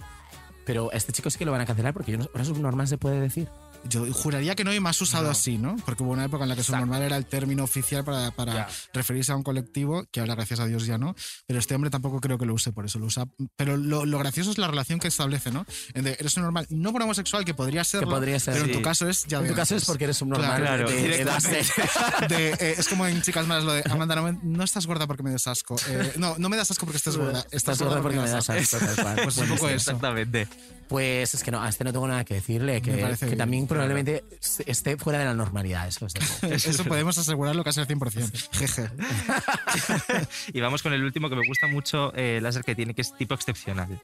Pero 0.65 0.89
a 0.91 0.95
este 0.97 1.13
chico 1.13 1.29
sí 1.29 1.37
que 1.37 1.45
lo 1.45 1.51
van 1.51 1.61
a 1.61 1.65
cancelar 1.65 1.93
porque 1.93 2.11
yo 2.11 2.17
no, 2.17 2.25
ahora 2.33 2.45
subnormal 2.45 2.87
se 2.87 2.97
puede 2.97 3.19
decir. 3.21 3.47
Yo 3.83 4.05
juraría 4.13 4.55
que 4.55 4.63
no 4.63 4.73
y 4.73 4.79
más 4.79 5.01
usado 5.01 5.29
así, 5.29 5.57
¿no? 5.57 5.75
Porque 5.85 6.03
hubo 6.03 6.11
una 6.11 6.23
época 6.25 6.43
en 6.43 6.49
la 6.49 6.55
que 6.55 6.63
subnormal 6.63 7.01
era 7.01 7.17
el 7.17 7.25
término 7.25 7.63
oficial 7.63 8.03
para, 8.05 8.31
para 8.31 8.67
referirse 8.93 9.31
a 9.31 9.35
un 9.35 9.43
colectivo, 9.43 10.05
que 10.11 10.19
ahora 10.19 10.35
gracias 10.35 10.59
a 10.59 10.65
Dios 10.65 10.85
ya 10.85 10.97
no, 10.97 11.15
pero 11.47 11.59
este 11.59 11.75
hombre 11.75 11.89
tampoco 11.89 12.21
creo 12.21 12.37
que 12.37 12.45
lo 12.45 12.53
use 12.53 12.71
por 12.71 12.85
eso, 12.85 12.99
lo 12.99 13.07
usa. 13.07 13.25
Pero 13.55 13.77
lo, 13.77 14.05
lo 14.05 14.19
gracioso 14.19 14.51
es 14.51 14.57
la 14.57 14.67
relación 14.67 14.99
que 14.99 15.07
establece, 15.07 15.51
¿no? 15.51 15.65
Entre 15.93 16.13
eres 16.13 16.31
subnormal, 16.33 16.67
no 16.69 16.91
por 16.91 17.01
homosexual, 17.01 17.43
que 17.43 17.53
podría 17.53 17.83
ser, 17.83 18.05
podría 18.05 18.39
ser, 18.39 18.53
pero 18.53 18.65
en 18.65 18.71
sí. 18.71 18.77
tu 18.77 18.83
caso 18.83 19.09
es 19.09 19.25
ya 19.25 19.39
En 19.39 19.47
tu 19.47 19.55
caso 19.55 19.75
es 19.75 19.85
porque 19.85 20.03
eres 20.05 20.17
subnormal. 20.17 20.61
Claro, 20.61 20.89
de- 20.89 21.25
de 22.29 22.49
eh, 22.59 22.75
es 22.77 22.87
como 22.87 23.07
en 23.07 23.21
Chicas 23.21 23.47
Malas 23.47 23.63
lo 23.63 23.73
de 23.73 23.83
Amanda, 23.89 24.15
no, 24.15 24.23
me- 24.23 24.39
no 24.43 24.63
estás 24.63 24.85
gorda 24.85 25.07
porque 25.07 25.23
me 25.23 25.31
das 25.31 25.47
asco. 25.47 25.75
Eh, 25.89 26.13
no, 26.17 26.35
no 26.37 26.49
me 26.49 26.57
das 26.57 26.71
asco 26.71 26.85
porque 26.85 26.97
estés 26.97 27.17
gorda. 27.17 27.39
Estás, 27.39 27.53
Estás 27.53 27.81
gorda 27.81 28.01
porque 28.01 28.19
me 28.19 28.29
das 28.29 28.49
asco. 28.49 28.77
Pues 29.23 29.37
un 29.37 29.47
poco 29.49 29.67
eso. 29.67 29.91
Exactamente. 29.91 30.47
Pues 30.91 31.33
es 31.33 31.41
que 31.41 31.51
no, 31.51 31.63
a 31.63 31.69
este 31.69 31.85
no 31.85 31.93
tengo 31.93 32.05
nada 32.05 32.25
que 32.25 32.33
decirle, 32.33 32.81
que, 32.81 32.91
que 32.91 33.25
bien. 33.25 33.37
también 33.37 33.65
probablemente 33.65 34.25
esté 34.65 34.97
fuera 34.97 35.19
de 35.19 35.23
la 35.23 35.33
normalidad. 35.33 35.87
Eso 35.87 36.05
es 36.05 36.15
Eso 36.65 36.83
podemos 36.83 37.17
asegurarlo 37.17 37.63
casi 37.63 37.79
al 37.79 37.87
100%. 37.87 38.49
Jeje. 38.51 38.89
Y 40.53 40.59
vamos 40.59 40.83
con 40.83 40.91
el 40.91 41.01
último 41.01 41.29
que 41.29 41.37
me 41.37 41.47
gusta 41.47 41.67
mucho, 41.67 42.13
eh, 42.13 42.35
el 42.39 42.43
láser 42.43 42.65
que 42.65 42.75
tiene, 42.75 42.93
que 42.93 43.03
es 43.03 43.15
tipo 43.15 43.33
excepcional. 43.33 44.01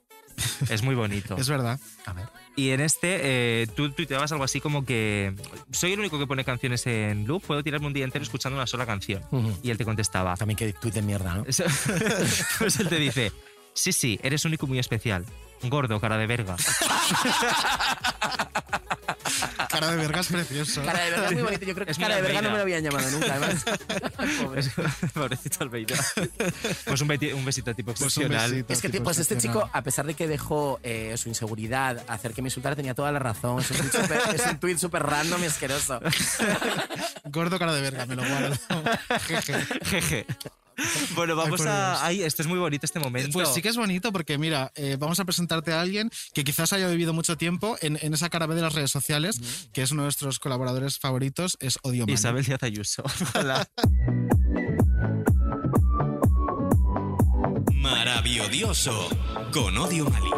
Es 0.70 0.82
muy 0.82 0.96
bonito. 0.96 1.36
Es 1.36 1.50
verdad. 1.50 1.78
A 2.06 2.14
ver. 2.14 2.28
Y 2.56 2.70
en 2.70 2.80
este, 2.80 3.20
eh, 3.64 3.68
tú 3.76 3.92
tuiteabas 3.92 4.32
algo 4.32 4.46
así 4.46 4.62
como 4.62 4.86
que 4.86 5.34
soy 5.72 5.92
el 5.92 6.00
único 6.00 6.18
que 6.18 6.26
pone 6.26 6.46
canciones 6.46 6.88
en 6.88 7.28
loop, 7.28 7.44
puedo 7.44 7.64
tirarme 7.64 7.88
un 7.88 7.94
día 7.94 8.06
entero 8.06 8.24
escuchando 8.24 8.56
una 8.56 8.66
sola 8.66 8.86
canción. 8.86 9.24
Ujú. 9.30 9.58
Y 9.62 9.72
él 9.72 9.78
te 9.78 9.84
contestaba. 9.84 10.38
También 10.38 10.56
que 10.56 10.72
tuit 10.72 10.94
de 10.94 11.02
mierda, 11.02 11.36
¿no? 11.36 11.44
Eso- 11.48 11.66
pues 12.60 12.80
él 12.80 12.88
te 12.88 12.96
dice, 12.96 13.34
sí, 13.74 13.92
sí, 13.92 14.18
eres 14.24 14.46
único 14.46 14.68
y 14.68 14.70
muy 14.70 14.80
especial. 14.80 15.26
Gordo, 15.64 16.00
cara 16.00 16.18
de 16.18 16.28
verga. 16.28 16.56
Cara 19.70 19.92
de 19.92 19.98
verga 19.98 20.22
es 20.22 20.28
precioso. 20.28 20.84
Cara 20.84 21.04
de 21.04 21.12
verga 21.12 21.26
es 21.28 21.34
muy 21.34 21.42
bonito. 21.44 21.66
Yo 21.66 21.74
creo 21.74 21.86
que 21.86 21.92
Es 21.92 21.98
cara 22.00 22.16
de 22.16 22.22
verga 22.22 22.42
no 22.42 22.50
me 22.52 22.56
lo 22.58 22.62
habían 22.64 22.84
llamado 22.84 23.10
nunca, 23.12 23.34
además. 23.36 23.66
Pobre. 24.44 24.62
Es- 24.62 24.72
Pobrecito 25.14 25.64
Almeida. 25.64 25.96
Pues 26.86 27.02
un, 27.02 27.08
besito 27.08 27.74
tipo 27.76 27.94
Pues 27.94 28.02
excepcional. 28.02 28.50
besito. 28.52 28.74
Es 28.74 28.82
que 28.82 28.90
tipo 28.90 29.04
pues 29.06 29.20
este 29.20 29.38
chico, 29.38 29.70
a 29.72 29.82
pesar 29.84 30.06
de 30.06 30.14
que 30.14 30.28
dejó 30.28 30.80
eh, 30.84 31.16
su 31.18 31.30
inseguridad 31.30 32.04
hacer 32.08 32.34
que 32.34 32.42
me 32.42 32.48
insultara, 32.48 32.76
tenía 32.76 32.96
toda 32.96 33.12
la 33.12 33.20
razón. 33.20 33.60
Es 33.60 33.70
un 33.72 33.78
súper- 33.92 34.22
es 34.36 34.46
un 34.46 34.60
tuit 34.60 34.78
súper 34.80 35.04
random 35.04 35.44
y 35.44 35.48
asqueroso. 35.48 36.00
Gordo 37.26 37.60
cara 37.60 37.74
de 37.74 37.82
verga, 37.82 38.06
me 38.06 38.16
lo 38.16 38.24
guardo. 38.28 38.56
Jeje. 39.28 39.66
Jeje. 39.86 40.26
Bueno, 41.16 41.36
vamos 41.36 41.66
a. 41.66 42.06
Ay, 42.06 42.22
esto 42.22 42.42
es 42.42 42.48
muy 42.48 42.60
bonito 42.60 42.86
este 42.86 43.00
momento. 43.00 43.32
Pues 43.34 43.50
sí 43.50 43.62
que 43.62 43.70
es 43.70 43.78
bonito 43.78 44.12
porque, 44.12 44.38
mira, 44.38 44.72
eh, 44.76 44.98
vamos 45.00 45.20
a 45.20 45.26
presentarte 45.26 45.74
a 45.74 45.82
alguien 45.82 46.12
que 46.34 46.44
quizás 46.44 46.74
haya 46.74 46.88
vivido 46.88 47.14
mucho 47.14 47.38
tiempo 47.38 47.78
en, 47.82 47.98
en 48.02 48.14
esa 48.14 48.30
cara 48.30 48.46
B 48.46 48.56
de 48.56 48.62
las 48.62 48.74
redes 48.74 48.92
sociales, 48.92 49.40
que 49.74 49.82
es 49.82 49.92
uno 49.92 50.04
de 50.04 50.08
nuestros 50.08 50.40
colaboradores 50.40 51.00
favoritos, 51.00 51.58
es 51.60 51.80
Odio. 51.82 52.06
Isabel 52.08 52.46
Díaz 52.46 52.64
Ayuso. 52.64 53.04
Hola. 53.36 53.68
Maravilloso. 57.74 59.10
Con 59.52 59.78
Odio 59.78 60.10
Mali. 60.10 60.32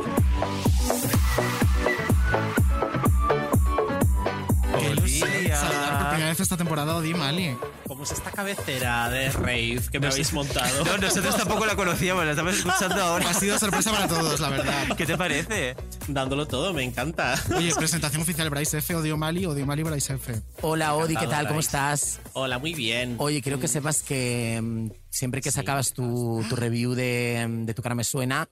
Saludar 5.20 5.98
por 6.00 6.08
primera 6.10 6.30
vez 6.30 6.40
esta 6.40 6.58
temporada 6.58 6.94
a 6.94 6.96
Odi 6.98 7.14
Mali. 7.14 7.58
¿Cómo 7.88 8.04
es 8.04 8.12
esta 8.12 8.32
cabecera 8.32 9.10
de 9.10 9.32
rave 9.32 9.80
que 9.92 10.00
me 10.00 10.08
No 10.08 10.14
habéis 10.14 10.32
montado? 10.34 10.86
No, 10.86 10.98
nosotros 10.98 11.36
tampoco 11.36 11.66
la 11.66 11.76
conocíamos, 11.76 12.24
la 12.24 12.32
estamos 12.32 12.56
escuchando 12.56 13.02
ahora. 13.02 13.30
Ha 13.30 13.34
sido 13.34 13.58
sorpresa 13.60 13.92
para 13.92 14.08
todos, 14.08 14.40
la 14.40 14.50
verdad. 14.50 14.96
¿Qué 14.96 15.06
te 15.06 15.18
parece? 15.18 15.76
Dándolo 16.08 16.48
todo, 16.48 16.74
me 16.74 16.84
encanta. 16.84 17.36
Oye, 17.56 17.74
presentación 17.78 18.22
oficial 18.22 18.50
Bryce 18.50 18.78
F, 18.78 18.96
Odio 18.96 19.18
Mali, 19.18 19.46
Odio 19.46 19.66
Mali, 19.66 19.84
Bryce 19.84 20.14
F. 20.14 20.42
Hola, 20.62 20.96
Odi, 20.96 21.16
¿qué 21.16 21.28
tal? 21.28 21.48
¿Cómo 21.48 21.60
estás? 21.60 22.20
Hola, 22.34 22.60
muy 22.60 22.74
bien. 22.74 23.16
Oye, 23.18 23.42
quiero 23.42 23.60
que 23.60 23.68
sepas 23.68 24.02
que 24.02 24.60
mm, 24.62 24.90
siempre 25.10 25.42
que 25.42 25.52
sacabas 25.52 25.94
tu, 25.94 26.46
tu 26.48 26.56
review 26.56 26.94
de, 26.94 27.46
mm, 27.48 27.66
de 27.66 27.74
Tu 27.74 27.82
cara 27.82 27.96
me 27.96 28.04
suena, 28.04 28.48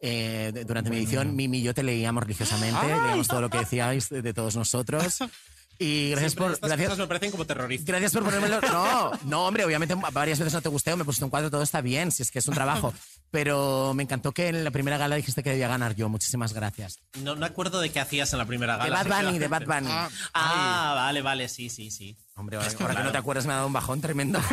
eh, 0.00 0.64
durante 0.66 0.90
mi 0.90 0.98
edición, 0.98 1.34
Mimi 1.34 1.58
y 1.58 1.62
yo 1.62 1.72
te 1.72 1.82
leíamos 1.82 2.22
religiosamente, 2.22 2.86
leíamos 2.86 3.26
todo 3.26 3.40
lo 3.40 3.48
que 3.48 3.58
decíais 3.58 4.10
de, 4.10 4.20
de 4.20 4.34
todos 4.34 4.56
nosotros. 4.56 5.18
Y 5.78 6.10
gracias 6.10 6.32
Siempre 6.32 6.44
por... 6.46 6.54
estas 6.54 6.68
Gracias, 6.68 6.88
cosas 6.88 6.98
me 7.00 7.06
parecen 7.08 7.30
como 7.30 7.44
terroristas. 7.44 7.86
Gracias 7.86 8.12
por 8.12 8.24
ponérmelo. 8.24 8.60
No, 8.74 9.10
no, 9.24 9.46
hombre, 9.46 9.64
obviamente 9.64 9.94
varias 10.12 10.38
veces 10.38 10.52
no 10.54 10.62
te 10.62 10.68
gusté 10.68 10.92
o 10.92 10.96
me 10.96 11.04
pusiste 11.04 11.24
un 11.24 11.30
cuadro, 11.30 11.50
todo 11.50 11.62
está 11.62 11.80
bien, 11.80 12.10
si 12.12 12.22
es 12.22 12.30
que 12.30 12.38
es 12.38 12.48
un 12.48 12.54
trabajo. 12.54 12.92
Pero 13.30 13.92
me 13.94 14.04
encantó 14.04 14.30
que 14.32 14.48
en 14.48 14.62
la 14.62 14.70
primera 14.70 14.96
gala 14.96 15.16
dijiste 15.16 15.42
que 15.42 15.50
debía 15.50 15.66
ganar 15.68 15.94
yo. 15.96 16.08
Muchísimas 16.08 16.52
gracias. 16.52 16.98
No 17.22 17.34
me 17.34 17.46
acuerdo 17.46 17.80
de 17.80 17.90
qué 17.90 17.98
hacías 18.00 18.32
en 18.32 18.38
la 18.38 18.46
primera 18.46 18.74
De 18.78 18.88
gala. 18.90 19.02
Bad 19.02 19.24
Bunny, 19.24 19.38
de 19.38 19.48
Bad 19.48 19.64
Bunny. 19.66 19.88
Ah, 19.90 20.08
Ah, 20.32 20.92
vale, 20.94 21.22
vale, 21.22 21.48
sí, 21.48 21.68
sí, 21.68 21.90
sí. 21.90 22.16
Hombre, 22.36 22.56
ahora, 22.56 22.68
que, 22.68 23.02
no 23.04 23.12
te 23.12 23.18
acuerdas 23.18 23.46
me 23.46 23.52
ha 23.52 23.56
dado 23.56 23.68
un 23.68 23.72
bajón 23.72 24.00
tremendo. 24.00 24.40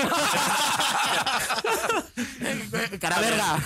Cara 3.00 3.20
verga. 3.20 3.58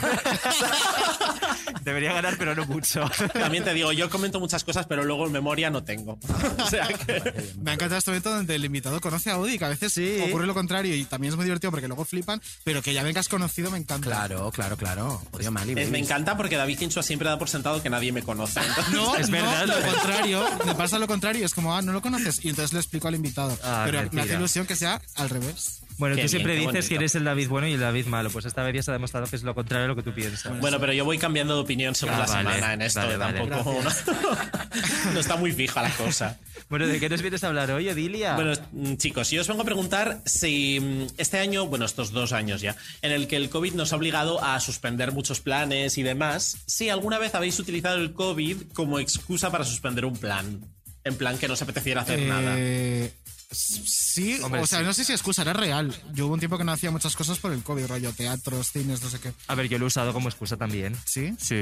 Debería 1.83 2.13
ganar, 2.13 2.35
pero 2.37 2.55
no 2.55 2.65
mucho. 2.65 3.09
También 3.33 3.63
te 3.63 3.73
digo, 3.73 3.91
yo 3.91 4.09
comento 4.09 4.39
muchas 4.39 4.63
cosas, 4.63 4.85
pero 4.87 5.03
luego 5.03 5.25
en 5.27 5.31
memoria 5.33 5.69
no 5.69 5.83
tengo. 5.83 6.17
o 6.65 6.69
sea 6.69 6.87
que... 6.87 7.53
Me 7.61 7.71
ha 7.71 7.73
encantado 7.75 7.97
este 7.99 8.11
momento 8.11 8.29
donde 8.31 8.55
el 8.55 8.65
invitado 8.65 8.99
conoce 9.01 9.29
a 9.31 9.37
Odi, 9.37 9.57
que 9.59 9.65
a 9.65 9.69
veces 9.69 9.93
Sí. 9.93 10.23
ocurre 10.27 10.47
lo 10.47 10.53
contrario 10.53 10.95
y 10.95 11.05
también 11.05 11.31
es 11.33 11.37
muy 11.37 11.45
divertido 11.45 11.71
porque 11.71 11.87
luego 11.87 12.05
flipan, 12.05 12.41
pero 12.63 12.81
que 12.81 12.93
ya 12.93 13.03
vengas 13.03 13.27
conocido 13.29 13.69
me 13.71 13.77
encanta. 13.77 14.05
Claro, 14.07 14.49
claro, 14.51 14.77
claro. 14.77 15.21
Odio 15.31 15.51
Mali. 15.51 15.73
Eh, 15.77 15.87
Me 15.87 15.99
encanta 15.99 16.35
porque 16.37 16.55
David 16.57 16.79
Insua 16.81 17.03
siempre 17.03 17.29
da 17.29 17.37
por 17.37 17.49
sentado 17.49 17.81
que 17.83 17.89
nadie 17.89 18.11
me 18.11 18.23
conoce. 18.23 18.59
Entonces- 18.61 18.93
No, 18.93 19.15
Es 19.17 19.29
no, 19.29 19.37
verdad. 19.37 19.67
lo 19.67 19.91
contrario, 19.93 20.45
me 20.65 20.75
pasa 20.75 20.97
lo 20.99 21.07
contrario, 21.07 21.45
es 21.45 21.53
como, 21.53 21.75
ah, 21.75 21.81
no 21.81 21.91
lo 21.93 22.01
conoces, 22.01 22.43
y 22.43 22.49
entonces 22.49 22.73
le 22.73 22.79
explico 22.79 23.07
al 23.07 23.15
invitado. 23.15 23.57
Ah, 23.63 23.83
pero 23.85 24.04
me 24.11 24.21
hace 24.21 24.33
ilusión 24.35 24.65
que 24.65 24.75
sea 24.75 25.01
al 25.15 25.29
revés. 25.29 25.81
Bueno, 25.97 26.15
Qué 26.17 26.23
tú 26.23 26.27
bien, 26.27 26.29
siempre 26.29 26.55
dices 26.57 26.89
que 26.89 26.95
eres 26.95 27.15
el 27.15 27.23
David 27.23 27.47
bueno 27.47 27.67
y 27.69 27.73
el 27.73 27.79
David 27.79 28.07
malo. 28.07 28.29
Pues 28.29 28.43
esta 28.43 28.63
vez 28.63 28.75
ya 28.75 28.83
se 28.83 28.91
ha 28.91 28.93
demostrado 28.95 29.27
que 29.27 29.37
es 29.37 29.43
lo 29.43 29.55
contrario 29.55 29.85
a 29.85 29.87
lo 29.87 29.95
que 29.95 30.03
tú 30.03 30.13
piensas. 30.13 30.59
Bueno, 30.59 30.77
pero 30.77 30.91
yo 30.91 31.05
voy 31.05 31.17
cambiando 31.17 31.55
de 31.55 31.61
opinión 31.61 31.95
según 31.95 32.15
Ah, 32.15 32.19
la 32.19 32.25
vale, 32.25 32.49
semana 32.49 32.73
en 32.73 32.81
esto. 32.81 32.99
vale, 32.99 33.15
vale. 33.15 33.39
tampoco. 33.47 33.81
no 35.13 35.19
está 35.19 35.37
muy 35.37 35.51
fija 35.53 35.81
la 35.81 35.91
cosa. 35.91 36.37
Bueno, 36.67 36.87
¿de 36.87 36.99
qué 36.99 37.09
nos 37.09 37.21
vienes 37.21 37.43
a 37.43 37.47
hablar 37.47 37.69
hoy, 37.69 37.87
Odilia? 37.89 38.33
Bueno, 38.33 38.53
mm, 38.71 38.95
chicos, 38.95 39.29
yo 39.29 39.41
os 39.41 39.47
vengo 39.47 39.61
a 39.61 39.65
preguntar 39.65 40.21
si 40.25 40.79
mm, 40.81 41.13
este 41.17 41.37
año, 41.37 41.67
bueno, 41.67 41.85
estos 41.85 42.11
dos 42.11 42.33
años 42.33 42.59
ya, 42.59 42.75
en 43.03 43.11
el 43.11 43.27
que 43.27 43.35
el 43.35 43.49
COVID 43.51 43.73
nos 43.75 43.93
ha 43.93 43.97
obligado 43.97 44.43
a 44.43 44.59
suspender 44.59 45.11
muchos 45.11 45.41
planes 45.41 45.99
y 45.99 46.01
demás, 46.03 46.57
si 46.65 46.89
alguna 46.89 47.19
vez 47.19 47.35
habéis 47.35 47.59
utilizado 47.59 47.97
el 47.97 48.13
COVID 48.13 48.63
como 48.73 48.97
excusa 48.99 49.51
para 49.51 49.63
suspender 49.63 50.05
un 50.05 50.17
plan. 50.17 50.59
En 51.03 51.15
plan 51.15 51.37
que 51.37 51.47
no 51.47 51.53
os 51.53 51.61
apeteciera 51.61 52.01
hacer 52.01 52.19
nada. 52.21 52.55
Sí, 53.51 54.39
Hombre, 54.41 54.61
o 54.61 54.67
sea, 54.67 54.79
sí. 54.79 54.85
no 54.85 54.93
sé 54.93 55.03
si 55.05 55.11
excusa, 55.13 55.41
era 55.43 55.53
real. 55.53 55.95
Yo 56.13 56.25
hubo 56.25 56.33
un 56.33 56.39
tiempo 56.39 56.57
que 56.57 56.63
no 56.63 56.71
hacía 56.71 56.91
muchas 56.91 57.15
cosas 57.15 57.37
por 57.39 57.51
el 57.51 57.63
COVID, 57.63 57.85
rollo 57.85 58.11
teatros, 58.13 58.71
cines, 58.71 59.01
no 59.01 59.09
sé 59.09 59.19
qué. 59.19 59.33
A 59.47 59.55
ver, 59.55 59.67
yo 59.69 59.77
lo 59.77 59.85
he 59.85 59.87
usado 59.87 60.13
como 60.13 60.29
excusa 60.29 60.57
también. 60.57 60.95
¿Sí? 61.05 61.33
Sí, 61.39 61.55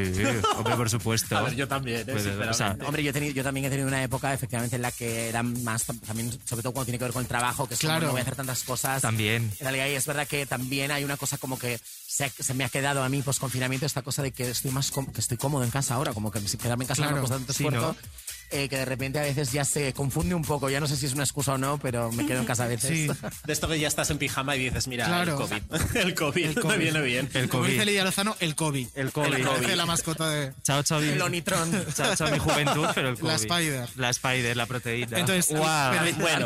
hombre, 0.58 0.76
por 0.76 0.90
supuesto. 0.90 1.38
A 1.38 1.42
ver, 1.42 1.56
yo 1.56 1.68
también, 1.68 2.06
Pues, 2.06 2.26
o 2.26 2.54
sea, 2.54 2.78
Hombre, 2.86 3.04
yo, 3.04 3.10
he 3.10 3.14
tenido- 3.14 3.34
yo 3.34 3.44
también 3.44 3.66
he 3.66 3.70
tenido 3.70 3.88
una 3.88 4.02
época, 4.04 4.34
efectivamente, 4.34 4.76
en 4.78 4.82
la 4.82 4.92
que 4.92 5.30
era 5.30 5.44
más, 5.44 5.88
tam- 5.88 6.00
también, 6.02 6.32
sobre 6.46 6.64
todo 6.64 6.74
cuando 6.74 6.86
tiene 6.86 6.98
que 6.98 7.06
ver 7.06 7.14
con 7.14 7.22
el 7.22 7.28
trabajo, 7.28 7.68
que 7.68 7.74
es 7.76 7.80
como, 7.80 7.92
Claro. 7.92 8.06
no 8.08 8.12
voy 8.14 8.20
a 8.20 8.24
hacer 8.24 8.36
tantas 8.36 8.64
cosas. 8.64 9.02
También. 9.02 9.44
En 9.60 9.60
realidad, 9.60 9.88
y 9.88 9.92
es 9.96 10.06
verdad 10.06 10.28
que 10.28 10.46
también 10.46 10.92
hay 10.92 11.04
una 11.04 11.18
cosa 11.18 11.38
como 11.38 11.58
que 11.60 11.80
se, 12.08 12.30
se 12.30 12.54
me 12.54 12.64
ha 12.64 12.70
quedado 12.70 13.04
a 13.04 13.10
mí 13.10 13.22
post 13.22 13.40
confinamiento 13.40 13.86
esta 13.86 14.02
cosa 14.02 14.22
de 14.24 14.32
que 14.32 14.50
estoy 14.50 14.72
más 14.72 14.92
que 14.92 15.20
estoy 15.22 15.38
cómodo 15.38 15.64
en 15.64 15.72
casa 15.72 15.96
ahora, 15.96 16.14
como 16.14 16.32
que 16.32 16.40
si 16.48 16.58
quedarme 16.58 16.84
en 16.86 16.88
casa 16.88 17.02
no 17.02 17.08
Claro. 17.10 17.16
me 17.24 17.28
cuesta 17.28 17.38
tanto 17.38 17.54
Sí, 17.54 17.64
esfuerzo. 17.66 17.88
¿no? 17.94 18.43
Eh, 18.54 18.70
que 18.70 18.78
de 18.78 18.86
repente 18.86 19.20
a 19.20 19.24
veces 19.24 19.52
ya 19.52 19.66
se 19.66 19.92
confunde 19.94 20.36
un 20.36 20.44
poco, 20.44 20.70
ya 20.70 20.80
no 20.80 20.88
sé 20.88 20.96
si 20.96 21.06
es 21.06 21.14
una 21.14 21.24
excusa 21.24 21.54
o 21.54 21.58
no, 21.58 21.78
pero 21.80 22.12
me 22.12 22.26
quedo 22.26 22.40
en 22.40 22.46
casa 22.46 22.64
a 22.64 22.68
veces. 22.68 22.90
Sí. 22.90 23.08
De 23.46 23.54
esto 23.54 23.68
que 23.68 23.80
ya 23.80 23.88
estás 23.88 24.10
en 24.12 24.18
pijama 24.18 24.56
y 24.56 24.66
dices, 24.66 24.88
mira, 24.88 25.06
Claro. 25.06 25.32
el 25.42 25.48
COVID. 25.48 25.96
El 25.98 26.16
COVID, 26.16 26.44
El 26.46 26.56
me 26.56 26.62
COVID. 26.62 26.78
viene 26.78 27.02
bien. 27.02 27.30
El 27.34 27.50
Como 27.50 27.64
dice 27.66 27.78
COVID. 27.78 27.88
Lidia 27.88 28.04
Lozano, 28.04 28.36
el 28.40 28.56
COVID. 28.56 28.88
El 28.96 29.12
COVID. 29.12 29.34
El 29.34 29.46
COVID. 29.46 29.70
la 29.72 29.86
mascota 29.86 30.30
de... 30.30 30.54
Chao, 30.64 30.84
chao, 30.84 31.00
El 31.02 31.22
Onitron. 31.22 31.86
chao, 31.96 32.16
chao, 32.16 32.30
mi 32.32 32.40
juventud, 32.40 32.88
pero 32.96 33.10
el 33.10 33.16
COVID. 33.16 33.28
La 33.30 33.36
Spider. 33.36 33.90
La 33.98 34.10
Spider, 34.12 34.56
la 34.58 34.66
proteína. 34.66 35.20
Entonces, 35.20 35.56
Guau. 35.56 35.94
pero- 36.00 36.18
Bueno, 36.18 36.46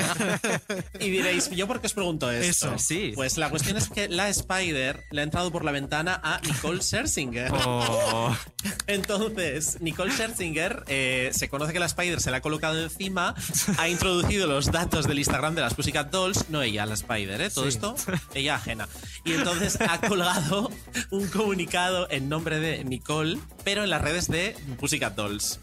y 0.99 1.09
diréis, 1.09 1.49
¿yo 1.51 1.67
por 1.67 1.81
qué 1.81 1.87
os 1.87 1.93
pregunto 1.93 2.31
esto? 2.31 2.67
Eso. 2.73 2.79
Sí. 2.79 3.11
Pues 3.15 3.37
la 3.37 3.49
cuestión 3.49 3.77
es 3.77 3.89
que 3.89 4.07
la 4.07 4.29
Spider 4.29 5.03
le 5.11 5.21
ha 5.21 5.23
entrado 5.23 5.51
por 5.51 5.63
la 5.65 5.71
ventana 5.71 6.19
a 6.23 6.39
Nicole 6.41 6.81
Scherzinger. 6.81 7.51
Oh. 7.53 8.35
Entonces, 8.87 9.77
Nicole 9.81 10.11
Scherzinger 10.13 10.83
eh, 10.87 11.31
se 11.33 11.49
conoce 11.49 11.73
que 11.73 11.79
la 11.79 11.85
Spider 11.97 12.21
se 12.21 12.29
la 12.29 12.37
ha 12.37 12.41
colocado 12.41 12.79
encima, 12.81 13.33
ha 13.79 13.89
introducido 13.89 14.45
los 14.45 14.71
datos 14.71 15.07
del 15.07 15.17
Instagram 15.17 15.55
de 15.55 15.61
las 15.61 15.73
Pussycat 15.73 16.11
Dolls, 16.11 16.45
no 16.49 16.61
ella, 16.61 16.85
la 16.85 16.93
Spider, 16.93 17.41
¿eh? 17.41 17.49
Todo 17.49 17.63
Sí. 17.63 17.69
esto, 17.69 17.95
ella 18.35 18.55
ajena. 18.55 18.87
Y 19.25 19.33
entonces 19.33 19.79
ha 19.81 19.99
colgado 20.07 20.69
un 21.09 21.27
comunicado 21.29 22.07
en 22.11 22.29
nombre 22.29 22.59
de 22.59 22.83
Nicole, 22.83 23.39
pero 23.63 23.83
en 23.83 23.89
las 23.89 24.01
redes 24.01 24.27
de 24.27 24.55
Pussycat 24.79 25.15
Dolls. 25.15 25.59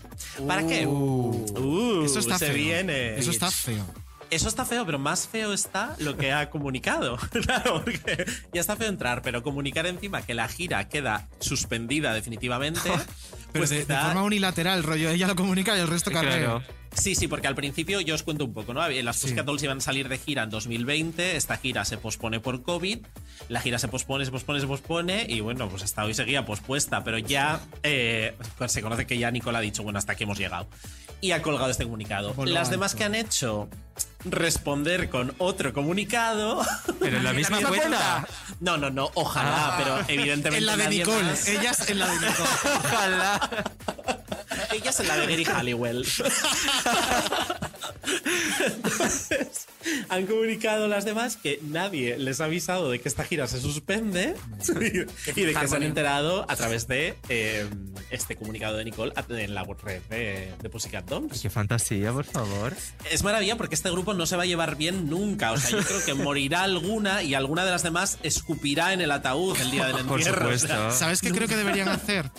¿Para 0.47 0.66
qué? 0.66 0.87
Uh, 0.89 2.05
Eso 2.05 2.18
está 2.18 2.37
se 2.39 2.47
feo. 2.47 2.55
viene. 2.57 3.16
Eso 3.16 3.30
está 3.30 3.51
feo. 3.51 3.87
Eso 4.31 4.49
está 4.49 4.64
feo, 4.64 4.85
pero 4.87 4.99
más 4.99 5.29
feo 5.29 5.53
está 5.53 5.95
lo 5.99 6.16
que 6.16 6.33
ha 6.33 6.51
comunicado. 6.51 7.18
Claro, 7.45 7.83
porque 7.85 8.25
ya 8.53 8.61
está 8.61 8.77
feo 8.77 8.89
entrar, 8.89 9.22
pero 9.22 9.43
comunicar 9.43 9.87
encima 9.87 10.22
que 10.22 10.35
la 10.35 10.49
gira 10.49 10.89
queda 10.89 11.29
suspendida 11.41 12.14
definitivamente. 12.14 12.81
Pero 13.55 13.62
pues 13.62 13.70
de, 13.70 13.77
de 13.77 13.83
está- 13.83 14.07
forma 14.07 14.22
unilateral, 14.25 14.83
rollo, 14.83 15.11
ella 15.11 15.29
lo 15.29 15.37
comunica 15.37 15.77
y 15.77 15.81
el 15.81 15.87
resto 15.87 16.11
carreo. 16.11 16.59
Claro. 16.61 16.62
Sí, 16.95 17.14
sí, 17.14 17.28
porque 17.28 17.47
al 17.47 17.55
principio 17.55 18.01
yo 18.01 18.14
os 18.14 18.22
cuento 18.22 18.45
un 18.45 18.55
poco, 18.55 18.72
¿no? 18.72 18.86
Las 18.88 19.18
Pussycat 19.20 19.45
Dolls 19.45 19.62
iban 19.62 19.78
a 19.78 19.80
salir 19.80 20.09
de 20.09 20.16
gira 20.18 20.45
en 20.45 20.51
2020, 20.51 21.36
esta 21.36 21.57
gira 21.57 21.84
se 21.84 21.99
pospone 21.99 22.40
por 22.40 22.62
COVID, 22.62 22.99
la 23.49 23.61
gira 23.61 23.78
se 23.78 23.88
pospone, 23.88 24.24
se 24.24 24.30
pospone, 24.30 24.61
se 24.61 24.66
pospone 24.66 25.26
y 25.28 25.40
bueno, 25.40 25.68
pues 25.68 25.82
hasta 25.82 26.05
hoy 26.05 26.14
seguía 26.14 26.47
pospuesta, 26.47 27.03
pero 27.05 27.18
ya 27.18 27.61
eh, 27.82 28.34
pues 28.59 28.72
se 28.72 28.80
conoce 28.80 29.07
que 29.07 29.18
ya 29.18 29.30
Nicola 29.30 29.59
ha 29.59 29.62
dicho, 29.62 29.82
bueno, 29.82 29.99
hasta 29.99 30.12
aquí 30.12 30.22
hemos 30.24 30.38
llegado. 30.38 30.66
Y 31.20 31.32
ha 31.32 31.40
colgado 31.42 31.70
este 31.70 31.84
comunicado. 31.84 32.34
Las 32.45 32.59
alto. 32.68 32.70
demás 32.72 32.95
que 32.95 33.05
han 33.05 33.14
hecho 33.14 33.68
responder 34.26 35.09
con 35.09 35.34
otro 35.38 35.72
comunicado. 35.72 36.62
Pero 37.01 37.16
en 37.18 37.24
la 37.24 37.32
misma 37.34 37.61
cuenta. 37.62 38.26
No, 38.61 38.76
no, 38.76 38.90
no, 38.90 39.11
ojalá, 39.14 39.68
Ah. 39.68 39.74
pero 39.78 39.99
evidentemente. 40.09 40.59
En 40.59 40.66
la 40.66 40.76
de 40.76 40.88
Nicole. 40.88 41.22
más. 41.22 41.49
Ellas 41.49 41.88
en 41.88 41.99
la 41.99 42.07
de 42.09 42.14
Nicole. 42.14 42.49
Ojalá. 42.84 43.51
Ella 44.75 44.91
es 44.91 45.01
en 45.01 45.09
la 45.09 45.16
de 45.16 45.27
Gary 45.27 45.45
Halliwell. 45.45 46.05
Entonces, 48.66 49.66
han 50.09 50.27
comunicado 50.27 50.89
las 50.89 51.05
demás 51.05 51.37
que 51.37 51.61
nadie 51.62 52.18
les 52.18 52.41
ha 52.41 52.47
avisado 52.47 52.91
de 52.91 53.01
que 53.01 53.09
esta 53.09 53.25
gira 53.25 53.47
se 53.47 53.61
suspende 53.61 54.35
y 55.37 55.41
de 55.43 55.55
que 55.55 55.68
se 55.68 55.77
han 55.77 55.83
enterado 55.83 56.45
a 56.49 56.57
través 56.57 56.89
de 56.89 57.16
eh, 57.29 57.66
este 58.11 58.37
comunicado 58.37 58.77
de 58.77 58.85
Nicole 58.85 59.12
en 59.29 59.55
la 59.55 59.64
red 59.64 60.03
de, 60.11 60.53
de 60.61 60.70
Pussycat 60.70 61.09
Dolls. 61.09 61.41
Qué 61.41 61.51
fantasía, 61.51 62.12
por 62.12 62.25
favor. 62.25 62.75
Es 63.11 63.22
maravilla 63.22 63.57
porque 63.57 63.75
este 63.75 63.91
grupo 63.91 64.12
no 64.14 64.27
se 64.27 64.37
va 64.37 64.43
a 64.43 64.47
llevar 64.47 64.77
bien 64.77 65.09
nunca. 65.09 65.53
O 65.53 65.57
sea, 65.57 65.70
yo 65.70 65.85
creo 65.85 66.05
que 66.05 66.14
morirá 66.14 66.62
alguna 66.62 67.22
y 67.22 67.35
alguna 67.35 67.64
de 67.64 67.70
las 67.70 67.83
demás 67.83 68.18
escupirá 68.22 68.93
en 68.93 69.01
el 69.01 69.11
ataúd 69.11 69.57
el 69.61 69.70
día 69.70 69.87
del 69.87 70.05
Por 70.05 70.18
entierro. 70.20 70.49
O 70.49 70.59
sea, 70.59 70.59
supuesto. 70.59 70.91
¿Sabes 70.93 71.20
qué 71.20 71.31
creo 71.31 71.49
que 71.49 71.57
deberían 71.57 71.89
hacer? 71.89 72.31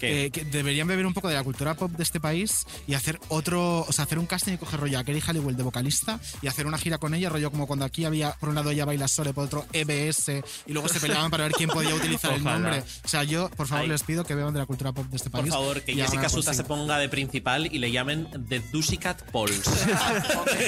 Eh, 0.00 0.30
que 0.30 0.44
deberían 0.44 0.86
beber 0.86 1.06
un 1.06 1.14
poco 1.14 1.28
de 1.28 1.34
la 1.34 1.42
cultura 1.44 1.74
pop 1.74 1.90
de 1.90 2.02
este 2.02 2.20
país 2.20 2.66
y 2.86 2.94
hacer 2.94 3.18
otro, 3.28 3.80
o 3.80 3.92
sea, 3.92 4.04
hacer 4.04 4.18
un 4.18 4.26
casting 4.26 4.52
y 4.54 4.58
coger 4.58 4.80
rollo 4.80 4.98
a 4.98 5.04
Kerry 5.04 5.20
Halliwell 5.20 5.56
de 5.56 5.62
vocalista 5.62 6.20
y 6.42 6.46
hacer 6.48 6.66
una 6.66 6.78
gira 6.78 6.98
con 6.98 7.14
ella, 7.14 7.28
rollo 7.28 7.50
como 7.50 7.66
cuando 7.66 7.84
aquí 7.84 8.04
había, 8.04 8.32
por 8.32 8.48
un 8.48 8.54
lado 8.54 8.70
ella 8.70 8.84
baila 8.84 9.08
sole, 9.08 9.32
por 9.32 9.44
otro 9.44 9.66
EBS 9.72 10.42
y 10.66 10.72
luego 10.72 10.88
se 10.88 11.00
peleaban 11.00 11.30
para 11.30 11.44
ver 11.44 11.52
quién 11.52 11.70
podía 11.70 11.94
utilizar 11.94 12.32
el 12.32 12.44
nombre. 12.44 12.82
O 13.04 13.08
sea, 13.08 13.24
yo, 13.24 13.48
por 13.50 13.66
favor, 13.66 13.84
Ay. 13.84 13.88
les 13.90 14.02
pido 14.02 14.24
que 14.24 14.34
beban 14.34 14.52
de 14.52 14.60
la 14.60 14.66
cultura 14.66 14.92
pop 14.92 15.06
de 15.06 15.16
este 15.16 15.30
Por 15.30 15.40
país. 15.40 15.52
favor, 15.52 15.82
que 15.82 15.94
Jessica 15.94 16.28
Suta 16.28 16.52
se 16.54 16.64
ponga 16.64 16.98
de 16.98 17.08
principal 17.08 17.66
y 17.72 17.78
le 17.78 17.90
llamen 17.90 18.28
The 18.48 18.60
Dussycat 18.72 19.30
Pauls. 19.30 19.62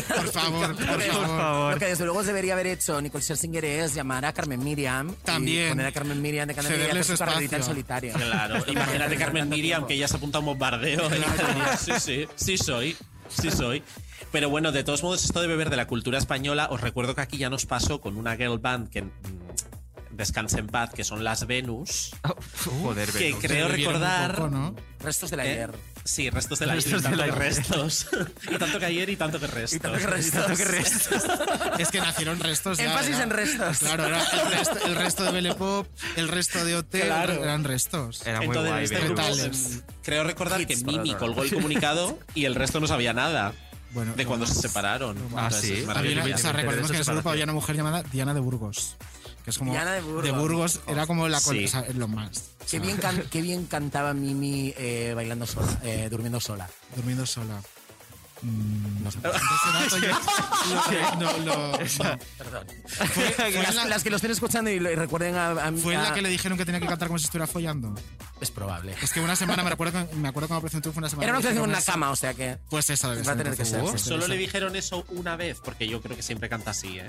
Por 0.08 0.28
favor, 0.32 0.76
por 0.76 0.86
Por 0.86 1.02
favor. 1.02 1.72
Lo 1.74 1.78
que 1.78 1.86
desde 1.86 2.04
luego 2.04 2.22
debería 2.22 2.54
haber 2.54 2.66
hecho 2.68 3.00
Nicole 3.00 3.22
Scherzinger 3.22 3.64
es 3.64 3.94
llamar 3.94 4.24
a 4.24 4.32
Carmen 4.32 4.62
Miriam. 4.62 5.14
También. 5.24 5.66
Y 5.66 5.68
poner 5.70 5.86
a 5.86 5.92
Carmen 5.92 6.20
Miriam 6.20 6.48
de 6.48 6.54
Canadá 6.54 6.76
y 6.76 6.90
hacer 6.98 7.04
su 7.04 7.16
carrerita 7.24 7.56
en 7.56 7.62
solitario. 7.62 8.12
Claro, 8.14 8.64
imagínate 8.66 9.16
Carmen 9.18 9.48
Miriam 9.48 9.86
que 9.86 9.96
ya 9.96 10.08
se 10.08 10.16
apunta 10.16 10.38
a 10.38 10.40
un 10.40 10.46
bombardeo. 10.46 11.08
Sí, 11.78 11.92
sí, 11.98 12.26
sí 12.36 12.58
soy, 12.58 12.96
sí 13.28 13.50
soy. 13.50 13.82
Pero 14.32 14.50
bueno, 14.50 14.72
de 14.72 14.84
todos 14.84 15.02
modos, 15.02 15.24
esto 15.24 15.40
de 15.40 15.46
beber 15.46 15.70
de 15.70 15.76
la 15.76 15.86
cultura 15.86 16.18
española, 16.18 16.68
os 16.70 16.80
recuerdo 16.80 17.14
que 17.14 17.20
aquí 17.20 17.38
ya 17.38 17.50
nos 17.50 17.66
pasó 17.66 18.00
con 18.00 18.16
una 18.16 18.36
girl 18.36 18.58
band 18.58 18.88
que 18.90 19.02
mm, 19.02 19.10
Descanse 20.18 20.58
en 20.58 20.66
paz, 20.66 20.90
que 20.92 21.04
son 21.04 21.22
las 21.22 21.46
Venus. 21.46 22.10
Joder, 22.82 23.08
que 23.12 23.18
Venus. 23.18 23.40
creo 23.40 23.68
recordar. 23.68 24.34
poco, 24.34 24.48
¿no? 24.48 24.74
Restos 24.98 25.30
del 25.30 25.40
¿Eh? 25.40 25.68
Sí, 26.08 26.30
restos 26.30 26.58
del 26.58 26.70
ayer. 26.70 26.84
Restos 26.90 27.00
y 27.00 27.02
tanto 27.02 27.10
del 27.10 27.18
que 27.18 27.22
ayer. 27.24 27.38
restos. 27.38 28.06
y 28.50 28.56
tanto 28.56 28.78
que 28.78 28.86
ayer 28.86 29.10
y 29.10 29.16
tanto 29.16 29.38
que 29.38 29.46
restos. 29.46 29.74
Y 29.76 29.78
tanto 30.30 30.56
que 30.56 30.64
restos. 30.64 31.22
Es 31.78 31.90
que 31.90 32.00
nacieron 32.00 32.40
restos. 32.40 32.78
Énfasis 32.78 33.18
en 33.18 33.28
restos. 33.30 33.78
Claro, 33.80 34.06
era 34.06 34.22
el 34.24 34.50
resto, 34.50 34.86
el 34.86 34.96
resto 34.96 35.24
de 35.24 35.32
Belle 35.32 35.54
Pop, 35.54 35.86
el 36.16 36.28
resto 36.28 36.64
de 36.64 36.76
Hotel, 36.76 37.06
Claro. 37.06 37.44
eran 37.44 37.62
restos. 37.62 38.26
Era 38.26 38.38
muy 38.38 38.46
Entonces, 38.46 38.70
guay. 38.72 38.84
este 38.84 39.00
grupo, 39.00 39.22
mm, 39.22 40.00
creo 40.02 40.24
recordar 40.24 40.66
que 40.66 40.76
Mimi 40.76 41.14
colgó 41.14 41.42
el 41.42 41.52
comunicado 41.52 42.18
y 42.34 42.46
el 42.46 42.54
resto 42.54 42.80
no 42.80 42.86
sabía 42.86 43.12
nada 43.12 43.52
Bueno, 43.92 44.14
de 44.16 44.24
cuando 44.24 44.46
se 44.46 44.54
separaron. 44.54 45.16
Ah, 45.36 45.50
sí. 45.50 45.84
o 45.86 46.38
sea, 46.38 46.52
recordemos 46.52 46.90
que 46.90 46.96
en 46.96 47.02
ese 47.02 47.12
grupo 47.12 47.30
había 47.30 47.44
una 47.44 47.52
mujer 47.52 47.76
llamada 47.76 48.02
Diana 48.02 48.32
de 48.32 48.40
Burgos. 48.40 48.96
Que 49.48 49.52
es 49.52 49.58
como. 49.58 49.72
Diana 49.72 49.94
de 49.94 50.02
Burgos. 50.02 50.38
Burgos 50.38 50.80
era 50.86 51.06
como 51.06 51.26
la. 51.26 51.40
Sí. 51.40 51.64
es 51.64 51.94
lo 51.96 52.06
más. 52.06 52.50
Qué 52.70 52.80
bien, 52.80 52.98
can- 52.98 53.24
qué 53.30 53.40
bien 53.40 53.64
cantaba 53.64 54.12
Mimi 54.12 54.74
eh, 54.76 55.14
bailando 55.16 55.46
sola, 55.46 55.78
eh, 55.82 56.08
durmiendo 56.10 56.38
sola. 56.38 56.68
Durmiendo 56.94 57.24
sola. 57.24 57.62
Mm, 58.42 59.02
No 59.04 59.10
sé. 59.10 59.18
ese 59.18 59.28
dato 59.72 59.98
yo- 59.98 61.18
lo- 61.20 61.38
no, 61.38 61.72
no. 61.72 61.78
Perdón. 62.38 62.66
Fue, 62.86 63.06
fue 63.36 63.48
en 63.56 63.62
Las, 63.62 63.74
la, 63.74 63.84
las 63.86 64.02
que 64.04 64.10
lo 64.10 64.16
estén 64.16 64.30
escuchando 64.30 64.70
y, 64.70 64.78
lo- 64.78 64.90
y 64.90 64.94
recuerden 64.94 65.34
a, 65.34 65.50
a- 65.50 65.72
fue 65.72 65.94
en 65.94 66.02
la 66.02 66.10
a- 66.10 66.14
que 66.14 66.22
le 66.22 66.28
dijeron 66.28 66.56
que 66.56 66.64
tenía 66.64 66.80
que 66.80 66.86
cantar 66.86 67.08
como 67.08 67.18
si 67.18 67.24
estuviera 67.24 67.46
follando. 67.46 67.94
Es 68.40 68.50
probable. 68.50 68.94
Es 69.02 69.12
que 69.12 69.20
una 69.20 69.34
semana, 69.34 69.62
me 69.64 69.70
recuerdo, 69.70 70.08
que- 70.08 70.14
me 70.14 70.28
acuerdo 70.28 70.48
cuando 70.48 70.66
en 70.68 70.80
Triunfo 70.80 70.98
una 71.00 71.08
semana. 71.10 71.24
Era 71.24 71.32
una 71.38 71.42
canción 71.42 71.64
en 71.64 71.70
una 71.70 71.82
cama, 71.82 72.10
o 72.10 72.16
sea 72.16 72.34
que... 72.34 72.58
Pues 72.70 72.88
esa 72.90 73.10
debe 73.10 73.22
Va 73.22 73.32
a 73.32 73.36
tener 73.36 73.56
que 73.56 73.64
ser, 73.64 73.82
sí. 73.92 73.98
Solo 73.98 74.28
le 74.28 74.36
dijeron 74.36 74.76
eso 74.76 75.04
una 75.08 75.34
vez, 75.36 75.58
porque 75.64 75.88
yo 75.88 76.00
creo 76.00 76.16
que 76.16 76.22
siempre 76.22 76.48
canta 76.48 76.70
así, 76.70 76.98
¿eh? 76.98 77.06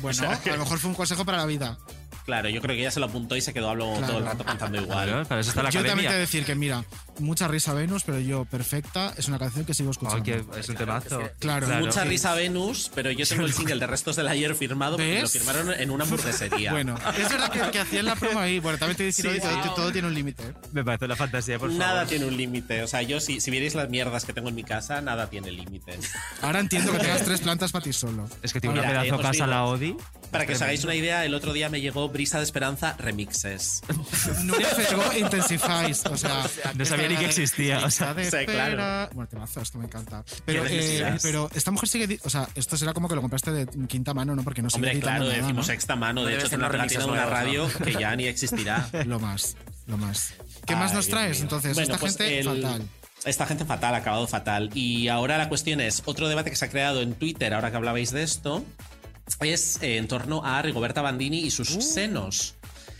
Bueno, 0.00 0.30
a 0.30 0.48
lo 0.48 0.58
mejor 0.58 0.78
fue 0.78 0.90
un 0.90 0.94
consejo 0.96 1.24
para 1.24 1.38
la 1.38 1.46
vida. 1.46 1.78
Claro, 2.28 2.50
yo 2.50 2.60
creo 2.60 2.74
que 2.76 2.82
ella 2.82 2.90
se 2.90 3.00
lo 3.00 3.06
apuntó 3.06 3.36
y 3.36 3.40
se 3.40 3.54
quedó 3.54 3.70
hablando 3.70 3.94
Claro. 3.96 4.06
todo 4.12 4.18
el 4.18 4.26
rato 4.26 4.44
cantando 4.44 4.78
igual. 4.78 5.08
Claro, 5.08 5.24
para 5.26 5.40
eso 5.40 5.48
está 5.48 5.62
la 5.62 5.70
yo 5.70 5.78
también 5.80 5.96
te 5.96 6.08
academia. 6.08 6.10
voy 6.10 6.16
a 6.16 6.20
decir 6.20 6.44
que, 6.44 6.54
mira, 6.54 6.84
mucha 7.18 7.48
risa 7.48 7.72
Venus, 7.74 8.02
pero 8.04 8.18
yo, 8.20 8.44
perfecta, 8.44 9.12
es 9.16 9.28
una 9.28 9.38
canción 9.38 9.64
que 9.64 9.74
sigo 9.74 9.90
escuchando. 9.90 10.22
que 10.22 10.44
es 10.58 10.68
un 10.68 10.76
temazo. 10.76 11.22
Claro. 11.38 11.66
Mucha 11.80 12.02
sí. 12.02 12.08
risa 12.08 12.34
Venus, 12.34 12.90
pero 12.94 13.10
yo 13.10 13.26
tengo 13.26 13.44
el 13.44 13.52
single 13.52 13.78
de 13.78 13.86
restos 13.86 14.16
del 14.16 14.28
ayer 14.28 14.54
firmado 14.54 14.96
porque 14.96 15.14
¿Ves? 15.14 15.22
lo 15.22 15.28
firmaron 15.28 15.72
en 15.72 15.90
una 15.90 16.04
hamburguesería. 16.04 16.72
Bueno, 16.78 16.96
es 17.16 17.28
verdad 17.28 17.50
que, 17.50 17.70
que 17.70 17.80
hacían 17.80 18.06
la 18.06 18.14
promo 18.16 18.38
ahí. 18.38 18.58
Bueno, 18.60 18.78
también 18.78 18.96
te 18.96 19.02
voy 19.02 19.06
a 19.06 19.08
decir, 19.08 19.24
Sí, 19.30 19.46
oye, 19.46 19.70
todo, 19.74 19.90
tiene 19.92 20.08
un 20.08 20.14
límite. 20.14 20.42
Me 20.72 20.84
parece 20.84 21.04
una 21.06 21.16
fantasía, 21.16 21.58
por 21.58 21.70
Nada 21.72 21.92
favor. 21.92 22.08
tiene 22.08 22.24
un 22.26 22.36
límite. 22.36 22.82
O 22.82 22.86
sea, 22.88 23.02
yo 23.02 23.20
si, 23.20 23.40
si 23.40 23.50
vierais 23.50 23.74
las 23.74 23.88
mierdas 23.88 24.24
que 24.24 24.32
tengo 24.32 24.48
en 24.48 24.54
mi 24.54 24.64
casa, 24.64 25.00
nada 25.00 25.28
tiene 25.28 25.50
límite. 25.50 25.98
Ahora 26.42 26.60
entiendo 26.60 26.92
que 26.92 26.98
tengas 26.98 27.24
tres 27.24 27.40
plantas 27.40 27.72
para 27.72 27.84
ti 27.84 27.92
solo. 27.92 28.28
Es 28.42 28.52
que 28.52 28.60
tiene 28.60 28.78
una 28.78 28.88
pedazo 28.88 29.14
eh, 29.16 29.18
casa 29.22 29.30
digo. 29.32 29.46
la 29.46 29.64
Odi. 29.64 29.96
Para 30.30 30.46
que 30.46 30.52
os 30.52 30.62
hagáis 30.62 30.84
una 30.84 30.94
idea, 30.94 31.24
el 31.24 31.34
otro 31.34 31.52
día 31.52 31.68
me 31.70 31.80
llegó 31.80 32.08
Brisa 32.10 32.38
de 32.38 32.44
Esperanza 32.44 32.94
Remixes. 32.98 33.80
Nuria 34.44 34.68
Fegó 34.68 35.02
Intensifies. 35.18 36.04
O 36.06 36.16
sea, 36.16 36.46
No 36.74 36.84
sabía 36.84 37.07
ni 37.08 37.16
que 37.16 37.24
existía, 37.26 37.84
o 37.84 37.90
sea, 37.90 38.14
de 38.14 38.30
sí, 38.30 38.46
claro. 38.46 39.08
Bueno, 39.14 39.28
temazo, 39.28 39.60
esto 39.60 39.78
me 39.78 39.84
encanta. 39.86 40.24
Pero, 40.44 40.64
eh, 40.66 41.16
pero 41.22 41.50
esta 41.54 41.70
mujer 41.70 41.88
sigue. 41.88 42.18
O 42.24 42.30
sea, 42.30 42.48
esto 42.54 42.76
será 42.76 42.92
como 42.92 43.08
que 43.08 43.14
lo 43.14 43.20
compraste 43.20 43.50
de 43.52 43.66
quinta 43.86 44.14
mano, 44.14 44.34
¿no? 44.36 44.42
Porque 44.44 44.62
no 44.62 44.70
sigue 44.70 44.86
Hombre, 44.88 45.00
claro, 45.00 45.24
nada, 45.24 45.34
decimos 45.34 45.54
¿no? 45.56 45.62
sexta 45.64 45.96
mano. 45.96 46.24
De 46.24 46.34
hecho, 46.36 46.48
tiene 46.48 46.64
una 46.64 46.68
unos 46.68 46.76
pegatina 46.88 47.04
de 47.04 47.10
una 47.10 47.26
radio 47.26 47.68
que 47.84 47.92
ya 47.92 48.14
ni 48.16 48.24
existirá. 48.26 48.88
Lo 49.06 49.18
más, 49.20 49.56
lo 49.86 49.96
más. 49.96 50.34
¿Qué 50.66 50.76
más 50.76 50.92
nos 50.92 51.08
traes? 51.08 51.36
mío. 51.38 51.42
Entonces, 51.44 51.74
Bueno, 51.74 51.94
esta 51.94 51.98
pues 52.00 52.16
gente 52.16 52.38
el- 52.40 52.62
fatal. 52.62 52.88
Esta 53.24 53.46
gente 53.46 53.64
fatal, 53.64 53.94
ha 53.94 53.98
acabado 53.98 54.26
fatal. 54.28 54.70
Y 54.74 55.08
ahora 55.08 55.38
la 55.38 55.48
cuestión 55.48 55.80
es, 55.80 56.02
otro 56.04 56.28
debate 56.28 56.50
que 56.50 56.56
se 56.56 56.64
ha 56.66 56.70
creado 56.70 57.02
en 57.02 57.14
Twitter, 57.14 57.52
ahora 57.52 57.70
que 57.70 57.76
hablabais 57.76 58.12
de 58.12 58.22
esto, 58.22 58.64
es 59.40 59.78
eh, 59.82 59.96
en 59.96 60.06
torno 60.08 60.44
a 60.44 60.62
Rigoberta 60.62 61.02
Bandini 61.02 61.40
y 61.40 61.48
Uh. 61.48 61.50
sus 61.50 61.68
senos. 61.84 62.54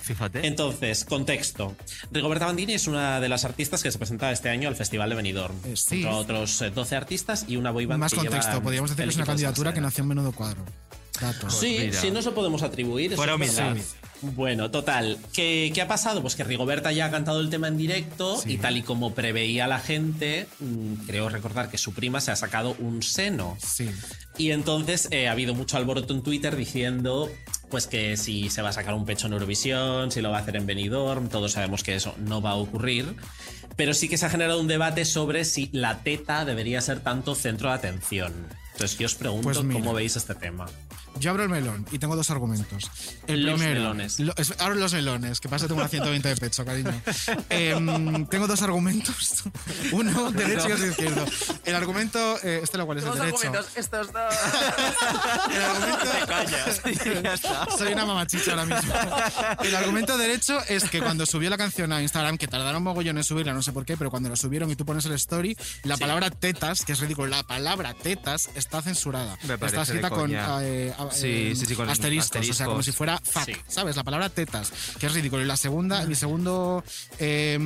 Fíjate. 0.09 0.47
Entonces, 0.47 1.05
contexto. 1.05 1.77
Rigoberta 2.11 2.47
Bandini 2.47 2.73
es 2.73 2.87
una 2.87 3.21
de 3.21 3.29
las 3.29 3.45
artistas 3.45 3.83
que 3.83 3.93
se 3.93 3.99
presenta 3.99 4.33
este 4.33 4.49
año 4.49 4.69
al 4.69 4.75
Festival 4.77 5.11
de 5.11 5.17
Benidorm. 5.17 5.55
Eh, 5.67 5.75
sí. 5.77 6.03
A 6.05 6.13
otros 6.17 6.63
eh, 6.63 6.71
12 6.71 6.97
artistas 6.97 7.45
y 7.47 7.57
una 7.57 7.71
boyband 7.71 8.01
Más 8.01 8.13
que 8.13 8.21
lleva 8.21 8.31
contexto, 8.37 8.63
podríamos 8.63 8.91
decir 8.91 9.05
que 9.05 9.11
es 9.11 9.17
una 9.17 9.27
candidatura 9.27 9.75
que 9.75 9.81
nació 9.83 10.03
en 10.03 10.09
menudo 10.09 10.33
cuadro. 10.33 10.65
Datos. 11.21 11.53
Sí, 11.59 11.77
Mira. 11.81 12.01
sí, 12.01 12.11
no 12.11 12.23
se 12.23 12.29
lo 12.31 12.35
podemos 12.35 12.63
atribuir. 12.63 13.15
humildad. 13.19 13.77
Bueno, 14.23 14.71
total. 14.71 15.19
¿Qué, 15.33 15.71
qué 15.75 15.83
ha 15.83 15.89
pasado? 15.89 16.23
Pues 16.23 16.35
que 16.37 16.43
Rigoberta 16.45 16.91
ya 16.93 17.07
ha 17.07 17.11
cantado 17.11 17.41
el 17.41 17.51
tema 17.51 17.69
en 17.69 17.77
directo 17.77 18.37
Sí. 18.41 18.53
y 18.55 18.59
tal 18.59 18.77
y 18.77 18.83
como 18.83 19.15
preveía 19.15 19.67
la 19.69 19.79
gente, 19.79 20.47
mm, 20.61 21.07
creo 21.07 21.29
recordar 21.29 21.71
que 21.71 21.79
su 21.79 21.93
prima 21.93 22.21
se 22.21 22.31
ha 22.31 22.37
sacado 22.37 22.75
un 22.79 23.03
seno. 23.03 23.57
Sí. 23.65 23.91
Y 24.37 24.51
entonces 24.53 25.09
eh, 25.11 25.29
ha 25.29 25.33
habido 25.33 25.55
mucho 25.55 25.77
alboroto 25.77 26.15
en 26.15 26.23
Twitter 26.23 26.55
diciendo 26.57 27.29
pues 27.71 27.87
que 27.87 28.17
si 28.17 28.51
se 28.51 28.63
va 28.63 28.71
a 28.71 28.73
sacar 28.73 28.95
un 28.95 29.05
pecho 29.05 29.27
en 29.27 29.35
Eurovisión, 29.35 30.11
si 30.11 30.21
lo 30.21 30.31
va 30.31 30.39
a 30.39 30.41
hacer 30.41 30.57
en 30.57 30.67
Benidorm, 30.67 31.29
todos 31.29 31.53
sabemos 31.53 31.83
que 31.83 31.95
eso 31.95 32.15
no 32.19 32.41
va 32.41 32.51
a 32.51 32.55
ocurrir. 32.55 33.17
Pero 33.77 33.95
sí 33.95 34.09
que 34.09 34.19
se 34.19 34.27
ha 34.27 34.31
generado 34.31 34.61
un 34.61 34.67
debate 34.67 35.05
sobre 35.05 35.45
si 35.45 35.69
la 35.73 36.01
teta 36.03 36.45
debería 36.45 36.81
ser 36.81 37.01
tanto 37.01 37.35
centro 37.35 37.69
de 37.69 37.77
atención. 37.77 38.33
Entonces 38.73 38.99
yo 38.99 39.07
os 39.07 39.15
pregunto 39.15 39.45
Pues 39.45 39.59
cómo 39.59 39.93
veis 39.93 40.17
este 40.17 40.35
tema. 40.35 40.67
Yo 41.19 41.31
abro 41.31 41.43
el 41.43 41.49
melón 41.49 41.85
y 41.91 41.99
tengo 41.99 42.15
dos 42.17 42.31
argumentos. 42.31 42.91
El 43.27 43.45
Los 43.45 43.59
primero, 43.59 43.81
melones. 43.81 44.21
lo- 44.21 44.35
es- 44.37 44.55
abro 44.59 44.75
los 44.77 44.93
melones, 44.93 45.41
que 45.41 45.49
pasa 45.49 45.67
tengo 45.67 45.81
una 45.81 45.89
120 45.89 46.29
de 46.29 46.37
pecho, 46.37 46.65
cariño. 46.65 46.93
Em, 47.51 48.27
tengo 48.27 48.47
dos 48.47 48.63
argumentos. 48.63 49.45
Uno, 49.93 50.31
derecho 50.39 50.69
y 50.69 50.73
otro 50.73 50.87
izquierdo. 50.87 51.25
El 51.65 51.75
argumento, 51.75 52.39
eh, 52.43 52.61
este 52.63 52.79
lo 52.79 52.87
cual 52.87 52.99
es 52.99 53.05
el 53.05 53.15
derecho. 53.15 53.53
estos 53.77 54.13
dos. 54.13 54.35
El 55.51 55.63
argumento. 55.63 56.05
Soy 57.77 57.93
una 57.93 58.05
mamachicha 58.07 58.51
ahora 58.53 58.67
mismo. 58.67 58.95
El 59.65 59.75
argumento 59.77 60.17
derecho 60.19 60.59
es 60.69 60.85
que 60.91 61.01
cuando 61.01 61.27
subió 61.27 61.51
la 61.51 61.59
canción 61.59 61.93
a 61.93 62.03
Instagram, 62.03 62.39
que 62.39 62.47
tardaron 62.49 62.83
mogollón 62.83 63.19
en 63.19 63.25
subirla, 63.25 63.53
no 63.55 63.63
sé 63.63 63.73
por 63.73 63.85
qué, 63.85 63.97
pero 63.97 64.11
cuando 64.11 64.29
la 64.29 64.37
subieron 64.37 64.71
y 64.71 64.77
tú 64.77 64.85
pones 64.85 65.05
el 65.07 65.13
story, 65.13 65.57
la 65.85 65.97
palabra 65.97 66.31
tetas, 66.31 66.85
que 66.85 66.93
es 66.93 67.01
ridículo, 67.01 67.29
la 67.29 67.43
palabra 67.43 67.95
tetas 67.95 68.51
está 68.55 68.83
censurada. 68.83 69.37
Me 69.47 69.55
está 69.55 69.83
escrita 69.83 70.11
con, 70.11 70.33
eh, 70.35 70.95
Sí, 71.13 71.27
eh, 71.27 71.53
sí, 71.57 71.67
sí, 71.67 71.75
con 71.75 71.89
asteriscos, 71.89 72.49
o 72.49 72.53
sea, 72.53 72.67
como 72.67 72.79
asteriscos. 72.81 72.85
si 72.85 72.93
fuera 72.93 73.19
fuck, 73.23 73.45
Sí. 73.47 73.53
¿sabes? 73.69 73.97
La 73.97 74.05
palabra 74.05 74.29
tetas, 74.29 74.73
que 74.99 75.07
es 75.07 75.13
ridículo. 75.15 75.43
Y 75.43 75.47
la 75.47 75.57
segunda, 75.57 76.05
mi 76.07 76.15
segundo 76.15 76.83
eh, 77.19 77.59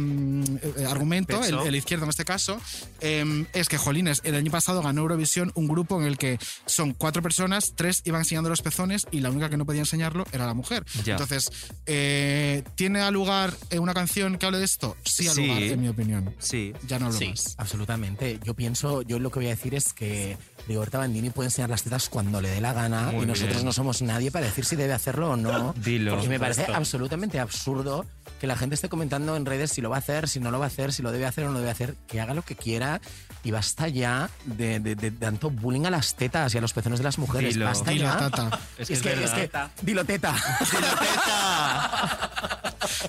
eh, 0.77 0.87
argumento, 0.89 1.43
el, 1.45 1.75
izquierdo 1.75 2.05
en 2.05 2.11
este 2.11 2.25
caso, 2.25 2.61
eh, 3.01 3.47
es 3.53 3.69
que 3.69 3.79
Jolines 3.79 4.21
el 4.25 4.35
año 4.35 4.51
pasado 4.51 4.83
ganó 4.83 5.03
Eurovisión 5.03 5.51
un 5.55 5.69
grupo 5.69 6.01
en 6.01 6.07
el 6.07 6.19
que 6.19 6.39
son 6.67 6.93
cuatro 6.95 7.23
personas, 7.23 7.73
tres 7.77 8.03
iban 8.05 8.21
enseñando 8.21 8.51
los 8.51 8.63
pezones 8.63 9.07
y 9.11 9.21
la 9.21 9.31
única 9.31 9.49
que 9.51 9.57
no 9.57 9.65
podía 9.67 9.81
enseñarlo 9.81 10.25
era 10.33 10.47
la 10.47 10.55
mujer. 10.55 10.85
Ya. 11.05 11.13
Entonces, 11.15 11.51
eh, 11.87 12.63
¿tiene 12.75 13.01
a 13.01 13.11
lugar 13.11 13.55
una 13.79 13.95
canción 13.95 14.39
que 14.39 14.47
hable 14.47 14.59
de 14.59 14.65
esto? 14.65 14.97
Sí, 15.05 15.29
a 15.29 15.33
Sí. 15.35 15.47
lugar, 15.47 15.63
en 15.63 15.81
mi 15.81 15.89
opinión. 15.89 16.35
Sí. 16.39 16.73
Ya 16.87 16.99
no 16.99 17.07
hablo 17.07 17.19
Sí. 17.19 17.29
más. 17.29 17.55
Absolutamente. 17.59 18.39
Yo 18.45 18.55
pienso, 18.55 19.03
yo 19.03 19.19
lo 19.19 19.31
que 19.31 19.39
voy 19.41 19.47
a 19.47 19.51
decir 19.51 19.75
es 19.75 19.93
que 19.93 20.37
Rigoberta 20.69 20.99
Bandini 20.99 21.31
puede 21.31 21.49
enseñar 21.49 21.71
las 21.71 21.83
tetas 21.83 22.09
cuando 22.09 22.41
le 22.41 22.49
dé 22.51 22.61
la 22.61 22.73
gana 22.73 23.11
Muy 23.13 23.25
y 23.25 23.27
nosotros 23.27 23.55
bien. 23.57 23.65
no 23.67 23.73
somos 23.73 24.01
nadie 24.03 24.31
para 24.31 24.47
decir 24.47 24.65
si 24.65 24.77
debe 24.77 24.93
hacerlo 24.93 25.31
o 25.33 25.37
no. 25.37 25.75
Dilo. 25.77 26.13
Porque 26.15 26.29
me 26.29 26.39
parece 26.39 26.67
absolutamente 26.73 27.39
absurdo 27.41 28.07
que 28.41 28.47
la 28.47 28.57
gente 28.57 28.75
esté 28.75 28.89
comentando 28.89 29.37
en 29.37 29.47
redes 29.47 29.73
si 29.73 29.81
lo 29.81 29.91
va 29.91 29.97
a 29.97 29.99
hacer, 30.01 30.29
si 30.29 30.41
no 30.41 30.51
lo 30.51 30.59
va 30.59 30.65
a 30.67 30.69
hacer, 30.69 30.93
si 30.93 31.03
lo 31.03 31.13
debe 31.13 31.27
hacer 31.27 31.45
o 31.45 31.51
no 31.51 31.59
debe 31.59 31.71
hacer, 31.71 31.95
que 32.07 32.21
haga 32.21 32.35
lo 32.35 32.43
que 32.43 32.57
quiera 32.57 33.01
y 33.45 33.51
basta 33.51 33.89
ya 33.89 34.31
de, 34.45 34.79
de- 34.81 34.95
de 34.95 35.11
tanto 35.11 35.51
bullying 35.51 35.87
a 35.87 35.91
las 35.91 36.15
tetas 36.17 36.55
y 36.55 36.59
a 36.59 36.61
los 36.61 36.73
pezones 36.73 36.99
de 36.99 37.05
las 37.05 37.19
mujeres. 37.19 37.55
Dilo. 37.55 37.67
Basta 37.67 37.91
Dilo, 37.91 38.05
ya. 38.05 38.17
tata. 38.19 38.61
Es 38.79 38.89
que 38.89 38.95
Es 38.95 39.03
que, 39.03 39.13
es 39.25 39.31
que, 39.31 39.51
dilo 39.83 40.05
teta. 40.05 40.35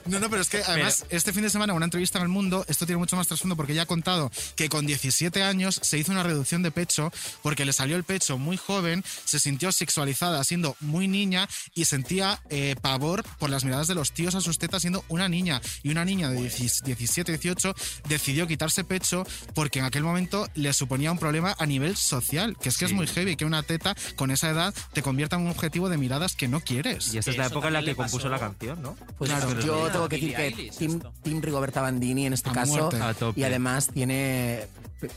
No, 0.06 0.20
no, 0.20 0.30
pero 0.30 0.42
es 0.42 0.50
que 0.50 0.62
además 0.66 1.06
este 1.10 1.34
fin 1.34 1.44
de 1.44 1.50
semana 1.50 1.74
una 1.74 1.86
entrevista 1.86 2.18
en 2.20 2.24
El 2.24 2.30
Mundo, 2.30 2.66
esto 2.68 2.86
tiene 2.86 3.00
mucho 3.00 3.16
más 3.16 3.28
trasfondo 3.28 3.56
porque 3.56 3.74
ella 3.74 3.84
ha 3.84 3.88
contado 3.88 4.32
que 4.56 4.70
con 4.70 4.86
17 4.86 5.42
años 5.44 5.80
se 5.82 5.98
hizo 5.98 6.12
una 6.12 6.24
reducción 6.24 6.62
de 6.62 6.72
pecho 6.72 7.12
porque 7.42 7.66
le 7.66 7.74
salió 7.74 7.96
el 7.96 8.04
pecho 8.04 8.38
muy 8.38 8.58
joven, 8.58 9.04
se 9.26 9.40
sintió 9.40 9.72
sexualizada 9.72 10.44
siendo 10.44 10.76
muy 10.80 11.08
niña 11.08 11.48
y 11.74 11.86
sentía 11.86 12.40
eh, 12.50 12.76
pavor 12.82 13.24
por 13.40 13.50
las 13.50 13.64
miradas 13.64 13.88
de 13.88 13.96
los 13.96 14.12
tíos 14.12 14.36
a 14.36 14.42
sus 14.42 14.58
tetas 14.60 14.82
siendo 14.82 15.03
una 15.10 15.30
niña. 15.30 15.62
Y 15.84 15.90
una 15.90 16.06
niña 16.06 16.30
de 16.30 16.38
10 16.38 16.84
17, 16.84 17.32
18 17.38 17.76
decidió 18.08 18.48
quitarse 18.48 18.84
pecho 18.84 19.26
porque 19.54 19.80
en 19.80 19.86
aquel 19.86 20.04
momento 20.04 20.48
le 20.56 20.74
suponía 20.74 21.12
un 21.12 21.20
problema 21.20 21.56
a 21.58 21.66
nivel 21.66 21.96
social, 21.96 22.58
que 22.62 22.70
es 22.70 22.78
que 22.78 22.86
es 22.86 22.94
muy 22.94 23.08
heavy 23.08 23.36
que 23.36 23.46
una 23.46 23.64
teta 23.64 23.96
con 24.16 24.32
esa 24.32 24.50
edad 24.50 24.74
te 24.94 25.02
convierta 25.02 25.36
en 25.36 25.44
un 25.44 25.50
objetivo 25.52 25.90
de 25.90 25.98
miradas 25.98 26.36
que 26.36 26.48
no 26.48 26.62
quieres. 26.62 27.14
Y 27.14 27.18
esta 27.18 27.32
es 27.32 27.38
la 27.38 27.48
época 27.48 27.68
en 27.68 27.74
la 27.74 27.84
que 27.84 27.96
compuso 27.96 28.30
la 28.30 28.40
canción, 28.40 28.82
¿no? 28.82 28.96
Pues 29.18 29.30
Claro. 29.32 29.60
yo 29.62 29.76
Billie 29.78 29.92
tengo 29.92 30.10
que 30.10 30.16
decir 30.18 30.36
que 30.36 30.48
esto. 30.48 31.14
Team 31.24 31.42
Rigoberta 31.42 31.82
Bandini 31.82 32.26
en 32.26 32.34
este 32.34 32.50
A 32.50 32.54
caso 32.54 32.90
muerte. 32.90 33.00
Y 33.36 33.44
además 33.44 33.88
tiene 33.94 34.68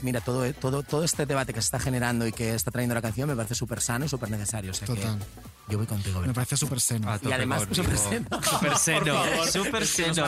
mira 0.01 0.21
todo, 0.21 0.51
todo, 0.53 0.83
todo 0.83 1.03
este 1.03 1.25
debate 1.25 1.53
que 1.53 1.61
se 1.61 1.65
está 1.65 1.79
generando 1.79 2.27
y 2.27 2.31
que 2.31 2.53
está 2.53 2.71
trayendo 2.71 2.95
la 2.95 3.01
canción 3.01 3.27
me 3.29 3.35
parece 3.35 3.55
súper 3.55 3.81
sano 3.81 4.05
y 4.05 4.09
súper 4.09 4.29
necesario 4.31 4.71
o 4.71 4.73
sea 4.73 4.87
que 4.87 4.95
Total. 4.95 5.19
yo 5.67 5.77
voy 5.77 5.87
contigo 5.87 6.21
Me 6.21 6.33
parece 6.33 6.57
súper 6.57 6.79
seno. 6.79 7.19
Tope 7.19 7.33
además, 7.33 7.67
súper 7.71 7.97
seno. 7.97 8.27
Súper 8.43 8.77
seno. 8.77 9.45
Súper 9.51 9.85
seno. 9.87 10.27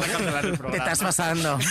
te 0.72 0.78
estás 0.78 1.00
pasando 1.00 1.58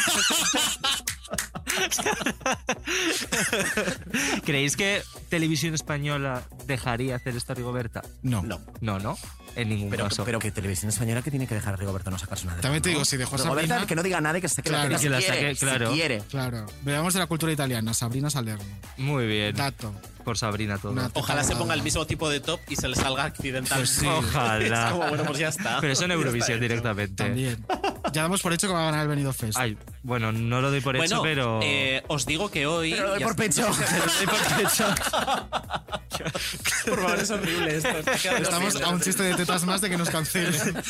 ¿Creéis 4.44 4.76
que 4.76 5.02
Televisión 5.28 5.74
Española 5.74 6.42
dejaría 6.68 7.16
hacer 7.16 7.36
esto 7.36 7.52
a 7.52 7.56
Rigoberta? 7.56 8.02
No. 8.22 8.42
No. 8.42 8.60
No, 8.80 9.00
no. 9.00 9.18
En 9.56 9.70
ningún 9.70 9.90
Pero, 9.90 10.04
caso. 10.04 10.24
pero 10.24 10.38
que 10.38 10.52
televisión 10.52 10.90
española 10.90 11.20
que 11.22 11.30
tiene 11.32 11.48
que 11.48 11.54
dejar 11.56 11.74
a 11.74 11.76
Rigoberto 11.76 12.10
no 12.12 12.18
sacarse 12.18 12.46
una 12.46 12.54
de 12.54 12.62
También 12.62 12.80
te 12.80 12.90
¿no? 12.90 12.92
digo, 12.94 13.04
si 13.04 13.16
dejó 13.16 13.34
a 13.34 13.38
Rigoberta, 13.38 13.68
Sabrina- 13.74 13.86
que 13.88 13.96
no 13.96 14.02
diga 14.04 14.20
nada 14.20 14.38
y 14.38 14.40
que 14.40 14.48
se 14.48 14.62
Claro. 14.62 14.88
la 14.90 14.98
Que 15.00 15.08
la 15.10 15.20
si 15.20 15.26
saque, 15.26 15.56
claro. 15.56 15.90
si 15.90 15.94
quiere. 15.96 16.18
Claro. 16.30 16.66
Veamos 16.82 17.14
de 17.14 17.18
la 17.20 17.26
cultura 17.26 17.50
italiana. 17.50 17.92
Sabrina 17.92 18.30
Salerno. 18.30 18.62
Muy 18.98 19.26
bien. 19.26 19.56
Dato. 19.56 19.92
Por 20.24 20.36
Sabrina 20.38 20.76
todo. 20.78 20.92
Una 20.92 21.10
Ojalá 21.14 21.42
se 21.42 21.56
ponga 21.56 21.72
el 21.74 21.82
mismo 21.82 22.06
tipo 22.06 22.28
de 22.28 22.40
top 22.40 22.60
y 22.68 22.76
se 22.76 22.86
le 22.86 22.94
salga 22.96 23.24
accidental. 23.24 23.78
Pues 23.78 23.90
sí. 23.90 24.06
Ojalá. 24.06 24.58
Es 24.88 24.92
como, 24.92 25.08
bueno, 25.08 25.24
pues 25.24 25.38
ya 25.38 25.48
está. 25.48 25.80
Pero 25.80 25.92
eso 25.92 26.04
en 26.04 26.10
Eurovisión 26.12 26.60
directamente. 26.60 27.24
También. 27.24 27.64
Ya 28.12 28.22
damos 28.22 28.42
por 28.42 28.52
hecho 28.52 28.68
que 28.68 28.74
va 28.74 28.82
a 28.82 28.84
ganar 28.90 29.02
el 29.02 29.08
Benidorm 29.08 29.34
Fest. 29.34 29.56
Ay, 29.58 29.76
bueno, 30.02 30.30
no 30.30 30.60
lo 30.60 30.70
doy 30.70 30.80
por 30.82 30.94
hecho, 30.96 31.20
Bueno, 31.20 31.22
pero. 31.22 31.60
eh, 31.62 32.02
os 32.08 32.26
digo 32.26 32.50
que 32.50 32.66
hoy. 32.66 32.92
Pero 32.92 33.04
lo 33.04 33.10
doy 33.14 33.22
por 33.24 33.36
pecho. 33.36 33.62
Lo 33.68 33.74
doy 33.74 34.26
por 34.26 34.60
hecho. 34.66 34.84
Por 36.86 37.00
favor, 37.00 37.18
es 37.18 37.30
horrible 37.30 37.76
esto. 37.76 37.88
Estamos 37.88 38.74
horrible. 38.74 38.84
a 38.84 38.88
un 38.90 39.00
chiste 39.00 39.22
de 39.22 39.34
tetas 39.34 39.64
más 39.64 39.80
de 39.80 39.90
que 39.90 39.96
nos 39.96 40.10
cancelen. 40.10 40.54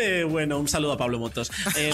Eh, 0.00 0.22
bueno, 0.22 0.60
un 0.60 0.68
saludo 0.68 0.92
a 0.92 0.96
Pablo 0.96 1.18
Motos. 1.18 1.50
Eh, 1.74 1.90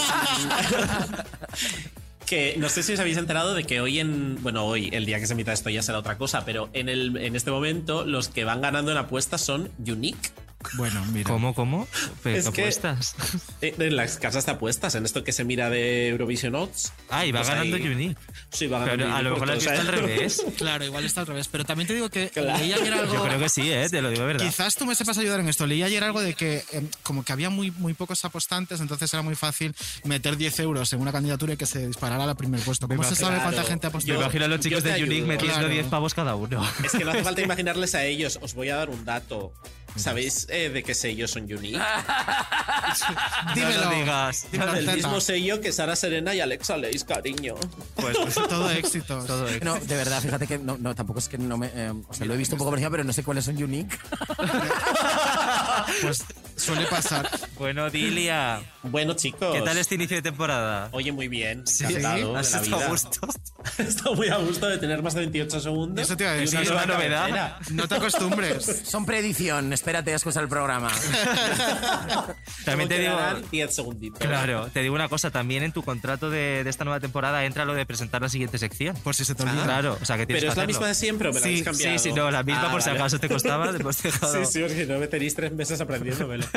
que 2.27 2.55
no 2.57 2.69
sé 2.69 2.83
si 2.83 2.93
os 2.93 2.99
habéis 2.99 3.17
enterado 3.17 3.55
de 3.55 3.63
que 3.63 3.81
hoy 3.81 3.99
en. 3.99 4.37
Bueno, 4.43 4.63
hoy, 4.65 4.89
el 4.93 5.07
día 5.07 5.19
que 5.19 5.25
se 5.25 5.33
emita 5.33 5.51
esto 5.53 5.71
ya 5.71 5.81
será 5.81 5.97
otra 5.97 6.15
cosa, 6.15 6.45
pero 6.45 6.69
en, 6.73 6.87
el, 6.87 7.17
en 7.17 7.35
este 7.35 7.49
momento 7.49 8.05
los 8.05 8.27
que 8.27 8.43
van 8.43 8.61
ganando 8.61 8.91
en 8.91 8.97
apuestas 8.97 9.41
son 9.41 9.71
Unique. 9.79 10.29
Bueno, 10.73 11.03
mira. 11.13 11.29
¿Cómo, 11.29 11.53
cómo? 11.53 11.87
¿Pero 12.23 12.37
Es 12.37 12.45
qué 12.45 12.51
que- 12.51 12.61
apuestas? 12.63 13.15
eh, 13.61 13.75
En 13.77 13.95
las 13.95 14.17
casas 14.17 14.45
de 14.45 14.51
apuestas, 14.53 14.95
en 14.95 15.05
esto 15.05 15.23
que 15.23 15.31
se 15.31 15.43
mira 15.43 15.69
de 15.69 16.09
Eurovision 16.09 16.55
Odds. 16.55 16.91
Ay, 17.09 17.31
va 17.31 17.39
Pues 17.39 17.49
ganando 17.49 17.77
ahí- 17.77 17.87
Unique. 17.87 18.15
Sí, 18.51 18.67
va 18.67 18.79
ganando 18.79 19.03
Pero 19.05 19.15
a 19.15 19.21
lo 19.21 19.31
mejor 19.31 19.53
visto 19.53 19.69
al 19.71 19.87
revés. 19.87 20.43
Claro, 20.57 20.85
igual 20.85 21.05
está 21.05 21.21
al 21.21 21.27
revés. 21.27 21.47
Pero 21.47 21.65
también 21.65 21.87
te 21.87 21.93
digo 21.93 22.09
que 22.09 22.29
Claro. 22.29 22.57
leí 22.57 22.73
ayer 22.73 22.93
algo. 22.93 23.13
Yo 23.13 23.23
creo 23.23 23.39
que 23.39 23.49
sí, 23.49 23.71
¿eh? 23.71 23.87
Te 23.89 24.01
lo 24.01 24.09
digo 24.09 24.21
de 24.21 24.27
verdad. 24.27 24.45
Quizás 24.45 24.75
tú 24.75 24.85
me 24.85 24.95
sepas 24.95 25.17
ayudar 25.17 25.39
en 25.39 25.49
esto. 25.49 25.65
Leí 25.67 25.83
ayer 25.83 26.03
algo 26.03 26.21
de 26.21 26.33
que 26.33 26.63
em, 26.71 26.87
como 27.03 27.23
que 27.23 27.31
había 27.33 27.49
muy, 27.49 27.71
muy 27.71 27.93
pocos 27.93 28.23
apostantes, 28.25 28.79
entonces 28.79 29.13
era 29.13 29.21
muy 29.23 29.35
fácil 29.35 29.75
meter 30.03 30.37
10 30.37 30.59
euros 30.59 30.91
en 30.93 31.01
una 31.01 31.11
candidatura 31.11 31.53
y 31.53 31.57
que 31.57 31.65
se 31.65 31.85
disparara 31.87 32.23
al 32.23 32.35
primer 32.35 32.59
puesto. 32.61 32.87
¿Cómo 32.87 33.01
Me 33.01 33.07
se 33.07 33.15
sabe 33.15 33.35
cuánta 33.37 33.51
Claro. 33.51 33.67
gente 33.67 33.87
ha 33.87 33.89
Me 33.89 33.91
apostado? 33.91 34.21
imagino 34.21 34.45
a 34.45 34.47
los 34.47 34.59
yo 34.59 34.63
chicos 34.69 34.83
de 34.83 35.03
Unique 35.03 35.25
metiendo 35.25 35.57
Claro. 35.57 35.69
10 35.69 35.85
pavos 35.87 36.13
cada 36.13 36.35
uno. 36.35 36.63
Es 36.83 36.91
que 36.91 37.03
no 37.05 37.11
hace 37.11 37.23
falta 37.23 37.41
imaginarles 37.41 37.95
a 37.95 38.03
ellos. 38.05 38.39
Os 38.41 38.53
voy 38.53 38.69
a 38.69 38.75
dar 38.77 38.89
un 38.89 39.03
dato. 39.05 39.53
¿Sabéis 39.95 40.45
eh, 40.49 40.69
de 40.69 40.83
qué 40.83 40.93
sello 40.93 41.27
son 41.27 41.43
Unique? 41.43 41.79
Dímelo. 43.55 43.83
No 43.85 43.89
lo 43.91 43.95
digas. 43.97 44.47
Dímelo, 44.51 44.73
Del 44.73 44.85
Zeta. 44.85 44.95
mismo 44.97 45.21
sello 45.21 45.61
que 45.61 45.71
Sara 45.71 45.95
Serena 45.95 46.33
y 46.35 46.41
Alexa 46.41 46.77
Leis, 46.77 47.03
cariño. 47.03 47.55
Pues, 47.95 48.17
pues, 48.17 48.35
Todo 48.35 48.69
éxito. 48.71 49.23
todo 49.27 49.47
éxito. 49.47 49.65
No, 49.65 49.75
de 49.79 49.95
verdad, 49.95 50.21
fíjate 50.21 50.47
que 50.47 50.57
no, 50.57 50.77
no, 50.77 50.93
tampoco 50.95 51.19
es 51.19 51.29
que 51.29 51.37
no 51.37 51.57
me. 51.57 51.67
eh, 51.73 51.93
o 52.07 52.13
sea, 52.13 52.25
lo 52.25 52.33
he 52.33 52.37
visto 52.37 52.55
un 52.55 52.59
poco 52.59 52.71
por 52.71 52.79
encima, 52.79 52.91
pero 52.91 53.03
no 53.03 53.13
sé 53.13 53.23
cuáles 53.23 53.45
son 53.45 53.61
unique. 53.61 53.97
Pues 56.01 56.23
suele 56.55 56.85
pasar. 56.85 57.29
Bueno, 57.57 57.89
Dilia, 57.89 58.61
Bueno, 58.83 59.13
chicos. 59.13 59.53
¿qué 59.55 59.61
tal 59.61 59.77
este 59.77 59.95
inicio 59.95 60.15
de 60.17 60.21
temporada? 60.21 60.89
Oye, 60.91 61.11
muy 61.11 61.27
bien. 61.27 61.65
Sí, 61.67 61.83
Encantado 61.85 62.33
de 62.33 62.39
¿Has 62.39 62.51
la 62.53 62.57
estado 62.61 62.77
vida. 62.77 62.85
a 62.85 62.89
gusto? 62.89 63.19
Estado 63.79 64.15
muy 64.15 64.27
a 64.29 64.37
gusto 64.37 64.67
de 64.67 64.77
tener 64.77 65.01
más 65.01 65.13
de 65.15 65.21
28 65.21 65.59
segundos. 65.59 66.05
Eso 66.05 66.15
te 66.15 66.23
iba 66.23 66.31
a 66.33 66.35
decir. 66.35 66.59
una 66.59 66.63
Es 66.63 66.71
una 66.71 66.85
novedad. 66.85 67.19
cabecera. 67.21 67.59
No 67.71 67.87
te 67.87 67.95
acostumbres. 67.95 68.81
Son 68.85 69.05
predicción, 69.05 69.73
espérate 69.73 70.13
a 70.13 70.15
escuchar 70.15 70.43
el 70.43 70.49
programa. 70.49 70.91
También 72.65 72.89
te 72.89 72.99
digo. 72.99 73.15
quedarán 73.15 73.43
10 73.51 73.75
segunditos. 73.75 74.19
Claro, 74.19 74.67
te 74.71 74.81
digo 74.81 74.95
una 74.95 75.09
cosa, 75.09 75.31
también 75.31 75.63
en 75.63 75.71
tu 75.71 75.83
contrato 75.83 76.29
de, 76.29 76.63
de 76.63 76.69
esta 76.69 76.83
nueva 76.83 76.99
temporada 76.99 77.43
entra 77.45 77.65
lo 77.65 77.73
de 77.73 77.85
presentar 77.85 78.21
la 78.21 78.29
siguiente 78.29 78.57
sección. 78.57 78.95
Por 79.03 79.15
si 79.15 79.25
se 79.25 79.35
te 79.35 79.43
olvida. 79.43 79.63
Claro, 79.63 79.97
o 80.01 80.05
sea 80.05 80.17
que 80.17 80.25
tienes 80.25 80.43
Pero 80.43 80.53
que 80.53 80.53
es 80.53 80.57
la 80.57 80.63
hacerlo. 80.63 80.67
misma 80.67 80.87
de 80.87 80.95
siempre, 80.95 81.29
¿o 81.29 81.33
me 81.33 81.39
la 81.39 81.43
sí, 81.43 81.49
habéis 81.49 81.63
cambiado. 81.63 81.97
Sí, 81.97 82.09
sí, 82.09 82.13
no, 82.13 82.31
la 82.31 82.43
misma 82.43 82.67
Ah, 82.67 82.71
por 82.71 82.81
si 82.81 82.89
vale. 82.89 82.99
acaso 82.99 83.19
te 83.19 83.29
costaba, 83.29 83.71
después 83.71 83.97
te 83.97 84.07
dejado. 84.11 84.45
Sí, 84.45 84.51
sí, 84.53 84.59
porque 84.61 84.85
no 84.85 84.99
me 84.99 85.07
tenéis 85.07 85.35
tres 85.35 85.51
meses 85.51 85.64
aprendiéndomelo. 85.71 86.45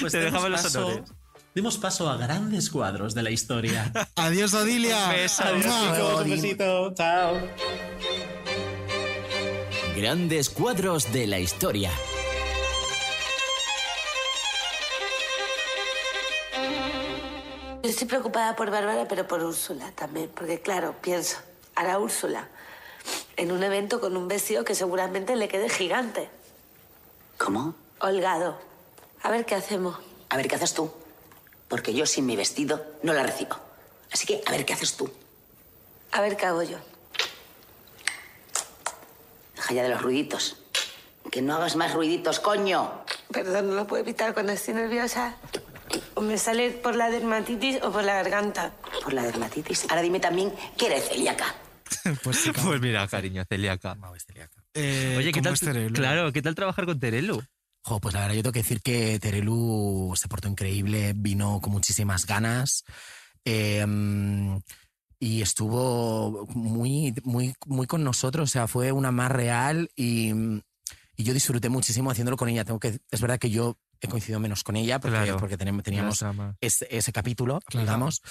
Pues 0.00 0.12
te 0.12 0.18
demos 0.18 0.32
dejamos 0.32 0.50
los 0.50 0.62
paso- 0.62 0.86
honores. 0.86 1.10
Demos 1.54 1.78
paso 1.78 2.08
a 2.08 2.16
grandes 2.16 2.70
cuadros 2.70 3.14
de 3.14 3.22
la 3.22 3.30
historia. 3.30 3.90
Adiós, 4.16 4.54
Odilia. 4.54 5.10
Adiós, 5.10 5.36
chicos, 5.36 6.22
un 6.22 6.30
besito. 6.30 6.94
Chao. 6.94 7.36
Grandes 9.96 10.50
cuadros 10.50 11.12
de 11.12 11.26
la 11.26 11.40
historia. 11.40 11.90
Yo 17.82 17.90
estoy 17.90 18.06
preocupada 18.06 18.54
por 18.56 18.70
Bárbara, 18.70 19.06
pero 19.08 19.26
por 19.26 19.42
Úrsula 19.42 19.90
también, 19.94 20.30
porque 20.34 20.60
claro, 20.60 20.94
pienso, 21.00 21.38
hará 21.74 21.98
Úrsula 21.98 22.48
en 23.36 23.52
un 23.52 23.62
evento 23.62 24.00
con 24.00 24.16
un 24.16 24.26
vestido 24.28 24.64
que 24.64 24.74
seguramente 24.74 25.36
le 25.36 25.48
quede 25.48 25.68
gigante, 25.68 26.28
¿Cómo? 27.38 27.74
holgado. 28.00 28.58
A 29.22 29.30
ver 29.30 29.44
qué 29.46 29.54
hacemos. 29.54 29.98
A 30.28 30.36
ver 30.36 30.48
qué 30.48 30.56
haces 30.56 30.74
tú. 30.74 30.92
Porque 31.68 31.92
yo 31.94 32.06
sin 32.06 32.26
mi 32.26 32.36
vestido 32.36 32.84
no 33.02 33.12
la 33.12 33.22
recibo. 33.22 33.56
Así 34.12 34.26
que 34.26 34.42
a 34.46 34.50
ver 34.52 34.64
qué 34.64 34.74
haces 34.74 34.96
tú. 34.96 35.10
A 36.12 36.20
ver 36.20 36.36
qué 36.36 36.46
hago 36.46 36.62
yo. 36.62 36.78
Deja 39.56 39.74
ya 39.74 39.82
de 39.82 39.88
los 39.90 40.02
ruiditos. 40.02 40.56
Que 41.30 41.42
no 41.42 41.56
hagas 41.56 41.76
más 41.76 41.92
ruiditos, 41.92 42.40
coño. 42.40 43.04
Perdón, 43.32 43.68
no 43.68 43.74
lo 43.74 43.86
puedo 43.86 44.02
evitar 44.02 44.32
cuando 44.32 44.52
estoy 44.52 44.74
nerviosa. 44.74 45.36
O 46.14 46.20
me 46.20 46.38
sale 46.38 46.70
por 46.70 46.96
la 46.96 47.10
dermatitis 47.10 47.82
o 47.82 47.90
por 47.90 48.04
la 48.04 48.14
garganta. 48.14 48.72
Por 49.02 49.12
la 49.12 49.22
dermatitis. 49.22 49.86
Ahora 49.90 50.02
dime 50.02 50.20
también 50.20 50.54
que 50.76 50.86
eres 50.86 51.08
celíaca. 51.08 51.54
Pues 52.22 52.38
sí, 52.40 52.52
Pues 52.64 52.80
mira, 52.80 53.06
cariño, 53.08 53.44
celíaca. 53.46 53.96
Eh, 54.78 55.14
Oye, 55.18 55.26
¿qué 55.32 55.40
¿cómo 55.40 55.44
tal? 55.54 55.58
Terelu? 55.58 55.94
Claro, 55.94 56.32
¿qué 56.32 56.42
tal 56.42 56.54
trabajar 56.54 56.86
con 56.86 56.98
Terelu? 57.00 57.42
Jo, 57.84 58.00
pues 58.00 58.14
la 58.14 58.20
verdad, 58.20 58.34
yo 58.34 58.42
tengo 58.42 58.52
que 58.52 58.60
decir 58.60 58.80
que 58.82 59.18
Terelu 59.18 60.12
se 60.16 60.28
portó 60.28 60.48
increíble, 60.48 61.12
vino 61.16 61.60
con 61.60 61.72
muchísimas 61.72 62.26
ganas. 62.26 62.84
eh, 63.44 63.84
y 65.20 65.42
estuvo 65.42 66.46
muy, 66.54 67.12
muy, 67.24 67.54
muy 67.66 67.86
con 67.88 68.04
nosotros, 68.04 68.48
o 68.50 68.52
sea, 68.52 68.68
fue 68.68 68.92
una 68.92 69.10
más 69.10 69.32
real 69.32 69.90
y, 69.96 70.30
y 71.16 71.24
yo 71.24 71.34
disfruté 71.34 71.68
muchísimo 71.68 72.10
haciéndolo 72.10 72.36
con 72.36 72.48
ella. 72.48 72.64
Tengo 72.64 72.78
que, 72.78 73.00
es 73.10 73.20
verdad 73.20 73.38
que 73.40 73.50
yo 73.50 73.76
he 74.00 74.08
coincidido 74.08 74.38
menos 74.40 74.62
con 74.64 74.76
ella 74.76 75.00
porque, 75.00 75.16
Claro. 75.16 75.36
porque 75.38 75.56
teníamos, 75.56 75.82
teníamos 75.82 76.24
ese, 76.60 76.86
ese 76.90 77.12
capítulo, 77.12 77.60
Claro. 77.66 77.84
digamos, 77.86 78.22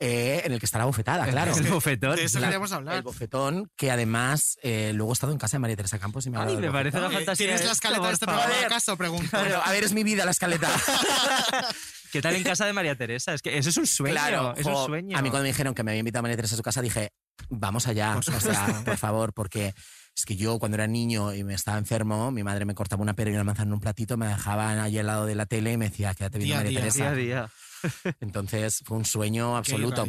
eh, 0.00 0.42
en 0.44 0.52
el 0.52 0.58
que 0.58 0.66
está 0.66 0.78
la 0.78 0.84
bofetada, 0.86 1.26
claro. 1.26 1.54
El 1.56 1.64
bofetón. 1.68 2.16
De 2.16 2.24
eso 2.24 2.38
La- 2.40 2.46
queríamos 2.46 2.72
hablar. 2.72 2.96
El 2.96 3.02
bofetón, 3.02 3.70
que 3.76 3.90
además 3.90 4.56
eh, 4.62 4.92
luego 4.94 5.12
he 5.12 5.14
estado 5.14 5.32
en 5.32 5.38
casa 5.38 5.56
de 5.56 5.60
María 5.60 5.76
Teresa 5.76 5.98
Campos 5.98 6.24
y 6.26 6.30
me 6.30 6.36
ha 6.38 6.40
Ay, 6.40 6.54
hablado 6.54 6.60
me 6.60 6.72
parece 6.72 6.96
una 6.98 7.06
bofetón. 7.08 7.24
fantasía. 7.26 7.46
¿Tienes 7.46 7.60
la 7.60 7.72
esto, 7.72 7.74
escaleta 7.74 8.06
de 8.06 8.12
este 8.14 8.26
programa 8.26 8.54
acaso? 8.66 8.96
Pregunto. 8.96 9.28
Claro, 9.30 9.60
a 9.64 9.70
ver, 9.72 9.84
es 9.84 9.92
mi 9.92 10.02
vida 10.04 10.24
la 10.24 10.30
escaleta. 10.30 10.68
¿Qué 12.12 12.20
tal 12.20 12.34
en 12.36 12.42
casa 12.42 12.66
de 12.66 12.72
María 12.74 12.94
Teresa? 12.96 13.32
Es 13.32 13.40
que 13.42 13.56
eso 13.56 13.70
es 13.70 13.76
un 13.78 13.86
sueño. 13.86 14.14
Claro, 14.14 14.54
es 14.56 14.64
jo, 14.66 14.80
un 14.82 14.86
sueño. 14.86 15.16
A 15.18 15.22
mí 15.22 15.30
cuando 15.30 15.44
me 15.44 15.48
dijeron 15.48 15.74
que 15.74 15.82
me 15.82 15.92
había 15.92 16.00
invitado 16.00 16.20
a 16.20 16.22
María 16.22 16.36
Teresa 16.36 16.54
a 16.54 16.58
su 16.58 16.62
casa 16.62 16.82
dije, 16.82 17.10
vamos 17.48 17.86
allá, 17.86 18.14
Por 18.20 18.34
o 18.34 18.40
sea, 18.40 18.82
por 18.84 18.96
favor, 18.98 19.32
porque 19.32 19.74
es 20.16 20.24
que 20.24 20.36
yo 20.36 20.58
cuando 20.58 20.76
era 20.76 20.86
niño 20.86 21.32
y 21.34 21.42
me 21.44 21.54
estaba 21.54 21.78
enfermo, 21.78 22.30
mi 22.30 22.42
madre 22.42 22.64
me 22.64 22.74
cortaba 22.74 23.02
una 23.02 23.14
pera 23.14 23.30
y 23.30 23.34
una 23.34 23.44
manzana 23.44 23.68
en 23.68 23.72
un 23.74 23.80
platito, 23.80 24.16
me 24.16 24.26
dejaban 24.26 24.78
allí 24.78 24.98
al 24.98 25.06
lado 25.06 25.26
de 25.26 25.34
la 25.34 25.46
tele 25.46 25.72
y 25.72 25.76
me 25.76 25.88
decía, 25.88 26.14
quédate 26.14 26.38
viendo 26.38 26.56
María 26.56 26.80
Teresa. 26.80 26.98
día 26.98 27.10
a 27.10 27.14
día. 27.14 27.50
Entonces 28.20 28.82
fue 28.84 28.96
un 28.98 29.04
sueño 29.04 29.56
absoluto. 29.56 30.06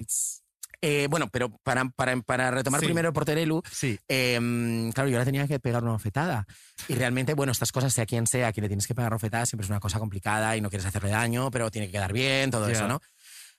Eh, 0.81 1.07
bueno, 1.09 1.29
pero 1.31 1.49
para, 1.63 1.85
para, 1.91 2.17
para 2.21 2.51
retomar 2.51 2.81
Sí. 2.81 2.87
primero 2.87 3.13
por 3.13 3.23
Terelu, 3.23 3.61
Sí. 3.71 3.97
eh, 4.09 4.91
claro, 4.93 5.09
yo 5.09 5.15
ahora 5.15 5.23
tenía 5.25 5.47
que 5.47 5.57
pegar 5.57 5.81
una 5.81 5.93
bofetada. 5.93 6.45
Y 6.89 6.95
realmente, 6.95 7.33
bueno, 7.35 7.53
estas 7.53 7.71
cosas, 7.71 7.93
sea 7.93 8.05
quien 8.05 8.27
sea, 8.27 8.49
a 8.49 8.51
quien 8.51 8.63
le 8.63 8.67
tienes 8.67 8.85
que 8.85 8.93
pegar 8.93 9.13
bofetada, 9.13 9.45
siempre 9.45 9.63
es 9.63 9.69
una 9.69 9.79
cosa 9.79 9.99
complicada 9.99 10.57
y 10.57 10.61
no 10.61 10.69
quieres 10.69 10.85
hacerle 10.85 11.11
daño, 11.11 11.49
pero 11.51 11.71
tiene 11.71 11.87
que 11.87 11.93
quedar 11.93 12.11
bien, 12.11 12.51
todo 12.51 12.67
Ya. 12.67 12.73
eso, 12.73 12.87
¿no? 12.89 12.99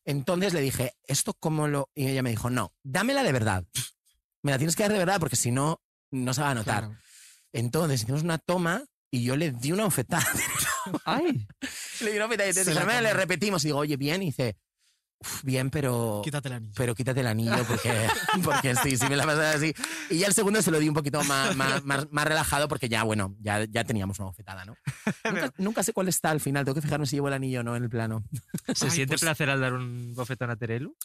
Entonces 0.05 0.53
le 0.53 0.61
dije, 0.61 0.92
¿esto 1.07 1.32
cómo 1.32 1.66
lo...? 1.66 1.88
Y 1.95 2.09
ella 2.09 2.22
me 2.22 2.28
dijo, 2.28 2.51
no, 2.51 2.74
dámela 2.82 3.22
de 3.22 3.32
verdad. 3.32 3.64
Me 4.42 4.51
la 4.53 4.59
tienes 4.59 4.76
que 4.76 4.82
dar 4.82 4.92
de 4.92 4.99
verdad 4.99 5.18
porque 5.18 5.36
si 5.36 5.51
no, 5.51 5.80
no 6.15 6.33
se 6.35 6.41
va 6.43 6.51
a 6.51 6.55
notar. 6.55 6.85
Claro. 6.85 6.97
Entonces 7.53 8.03
hicimos 8.03 8.23
una 8.23 8.39
toma 8.39 8.83
y 9.11 9.23
yo 9.25 9.37
le 9.37 9.53
di 9.53 9.73
una 9.73 9.85
bofetada. 9.85 10.27
Ay, 11.05 11.47
le 12.01 12.11
di 12.11 12.17
una 12.17 12.27
bofetada 12.27 12.49
entonces 12.49 12.75
la 12.75 13.01
le 13.01 13.12
repetimos 13.12 13.65
y 13.65 13.69
digo, 13.69 13.79
oye, 13.79 13.97
bien, 13.97 14.23
y 14.23 14.27
dice, 14.27 14.57
"Uf, 15.21 15.43
bien, 15.45 15.71
pero... 15.71 16.21
Quítate 16.25 16.49
el 16.49 16.55
anillo. 16.55 16.73
Pero 16.77 16.95
quítate 16.95 17.21
el 17.21 17.27
anillo 17.29 17.65
porque, 17.67 17.93
porque 18.45 18.75
sí, 18.77 18.97
sí 18.97 19.07
me 19.09 19.17
la 19.17 19.25
pasaba 19.25 19.53
así. 19.53 19.73
Y 20.11 20.19
ya 20.19 20.27
el 20.27 20.35
segundo 20.35 20.61
se 20.62 20.71
lo 20.71 20.79
di 20.79 20.89
un 20.89 20.95
poquito 20.95 21.23
más, 21.25 21.55
más, 21.57 21.85
más, 21.85 22.11
más 22.11 22.25
relajado 22.27 22.67
porque 22.69 22.89
ya, 22.89 23.03
bueno, 23.05 23.35
ya, 23.41 23.65
ya 23.65 23.85
teníamos 23.85 24.19
una 24.19 24.27
bofetada, 24.27 24.65
¿no? 24.65 24.77
Nunca, 25.25 25.53
nunca 25.59 25.83
sé 25.83 25.93
cuál 25.93 26.09
está 26.09 26.31
al 26.31 26.41
final. 26.41 26.65
Tengo 26.65 26.75
que 26.75 26.83
fijarme 26.83 27.07
si 27.07 27.17
llevo 27.17 27.29
el 27.29 27.35
anillo 27.35 27.61
o 27.61 27.62
no 27.62 27.77
en 27.77 27.85
el 27.85 27.91
plano. 27.91 28.25
¿se 28.75 28.87
Ay, 28.87 28.91
siente 28.91 29.12
pues- 29.15 29.21
placer 29.23 29.49
al 29.49 29.61
dar 29.61 29.73
un 29.75 30.12
bofetón 30.15 30.51
a 30.51 30.57
Terelu? 30.57 30.97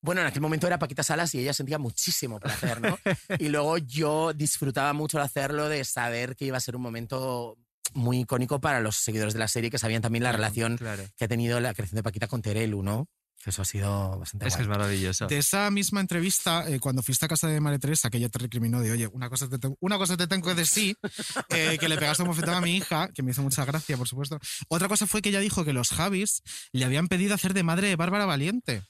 Bueno, 0.00 0.20
en 0.20 0.26
aquel 0.28 0.40
momento 0.42 0.66
era 0.66 0.78
Paquita 0.78 1.02
Salas 1.02 1.34
y 1.34 1.40
ella 1.40 1.52
sentía 1.52 1.78
muchísimo 1.78 2.38
placer, 2.38 2.80
¿no? 2.80 2.98
Y 3.38 3.48
luego 3.48 3.78
yo 3.78 4.32
disfrutaba 4.32 4.92
mucho 4.92 5.18
al 5.18 5.24
hacerlo 5.24 5.68
de 5.68 5.84
saber 5.84 6.36
que 6.36 6.44
iba 6.46 6.56
a 6.56 6.60
ser 6.60 6.76
un 6.76 6.82
momento 6.82 7.56
muy 7.94 8.20
icónico 8.20 8.60
para 8.60 8.80
los 8.80 8.96
seguidores 8.96 9.32
de 9.34 9.40
la 9.40 9.48
serie 9.48 9.70
que 9.70 9.78
sabían 9.78 10.02
también 10.02 10.22
la 10.22 10.30
relación 10.32 10.76
Claro. 10.76 11.02
que 11.16 11.24
ha 11.24 11.28
tenido 11.28 11.58
la 11.58 11.74
creación 11.74 11.96
de 11.96 12.02
Paquita 12.02 12.26
con 12.28 12.42
Terelu, 12.42 12.82
¿no? 12.82 13.08
Eso 13.46 13.62
ha 13.62 13.64
sido 13.64 14.18
bastante 14.18 14.46
Es 14.48 14.56
que 14.56 14.62
es 14.62 14.68
guay. 14.68 14.78
maravilloso. 14.78 15.26
De 15.28 15.38
esa 15.38 15.70
misma 15.70 16.00
entrevista, 16.00 16.68
eh, 16.68 16.80
cuando 16.80 17.02
fuiste 17.02 17.24
a 17.24 17.28
casa 17.28 17.46
de 17.46 17.60
María 17.60 17.78
Teresa, 17.78 18.10
que 18.10 18.18
ella 18.18 18.28
te 18.28 18.38
recriminó 18.40 18.80
de, 18.80 18.90
oye, 18.90 19.06
una 19.06 19.30
cosa 19.30 19.48
te, 19.48 19.58
tengo- 19.58 19.76
una 19.80 19.96
cosa 19.96 20.16
te 20.16 20.26
tengo 20.26 20.48
que 20.48 20.54
decir, 20.56 20.96
eh, 21.50 21.78
que 21.78 21.88
le 21.88 21.96
pegaste 21.96 22.22
un 22.24 22.28
bofetón 22.28 22.54
a 22.54 22.60
mi 22.60 22.76
hija, 22.76 23.08
que 23.14 23.22
me 23.22 23.30
hizo 23.30 23.42
mucha 23.42 23.64
gracia, 23.64 23.96
por 23.96 24.08
supuesto. 24.08 24.38
Otra 24.68 24.88
cosa 24.88 25.06
fue 25.06 25.22
que 25.22 25.28
ella 25.30 25.40
dijo 25.40 25.64
que 25.64 25.72
los 25.72 25.90
Javis 25.90 26.42
le 26.72 26.84
habían 26.84 27.06
pedido 27.08 27.34
hacer 27.34 27.54
de 27.54 27.62
madre 27.62 27.88
de 27.88 27.96
Bárbara 27.96 28.26
Valiente. 28.26 28.82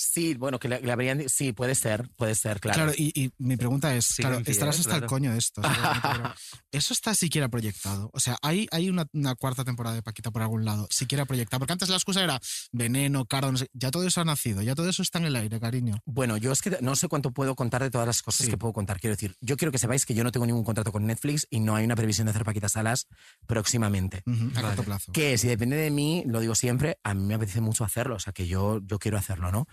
Sí, 0.00 0.34
bueno, 0.34 0.58
que 0.60 0.68
le, 0.68 0.80
le 0.80 0.92
habrían. 0.92 1.28
Sí, 1.28 1.52
puede 1.52 1.74
ser, 1.74 2.08
puede 2.16 2.34
ser, 2.36 2.60
claro. 2.60 2.76
Claro, 2.76 2.92
y, 2.96 3.12
y 3.20 3.32
mi 3.38 3.56
pregunta 3.56 3.94
es, 3.96 4.14
claro, 4.16 4.38
estarás 4.46 4.78
hasta 4.78 4.96
el 4.96 5.06
coño 5.06 5.32
de 5.32 5.38
esto. 5.38 5.60
pero 6.02 6.32
¿Eso 6.70 6.92
está 6.94 7.14
siquiera 7.14 7.48
proyectado? 7.48 8.10
O 8.12 8.20
sea, 8.20 8.38
¿hay, 8.42 8.68
hay 8.70 8.88
una, 8.90 9.06
una 9.12 9.34
cuarta 9.34 9.64
temporada 9.64 9.96
de 9.96 10.02
Paquita 10.02 10.30
por 10.30 10.42
algún 10.42 10.64
lado, 10.64 10.86
siquiera 10.90 11.24
proyectada? 11.24 11.58
Porque 11.58 11.72
antes 11.72 11.88
la 11.88 11.96
excusa 11.96 12.22
era 12.22 12.40
veneno, 12.70 13.24
cardo, 13.26 13.50
no 13.50 13.58
sé. 13.58 13.68
Ya 13.72 13.90
todo 13.90 14.06
eso 14.06 14.20
ha 14.20 14.24
nacido, 14.24 14.62
ya 14.62 14.74
todo 14.76 14.88
eso 14.88 15.02
está 15.02 15.18
en 15.18 15.24
el 15.24 15.34
aire, 15.36 15.58
cariño. 15.58 16.00
Bueno, 16.04 16.36
yo 16.36 16.52
es 16.52 16.62
que 16.62 16.78
no 16.80 16.94
sé 16.94 17.08
cuánto 17.08 17.32
puedo 17.32 17.56
contar 17.56 17.82
de 17.82 17.90
todas 17.90 18.06
las 18.06 18.22
cosas 18.22 18.44
Sí. 18.46 18.50
que 18.52 18.56
puedo 18.58 18.72
contar. 18.72 19.00
Quiero 19.00 19.16
decir, 19.16 19.34
yo 19.40 19.56
quiero 19.56 19.72
que 19.72 19.78
sepáis 19.78 20.06
que 20.06 20.14
yo 20.14 20.22
no 20.22 20.30
tengo 20.30 20.46
ningún 20.46 20.62
contrato 20.64 20.92
con 20.92 21.06
Netflix 21.06 21.46
y 21.50 21.58
no 21.60 21.74
hay 21.74 21.84
una 21.84 21.96
previsión 21.96 22.26
de 22.26 22.30
hacer 22.30 22.44
Paquita 22.44 22.68
Salas 22.68 23.08
próximamente. 23.46 24.22
A 24.54 24.60
corto 24.62 24.84
plazo. 24.84 25.12
Que 25.12 25.38
si 25.38 25.48
depende 25.48 25.76
de 25.76 25.90
mí, 25.90 26.22
lo 26.26 26.40
digo 26.40 26.54
siempre, 26.54 26.98
a 27.02 27.14
mí 27.14 27.24
me 27.24 27.34
apetece 27.34 27.60
mucho 27.60 27.84
hacerlo, 27.84 28.16
o 28.16 28.20
sea 28.20 28.32
que 28.32 28.46
yo, 28.46 28.80
yo 28.84 28.98
quiero 28.98 29.18
hacerlo, 29.18 29.50
¿no? 29.50 29.66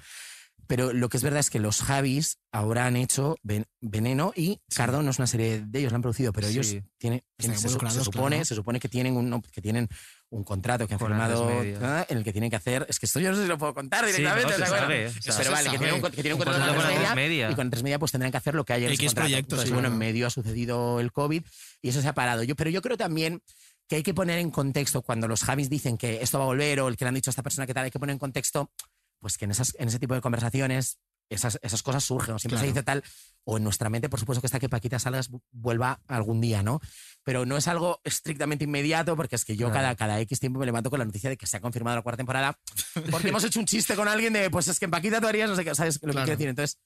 Pero 0.68 0.93
lo 0.93 1.09
que 1.09 1.18
es 1.18 1.24
verdad 1.24 1.39
es 1.39 1.49
que 1.49 1.59
los 1.59 1.82
Javis 1.82 2.39
ahora 2.51 2.86
han 2.86 2.95
hecho 2.95 3.38
Ven- 3.43 3.66
Veneno 3.82 4.34
y 4.36 4.61
Cardo 4.74 5.03
no 5.03 5.11
es 5.11 5.20
una 5.20 5.28
serie 5.28 5.63
de 5.66 5.80
ellos, 5.80 5.91
la 5.91 5.97
han 5.97 6.01
producido, 6.01 6.34
pero 6.34 6.47
ellos 6.47 6.68
Sí. 6.68 6.82
tienen, 6.97 7.24
tienen- 7.38 7.59
se, 7.59 7.70
supone, 7.70 7.89
claro. 8.38 8.45
se 8.45 8.55
supone 8.55 8.80
que 8.80 8.89
tienen 8.89 9.16
un 9.18 9.41
que 9.41 9.61
tienen 9.61 9.88
un 10.30 10.43
contrato 10.43 10.88
que 10.88 10.93
han 10.95 10.99
Con 10.99 11.09
firmado 11.09 11.61
en 11.61 12.18
el 12.18 12.24
que 12.24 12.32
tienen 12.32 12.49
que 12.49 12.55
hacer, 12.55 12.86
es 12.89 12.99
que 12.99 13.05
esto 13.05 13.20
yo 13.20 13.30
no 13.30 13.36
sé 13.38 13.43
si 13.43 13.47
lo 13.47 13.57
puedo 13.57 13.74
contar 13.74 14.05
Sí, 14.05 14.18
directamente, 14.18 14.43
no, 14.43 14.49
¿te 14.49 14.55
se 14.57 14.63
acuerdas? 14.63 14.82
sabe, 14.82 15.07
o 15.07 15.22
sea, 15.22 15.38
pero 15.38 15.51
vale, 15.51 15.70
que 15.70 15.78
tienen 15.78 15.95
un, 15.95 16.01
que 16.01 16.09
tienen 16.11 16.34
un 16.34 16.38
contrato 16.39 16.59
con 16.66 16.76
contrato 16.76 17.05
con 17.05 17.16
Media, 17.16 17.51
y 17.51 17.55
con 17.55 17.61
Andrés 17.68 17.84
Media 17.84 17.99
pues 17.99 18.11
tendrán 18.11 18.32
que 18.32 18.38
hacer 18.38 18.55
lo 18.55 18.66
que 18.66 18.74
haya 18.74 18.88
en 18.88 18.93
X 18.93 19.05
contrato. 19.07 19.26
proyectos, 19.28 19.53
Entonces, 19.53 19.68
sí, 19.70 19.74
bueno, 19.74 19.88
en 19.89 19.97
medio 19.97 20.28
ha 20.28 20.30
sucedido 20.30 20.99
el 20.99 21.11
COVID 21.11 21.43
y 21.82 21.89
eso 21.89 22.01
se 22.01 22.07
ha 22.07 22.13
parado. 22.13 22.43
Yo, 22.43 22.55
pero 22.55 22.70
yo 22.70 22.82
creo 22.82 22.97
también 22.97 23.41
que 23.88 23.97
hay 23.97 24.03
que 24.03 24.16
poner 24.16 24.39
en 24.39 24.49
contexto 24.49 25.03
cuando 25.03 25.28
los 25.28 25.43
Javis 25.43 25.70
dicen 25.70 25.95
que 25.97 26.24
esto 26.24 26.39
va 26.39 26.45
a 26.45 26.47
volver 26.47 26.80
o 26.80 26.88
el 26.88 26.97
que 26.97 27.05
le 27.05 27.09
han 27.09 27.16
dicho 27.16 27.30
a 27.30 27.34
esta 27.34 27.43
persona 27.43 27.68
que 27.68 27.74
tal, 27.76 27.86
hay 27.86 27.91
que 27.91 27.99
poner 27.99 28.13
en 28.13 28.20
contexto 28.20 28.72
pues 29.20 29.38
que 29.38 29.45
en, 29.45 29.51
esas, 29.51 29.76
en 29.80 29.88
ese 29.88 29.99
tipo 29.99 30.13
de 30.13 30.22
conversaciones 30.22 30.99
esas, 31.30 31.57
esas 31.63 31.82
cosas 31.82 32.03
surgen, 32.03 32.36
o 32.36 32.39
siempre 32.39 32.59
se 32.59 32.66
Claro. 32.66 32.74
dice 32.76 32.84
tal, 32.84 33.03
o 33.45 33.57
en 33.57 33.63
nuestra 33.63 33.89
mente, 33.89 34.09
por 34.09 34.20
supuesto 34.20 34.41
que 34.41 34.45
está 34.47 34.59
que 34.59 34.70
Paquita 34.70 34.99
Salas 34.99 35.32
vu- 35.32 35.41
vuelva 35.51 35.99
algún 36.07 36.39
día, 36.39 36.61
¿no? 36.61 36.80
Pero 37.24 37.47
no 37.47 37.57
es 37.57 37.68
algo 37.68 37.99
estrictamente 38.03 38.66
inmediato, 38.66 39.16
porque 39.16 39.36
es 39.36 39.43
que 39.43 39.55
yo 39.55 39.68
Claro. 39.68 39.74
cada, 39.82 39.95
cada 39.95 40.20
X 40.20 40.39
tiempo 40.39 40.59
me 40.59 40.68
levanto 40.68 40.91
con 40.91 40.99
la 40.99 41.05
noticia 41.05 41.32
de 41.32 41.38
que 41.38 41.47
se 41.47 41.57
ha 41.57 41.61
confirmado 41.61 41.95
la 41.97 42.03
cuarta 42.03 42.18
temporada, 42.18 42.59
porque 43.11 43.30
hemos 43.30 43.43
hecho 43.43 43.59
un 43.59 43.66
chiste 43.66 43.95
con 43.95 44.07
alguien 44.07 44.34
de, 44.34 44.51
pues 44.51 44.68
es 44.68 44.78
que 44.78 44.86
en 44.86 44.91
Paquita 44.91 45.20
tú 45.20 45.26
harías, 45.28 45.49
no 45.49 45.55
sé 45.55 45.63
qué, 45.66 45.74
¿sabes 45.74 45.95
lo 45.95 46.09
que 46.09 46.11
Claro. 46.11 46.26
quiero 46.26 46.38
decir? 46.38 46.49
Entonces, 46.49 46.80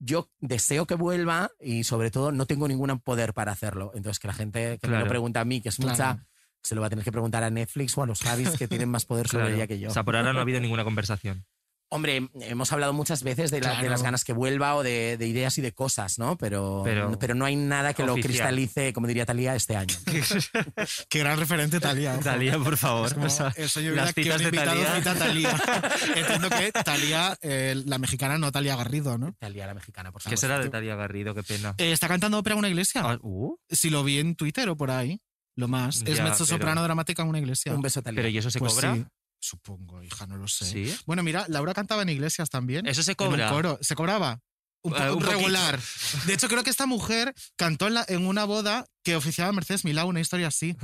yo 0.00 0.28
deseo 0.40 0.86
que 0.88 0.96
vuelva 0.96 1.52
y 1.60 1.84
sobre 1.84 2.10
todo 2.10 2.32
no 2.32 2.46
tengo 2.46 2.66
ningún 2.66 2.98
poder 2.98 3.32
para 3.32 3.52
hacerlo. 3.52 3.92
Entonces, 3.94 4.18
que 4.18 4.26
la 4.26 4.34
gente 4.34 4.78
que 4.80 4.88
me 4.88 4.98
lo 4.98 5.06
pregunta 5.06 5.40
a 5.40 5.44
mí, 5.44 5.60
que 5.60 5.68
es 5.68 5.78
mucha, 5.78 6.26
se 6.64 6.74
lo 6.74 6.80
va 6.80 6.88
a 6.88 6.90
tener 6.90 7.04
que 7.04 7.12
preguntar 7.12 7.44
a 7.44 7.50
Netflix 7.50 7.96
o 7.96 8.02
a 8.02 8.06
los 8.06 8.20
Javis 8.20 8.50
que 8.58 8.66
tienen 8.66 8.88
más 8.88 9.04
poder 9.04 9.28
sobre 9.28 9.44
Claro. 9.44 9.56
ella 9.56 9.66
que 9.68 9.78
yo. 9.78 9.90
O 9.90 9.92
sea, 9.92 10.02
por 10.02 10.16
ahora 10.16 10.32
no 10.32 10.40
ha 10.40 10.42
habido 10.42 10.58
ninguna 10.58 10.82
conversación. 10.82 11.46
Hombre, 11.94 12.28
hemos 12.40 12.72
hablado 12.72 12.92
muchas 12.92 13.22
veces 13.22 13.50
de, 13.50 13.60
la- 13.60 13.68
de 13.70 13.74
Claro. 13.76 13.90
las 13.90 14.02
ganas 14.02 14.24
que 14.24 14.32
vuelva 14.32 14.74
o 14.74 14.82
de, 14.82 15.16
de 15.16 15.26
ideas 15.28 15.56
y 15.58 15.62
de 15.62 15.72
cosas, 15.72 16.18
¿no? 16.18 16.36
Pero, 16.36 16.82
Pero- 16.84 17.16
pero, 17.18 17.34
no 17.34 17.44
hay 17.44 17.54
nada 17.56 17.94
que 17.94 18.02
lo 18.04 18.14
cristalice, 18.16 18.92
como 18.92 19.06
diría 19.06 19.24
Talía, 19.26 19.54
este 19.54 19.76
año. 19.76 19.94
Qué 21.08 21.18
gran 21.18 21.38
referente 21.38 21.80
Talía. 21.80 22.14
ojo. 22.14 22.22
Talía, 22.24 22.58
por 22.58 22.76
favor. 22.76 23.06
Es 23.06 23.14
como 23.14 23.26
O 23.26 23.30
sea, 23.30 23.52
el 23.56 23.68
sueño 23.68 23.90
de 23.90 23.96
las 23.96 24.12
que 24.14 24.22
citas 24.24 24.40
un 24.42 24.50
de 24.50 24.58
cita 24.96 25.14
Talía. 25.14 25.62
Entiendo 26.16 26.50
que 26.50 26.72
Talía, 26.72 27.38
eh, 27.42 27.80
la 27.86 27.98
mexicana, 27.98 28.38
no 28.38 28.50
Talía 28.52 28.76
Garrido, 28.76 29.16
¿no? 29.18 29.34
Talía, 29.38 29.66
la 29.66 29.74
mexicana, 29.74 30.10
por 30.12 30.20
¿Qué 30.20 30.24
favor. 30.24 30.38
será 30.38 30.58
de 30.58 30.68
Talía 30.70 30.96
Garrido? 30.96 31.34
Qué 31.34 31.42
pena. 31.42 31.74
Eh, 31.78 31.92
está 31.92 32.08
cantando 32.08 32.38
ópera 32.38 32.54
en 32.54 32.58
una 32.58 32.68
iglesia. 32.68 33.02
Ah, 33.04 33.18
uh, 33.22 33.56
Si 33.70 33.90
lo 33.90 34.02
vi 34.04 34.18
en 34.18 34.34
Twitter 34.34 34.68
o 34.68 34.76
por 34.76 34.90
ahí, 34.90 35.20
lo 35.56 35.68
más. 35.68 36.02
es 36.04 36.20
mezzo 36.22 36.44
soprano 36.44 36.76
pero- 36.76 36.82
dramática 36.84 37.22
en 37.22 37.28
una 37.28 37.38
iglesia. 37.38 37.72
Un 37.72 37.82
beso, 37.82 38.02
Talía. 38.02 38.16
pero 38.16 38.28
¿y 38.28 38.38
eso 38.38 38.50
se 38.50 38.58
Pues 38.58 38.74
cobra? 38.74 38.94
sí, 38.94 39.04
supongo, 39.44 40.02
hija, 40.02 40.26
no 40.26 40.36
lo 40.36 40.48
sé. 40.48 40.64
Sí. 40.64 40.96
Bueno, 41.06 41.22
mira, 41.22 41.44
Laura 41.48 41.74
cantaba 41.74 42.02
en 42.02 42.08
iglesias 42.08 42.48
también. 42.50 42.86
¿Eso 42.86 43.02
se 43.02 43.12
en 43.12 43.16
un 43.20 43.30
cobra? 43.32 43.48
coro. 43.50 43.78
¿Se 43.82 43.94
cobraba? 43.94 44.40
Un 44.82 44.92
Eh, 44.92 44.96
poco 44.96 45.12
un 45.14 45.18
poquito. 45.20 45.30
regular. 45.38 45.80
De 46.26 46.34
hecho, 46.34 46.48
creo 46.48 46.62
que 46.62 46.68
esta 46.70 46.84
mujer 46.86 47.32
cantó 47.56 47.86
en, 47.86 47.94
la- 47.94 48.04
en 48.08 48.26
una 48.26 48.44
boda 48.44 48.84
que 49.02 49.16
oficiaba 49.16 49.50
Mercedes 49.52 49.84
Milá, 49.84 50.04
una 50.04 50.20
historia 50.20 50.48
así. 50.48 50.76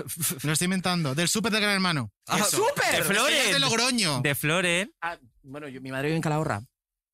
Me 0.42 0.46
lo 0.48 0.52
estoy 0.54 0.64
inventando. 0.66 1.14
Del 1.14 1.28
súper 1.28 1.52
de 1.52 1.60
Gran 1.60 1.74
Hermano. 1.74 2.10
Ah. 2.26 2.42
¡súper! 2.44 2.96
De 2.96 3.02
Floren. 3.04 3.52
de 3.52 3.58
Logroño. 3.58 4.20
De 4.22 4.34
Floren. 4.34 4.92
Ah, 5.02 5.18
bueno, 5.42 5.68
yo- 5.68 5.80
mi 5.82 5.90
madre 5.90 6.06
vive 6.08 6.16
en 6.16 6.22
Calahorra. 6.22 6.62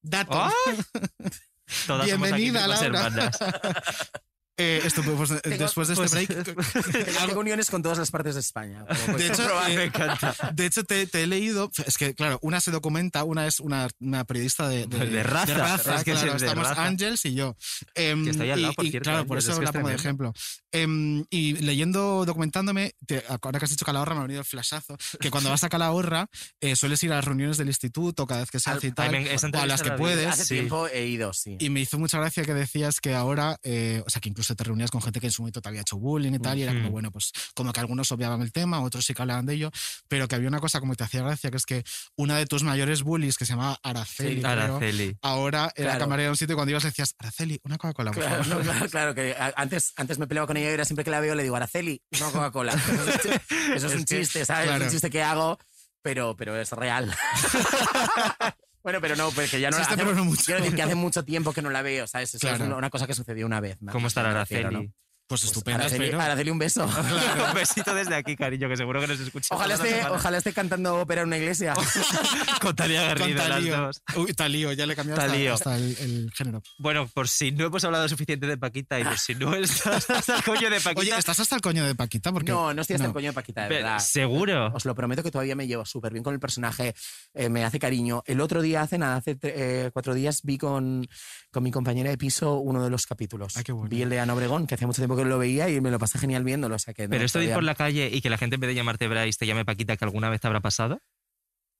Dato. 0.02 0.32
¡Ah! 0.40 0.52
Todas 1.88 2.06
Bienvenida, 2.06 2.60
somos 2.62 2.76
aquí 2.80 2.90
Laura. 2.90 3.10
hermanas. 3.10 3.38
Eh, 4.58 4.80
esto, 4.84 5.02
pues, 5.02 5.28
después 5.42 5.88
de 5.88 5.94
este 5.94 6.54
pues- 6.54 6.72
break. 6.72 7.26
Tengo 7.26 7.40
uniones 7.40 7.70
con 7.70 7.82
todas 7.82 7.98
las 7.98 8.10
partes 8.10 8.34
de 8.34 8.40
España. 8.40 8.84
como 9.04 9.18
De 9.18 9.26
hecho, 9.26 9.42
eh, 9.68 9.76
Me 9.76 9.84
encanta. 9.84 10.34
De 10.54 10.66
hecho, 10.66 10.82
te, 10.84 11.06
te 11.06 11.22
he 11.22 11.26
leído. 11.26 11.70
Es 11.86 11.98
que, 11.98 12.14
claro, 12.14 12.38
una 12.42 12.60
se 12.60 12.70
documenta, 12.70 13.24
una 13.24 13.46
es 13.46 13.60
una, 13.60 13.88
una 14.00 14.24
periodista 14.24 14.68
de, 14.68 14.86
de, 14.86 15.06
De 15.06 15.22
raza. 15.22 15.74
Es 15.96 16.04
que 16.04 16.12
claro, 16.12 16.34
es 16.34 16.40
de 16.40 16.46
estamos 16.46 16.68
raza. 16.68 16.84
Ángels 16.84 17.24
y 17.26 17.34
yo. 17.34 17.56
Em, 17.94 18.24
Que 18.24 18.30
está 18.30 18.42
ahí 18.44 18.50
al 18.50 18.62
lado, 18.62 18.72
y- 18.72 18.76
por 18.76 18.84
y, 18.86 18.90
cierto, 18.90 19.10
Claro, 19.10 19.26
por 19.26 19.38
eso 19.38 19.60
la 19.60 19.72
pongo 19.72 19.88
de 19.88 19.94
ejemplo. 19.94 20.32
Em, 20.72 21.24
y 21.30 21.52
leyendo, 21.54 22.24
documentándome, 22.26 22.94
te- 23.06 23.22
ahora 23.28 23.58
que 23.58 23.64
has 23.64 23.70
dicho 23.70 23.84
Calahorra, 23.84 24.14
me 24.14 24.20
ha 24.20 24.22
venido 24.24 24.40
el 24.40 24.46
flashazo, 24.46 24.96
que 25.20 25.30
cuando 25.30 25.50
vas 25.50 25.64
a 25.64 25.68
Calahorra 25.68 26.28
eh, 26.60 26.76
sueles 26.76 27.02
ir 27.02 27.12
a 27.12 27.16
las 27.16 27.24
reuniones 27.24 27.56
del 27.56 27.68
instituto 27.68 28.26
cada 28.26 28.40
vez 28.40 28.50
que 28.50 28.60
se 28.60 28.70
hace 28.70 28.88
y 28.88 28.92
tal, 28.92 29.10
me- 29.10 29.26
o 29.34 29.58
a 29.60 29.66
las 29.66 29.82
que 29.82 29.88
la 29.90 29.96
puedes. 29.96 30.26
Hace 30.26 30.44
sí. 30.44 30.54
tiempo 30.54 30.86
he 30.88 31.06
ido, 31.06 31.32
sí. 31.32 31.56
Y 31.60 31.70
me 31.70 31.80
hizo 31.80 31.98
mucha 31.98 32.18
gracia 32.18 32.42
que 32.44 32.54
decías 32.54 33.00
que 33.00 33.14
ahora, 33.14 33.58
eh, 33.62 34.02
o 34.06 34.10
sea, 34.10 34.20
que 34.20 34.28
incluso 34.28 34.45
te 34.54 34.64
reunías 34.64 34.90
con 34.90 35.02
gente 35.02 35.18
que 35.20 35.26
en 35.26 35.32
su 35.32 35.42
momento 35.42 35.60
te 35.60 35.68
había 35.68 35.80
hecho 35.80 35.96
bullying 35.96 36.32
y 36.34 36.38
tal, 36.38 36.58
y 36.58 36.62
era 36.62 36.72
como, 36.72 36.90
bueno, 36.90 37.10
pues 37.10 37.32
como 37.54 37.72
que 37.72 37.80
algunos 37.80 38.12
obviaban 38.12 38.42
el 38.42 38.52
tema, 38.52 38.80
otros 38.80 39.04
sí 39.04 39.14
que 39.14 39.22
hablaban 39.22 39.46
de 39.46 39.54
ello, 39.54 39.70
pero 40.08 40.28
que 40.28 40.34
había 40.36 40.48
una 40.48 40.60
cosa 40.60 40.78
como 40.80 40.92
que 40.92 40.98
te 40.98 41.04
hacía 41.04 41.22
gracia, 41.22 41.50
que 41.50 41.56
es 41.56 41.64
que 41.66 41.82
una 42.16 42.36
de 42.36 42.46
tus 42.46 42.62
mayores 42.62 43.02
bullies, 43.02 43.36
que 43.36 43.46
se 43.46 43.52
llamaba 43.54 43.78
Araceli, 43.82 44.36
Sí, 44.36 44.40
creo, 44.42 44.50
Araceli. 44.50 45.16
ahora 45.22 45.72
era 45.74 45.86
Claro. 45.90 45.98
camarera 46.00 46.24
de 46.26 46.30
un 46.30 46.36
sitio 46.36 46.52
y 46.52 46.56
cuando 46.56 46.70
ibas 46.70 46.84
le 46.84 46.90
decías, 46.90 47.14
Araceli, 47.18 47.60
una 47.64 47.78
Coca-Cola, 47.78 48.12
por 48.12 48.22
Claro, 48.22 48.44
favor". 48.44 48.64
no, 48.64 48.70
claro, 48.72 48.90
claro, 48.90 49.14
que 49.14 49.34
antes, 49.56 49.92
antes 49.96 50.18
me 50.18 50.26
peleaba 50.26 50.46
con 50.46 50.56
ella 50.56 50.68
y 50.68 50.70
ahora 50.72 50.84
siempre 50.84 51.04
que 51.04 51.10
la 51.10 51.20
veo 51.20 51.34
le 51.34 51.42
digo, 51.42 51.56
Araceli, 51.56 52.02
no 52.20 52.30
Coca-Cola. 52.30 52.72
Eso 53.74 53.86
es, 53.88 53.92
un 53.94 54.00
Es 54.00 54.04
que- 54.04 54.18
chiste, 54.20 54.44
¿sabes? 54.44 54.66
claro. 54.66 54.84
Es 54.84 54.88
un 54.88 54.92
chiste 54.92 55.10
que 55.10 55.22
hago, 55.22 55.58
pero, 56.02 56.36
pero 56.36 56.56
es 56.60 56.70
real. 56.72 57.14
bueno, 58.86 59.00
pero 59.00 59.16
no, 59.16 59.32
porque 59.32 59.58
ya 59.58 59.68
no 59.68 59.78
Chiste, 59.78 59.94
hace, 59.94 60.04
mucho. 60.04 60.42
Quiero 60.44 60.60
decir 60.60 60.76
que 60.76 60.82
hace 60.82 60.94
mucho 60.94 61.24
tiempo 61.24 61.52
que 61.52 61.60
no 61.60 61.70
la 61.70 61.82
veo, 61.82 62.06
¿sabes? 62.06 62.32
Eso 62.32 62.38
Claro. 62.46 62.64
es 62.66 62.70
una- 62.70 62.88
cosa 62.88 63.08
que 63.08 63.14
sucedió 63.14 63.44
una 63.44 63.58
vez. 63.58 63.76
¿Cómo 63.90 64.06
estará 64.06 64.30
Araceli? 64.30 64.92
¿No? 65.26 65.28
Pues 65.28 65.40
Pues 65.40 65.44
estupenda, 65.50 65.80
Araceli, 65.80 66.04
espero. 66.04 66.22
Araceli, 66.22 66.50
un 66.50 66.58
beso. 66.58 66.84
Un 67.48 67.54
besito 67.54 67.94
desde 67.94 68.14
aquí, 68.14 68.36
cariño, 68.36 68.68
que 68.68 68.76
seguro 68.76 69.00
que 69.00 69.08
nos 69.08 69.18
escucha. 69.20 69.54
Ojalá 69.54 69.76
las 69.76 69.84
esté, 69.86 70.06
ojalá 70.08 70.38
esté 70.38 70.52
cantando 70.52 71.00
ópera 71.00 71.22
en 71.22 71.28
una 71.28 71.36
iglesia. 71.38 71.74
Con 72.60 72.76
Talía 72.76 73.00
Con 73.00 73.08
Garrido, 73.18 73.38
las 73.38 73.48
Talío. 73.48 73.76
dos. 73.80 74.02
Uy, 74.16 74.32
Talío, 74.34 74.72
ya 74.72 74.86
le 74.86 74.92
he 74.92 74.96
cambiado 74.96 75.20
hasta, 75.20 75.32
Talío. 75.32 75.54
hasta 75.54 75.76
el, 75.76 75.96
el 76.00 76.30
género. 76.32 76.62
Bueno, 76.78 77.08
por 77.08 77.28
si 77.28 77.50
no 77.52 77.66
hemos 77.66 77.82
hablado 77.84 78.08
suficiente 78.08 78.46
de 78.46 78.56
Paquita 78.56 79.00
y 79.00 79.04
por 79.04 79.18
si 79.18 79.34
no 79.34 79.54
estás 79.54 80.08
hasta 80.10 80.36
el 80.36 80.42
coño 80.44 80.70
de 80.70 80.80
Paquita. 80.80 81.00
Oye, 81.00 81.18
¿estás 81.18 81.40
hasta 81.40 81.56
el 81.56 81.60
coño 81.60 81.84
de 81.84 81.94
Paquita? 81.94 82.32
Porque, 82.32 82.52
No, 82.52 82.72
no 82.72 82.82
estoy 82.82 82.94
hasta 82.94 83.06
el 83.08 83.12
coño 83.12 83.30
de 83.30 83.34
Paquita, 83.34 83.62
de 83.64 83.68
verdad. 83.68 83.98
¿Seguro? 83.98 84.72
Os 84.74 84.84
lo 84.84 84.94
prometo 84.94 85.22
que 85.22 85.30
todavía 85.30 85.56
me 85.56 85.66
llevo 85.66 85.84
súper 85.84 86.12
bien 86.12 86.22
con 86.22 86.34
el 86.34 86.40
personaje, 86.40 86.94
eh, 87.34 87.48
me 87.48 87.64
hace 87.64 87.78
cariño. 87.78 88.22
El 88.26 88.40
otro 88.40 88.62
día, 88.62 88.82
hace 88.82 88.96
nada, 88.98 89.16
hace 89.16 89.36
eh, 89.42 89.90
cuatro 89.92 90.14
días, 90.14 90.40
vi 90.44 90.56
con, 90.58 91.06
con 91.50 91.62
mi 91.64 91.70
compañera 91.70 92.10
de 92.10 92.18
piso 92.18 92.54
uno 92.58 92.82
de 92.84 92.90
los 92.90 93.06
capítulos. 93.06 93.56
Ay, 93.56 93.64
qué 93.64 93.72
bueno. 93.72 93.88
Vi 93.88 94.02
el 94.02 94.10
de 94.10 94.20
Ana 94.20 94.34
Obregón, 94.34 94.66
que 94.66 94.74
hacía 94.76 94.86
mucho 94.86 95.00
tiempo 95.02 95.15
que 95.16 95.24
no 95.24 95.30
lo 95.30 95.38
veía 95.38 95.68
y 95.68 95.80
me 95.80 95.90
lo 95.90 95.98
pasé 95.98 96.18
genial 96.18 96.44
viéndolo. 96.44 96.76
O 96.76 96.78
sea 96.78 96.94
que 96.94 97.04
no, 97.04 97.10
Pero 97.10 97.24
esto 97.24 97.38
de 97.38 97.46
ir 97.46 97.54
por 97.54 97.64
la 97.64 97.74
calle 97.74 98.10
y 98.12 98.20
que 98.20 98.30
la 98.30 98.38
gente 98.38 98.54
en 98.54 98.60
vez 98.60 98.68
de 98.68 98.74
llamarte 98.74 99.08
Bryce 99.08 99.38
te 99.38 99.46
llame 99.46 99.64
Paquita, 99.64 99.96
que 99.96 100.04
alguna 100.04 100.30
vez 100.30 100.40
te 100.40 100.46
habrá 100.46 100.60
pasado, 100.60 101.00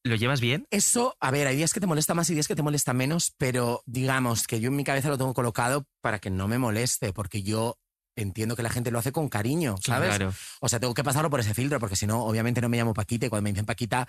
¿lo 0.05 0.17
llevas 0.17 0.41
bien? 0.41 0.67
Eso, 0.71 1.17
a 1.21 1.31
ver, 1.31 1.47
hay 1.47 1.57
días 1.57 1.73
que 1.73 1.81
te 1.81 1.87
molesta 1.87 2.15
más 2.15 2.31
y 2.31 2.35
días 2.35 2.49
que 2.49 2.57
te 2.57 2.63
molesta 2.63 2.93
menos, 2.93 3.35
pero 3.37 3.83
digamos 3.87 4.47
que 4.47 4.61
yo 4.61 4.69
en 4.69 4.77
mi 4.77 4.85
cabeza 4.85 5.09
lo 5.09 5.19
tengo 5.19 5.35
colocado 5.35 5.87
para 6.01 6.19
que 6.19 6.31
no 6.31 6.49
me 6.49 6.59
moleste, 6.59 7.13
porque 7.13 7.43
yo 7.43 7.79
entiendo 8.17 8.57
que 8.57 8.63
la 8.63 8.71
gente 8.71 8.91
lo 8.91 8.99
hace 8.99 9.13
con 9.13 9.29
cariño, 9.29 9.77
¿sabes? 9.85 10.17
Claro. 10.17 10.33
O 10.61 10.69
sea, 10.69 10.81
tengo 10.81 10.95
que 10.95 11.05
pasarlo 11.05 11.29
por 11.29 11.41
ese 11.41 11.55
filtro, 11.55 11.79
porque 11.79 11.97
si 11.97 12.07
no, 12.07 12.25
obviamente 12.25 12.61
no 12.61 12.69
me 12.69 12.79
llamo 12.79 12.95
Paquita 12.95 13.27
y 13.27 13.29
cuando 13.29 13.43
me 13.43 13.51
dicen 13.51 13.67
Paquita, 13.67 14.07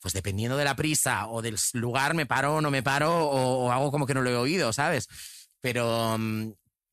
pues 0.00 0.14
dependiendo 0.14 0.56
de 0.56 0.64
la 0.64 0.74
prisa 0.74 1.28
o 1.28 1.42
del 1.42 1.56
lugar, 1.74 2.14
me 2.14 2.26
paro 2.26 2.56
o 2.56 2.60
no 2.60 2.70
me 2.70 2.82
paro 2.82 3.14
o, 3.14 3.66
o 3.66 3.72
hago 3.72 3.90
como 3.90 4.06
que 4.06 4.14
no 4.14 4.22
lo 4.22 4.30
he 4.30 4.36
oído, 4.36 4.72
¿sabes? 4.72 5.08
Pero, 5.60 6.16
mm, 6.18 6.52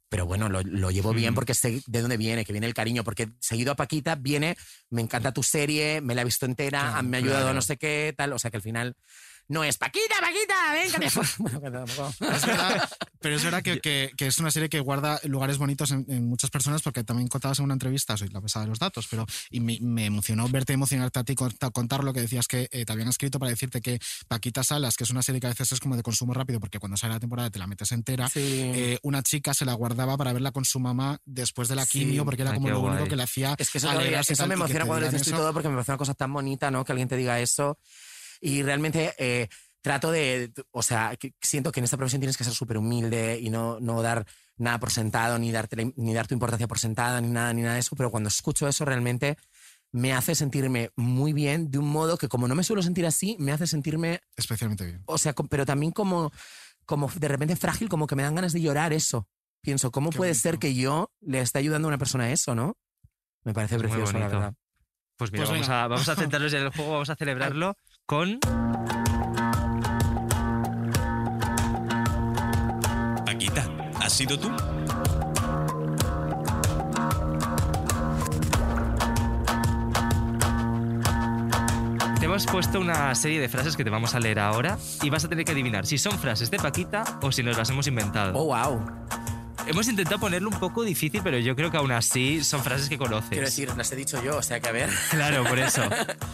pero 0.10 0.26
bueno, 0.26 0.49
lo, 0.49 0.62
lo 0.64 0.91
llevo 0.91 1.14
bien 1.14 1.32
Mm. 1.34 1.36
porque 1.36 1.53
sé 1.53 1.82
de 1.86 2.01
dónde 2.01 2.18
viene, 2.18 2.43
que 2.43 2.51
viene 2.51 2.68
el 2.68 2.74
cariño, 2.74 3.03
porque 3.03 3.30
seguido 3.39 3.72
a 3.72 3.76
Paquita 3.76 4.16
viene, 4.16 4.57
me 4.89 5.01
encanta 5.01 5.32
tu 5.32 5.43
serie, 5.43 6.01
me 6.01 6.16
la 6.16 6.22
he 6.24 6.26
visto 6.26 6.45
entera, 6.45 6.82
Claro, 6.82 7.03
me 7.07 7.18
ha 7.18 7.20
ayudado 7.20 7.41
claro. 7.41 7.53
no 7.53 7.62
sé 7.62 7.78
qué, 7.78 8.14
tal, 8.18 8.34
o 8.34 8.39
sea 8.39 8.49
que 8.51 8.57
al 8.57 8.64
final 8.64 8.95
no 9.50 9.64
es 9.64 9.78
Paquita, 9.78 10.16
Paquita, 10.22 10.74
ven, 10.74 10.91
que 10.91 11.00
te 11.00 11.10
fo-". 11.12 11.22
Bueno. 11.60 11.84
Es 11.86 12.45
verdad, 12.45 12.89
pero 13.20 13.36
es 13.36 13.43
verdad 13.43 13.62
que, 13.62 13.80
que- 13.82 14.12
que 14.16 14.28
es 14.28 14.38
una 14.39 14.50
serie 14.52 14.70
que 14.70 14.80
guarda 14.80 15.20
lugares 15.26 15.58
bonitos 15.58 15.91
en, 15.91 16.06
en 16.08 16.28
muchas 16.28 16.50
personas 16.50 16.82
porque 16.82 17.04
también 17.04 17.28
contabas 17.28 17.60
en 17.60 17.66
una 17.66 17.74
entrevista, 17.74 18.16
soy 18.16 18.30
la 18.30 18.39
pesada 18.41 18.66
de 18.66 18.70
los 18.70 18.80
datos, 18.80 19.08
pero 19.10 19.26
y 19.50 19.60
me, 19.60 19.78
me 19.82 20.06
emocionó 20.06 20.47
verte 20.47 20.74
emocionarte 20.74 21.20
a 21.20 21.24
ti 21.24 21.36
conta- 21.36 21.70
contar 21.72 22.04
lo 22.04 22.14
que 22.14 22.22
decías 22.22 22.47
que 22.47 22.70
eh, 22.72 22.86
te 22.86 22.93
habían 22.93 23.10
escrito 23.10 23.39
para 23.39 23.50
decirte 23.50 23.82
que 23.82 24.00
Paquita 24.28 24.64
Salas, 24.64 24.95
que 24.95 25.04
es 25.04 25.10
una 25.10 25.22
serie 25.22 25.41
que 25.41 25.47
a 25.47 25.50
veces 25.50 25.72
es 25.74 25.80
como 25.80 25.95
de 25.97 26.04
consumo 26.04 26.34
rápido 26.34 26.60
porque 26.60 26.80
cuando 26.80 26.95
sale 26.98 27.14
la 27.15 27.19
temporada 27.19 27.49
te 27.49 27.60
la 27.60 27.68
metes 27.68 27.91
entera, 27.91 28.30
eh, 28.36 28.99
una 29.03 29.22
chica 29.24 29.53
se 29.53 29.65
la 29.65 29.74
guardaba 29.74 30.15
para 30.18 30.32
verla 30.34 30.52
con 30.52 30.64
su 30.65 30.80
mamá 30.80 31.19
después 31.26 31.68
de 31.68 31.76
la 31.76 31.86
Sí. 31.86 31.99
quimio 31.99 32.24
porque 32.24 32.44
era 32.44 32.52
Ay, 32.52 32.57
como 32.57 32.69
lo 32.69 32.80
único 32.82 33.06
que 33.07 33.15
le 33.15 33.24
hacía 33.24 33.56
Es 33.57 33.69
que 33.72 33.80
eso, 33.80 33.90
alegrarse 33.90 34.34
eso 34.34 34.44
tal, 34.44 34.49
me 34.49 34.53
emociona 34.56 34.86
cuando 34.86 35.10
dices 35.10 35.24
tú 35.28 35.32
todo 35.32 35.52
porque 35.53 35.68
me 35.69 35.74
parece 35.76 35.91
una 35.91 35.98
cosa 35.98 36.14
tan 36.14 36.32
bonita, 36.32 36.69
¿no? 36.72 36.86
Que 36.86 36.91
alguien 36.91 37.07
te 37.07 37.18
diga 37.18 37.40
eso. 37.40 37.80
Y 38.41 38.64
realmente 38.64 39.14
eh, 39.18 39.48
trato 39.82 40.11
de, 40.11 40.52
o 40.72 40.82
sea, 40.84 41.16
que 41.18 41.34
siento 41.41 41.72
que 41.72 41.80
en 41.80 41.84
esta 41.86 41.98
profesión 41.98 42.22
tienes 42.22 42.38
que 42.38 42.44
ser 42.44 42.53
súper 42.53 42.78
humilde 42.78 43.40
y 43.40 43.49
no, 43.49 43.80
no 43.80 44.02
dar 44.02 44.26
nada 44.57 44.80
por 44.80 44.91
sentado, 44.91 45.40
ni, 45.40 45.52
darte 45.52 45.94
ni 45.95 46.14
dar 46.14 46.28
tu 46.28 46.34
importancia 46.34 46.68
por 46.68 46.80
sentada, 46.80 47.22
ni 47.22 47.30
nada, 47.30 47.53
ni 47.53 47.61
nada 47.61 47.76
de 47.76 47.80
eso. 47.82 47.95
Pero 47.95 48.11
cuando 48.11 48.28
escucho 48.28 48.68
eso 48.68 48.86
realmente 48.86 49.38
me 49.91 50.14
hace 50.14 50.36
sentirme 50.36 50.91
muy 50.95 51.34
bien 51.34 51.72
de 51.72 51.80
un 51.80 51.90
modo 51.90 52.18
que 52.18 52.28
como 52.28 52.48
no 52.48 52.56
me 52.56 52.64
suelo 52.64 52.82
sentir 52.84 53.06
así, 53.06 53.36
me 53.40 53.52
hace 53.52 53.66
sentirme, 53.68 54.20
Especialmente 54.36 54.86
bien. 54.86 55.02
o 55.06 55.18
sea, 55.18 55.34
pero 55.34 55.66
también 55.66 55.91
como, 55.91 56.32
como 56.86 57.10
de 57.16 57.28
repente 57.28 57.56
frágil, 57.56 57.90
como 57.90 58.06
que 58.06 58.16
me 58.16 58.24
dan 58.24 58.36
ganas 58.36 58.53
de 58.53 58.61
llorar 58.61 58.94
eso. 58.94 59.28
Pienso, 59.61 59.91
¿cómo 59.91 60.11
puede 60.11 60.36
ser 60.36 60.57
que 60.60 60.74
yo 60.74 61.11
le 61.22 61.41
esté 61.41 61.60
ayudando 61.60 61.88
a 61.88 61.90
una 61.90 61.98
persona 61.98 62.26
a 62.26 62.32
eso, 62.32 62.53
no? 62.56 62.78
Me 63.44 63.53
parece 63.53 63.76
Es 63.76 63.82
muy 63.82 63.90
precioso, 63.90 64.14
la 64.14 64.20
bonito. 64.20 64.38
verdad. 64.40 64.53
Pues 65.18 65.32
mira, 65.32 65.44
Pues 65.45 65.52
vamos, 65.52 65.70
a, 65.70 65.88
vamos 65.88 66.07
a 66.10 66.16
centrarnos 66.16 66.53
en 66.53 66.61
el 66.64 66.70
juego, 66.70 66.91
vamos 66.91 67.10
a 67.10 67.16
celebrarlo 67.16 67.76
con... 68.10 68.40
Paquita, 73.23 73.64
¿has 74.02 74.14
sido 74.14 74.36
tú? 74.40 74.49
Te 82.19 82.26
hemos 82.26 82.48
puesto 82.48 82.80
una 82.80 83.14
serie 83.14 83.40
de 83.40 83.48
frases 83.48 83.77
que 83.77 83.84
te 83.84 83.91
vamos 83.91 84.15
a 84.15 84.19
leer 84.19 84.40
ahora 84.40 84.80
y 85.03 85.11
vas 85.11 85.23
a 85.26 85.30
tener 85.30 85.45
que 85.45 85.52
adivinar 85.52 85.86
si 85.86 85.99
son 85.99 86.18
frases 86.18 86.49
de 86.49 86.57
Paquita 86.57 87.03
o 87.22 87.31
si 87.31 87.44
nos 87.44 87.60
las 87.60 87.69
hemos 87.69 87.86
inventado. 87.86 88.34
Oh, 88.36 88.45
wow. 88.45 88.81
Hemos 89.70 89.88
intentado 89.88 90.20
ponerlo 90.20 90.50
un 90.50 90.60
poco 90.60 90.82
difícil, 90.84 91.22
pero 91.24 91.38
yo 91.38 91.56
creo 91.56 91.70
que 91.70 91.78
aún 91.78 91.91
así 91.91 92.44
son 92.44 92.64
frases 92.64 92.90
que 92.90 92.98
conoces. 92.98 93.30
Quiero 93.30 93.46
decir, 93.46 93.72
las 93.78 93.91
he 93.91 93.96
dicho 93.96 94.20
yo, 94.24 94.38
o 94.38 94.41
sea 94.41 94.60
que 94.60 94.68
a 94.68 94.72
ver. 94.72 94.90
Claro, 95.12 95.44
por 95.44 95.60
eso. 95.60 95.84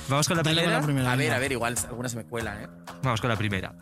Vamos 0.08 0.30
con 0.30 0.38
la 0.38 0.44
primera. 0.44 0.78
A 0.78 1.16
ver, 1.18 1.34
a 1.34 1.40
ver, 1.40 1.52
igual 1.52 1.76
alguna 1.90 2.08
se 2.08 2.16
me 2.16 2.24
cuela, 2.24 2.64
¿eh? 2.64 2.70
Vamos 3.04 3.20
con 3.20 3.30
la 3.30 3.36
primera. 3.36 3.76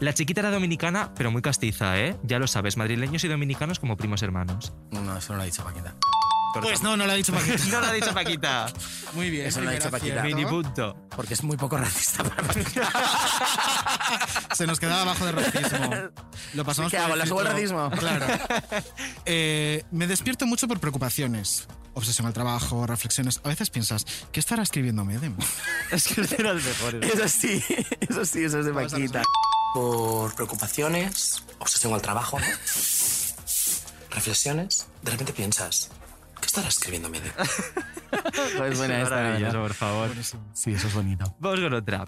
La 0.00 0.14
chiquita 0.14 0.40
era 0.40 0.50
dominicana, 0.50 1.10
pero 1.14 1.30
muy 1.30 1.42
castiza, 1.42 1.98
¿eh? 1.98 2.16
Ya 2.22 2.38
lo 2.38 2.46
sabes, 2.46 2.78
madrileños 2.78 3.22
y 3.24 3.28
dominicanos 3.28 3.78
como 3.80 3.98
primos 3.98 4.22
hermanos. 4.22 4.72
No, 4.92 5.18
eso 5.18 5.34
no 5.34 5.36
lo 5.36 5.42
ha 5.42 5.46
dicho 5.46 5.62
Paquita. 5.62 5.94
Pues 6.60 6.82
no, 6.82 6.96
no 6.96 7.06
lo 7.06 7.12
ha 7.12 7.14
dicho 7.14 7.32
Paquita. 7.32 7.64
no 7.70 7.80
lo 7.80 7.86
ha 7.86 7.92
dicho 7.92 8.14
Paquita. 8.14 8.66
Muy 9.14 9.30
bien. 9.30 9.46
Eso 9.46 9.58
no 9.60 9.64
lo 9.64 9.70
ha 9.70 9.74
dicho 9.74 9.90
Paquita. 9.90 10.22
Mini 10.22 10.44
punto. 10.46 10.96
Porque 11.14 11.34
es 11.34 11.42
muy 11.42 11.56
poco 11.56 11.76
racista 11.76 12.24
para 12.24 12.42
Paquita. 12.48 12.90
Se 14.54 14.66
nos 14.66 14.78
quedaba 14.80 15.02
abajo 15.02 15.26
de 15.26 15.32
racismo. 15.32 15.90
Lo 16.54 16.64
pasamos 16.64 16.90
¿Qué 16.90 16.96
por 16.98 17.04
hago? 17.06 17.14
el 17.14 17.20
¿Le 17.20 17.26
subo 17.26 17.40
el 17.42 17.46
racismo? 17.48 17.90
Claro. 17.90 18.26
Eh, 19.28 19.84
me 19.90 20.06
despierto 20.06 20.46
mucho 20.46 20.68
por 20.68 20.78
preocupaciones. 20.78 21.66
Obsesión 21.94 22.26
al 22.26 22.32
trabajo, 22.32 22.86
reflexiones. 22.86 23.40
A 23.42 23.48
veces 23.48 23.70
piensas, 23.70 24.04
¿qué 24.30 24.38
estará 24.40 24.62
escribiendo 24.62 25.04
Medem? 25.04 25.36
Es 25.90 26.06
que 26.06 26.20
es 26.20 26.30
de 26.30 26.42
los 26.42 26.62
mejores. 26.62 27.12
Eso 27.12 27.28
sí, 27.28 27.62
eso 28.00 28.24
sí, 28.24 28.44
eso 28.44 28.60
es 28.60 28.66
de 28.66 28.72
Paquita. 28.72 29.22
Por 29.74 30.34
preocupaciones, 30.34 31.42
obsesión 31.58 31.92
al 31.94 32.02
trabajo, 32.02 32.38
¿no? 32.38 32.46
Reflexiones, 34.10 34.86
de 35.02 35.10
repente 35.10 35.32
piensas, 35.32 35.90
¿qué 36.46 36.50
estará 36.50 36.68
escribiendo 36.68 37.08
Mede? 37.08 37.32
Pues 38.56 38.78
buena 38.78 38.98
Es 38.98 39.02
esta, 39.04 39.16
maravilloso, 39.16 39.56
¿no? 39.56 39.62
por 39.62 39.74
favor. 39.74 40.10
Sí, 40.52 40.72
eso 40.72 40.86
es 40.86 40.94
bonito. 40.94 41.34
Vamos 41.40 41.60
con 41.60 41.74
otra. 41.74 42.04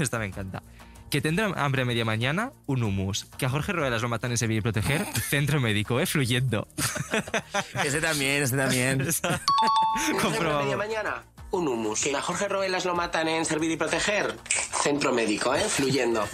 Esta 0.00 0.18
me 0.18 0.26
encanta. 0.26 0.62
Que 1.10 1.20
tendrá 1.20 1.46
hambre 1.56 1.82
a 1.82 1.84
media 1.84 2.04
mañana, 2.04 2.52
un 2.66 2.82
humus. 2.82 3.26
Que 3.38 3.46
a 3.46 3.48
Jorge 3.48 3.72
Ruelas 3.72 4.02
lo 4.02 4.08
matan 4.08 4.32
en 4.32 4.38
Sevilla 4.38 4.58
y 4.58 4.62
proteger, 4.62 5.06
centro 5.30 5.60
médico, 5.60 6.00
¿eh? 6.00 6.06
Fluyendo. 6.06 6.66
Ese 7.84 8.00
también, 8.00 8.42
ese 8.42 8.56
también. 8.56 9.06
Comprobamos. 10.20 10.64
media 10.64 10.76
mañana, 10.76 11.22
un 11.52 11.68
humus. 11.68 12.00
Que 12.00 12.16
a 12.16 12.22
Jorge 12.22 12.48
Roelas 12.48 12.84
lo 12.84 12.94
matan 12.96 13.28
en 13.28 13.44
Servir 13.44 13.70
y 13.70 13.76
Proteger. 13.76 14.36
Centro 14.82 15.12
médico, 15.12 15.54
¿eh? 15.54 15.64
Fluyendo. 15.68 16.28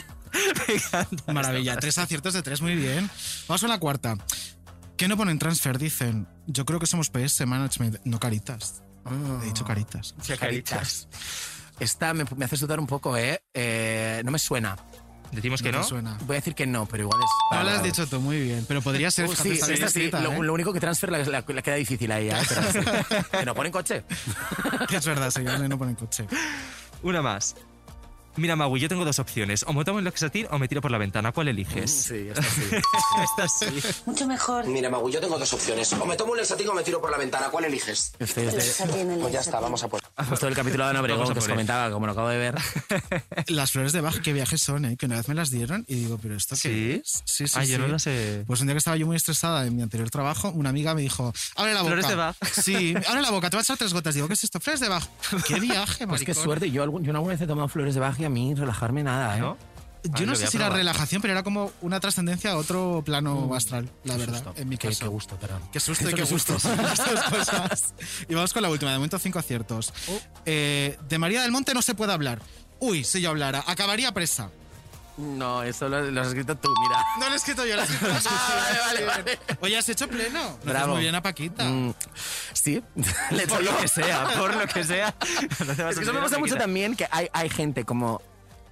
Maravilla, 1.26 1.76
tres 1.76 1.98
aciertos 1.98 2.34
de 2.34 2.42
tres, 2.42 2.60
muy 2.62 2.74
bien. 2.74 3.10
Vamos 3.48 3.60
con 3.60 3.70
la 3.70 3.78
cuarta. 3.78 4.16
¿Qué 4.96 5.08
no 5.08 5.16
ponen 5.16 5.38
transfer? 5.38 5.78
Dicen, 5.78 6.26
yo 6.46 6.64
creo 6.64 6.80
que 6.80 6.86
somos 6.86 7.10
PS 7.10 7.46
Management, 7.46 7.98
no 8.04 8.18
caritas. 8.18 8.82
He 9.42 9.44
dicho 9.46 9.64
caritas. 9.64 10.14
Caritas. 10.38 11.08
Esta 11.78 12.14
me, 12.14 12.24
me 12.36 12.44
hace 12.46 12.56
sudar 12.56 12.80
un 12.80 12.86
poco, 12.86 13.16
¿eh? 13.16 13.40
Eh, 13.54 14.22
No 14.24 14.30
me 14.30 14.38
suena. 14.38 14.76
Decimos 15.32 15.60
que 15.60 15.70
No 15.72 15.78
no. 15.78 15.84
te 15.84 15.88
suena. 15.90 16.18
Voy 16.24 16.36
a 16.36 16.38
decir 16.38 16.54
que 16.54 16.66
no, 16.66 16.86
pero 16.86 17.02
igual 17.02 17.20
es. 17.20 17.56
No 17.56 17.62
lo 17.64 17.70
has 17.70 17.82
dicho 17.82 18.06
tú, 18.06 18.20
muy 18.20 18.40
bien. 18.40 18.64
Pero 18.66 18.80
podría 18.80 19.10
ser. 19.10 19.28
Uh, 19.28 19.34
sí, 19.34 19.50
esta 19.50 19.66
sí. 19.66 19.72
escrita, 19.82 20.20
Lo, 20.20 20.32
¿eh? 20.32 20.38
lo 20.42 20.54
único 20.54 20.72
que 20.72 20.80
transfer 20.80 21.10
la, 21.10 21.18
la- 21.18 21.44
la 21.46 21.62
queda 21.62 21.74
difícil 21.74 22.10
ahí, 22.12 22.30
¿eh? 22.30 22.36
Pero 22.48 22.72
sí. 22.72 22.78
¿Que 23.32 23.44
no 23.44 23.54
ponen 23.54 23.72
coche? 23.72 24.04
Es 24.88 25.04
verdad, 25.04 25.30
señores, 25.30 25.68
no 25.68 25.76
ponen 25.76 25.96
coche. 25.96 26.26
Una 27.02 27.20
más. 27.22 27.54
Mira, 28.36 28.54
Magui, 28.56 28.80
yo 28.80 28.88
tengo 28.88 29.04
dos 29.04 29.18
opciones. 29.18 29.64
O 29.66 29.72
me 29.72 29.84
tomo 29.84 29.98
el 29.98 30.04
Loxatin 30.04 30.46
o 30.50 30.58
me 30.58 30.68
tiro 30.68 30.80
por 30.80 30.90
la 30.90 30.98
ventana. 30.98 31.32
¿Cuál 31.32 31.48
eliges? 31.48 31.90
Sí, 31.90 32.28
esta 32.30 32.42
sí. 32.42 32.62
Esta 32.72 33.48
sí. 33.48 34.00
Mucho 34.06 34.26
mejor. 34.26 34.66
Mira, 34.66 34.90
Magu, 34.90 35.08
yo 35.10 35.20
tengo 35.20 35.38
dos 35.38 35.52
opciones. 35.52 35.92
O 35.94 36.04
me 36.06 36.16
tomo 36.16 36.32
un 36.32 36.38
Lexatin 36.38 36.68
o 36.68 36.74
me 36.74 36.82
tiro 36.82 37.00
por 37.00 37.10
la 37.10 37.16
ventana. 37.18 37.48
¿Cuál 37.48 37.64
eliges? 37.66 38.12
Este 38.18 38.46
es 38.46 38.78
de- 38.78 39.16
Pues 39.20 39.32
ya 39.32 39.40
está, 39.40 39.60
vamos 39.60 39.82
a 39.82 39.88
por. 39.88 40.00
Justo 40.28 40.48
el 40.48 40.54
capítulo 40.54 40.84
de 40.84 40.90
Ana 40.90 41.00
Obregón 41.00 41.32
que 41.32 41.38
os 41.38 41.46
comentaba, 41.48 41.90
como 41.90 42.06
lo 42.06 42.12
acabo 42.12 42.28
de 42.28 42.38
ver. 42.38 42.54
Las 43.48 43.72
flores 43.72 43.92
de 43.92 44.00
Bach, 44.00 44.18
qué 44.22 44.32
viajes 44.32 44.62
son, 44.62 44.84
¿eh? 44.86 44.96
Que 44.96 45.06
una 45.06 45.16
vez 45.16 45.28
me 45.28 45.34
las 45.34 45.50
dieron 45.50 45.84
y 45.88 45.94
digo, 45.96 46.18
¿pero 46.18 46.34
esto 46.36 46.54
qué 46.56 46.60
¿Sí? 46.68 47.00
es? 47.02 47.22
Sí, 47.26 47.46
sí, 47.48 47.54
Ah, 47.58 47.64
yo 47.64 47.76
sí. 47.76 47.82
no 47.82 47.88
lo 47.88 47.98
sé. 47.98 48.44
Pues 48.46 48.60
un 48.60 48.66
día 48.66 48.74
que 48.74 48.78
estaba 48.78 48.96
yo 48.96 49.06
muy 49.06 49.16
estresada 49.16 49.66
en 49.66 49.76
mi 49.76 49.82
anterior 49.82 50.08
trabajo, 50.10 50.50
una 50.50 50.70
amiga 50.70 50.94
me 50.94 51.02
dijo, 51.02 51.32
abre 51.56 51.74
la 51.74 51.80
boca. 51.82 51.92
Flores 51.92 52.08
de 52.08 52.14
Bach. 52.14 52.36
Sí, 52.50 52.94
abre 53.08 53.22
la 53.22 53.30
boca, 53.30 53.50
te 53.50 53.56
vas 53.56 53.68
a 53.68 53.72
echar 53.74 53.78
tres 53.78 53.92
gotas. 53.92 54.14
Digo, 54.14 54.26
¿qué 54.28 54.34
es 54.34 54.44
esto? 54.44 54.58
Flores 54.60 54.80
de 54.80 54.88
Bach. 54.88 55.04
Qué 55.46 55.60
viaje, 55.60 56.06
Pues 56.06 56.20
qué 56.22 56.26
maricón. 56.32 56.44
suerte. 56.44 56.70
Yo, 56.70 56.84
yo 57.02 57.10
una 57.10 57.20
vez 57.20 57.40
he 57.40 57.46
tomado 57.46 57.68
flores 57.68 57.94
de 57.94 58.00
Bach 58.00 58.18
y 58.18 58.24
a 58.24 58.30
mí 58.30 58.54
relajarme 58.54 59.02
nada, 59.02 59.36
¿eh? 59.36 59.40
¿No? 59.40 59.56
Ah, 60.12 60.16
Yo 60.18 60.26
no 60.26 60.34
sé 60.34 60.46
si 60.46 60.56
era 60.56 60.68
relajación, 60.70 61.20
pero 61.22 61.32
era 61.32 61.42
como 61.42 61.72
una 61.80 62.00
trascendencia 62.00 62.52
a 62.52 62.56
otro 62.56 63.02
plano 63.04 63.54
astral, 63.54 63.90
la 64.04 64.16
verdad, 64.16 64.42
susto. 64.44 64.54
en 64.56 64.68
mi 64.68 64.76
Qué- 64.76 64.88
caso. 64.88 65.00
qué 65.00 65.08
gusto, 65.08 65.38
pero- 65.40 65.60
Qué 65.72 65.80
susto 65.80 66.10
y 66.10 66.14
qué 66.14 66.22
gusto. 66.22 66.58
susto. 66.58 66.76
Las 66.82 66.96
dos 66.98 67.22
cosas. 67.30 67.94
Y 68.28 68.34
vamos 68.34 68.52
con 68.52 68.62
la 68.62 68.70
última, 68.70 68.90
de 68.92 68.98
momento 68.98 69.18
cinco 69.18 69.38
aciertos. 69.38 69.92
Oh. 70.08 70.20
Eh, 70.44 70.98
de 71.08 71.18
María 71.18 71.42
del 71.42 71.52
Monte 71.52 71.74
no 71.74 71.82
se 71.82 71.94
puede 71.94 72.12
hablar. 72.12 72.40
Uy, 72.78 73.04
si 73.04 73.20
yo 73.20 73.30
hablara, 73.30 73.64
acabaría 73.66 74.12
presa. 74.12 74.50
No, 75.18 75.62
eso 75.62 75.88
lo, 75.88 76.10
lo 76.10 76.20
has 76.20 76.28
escrito 76.28 76.56
tú, 76.58 76.68
mira. 76.78 77.02
No 77.18 77.26
lo 77.28 77.32
he 77.32 77.36
escrito 77.36 77.64
yo, 77.64 77.74
lo 77.74 77.80
he 77.80 77.84
escrito 77.86 78.06
tú. 78.22 78.28
Ah, 78.30 78.54
vale, 78.54 78.80
vale, 78.80 79.06
vale. 79.06 79.38
Oye, 79.62 79.78
has 79.78 79.88
hecho 79.88 80.06
pleno. 80.08 80.58
Bravo. 80.62 80.92
muy 80.92 81.00
bien 81.02 81.14
a 81.14 81.22
Paquita. 81.22 81.64
Mm, 81.64 81.94
sí, 82.52 82.82
Por 83.48 83.62
lo 83.64 83.78
que 83.78 83.88
sea, 83.88 84.28
por 84.36 84.54
lo 84.54 84.66
que 84.66 84.84
sea. 84.84 85.14
No 85.64 85.88
Es 85.88 85.96
que 85.96 86.02
eso 86.04 86.12
me 86.12 86.20
pasa 86.20 86.38
mucho 86.38 86.56
también 86.56 86.94
que 86.96 87.08
hay, 87.10 87.28
hay 87.32 87.48
gente 87.48 87.84
como 87.84 88.20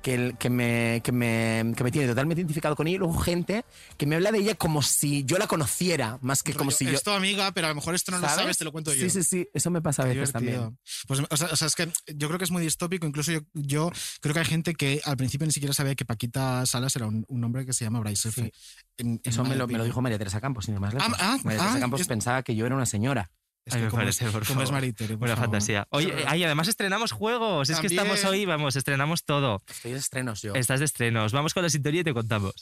que, 0.04 0.34
que, 0.38 0.50
me, 0.50 1.00
que, 1.02 1.12
me, 1.12 1.72
que 1.74 1.82
me 1.82 1.90
tiene 1.90 2.06
totalmente 2.06 2.42
identificado 2.42 2.76
con 2.76 2.86
ella 2.86 2.96
y 2.96 2.98
luego 2.98 3.16
gente 3.18 3.64
que 3.96 4.04
me 4.06 4.16
habla 4.16 4.30
de 4.32 4.38
ella 4.38 4.54
como 4.54 4.82
si 4.82 5.24
yo 5.24 5.38
la 5.38 5.46
conociera, 5.46 6.18
más 6.20 6.42
que 6.42 6.52
como 6.52 6.70
si 6.70 6.84
yo... 6.84 6.92
es 6.92 7.02
tu 7.02 7.10
amiga, 7.10 7.50
pero 7.52 7.68
a 7.68 7.70
lo 7.70 7.76
mejor 7.76 7.94
esto 7.94 8.12
no 8.12 8.18
lo 8.18 8.24
¿Sabes? 8.26 8.36
sabes, 8.42 8.58
te 8.58 8.64
lo 8.64 8.70
cuento 8.72 8.92
yo. 8.92 9.00
Sí, 9.00 9.08
sí, 9.08 9.22
sí, 9.24 9.48
eso 9.54 9.70
me 9.70 9.80
pasa 9.80 10.02
a 10.02 10.04
veces 10.04 10.28
divertido. 10.32 10.60
también. 10.60 10.78
Pues, 11.08 11.20
o 11.30 11.36
sea, 11.38 11.48
o 11.50 11.56
sea, 11.56 11.66
es 11.68 11.74
que 11.74 11.90
yo 12.14 12.28
creo 12.28 12.38
que 12.38 12.44
es 12.44 12.50
muy 12.50 12.62
distópico. 12.62 13.06
Incluso 13.06 13.32
yo, 13.32 13.40
yo 13.54 13.90
creo 14.20 14.34
que 14.34 14.40
hay 14.40 14.46
gente 14.46 14.74
que 14.74 15.00
al 15.04 15.16
principio 15.16 15.46
ni 15.46 15.52
siquiera 15.54 15.72
sabía 15.72 15.94
que 15.94 16.04
Paquita 16.04 16.66
Salas 16.66 16.94
era 16.96 17.06
un, 17.06 17.24
un 17.26 17.42
hombre 17.42 17.64
que 17.64 17.72
se 17.72 17.84
llama 17.86 18.00
Bryce. 18.00 18.30
Sí. 18.30 18.52
En- 18.98 19.08
en 19.08 19.20
Eso 19.24 19.42
me 19.42 19.56
lo, 19.56 19.66
me 19.66 19.78
lo 19.78 19.84
dijo 19.84 20.02
María 20.02 20.18
Teresa 20.18 20.40
Campos, 20.40 20.66
sin 20.66 20.74
ir 20.74 20.80
más 20.80 20.92
lejos. 20.92 21.08
Ah, 21.12 21.16
ah, 21.18 21.38
María 21.44 21.60
Teresa 21.60 21.76
ah, 21.76 21.80
Campos 21.80 22.02
es- 22.02 22.06
pensaba 22.08 22.42
que 22.42 22.54
yo 22.54 22.66
era 22.66 22.76
una 22.76 22.86
señora. 22.86 23.30
Es 23.66 23.72
Ay, 23.74 23.80
que 23.80 23.84
me 23.84 23.90
como 23.90 24.02
parece, 24.02 24.26
es, 24.26 24.30
por 24.30 24.46
como 24.46 24.62
es 24.62 24.68
favor. 24.70 24.94
Por 24.94 25.16
Buena 25.16 25.36
favor. 25.36 25.50
fantasía. 25.50 25.86
Oye, 25.90 26.12
ay, 26.26 26.44
además 26.44 26.68
estrenamos 26.68 27.12
juegos. 27.12 27.70
Es 27.70 27.80
que 27.80 27.86
estamos 27.86 28.22
hoy, 28.24 28.44
vamos, 28.44 28.76
estrenamos 28.76 29.24
todo. 29.24 29.62
Estoy 29.68 29.92
de 29.92 29.98
estrenos 29.98 30.42
yo. 30.42 30.54
Estás 30.54 30.80
de 30.80 30.84
estrenos. 30.84 31.32
Vamos 31.32 31.54
con 31.54 31.62
la 31.62 31.70
sintonía 31.70 32.02
y 32.02 32.04
te 32.04 32.12
contamos. 32.12 32.52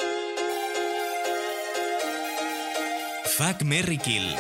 Fuck 3.36 3.62
Merry 3.62 3.98
Kill. 3.98 4.36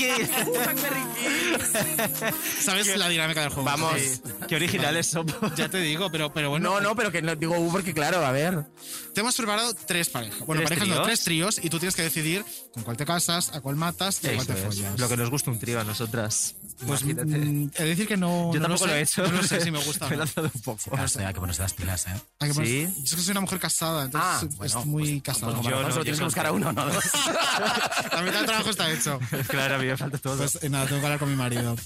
¿Sabes 2.60 2.96
la 2.96 3.08
dinámica 3.08 3.42
del 3.42 3.50
juego? 3.50 3.64
Vamos. 3.64 3.92
Sí. 4.00 4.20
Qué 4.48 4.56
originales 4.56 5.06
somos. 5.06 5.34
Ya 5.56 5.68
te 5.68 5.78
digo, 5.78 6.10
pero, 6.10 6.32
pero 6.32 6.50
bueno. 6.50 6.70
No, 6.70 6.80
no, 6.80 6.96
pero 6.96 7.12
que 7.12 7.22
no 7.22 7.34
digo 7.36 7.58
U 7.58 7.70
porque 7.70 7.94
claro, 7.94 8.24
a 8.24 8.32
ver. 8.32 8.64
Te 9.14 9.20
hemos 9.20 9.36
preparado 9.36 9.74
tres 9.74 10.08
parejas. 10.08 10.40
Bueno, 10.46 10.62
¿Tres 10.64 10.78
parejas 10.78 10.98
no, 10.98 11.02
tres 11.02 11.24
tríos 11.24 11.58
y 11.62 11.70
tú 11.70 11.78
tienes 11.78 11.96
que 11.96 12.02
decidir 12.02 12.44
con 12.72 12.82
cuál 12.82 12.96
te 12.96 13.04
casas, 13.04 13.54
a 13.54 13.60
cuál 13.60 13.76
matas 13.76 14.22
y 14.24 14.28
a 14.28 14.34
cuál 14.34 14.46
te 14.46 14.54
es. 14.54 14.60
follas. 14.60 14.98
Lo 14.98 15.08
que 15.08 15.16
nos 15.16 15.30
gusta 15.30 15.50
un 15.50 15.58
trío 15.58 15.80
a 15.80 15.84
nosotras. 15.84 16.54
Pues 16.86 17.02
Imagínate. 17.02 17.38
mm, 17.38 17.70
he 17.76 17.82
de 17.82 17.88
decir 17.90 18.08
que 18.08 18.16
no. 18.16 18.50
Yo 18.54 18.58
no 18.60 18.66
tampoco 18.68 18.86
lo, 18.86 18.92
sé. 18.94 18.98
he 18.98 19.02
hecho. 19.02 19.24
Yo 19.26 19.32
no 19.32 19.42
sé 19.42 19.60
si 19.60 19.70
me 19.70 19.78
gusta 19.84 20.06
Me 20.06 20.14
he 20.14 20.16
no. 20.16 20.24
lanzado 20.24 20.50
un 20.54 20.60
poco. 20.62 20.90
Claro, 20.90 21.06
hay 21.26 21.34
que 21.34 21.40
ponerse 21.40 21.62
las 21.62 21.72
pilas, 21.74 22.06
¿eh? 22.06 22.10
Hay 22.38 22.48
que 22.52 22.64
Sí. 22.64 22.86
Yo 22.96 23.04
es 23.04 23.14
que 23.16 23.20
soy 23.22 23.30
una 23.32 23.40
mujer 23.42 23.58
casada, 23.58 24.04
entonces 24.06 24.30
Ah, 24.32 24.40
es 24.48 24.56
bueno, 24.56 24.84
muy 24.86 25.20
casada. 25.20 25.52
Pues 25.54 25.66
Yo 25.66 25.82
no, 25.82 25.90
solo 25.90 26.02
tienes 26.04 26.18
que 26.18 26.24
buscar 26.24 26.46
a 26.46 26.52
uno, 26.52 26.72
no 26.72 26.86
dos. 26.86 27.04
La 28.12 28.22
mitad 28.22 28.38
del 28.38 28.46
trabajo 28.46 28.70
está 28.70 28.90
hecho. 28.90 29.18
Claro, 29.48 29.74
a 29.74 29.78
mí 29.78 29.86
me 29.86 29.96
falta 29.96 30.18
todo. 30.18 30.36
Pues 30.38 30.58
eh, 30.62 30.68
nada, 30.70 30.86
tengo 30.86 31.00
que 31.00 31.06
hablar 31.06 31.18
con 31.18 31.30
mi 31.30 31.36
marido. 31.36 31.76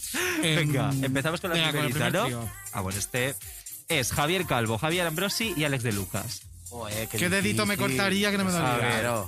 Venga, 0.42 0.90
Em, 0.90 1.04
empezamos 1.04 1.40
con 1.40 1.50
la 1.50 1.56
venga, 1.56 1.68
el 1.70 1.72
primerita, 1.92 2.10
primer 2.10 2.12
¿no? 2.14 2.24
trío. 2.26 2.50
Ah, 2.72 2.80
bueno, 2.82 2.98
este 2.98 3.34
es 3.88 4.12
Javier 4.12 4.46
Calvo, 4.46 4.78
Javier 4.78 5.06
Ambrosi 5.06 5.54
y 5.56 5.64
Alex 5.64 5.82
de 5.82 5.92
Lucas. 5.92 6.42
Joder, 6.68 7.08
¿Qué 7.08 7.28
dedito 7.28 7.66
me 7.66 7.76
cortaría 7.76 8.30
que 8.30 8.38
no 8.38 8.44
me 8.44 8.50
A 8.52 8.54
doliera? 8.76 9.24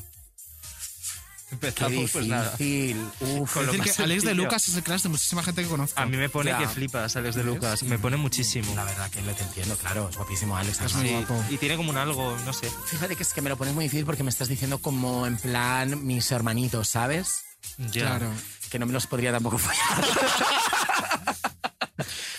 Ver, 1.51 1.57
oh, 1.57 1.59
qué 1.61 1.67
Empezamos, 1.85 2.11
pues 2.11 2.27
nada. 2.27 2.51
difícil. 2.57 2.97
Uf, 3.21 3.53
Con 3.55 3.67
lo 3.67 3.73
Es 3.73 3.79
más 3.79 3.87
decir, 3.87 3.97
que 3.97 4.03
Alex 4.03 4.23
de 4.23 4.29
sencillo. 4.29 4.35
Lucas 4.45 4.69
es 4.69 4.75
el 4.77 4.83
crush 4.83 5.03
de 5.03 5.09
muchísima 5.11 5.43
gente 5.43 5.63
que 5.63 5.69
conozco. 5.69 6.01
A 6.01 6.07
mí 6.07 6.17
me 6.17 6.29
pone 6.29 6.51
Ya. 6.51 6.59
que 6.59 6.69
flipas, 6.69 7.17
Alex 7.17 7.35
de 7.37 7.45
Lucas. 7.45 7.83
Me 7.85 7.99
pone 7.99 8.17
muchísimo. 8.17 8.75
La 8.75 8.85
verdad 8.85 9.11
que 9.11 9.23
lo 9.23 9.33
te 9.33 9.43
entiendo, 9.45 9.77
claro, 9.77 10.09
es 10.11 10.17
guapísimo 10.17 10.57
Alex. 10.57 10.81
Es 10.81 10.95
muy 10.95 11.11
guapo. 11.11 11.45
y 11.51 11.57
tiene 11.59 11.77
como 11.77 11.91
un 11.91 11.97
algo, 11.97 12.37
no 12.45 12.53
sé. 12.53 12.69
Fíjate 12.87 13.15
que 13.17 13.23
es 13.23 13.33
que 13.33 13.43
me 13.43 13.49
lo 13.51 13.57
pones 13.57 13.75
muy 13.75 13.85
difícil 13.85 14.05
porque 14.07 14.23
me 14.25 14.31
estás 14.31 14.49
diciendo 14.49 14.79
como 14.79 15.27
en 15.27 15.37
plan 15.37 16.05
mis 16.07 16.31
hermanitos, 16.33 16.89
¿sabes? 16.89 17.43
Ya. 17.79 18.03
Claro. 18.19 18.31
Que 18.71 18.79
no 18.81 18.87
me 18.87 18.93
los 18.93 19.07
podría 19.07 19.31
tampoco 19.33 19.59
follar. 19.59 20.05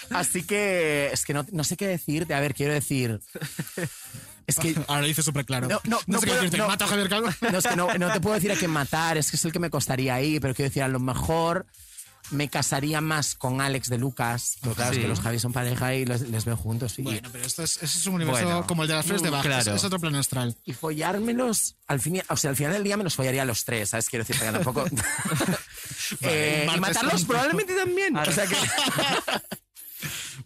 Así 0.10 0.44
que 0.44 1.10
es 1.14 1.26
que 1.26 1.34
no, 1.34 1.46
no 1.52 1.64
sé 1.64 1.78
qué 1.78 1.88
decirte. 1.88 2.34
A 2.34 2.40
ver, 2.40 2.54
quiero 2.54 2.74
decir. 2.74 3.20
Es 4.48 4.56
que. 4.58 4.76
Ahora 4.88 5.02
lo 5.02 5.08
dice 5.08 5.22
súper 5.22 5.46
claro. 5.46 5.68
No, 5.68 5.80
no, 5.84 6.00
no 6.08 6.20
qué 6.20 6.28
puedo- 6.28 6.36
decirte. 6.42 6.58
no. 6.58 6.68
Mato 6.68 6.86
a 6.86 6.88
Javier 6.88 7.10
Calvo. 7.10 7.30
No, 7.52 7.58
es 7.60 7.68
que 7.68 7.76
no, 7.76 7.94
no 7.94 8.12
te 8.12 8.20
puedo 8.20 8.34
decir 8.36 8.52
a 8.52 8.56
quién 8.56 8.72
matar, 8.72 9.18
es 9.18 9.30
que 9.30 9.36
es 9.38 9.46
el 9.46 9.52
que 9.52 9.60
me 9.60 9.70
costaría 9.70 10.16
ahí, 10.16 10.40
pero 10.40 10.56
quiero 10.56 10.70
decir, 10.70 10.82
a 10.84 10.88
lo 10.88 11.00
mejor 11.00 11.68
me 12.30 12.50
casaría 12.50 13.00
más 13.00 13.36
con 13.36 13.62
Alex 13.62 13.88
de 13.88 13.98
Lucas, 13.98 14.58
porque 14.62 14.76
claro, 14.76 14.92
Sí. 14.92 14.98
es 15.00 15.04
que 15.04 15.08
los 15.08 15.20
Javis 15.22 15.42
son 15.42 15.54
pareja 15.54 15.96
y 15.96 16.04
les, 16.06 16.22
les 16.24 16.44
veo 16.44 16.58
juntos. 16.58 16.92
sí. 16.92 17.02
Bueno, 17.02 17.30
pero 17.32 17.46
esto 17.46 17.64
es, 17.64 17.82
es 17.82 18.06
un 18.06 18.16
universo 18.16 18.44
Bueno. 18.44 18.68
como 18.68 18.82
el 18.84 18.90
de 18.90 18.96
las 18.96 19.06
flores 19.06 19.22
de 19.24 19.30
Bach. 19.30 19.44
Claro. 19.44 19.62
Es, 19.62 19.68
es 19.78 19.84
otro 19.86 19.98
plano 19.98 20.20
astral. 20.20 20.54
Y 20.66 20.74
follármelos, 20.74 21.78
al 21.88 22.02
fin, 22.02 22.22
o 22.28 22.36
sea, 22.36 22.50
al 22.50 22.58
final 22.58 22.74
del 22.74 22.84
día 22.84 22.98
me 22.98 23.06
los 23.06 23.16
follaría 23.16 23.44
a 23.44 23.46
los 23.46 23.64
tres, 23.64 23.90
¿sabes? 23.92 24.10
Quiero 24.10 24.26
decir, 24.26 24.42
tampoco... 24.52 24.86
Eh, 26.22 26.66
un 26.70 26.76
y 26.76 26.80
matarlos 26.80 27.26
probablemente 27.26 27.74
también. 27.76 28.16
O 28.16 28.32
sea 28.32 28.46
que... 28.46 28.56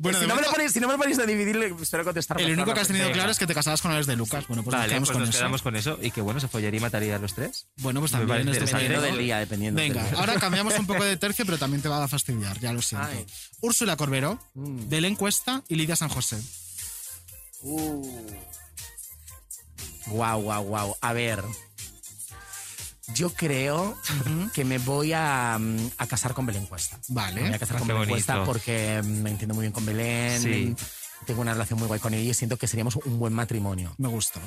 Bueno, 0.01 0.17
si, 0.17 0.23
de 0.23 0.27
no 0.29 0.35
me 0.35 0.41
lo 0.41 0.49
ponéis, 0.51 0.71
si 0.71 0.79
no 0.79 0.87
me 0.87 0.93
lo 0.93 0.97
ponéis 0.99 1.19
a 1.19 1.25
dividir, 1.25 1.55
espero 1.79 2.03
contestar 2.03 2.41
el 2.41 2.51
único 2.53 2.73
que 2.73 2.79
has 2.79 2.87
tenido 2.87 3.11
claro 3.11 3.31
es 3.31 3.37
que 3.37 3.45
te 3.45 3.53
casabas 3.53 3.81
con 3.81 3.91
Alex 3.91 4.07
de 4.07 4.15
Lucas. 4.15 4.47
Bueno, 4.47 4.63
pues 4.63 4.73
nos 4.73 4.79
vale, 4.81 4.89
quedamos 4.89 5.09
pues 5.09 5.13
con 5.13 5.19
nos 5.21 5.29
eso. 5.29 5.37
quedamos 5.37 5.61
con 5.61 5.75
eso. 5.75 5.99
Y 6.01 6.09
que 6.11 6.21
bueno, 6.21 6.39
se 6.39 6.47
follaría 6.47 6.79
y 6.79 6.81
mataría 6.81 7.15
a 7.15 7.19
los 7.19 7.33
tres. 7.35 7.67
Bueno, 7.77 7.99
pues 7.99 8.11
también 8.11 8.39
es 8.39 8.45
interesante. 8.47 8.83
Dependiendo 8.87 9.01
dependiendo 9.01 9.17
del 9.17 9.25
día, 9.25 9.39
dependiendo 9.39 9.79
Venga, 9.81 10.01
del 10.01 10.11
día. 10.11 10.19
ahora 10.19 10.35
cambiamos 10.39 10.79
un 10.79 10.87
poco 10.87 11.03
de 11.03 11.17
tercio, 11.17 11.45
pero 11.45 11.57
también 11.59 11.81
te 11.83 11.89
va 11.89 12.03
a 12.03 12.07
fastidiar, 12.07 12.59
ya 12.59 12.73
lo 12.73 12.81
siento. 12.81 13.07
Ay. 13.11 13.25
Úrsula 13.61 13.95
Corbero, 13.95 14.39
Mm. 14.55 14.89
Belén 14.89 15.15
Cuesta 15.15 15.63
y 15.67 15.75
Lidia 15.75 15.95
San 15.95 16.09
José. 16.09 16.37
Guau, 20.07 20.41
guau, 20.41 20.63
guau. 20.63 20.95
A 21.01 21.13
ver. 21.13 21.43
Yo 23.15 23.29
creo 23.33 23.97
que 24.53 24.63
me 24.65 24.77
voy 24.77 25.13
a, 25.13 25.57
mm, 25.59 25.89
a 25.97 26.07
casar 26.07 26.33
con 26.33 26.45
Belén 26.45 26.65
Cuesta. 26.65 26.99
Vale. 27.09 27.41
Me 27.41 27.47
voy 27.47 27.55
a 27.55 27.59
casar 27.59 27.75
Ah, 27.77 27.79
con 27.79 27.88
qué 27.88 27.93
Belén 27.93 28.09
bonito. 28.09 28.25
Cuesta 28.33 28.43
porque 28.45 29.01
mm, 29.03 29.21
me 29.21 29.29
entiendo 29.31 29.53
muy 29.55 29.63
bien 29.63 29.71
con 29.73 29.85
Belén. 29.85 30.41
Sí. 30.41 30.75
Tengo 31.25 31.41
una 31.41 31.53
relación 31.53 31.77
muy 31.79 31.88
guay 31.88 31.99
con 31.99 32.13
ella 32.13 32.31
y 32.31 32.33
siento 32.33 32.57
que 32.57 32.67
seríamos 32.67 32.95
un 32.95 33.19
buen 33.19 33.33
matrimonio. 33.33 33.93
Me 33.97 34.07
gusta. 34.07 34.39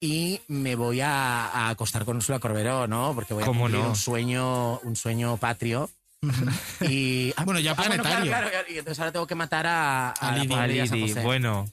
Y 0.00 0.40
me 0.48 0.74
voy 0.74 1.00
a, 1.00 1.46
a 1.46 1.68
acostar 1.70 2.04
con 2.04 2.16
Úrsula 2.16 2.38
Corberó, 2.40 2.86
¿no? 2.88 3.12
Porque 3.14 3.34
voy 3.34 3.42
a 3.44 3.46
¿Cómo 3.46 3.62
cumplir 3.62 3.82
no? 3.82 3.88
un 3.90 3.96
sueño, 3.96 4.78
un 4.80 4.96
sueño 4.96 5.36
patrio. 5.36 5.88
y 6.80 7.32
Bueno, 7.44 7.60
ya 7.60 7.74
planetario. 7.74 8.30
claro, 8.30 8.48
claro, 8.50 8.66
y 8.68 8.78
entonces 8.78 8.98
ahora 9.00 9.12
tengo 9.12 9.26
que 9.26 9.34
matar 9.34 9.66
a, 9.66 10.08
a, 10.10 10.12
A 10.12 10.32
la 10.32 10.36
Lidi. 10.38 10.48
pobre 10.48 10.62
A 10.62 10.66
Lidia 10.66 10.86
San 10.86 10.98
Lidi, 10.98 11.08
José. 11.10 11.22
bueno. 11.24 11.68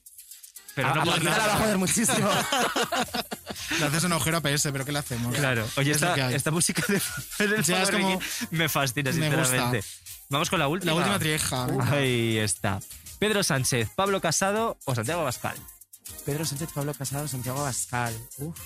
Pero 0.81 0.91
a, 0.91 0.95
no 0.95 1.01
a 1.01 1.03
por 1.05 1.13
Paquita 1.15 1.31
nada. 1.31 1.47
la 1.47 1.53
va 1.53 1.53
a 1.53 1.61
joder 1.63 1.77
muchísimo. 1.77 2.29
Le 3.79 3.85
haces 3.85 4.03
un 4.03 4.13
agujero 4.13 4.37
a 4.37 4.41
PS, 4.41 4.69
pero 4.71 4.83
¿qué 4.85 4.91
le 4.91 4.99
hacemos? 4.99 5.35
Claro. 5.35 5.67
Oye, 5.77 5.91
Es 5.91 6.01
esta, 6.01 6.51
música 6.51 6.83
de 6.87 7.47
del 7.47 7.63
Ya 7.63 7.83
es 7.83 7.91
como- 7.91 8.19
me 8.51 8.67
fascina, 8.69 9.11
Me 9.11 9.29
sinceramente. 9.29 9.83
Vamos 10.29 10.49
con 10.49 10.59
la 10.59 10.67
última. 10.67 10.91
La 10.91 10.97
última 10.97 11.19
trieja. 11.19 11.65
venga. 11.65 11.91
Ahí 11.91 12.37
está. 12.37 12.79
Pedro 13.19 13.43
Sánchez, 13.43 13.89
Pablo 13.95 14.21
Casado 14.21 14.77
o 14.85 14.95
Santiago 14.95 15.23
Bascal. 15.23 15.57
Pedro 16.25 16.45
Sánchez, 16.45 16.69
Pablo 16.73 16.93
Casado, 16.93 17.27
Santiago 17.27 17.61
Bascal. 17.63 18.13
Uf. 18.37 18.57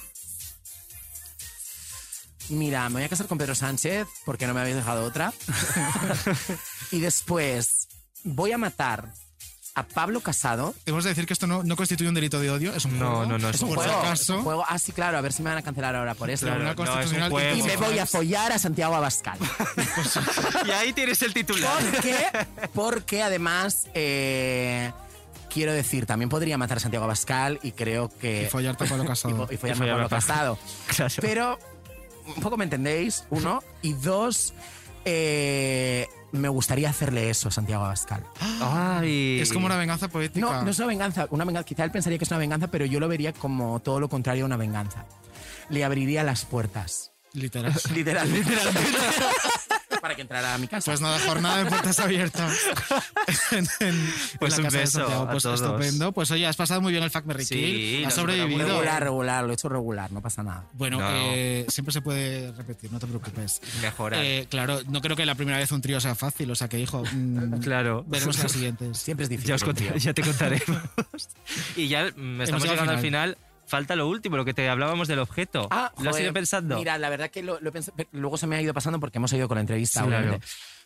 Mira, 2.50 2.90
me 2.90 2.96
voy 2.96 3.04
a 3.04 3.10
casar 3.10 3.28
con 3.28 3.38
Pedro 3.38 3.56
Sánchez 3.56 4.08
porque 4.26 4.46
no 4.48 4.54
me 4.54 4.60
habéis 4.62 4.76
dejado 4.76 5.06
otra. 5.06 5.34
y 6.92 7.00
después 7.00 7.88
voy 8.24 8.52
a 8.52 8.58
matar 8.58 9.14
a 9.76 9.84
Pablo 9.84 10.22
Casado. 10.22 10.76
Hemos 10.86 11.04
de 11.04 11.10
decir 11.12 11.26
que 11.26 11.34
esto 11.34 11.48
no, 11.48 11.64
no 11.64 11.76
constituye 11.76 12.08
un 12.08 12.14
delito 12.16 12.40
de 12.40 12.52
odio, 12.52 12.74
es 12.76 12.86
un 12.86 13.00
No, 13.00 13.08
juego. 13.10 13.26
no, 13.26 13.38
no, 13.40 13.50
Es 13.50 13.62
un 13.62 13.70
por 13.70 13.80
juego. 13.80 14.02
un 14.38 14.44
juego. 14.44 14.66
Ah, 14.68 14.78
sí, 14.78 14.92
claro, 14.92 15.18
a 15.18 15.22
ver 15.22 15.34
si 15.34 15.42
me 15.42 15.50
van 15.50 15.58
a 15.58 15.62
cancelar 15.64 15.96
ahora 15.96 16.14
por 16.14 16.30
eso. 16.30 16.46
Claro, 16.46 16.60
Tribunal 16.60 16.76
no, 16.76 16.84
es 16.84 16.90
un 16.90 16.96
Constitucional 16.96 17.32
juego. 17.32 17.56
Y 17.58 17.64
me 17.64 17.76
voy 17.78 18.00
a 18.00 18.06
follar 18.06 18.52
a 18.52 18.60
Santiago 18.60 18.96
Abascal. 18.96 19.38
y 20.68 20.72
ahí 20.72 20.94
tienes 20.94 21.22
el 21.24 21.34
titular. 21.34 21.72
Porque, 21.92 22.28
porque 22.74 23.24
además, 23.24 23.88
eh, 23.96 24.92
quiero 25.52 25.74
decir, 25.74 26.06
también 26.06 26.30
podría 26.30 26.58
matar 26.58 26.78
a 26.78 26.80
Santiago 26.80 27.06
Abascal 27.06 27.60
y 27.64 27.72
creo 27.72 28.10
que... 28.20 28.44
Y 28.44 28.46
follarte 28.50 28.84
a 28.86 28.88
Pablo 28.88 29.06
Casado. 29.06 29.48
y, 29.52 29.56
y 29.56 29.58
follarme 29.58 29.86
Y 29.88 29.90
a 29.90 29.94
Pablo 29.94 30.06
a 30.06 30.10
Pablo. 30.10 30.28
Casado. 30.28 30.60
Claro. 30.96 31.14
Pero 31.22 31.60
un 32.36 32.42
poco 32.44 32.58
me 32.58 32.64
entendéis, 32.66 33.24
uno. 33.32 33.64
Y 33.82 33.94
dos, 33.94 34.54
eh, 35.04 36.08
me 36.34 36.50
gustaría 36.50 36.90
hacerle 36.90 37.30
eso 37.30 37.48
a 37.48 37.52
Santiago 37.52 37.86
Abascal. 37.86 38.26
Ay. 38.60 39.40
Es 39.40 39.54
como 39.54 39.68
una 39.68 39.78
venganza 39.78 40.08
poética. 40.10 40.46
No, 40.46 40.64
no 40.64 40.72
es 40.72 40.78
una 40.80 40.88
venganza, 40.88 41.28
una 41.30 41.46
venganza. 41.46 41.66
Quizá 41.66 41.84
él 41.84 41.92
pensaría 41.92 42.18
que 42.18 42.26
es 42.26 42.32
una 42.32 42.40
venganza, 42.40 42.68
pero 42.68 42.86
yo 42.86 43.00
lo 43.00 43.08
vería 43.08 43.34
como 43.34 43.80
todo 43.80 44.00
lo 44.00 44.10
contrario 44.10 44.44
a 44.44 44.48
una 44.48 44.58
venganza. 44.58 45.06
Le 45.70 45.84
abriría 45.86 46.24
las 46.24 46.46
puertas. 46.46 47.12
Literal. 47.34 47.74
Literal, 47.94 48.32
literalmente. 48.32 48.92
para 50.04 50.16
que 50.16 50.22
entrara 50.22 50.54
a 50.54 50.58
mi 50.58 50.68
casa. 50.68 50.84
Pues 50.92 51.00
nada, 51.00 51.18
jornada 51.26 51.64
de 51.64 51.70
puertas 51.70 51.98
abiertas. 52.02 52.60
en, 53.52 53.66
en- 53.80 54.14
Pues 54.38 54.58
en 54.58 54.64
la 54.64 54.68
un 54.70 54.74
casa 54.74 54.78
de 54.78 54.84
beso 54.84 55.08
a 55.24 55.32
Pues 55.32 55.44
todos. 55.44 55.62
estupendo. 55.62 56.12
Pues 56.12 56.30
oye, 56.32 56.46
has 56.46 56.58
pasado 56.58 56.82
muy 56.82 56.92
bien 56.92 57.04
el 57.06 57.10
Fact 57.10 57.26
Merry 57.26 57.46
Sí. 57.46 58.00
Has 58.00 58.08
nos 58.08 58.14
sobrevivido. 58.16 58.68
regular, 58.68 59.02
regular, 59.02 59.44
lo 59.46 59.52
he 59.52 59.54
hecho 59.54 59.70
regular, 59.70 60.12
no 60.12 60.22
pasa 60.22 60.44
nada. 60.44 60.66
Bueno, 60.74 61.00
No. 61.00 61.08
eh, 61.10 61.66
siempre 61.70 61.94
se 61.94 62.02
puede 62.02 62.52
repetir, 62.52 62.92
no 62.92 63.00
te 63.00 63.08
preocupes. 63.08 63.62
Mejorar. 63.82 64.20
Eh, 64.22 64.46
claro, 64.50 64.82
no 64.90 65.00
creo 65.00 65.16
que 65.16 65.26
la 65.26 65.36
primera 65.36 65.58
vez 65.58 65.72
un 65.72 65.82
trío 65.82 66.02
sea 66.02 66.16
fácil, 66.16 66.52
o 66.52 66.56
sea 66.56 66.68
que, 66.68 66.80
hijo, 66.80 67.02
mm, 67.10 67.60
claro. 67.64 68.04
veremos 68.06 68.36
en 68.36 68.44
las 68.44 68.52
siguientes. 68.52 68.98
Siempre 68.98 69.24
es 69.24 69.30
difícil. 69.30 69.50
Ya, 69.50 69.56
os 69.56 69.64
conté- 69.64 69.98
ya 70.00 70.14
te 70.14 70.22
contaremos. 70.22 70.82
y 71.78 71.88
ya 71.88 72.12
mm, 72.14 72.42
estamos 72.42 72.64
al 72.64 72.70
llegando 72.72 72.92
al 72.92 73.00
final. 73.00 73.38
Falta 73.74 73.96
lo 73.96 74.08
último, 74.08 74.38
lo 74.38 74.46
que 74.46 74.54
te 74.54 74.70
hablábamos 74.70 75.08
del 75.08 75.18
objeto. 75.18 75.68
Ah, 75.72 75.92
¿Lo 75.98 76.10
has 76.10 76.14
joder, 76.16 76.26
ido 76.26 76.34
pensando? 76.34 76.76
Mira, 76.78 76.98
la 77.00 77.10
verdad 77.10 77.32
que 77.32 77.42
lo, 77.42 77.60
lo 77.60 77.70
he 77.70 77.72
pensado, 77.72 77.96
pero 77.98 78.08
luego 78.12 78.38
se 78.38 78.46
me 78.46 78.56
ha 78.56 78.62
ido 78.62 78.72
pasando 78.74 79.00
porque 79.00 79.18
hemos 79.18 79.34
ido 79.34 79.48
con 79.48 79.56
la 79.56 79.62
entrevista. 79.62 80.02
Sí, 80.02 80.08
claro. 80.08 80.40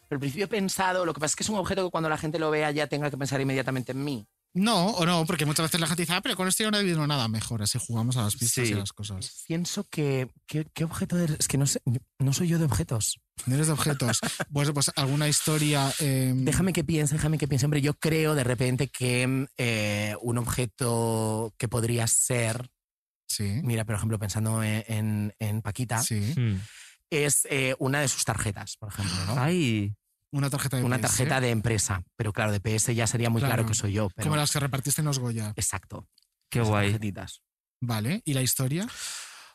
Pero 0.09 0.15
al 0.15 0.19
principio 0.21 0.45
he 0.45 0.47
pensado, 0.47 1.05
lo 1.05 1.13
que 1.13 1.19
pasa 1.19 1.31
es 1.31 1.35
que 1.35 1.43
es 1.43 1.49
un 1.49 1.57
objeto 1.57 1.83
que 1.83 1.91
cuando 1.91 2.07
la 2.07 2.17
gente 2.17 2.39
lo 2.39 2.49
vea 2.49 2.71
ya 2.71 2.87
tenga 2.87 3.09
que 3.11 3.17
pensar 3.17 3.41
inmediatamente 3.41 3.91
en 3.91 4.03
mí. 4.05 4.25
No, 4.53 4.87
o 4.91 5.05
no, 5.05 5.25
porque 5.25 5.45
muchas 5.45 5.65
veces 5.65 5.79
la 5.81 5.85
gente 5.87 6.03
dice, 6.03 6.13
ah, 6.13 6.21
pero 6.21 6.35
con 6.37 6.47
esto 6.47 6.63
yo 6.63 6.71
no 6.71 6.77
he 6.77 6.83
vivido 6.83 7.05
nada 7.05 7.27
mejor, 7.27 7.61
así 7.61 7.77
jugamos 7.77 8.15
a 8.17 8.23
las 8.23 8.37
pistas 8.37 8.65
Sí. 8.65 8.71
y 8.71 8.75
a 8.75 8.79
las 8.79 8.93
cosas. 8.93 9.43
Pienso 9.45 9.83
que. 9.91 10.29
¿Qué, 10.47 10.65
qué 10.73 10.85
objeto 10.85 11.19
eres? 11.19 11.35
Es 11.39 11.47
que 11.49 11.57
no 11.57 11.67
sé, 11.67 11.81
no 12.17 12.31
soy 12.33 12.47
yo 12.47 12.57
de 12.57 12.63
objetos. 12.65 13.19
No 13.45 13.53
eres 13.55 13.67
de 13.67 13.73
objetos. 13.73 14.17
pues, 14.53 14.71
pues 14.71 14.91
alguna 14.95 15.27
historia. 15.27 15.93
eh, 15.99 16.31
Déjame 16.33 16.71
que 16.73 16.85
piense, 16.85 17.15
déjame 17.15 17.37
que 17.37 17.47
piense. 17.49 17.65
Hombre, 17.65 17.81
yo 17.81 17.93
creo 17.95 18.33
de 18.33 18.45
repente 18.45 18.87
que 18.87 19.47
eh, 19.57 20.15
un 20.21 20.37
objeto 20.37 21.53
que 21.57 21.67
podría 21.67 22.07
ser. 22.07 22.69
Sí. 23.27 23.61
Mira, 23.63 23.85
por 23.85 23.95
ejemplo, 23.95 24.17
pensando 24.19 24.63
en, 24.63 24.83
en- 24.87 25.33
en 25.39 25.61
Paquita, 25.61 26.01
Sí. 26.01 26.33
Mm. 26.37 26.61
es 27.09 27.45
eh, 27.49 27.75
una 27.79 28.01
de 28.01 28.07
sus 28.07 28.23
tarjetas, 28.25 28.77
por 28.77 28.89
ejemplo, 28.89 29.15
¿no? 29.27 29.41
Ay. 29.41 29.93
Una 30.31 30.49
tarjeta 30.49 30.77
de 30.77 30.83
Una 30.83 30.97
PS, 30.97 31.01
tarjeta 31.03 31.39
de 31.41 31.51
empresa. 31.51 32.03
Pero 32.17 32.33
claro, 32.33 32.51
de 32.51 32.59
PS 32.59 32.93
ya 32.93 33.07
sería 33.07 33.29
muy 33.29 33.39
claro, 33.41 33.55
Claro. 33.55 33.67
que 33.69 33.73
soy 33.75 33.93
yo. 33.93 34.09
pero- 34.15 34.25
Como 34.25 34.35
las 34.35 34.51
que 34.51 34.59
repartiste 34.59 35.01
en 35.01 35.05
los 35.05 35.19
Goya. 35.19 35.53
Exacto. 35.55 36.07
Qué 36.49 36.59
Esas 36.59 36.69
guay. 36.69 36.87
tarjetitas. 36.91 37.41
Vale. 37.81 38.21
¿Y 38.25 38.33
la 38.33 38.41
historia? 38.41 38.87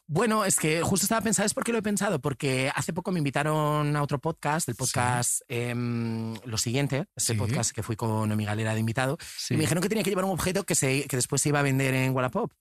Bueno, 0.06 0.44
es 0.44 0.56
que 0.58 0.82
justo 0.82 1.04
estaba 1.06 1.20
pensando, 1.20 1.46
¿es 1.46 1.54
por 1.54 1.64
qué 1.64 1.72
lo 1.72 1.78
he 1.78 1.82
pensado? 1.82 2.20
Porque 2.20 2.70
hace 2.74 2.92
poco 2.92 3.12
me 3.12 3.18
invitaron 3.18 3.94
a 3.96 4.02
otro 4.02 4.18
podcast, 4.18 4.68
el 4.68 4.74
podcast 4.74 5.40
em, 5.48 6.34
Lo 6.44 6.58
Siguiente, 6.58 7.06
ese 7.16 7.32
Sí. 7.34 7.38
podcast 7.38 7.70
que 7.70 7.82
fui 7.82 7.96
con 7.96 8.34
mi 8.36 8.44
galera 8.44 8.74
de 8.74 8.80
invitado, 8.80 9.16
Sí. 9.38 9.54
y 9.54 9.56
me 9.56 9.62
dijeron 9.62 9.80
que 9.82 9.88
tenía 9.88 10.02
que 10.04 10.10
llevar 10.10 10.24
un 10.24 10.32
objeto 10.32 10.64
que, 10.64 10.74
se, 10.74 11.04
que 11.06 11.16
después 11.16 11.40
se 11.40 11.50
iba 11.50 11.60
a 11.60 11.62
vender 11.62 11.94
en 11.94 12.12
Wallapop. 12.14 12.52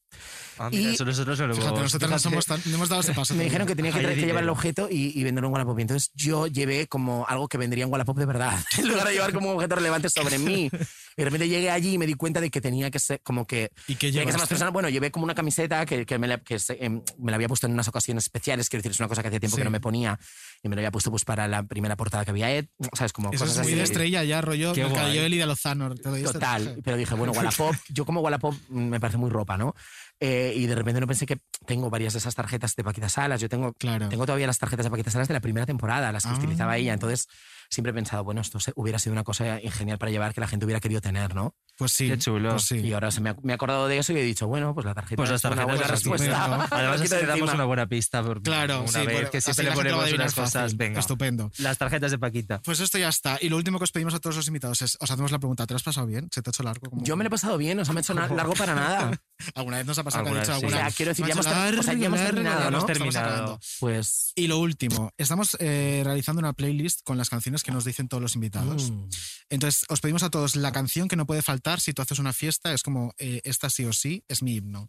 Ah, 0.57 0.69
mira, 0.69 0.91
eso 0.91 1.05
nosotros 1.05 1.39
no 1.39 1.47
lo 1.47 1.55
Fíjate, 1.55 1.69
hemos- 1.71 1.81
nosotros 1.83 2.11
no, 2.11 2.17
fíjate. 2.17 2.23
somos 2.29 2.45
tan- 2.45 2.61
no 2.71 2.75
hemos 2.75 2.89
dado 2.89 3.01
ese 3.01 3.13
paso. 3.13 3.33
Me 3.33 3.45
dijeron 3.45 3.65
que 3.65 3.75
tenía 3.75 3.91
que, 3.91 3.99
que 4.01 4.15
llevar 4.25 4.43
el 4.43 4.49
objeto 4.49 4.87
y, 4.91 5.19
y 5.19 5.23
venderlo 5.23 5.47
en 5.47 5.53
Wallapop. 5.53 5.79
Y 5.79 5.81
entonces 5.81 6.11
yo 6.13 6.45
llevé 6.47 6.87
como 6.87 7.25
algo 7.27 7.47
que 7.47 7.57
vendría 7.57 7.85
en 7.85 7.91
Wallapop 7.91 8.17
de 8.17 8.25
verdad, 8.25 8.59
en 8.77 8.87
lugar 8.89 9.07
de 9.07 9.13
llevar 9.13 9.33
como 9.33 9.49
un 9.49 9.55
objeto 9.55 9.75
relevante 9.75 10.09
sobre 10.09 10.37
mí. 10.37 10.69
Y 11.17 11.23
de 11.23 11.25
repente 11.25 11.49
llegué 11.49 11.69
allí 11.69 11.95
y 11.95 11.97
me 11.97 12.07
di 12.07 12.13
cuenta 12.13 12.39
de 12.39 12.49
que 12.49 12.61
tenía 12.61 12.89
que 12.89 12.97
ser 12.97 13.19
como 13.21 13.45
que... 13.45 13.69
¿Y 13.85 13.95
qué 13.95 14.13
que 14.13 14.23
ser 14.23 14.37
más 14.37 14.47
personal. 14.47 14.71
Bueno, 14.71 14.87
llevé 14.87 15.11
como 15.11 15.25
una 15.25 15.35
camiseta 15.35 15.85
que, 15.85 16.05
que 16.05 16.17
me, 16.17 16.25
la, 16.25 16.37
que 16.37 16.57
se- 16.57 16.83
em, 16.83 17.01
me 17.17 17.31
la 17.31 17.35
había 17.35 17.49
puesto 17.49 17.67
en 17.67 17.73
unas 17.73 17.85
ocasiones 17.89 18.23
especiales, 18.23 18.69
quiero 18.69 18.79
decir, 18.81 18.93
es 18.93 18.99
una 19.01 19.09
cosa 19.09 19.21
que 19.21 19.27
hacía 19.27 19.41
tiempo 19.41 19.57
Sí. 19.57 19.59
que 19.59 19.65
no 19.65 19.71
me 19.71 19.81
ponía 19.81 20.17
y 20.63 20.69
me 20.69 20.75
la 20.77 20.79
había 20.79 20.91
puesto 20.91 21.11
pues 21.11 21.25
para 21.25 21.49
la 21.49 21.63
primera 21.63 21.97
portada 21.97 22.23
que 22.23 22.31
había, 22.31 22.49
Ed, 22.49 22.67
¿sabes? 22.93 23.11
Como 23.11 23.29
Eso 23.33 23.43
cosas 23.43 23.57
es 23.57 23.63
muy 23.63 23.71
así. 23.73 23.77
de 23.79 23.83
estrella 23.83 24.23
ya, 24.23 24.39
rollo. 24.39 24.71
Qué 24.71 24.83
Me 24.85 24.89
guay. 24.89 25.01
cayó 25.03 25.21
Elida 25.23 25.45
Lozano. 25.45 25.93
Total, 25.95 26.79
pero 26.81 26.95
dije, 26.95 27.13
bueno, 27.13 27.33
Wallapop, 27.33 27.75
yo 27.89 28.05
como 28.05 28.21
Wallapop 28.21 28.55
mm, 28.69 28.79
me 28.79 28.99
parece 29.01 29.17
muy 29.17 29.29
ropa, 29.29 29.57
¿no? 29.57 29.75
Eh, 30.23 30.53
y 30.55 30.67
de 30.67 30.75
repente 30.75 31.01
no 31.01 31.07
pensé 31.07 31.25
que 31.25 31.39
tengo 31.65 31.89
varias 31.89 32.13
de 32.13 32.19
esas 32.19 32.35
tarjetas 32.35 32.75
de 32.75 32.83
Paquita 32.83 33.09
Salas. 33.09 33.41
Yo 33.41 33.49
tengo, 33.49 33.73
Claro. 33.73 34.07
tengo 34.07 34.23
todavía 34.27 34.45
las 34.45 34.59
tarjetas 34.59 34.85
de 34.85 34.91
Paquita 34.91 35.09
Salas 35.09 35.27
de 35.27 35.33
la 35.33 35.39
primera 35.39 35.65
temporada, 35.65 36.11
las 36.11 36.23
que 36.23 36.29
Ah. 36.29 36.35
utilizaba 36.37 36.77
ella. 36.77 36.93
Entonces 36.93 37.27
siempre 37.71 37.89
he 37.91 37.93
pensado, 37.95 38.23
bueno, 38.23 38.41
esto 38.41 38.59
hubiera 38.75 38.99
sido 38.99 39.13
una 39.13 39.23
cosa 39.23 39.59
genial 39.71 39.97
para 39.97 40.11
llevar 40.11 40.33
que 40.35 40.41
la 40.41 40.47
gente 40.47 40.65
hubiera 40.65 40.79
querido 40.79 41.01
tener, 41.01 41.33
¿no? 41.33 41.55
Pues 41.77 41.93
sí. 41.93 42.07
Qué 42.09 42.17
chulo. 42.19 42.51
Pues 42.51 42.65
sí. 42.65 42.77
Y 42.77 42.93
ahora 42.93 43.09
se 43.09 43.21
me 43.21 43.31
ha, 43.31 43.35
me 43.41 43.53
he 43.53 43.55
acordado 43.55 43.87
de 43.87 43.97
eso 43.97 44.13
y 44.13 44.17
he 44.17 44.23
dicho, 44.23 44.45
bueno, 44.47 44.75
pues 44.75 44.85
la 44.85 44.93
tarjeta 44.93 45.15
Pues 45.15 45.31
las 45.31 45.39
es 45.39 45.45
una 45.45 45.55
tarjetas 45.55 45.77
buena 45.79 45.87
son 45.87 45.95
respuesta. 46.11 46.47
Me 46.47 46.53
Además, 46.77 47.01
así 47.01 47.15
le 47.15 47.25
damos 47.25 47.53
una 47.53 47.65
buena 47.65 47.87
pista. 47.87 48.21
Por 48.21 48.41
Claro, 48.43 48.81
una 48.81 48.87
sí, 48.99 49.05
vez 49.07 49.29
que 49.31 49.41
siempre 49.41 49.63
le 49.63 49.69
la 49.71 49.75
ponemos 49.75 50.13
unas 50.13 50.35
cosas. 50.35 50.53
fácil. 50.63 50.77
Venga. 50.77 50.99
Estupendo. 50.99 51.51
Las 51.57 51.77
tarjetas 51.79 52.11
de 52.11 52.19
Paquita. 52.19 52.61
Pues 52.63 52.79
esto 52.81 52.97
ya 52.99 53.09
está. 53.09 53.39
Y 53.41 53.49
lo 53.49 53.57
último 53.57 53.79
que 53.79 53.85
os 53.85 53.91
pedimos 53.91 54.13
a 54.13 54.19
todos 54.19 54.35
los 54.35 54.47
invitados 54.47 54.81
es, 54.83 54.97
os 54.99 55.09
hacemos 55.09 55.31
la 55.31 55.39
pregunta, 55.39 55.65
¿te 55.65 55.73
lo 55.73 55.77
has 55.77 55.83
pasado 55.83 56.05
bien? 56.05 56.27
¿Se 56.31 56.41
te 56.43 56.49
ha 56.49 56.51
hecho 56.51 56.61
largo? 56.63 56.89
Como- 56.89 57.03
Yo 57.03 57.15
me 57.15 57.23
lo 57.23 57.29
he 57.29 57.31
pasado 57.31 57.57
bien, 57.57 57.77
no 57.77 57.85
se 57.85 57.93
me 57.93 57.99
ha 57.99 58.01
hecho 58.01 58.13
largo 58.35 58.53
para 58.53 58.75
nada. 58.75 59.11
Alguna 59.55 59.77
vez 59.77 59.85
nos 59.87 59.97
ha 59.97 60.03
pasado 60.03 60.25
que 60.25 60.29
ha 60.29 60.33
Alguna 60.41 60.55
dicho. 60.57 60.67
O 60.67 60.69
sea, 60.69 60.91
quiero 60.91 61.09
decir, 61.11 61.25
"Me 61.25 61.29
ya 61.29 62.05
hemos 62.07 62.19
terminado, 62.21 62.69
¿no? 62.69 62.85
Terminado. 62.85 63.59
Pues 63.79 64.33
Y 64.35 64.47
lo 64.47 64.59
último, 64.59 65.11
estamos 65.17 65.57
eh, 65.59 66.01
realizando 66.03 66.39
una 66.39 66.53
playlist 66.53 67.01
con 67.03 67.17
las 67.17 67.29
canciones 67.29 67.60
que 67.63 67.71
nos 67.71 67.85
dicen 67.85 68.07
todos 68.07 68.21
los 68.21 68.35
invitados. 68.35 68.91
Mm. 68.91 69.09
Entonces, 69.49 69.85
os 69.89 70.01
pedimos 70.01 70.23
a 70.23 70.29
todos 70.29 70.55
la 70.55 70.71
canción 70.71 71.07
que 71.07 71.15
no 71.15 71.25
puede 71.25 71.41
faltar 71.41 71.79
si 71.79 71.93
tú 71.93 72.01
haces 72.01 72.19
una 72.19 72.33
fiesta, 72.33 72.73
es 72.73 72.83
como 72.83 73.13
eh, 73.17 73.41
esta 73.43 73.69
sí 73.69 73.85
o 73.85 73.93
sí, 73.93 74.23
es 74.27 74.43
mi 74.43 74.55
himno. 74.55 74.87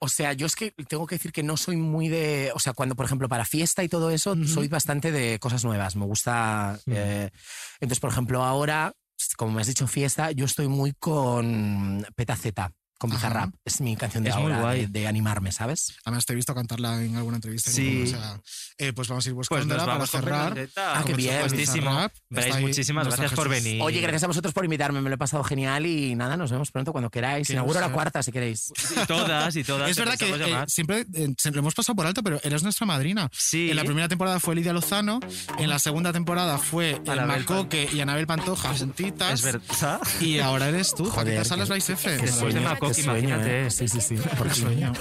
O 0.00 0.08
sea, 0.08 0.32
yo 0.32 0.46
es 0.46 0.54
que 0.54 0.70
tengo 0.88 1.06
que 1.06 1.16
decir 1.16 1.32
que 1.32 1.42
no 1.42 1.56
soy 1.56 1.76
muy 1.76 2.08
de. 2.08 2.52
O 2.54 2.60
sea, 2.60 2.72
cuando, 2.72 2.94
por 2.94 3.04
ejemplo, 3.04 3.28
para 3.28 3.44
fiesta 3.44 3.82
y 3.82 3.88
todo 3.88 4.10
eso, 4.10 4.36
soy 4.46 4.68
bastante 4.68 5.10
de 5.10 5.40
cosas 5.40 5.64
nuevas. 5.64 5.96
Me 5.96 6.04
gusta. 6.04 6.78
eh, 6.86 7.30
entonces, 7.80 7.98
por 7.98 8.10
ejemplo, 8.10 8.44
ahora, 8.44 8.94
como 9.36 9.52
me 9.52 9.60
has 9.60 9.66
dicho 9.66 9.88
fiesta, 9.88 10.30
yo 10.30 10.44
estoy 10.44 10.68
muy 10.68 10.92
con 10.92 12.06
Petaceta, 12.14 12.72
con 12.98 13.10
Ajá. 13.12 13.18
Bizarrap. 13.28 13.54
Es 13.64 13.80
mi 13.80 13.96
canción 13.96 14.24
de 14.24 14.30
Es 14.30 14.36
muy 14.36 14.44
ahora, 14.46 14.60
guay. 14.60 14.86
de, 14.86 15.00
de 15.00 15.06
animarme, 15.06 15.52
¿sabes? 15.52 15.94
Además, 16.04 16.26
te 16.26 16.32
he 16.32 16.36
visto 16.36 16.54
cantarla 16.54 17.02
en 17.02 17.16
alguna 17.16 17.36
entrevista. 17.36 17.70
Sí. 17.70 18.02
o 18.04 18.06
sea, 18.08 18.40
eh, 18.78 18.92
pues 18.92 19.08
vamos 19.08 19.24
a 19.24 19.28
ir 19.28 19.34
Pues 19.34 19.48
buscándola 19.48 19.86
nos 19.86 19.94
para 19.94 20.06
cerrar. 20.06 20.68
Ah, 20.76 21.02
qué 21.06 21.14
bien. 21.14 21.40
Bizarrap. 21.50 22.12
Bryce, 22.28 22.52
ahí 22.52 22.62
muchísimas 22.62 23.06
gracias 23.06 23.32
por 23.32 23.48
venir. 23.48 23.80
Oye, 23.82 24.00
gracias 24.00 24.24
a 24.24 24.26
vosotros 24.26 24.52
por 24.52 24.64
invitarme, 24.64 25.00
me 25.00 25.08
lo 25.08 25.14
he 25.14 25.18
pasado 25.18 25.42
genial 25.44 25.86
y 25.86 26.14
nada, 26.14 26.36
nos 26.36 26.50
vemos 26.50 26.70
pronto 26.70 26.92
cuando 26.92 27.10
queráis. 27.10 27.46
Que 27.46 27.52
Inauguro 27.54 27.80
la 27.80 27.90
cuarta 27.90 28.22
si 28.22 28.32
queréis. 28.32 28.72
Y 28.90 29.06
todas, 29.06 29.54
y 29.56 29.64
todas. 29.64 29.90
Es 29.90 29.96
verdad 29.96 30.18
que 30.18 30.28
eh, 30.30 30.64
siempre, 30.66 31.06
eh, 31.14 31.34
lo 31.52 31.58
hemos 31.60 31.74
pasado 31.74 31.96
por 31.96 32.06
alto, 32.06 32.22
pero 32.22 32.40
eres 32.42 32.62
nuestra 32.62 32.86
madrina. 32.86 33.28
Sí. 33.32 33.70
En 33.70 33.76
la 33.76 33.84
primera 33.84 34.08
temporada 34.08 34.40
fue 34.40 34.54
Lidia 34.54 34.72
Lozano, 34.72 35.20
en 35.58 35.68
la 35.70 35.78
segunda 35.78 36.12
temporada 36.12 36.58
fue 36.58 36.90
eh, 36.90 37.02
Anabel 37.06 37.40
Macoque 37.40 37.88
y 37.92 38.00
Anabel 38.00 38.26
Pantoja 38.26 38.74
juntitas. 38.76 39.34
Es 39.34 39.42
verdad. 39.42 40.00
Y 40.20 40.40
ahora 40.40 40.68
eres 40.68 40.94
tú, 40.94 41.04
Joder, 41.04 41.26
Paquita 41.26 41.44
Salas 41.44 41.68
Bryce 41.68 41.92
F. 41.94 42.16
Después 42.18 42.54
de 42.54 42.60
Qué 42.88 43.02
sueño, 43.02 43.18
imagínate. 43.18 43.66
¿eh? 43.66 43.70
Sí, 43.70 43.88
sí, 43.88 44.00
sí. 44.00 44.16
Qué 44.16 44.54
sueño. 44.54 44.92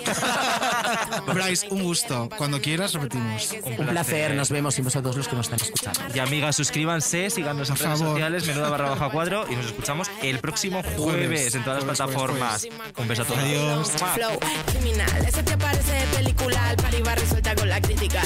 Bryce, 1.33 1.67
un 1.69 1.83
gusto. 1.83 2.29
Cuando 2.37 2.61
quieras, 2.61 2.93
repetimos. 2.93 3.53
Un 3.77 3.87
placer, 3.87 4.33
nos 4.35 4.49
vemos 4.49 4.77
y 4.79 4.81
vosotros 4.81 5.15
los 5.17 5.27
que 5.27 5.35
nos 5.35 5.45
están 5.49 5.59
escuchando. 5.61 6.15
Y 6.15 6.19
amigas, 6.19 6.55
suscríbanse, 6.55 7.29
síganos 7.29 7.69
en 7.69 7.75
redes 7.77 7.99
favor. 7.99 8.13
sociales, 8.13 8.47
menuda 8.47 8.69
barra 8.69 8.89
baja 8.89 9.09
cuadro, 9.09 9.45
y 9.49 9.55
nos 9.55 9.65
escuchamos 9.67 10.09
el 10.21 10.39
próximo 10.39 10.81
jueves 10.95 11.55
en 11.55 11.63
todas 11.63 11.83
las 11.83 11.97
Jueves, 11.97 12.15
jueves, 12.15 12.37
plataformas. 12.37 12.67
Un 12.97 13.07
beso 13.07 13.21
a 13.21 13.25
todos. 13.25 13.39
Adiós. 13.39 13.91
Flow 14.15 14.39
criminal, 14.67 15.25
ese 15.25 15.43
que 15.43 15.57
parece 15.57 15.91
de 15.93 16.07
película, 16.17 16.69
al 16.69 16.77
pari 16.77 17.01
va 17.01 17.15
resuelta 17.15 17.55
con 17.55 17.69
la 17.69 17.81
crítica. 17.81 18.21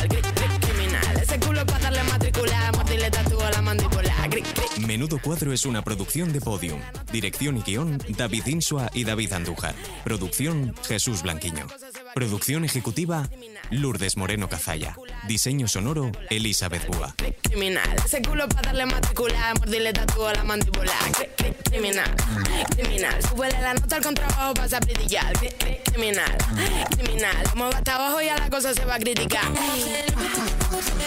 Ese 1.21 1.39
culo 1.39 1.65
para 1.65 1.79
darle 1.79 2.03
matrícula, 2.03 2.71
mordirle 2.75 3.11
tatuó 3.11 3.49
la 3.49 3.61
mandíbula. 3.61 4.15
Cri- 4.29 4.43
cri- 4.43 4.85
Menudo 4.85 5.19
Cuadro 5.19 5.53
es 5.53 5.65
una 5.65 5.81
producción 5.83 6.33
de 6.33 6.41
Podium. 6.41 6.79
Dirección 7.11 7.57
y 7.57 7.61
guion, 7.61 7.97
David 8.09 8.45
Insua 8.47 8.89
y 8.93 9.03
David 9.03 9.33
Andújar. 9.33 9.75
Producción, 10.03 10.73
Jesús 10.87 11.21
Blanquiño. 11.21 11.67
Producción 12.15 12.65
ejecutiva, 12.65 13.29
Lourdes 13.69 14.17
Moreno 14.17 14.49
Cazalla. 14.49 14.95
Diseño 15.27 15.67
sonoro, 15.67 16.11
Elizabeth 16.29 16.85
Búa. 16.87 17.13
criminal, 17.43 17.95
ese 18.03 18.21
culo 18.21 18.47
para 18.49 18.61
darle 18.63 18.85
matrícula, 18.85 19.53
mordirle 19.59 19.93
tatuó 19.93 20.31
la 20.33 20.43
mandíbula. 20.43 20.93
Cri- 21.11 21.29
cri- 21.37 21.55
criminal, 21.69 22.15
criminal, 22.75 23.21
súbele 23.23 23.61
la 23.61 23.73
nota 23.73 23.95
al 23.97 24.03
contrabajo 24.03 24.53
brillar. 24.87 25.33
Cri- 25.33 25.53
cri- 25.57 25.81
criminal, 25.83 26.37
criminal, 26.97 27.43
como 27.51 27.65
va 27.69 27.77
hasta 27.77 27.95
abajo 27.95 28.21
ya 28.21 28.35
la 28.37 28.49
cosa 28.49 28.73
se 28.73 28.83
va 28.85 28.95
a 28.95 28.99
criticar. 28.99 29.45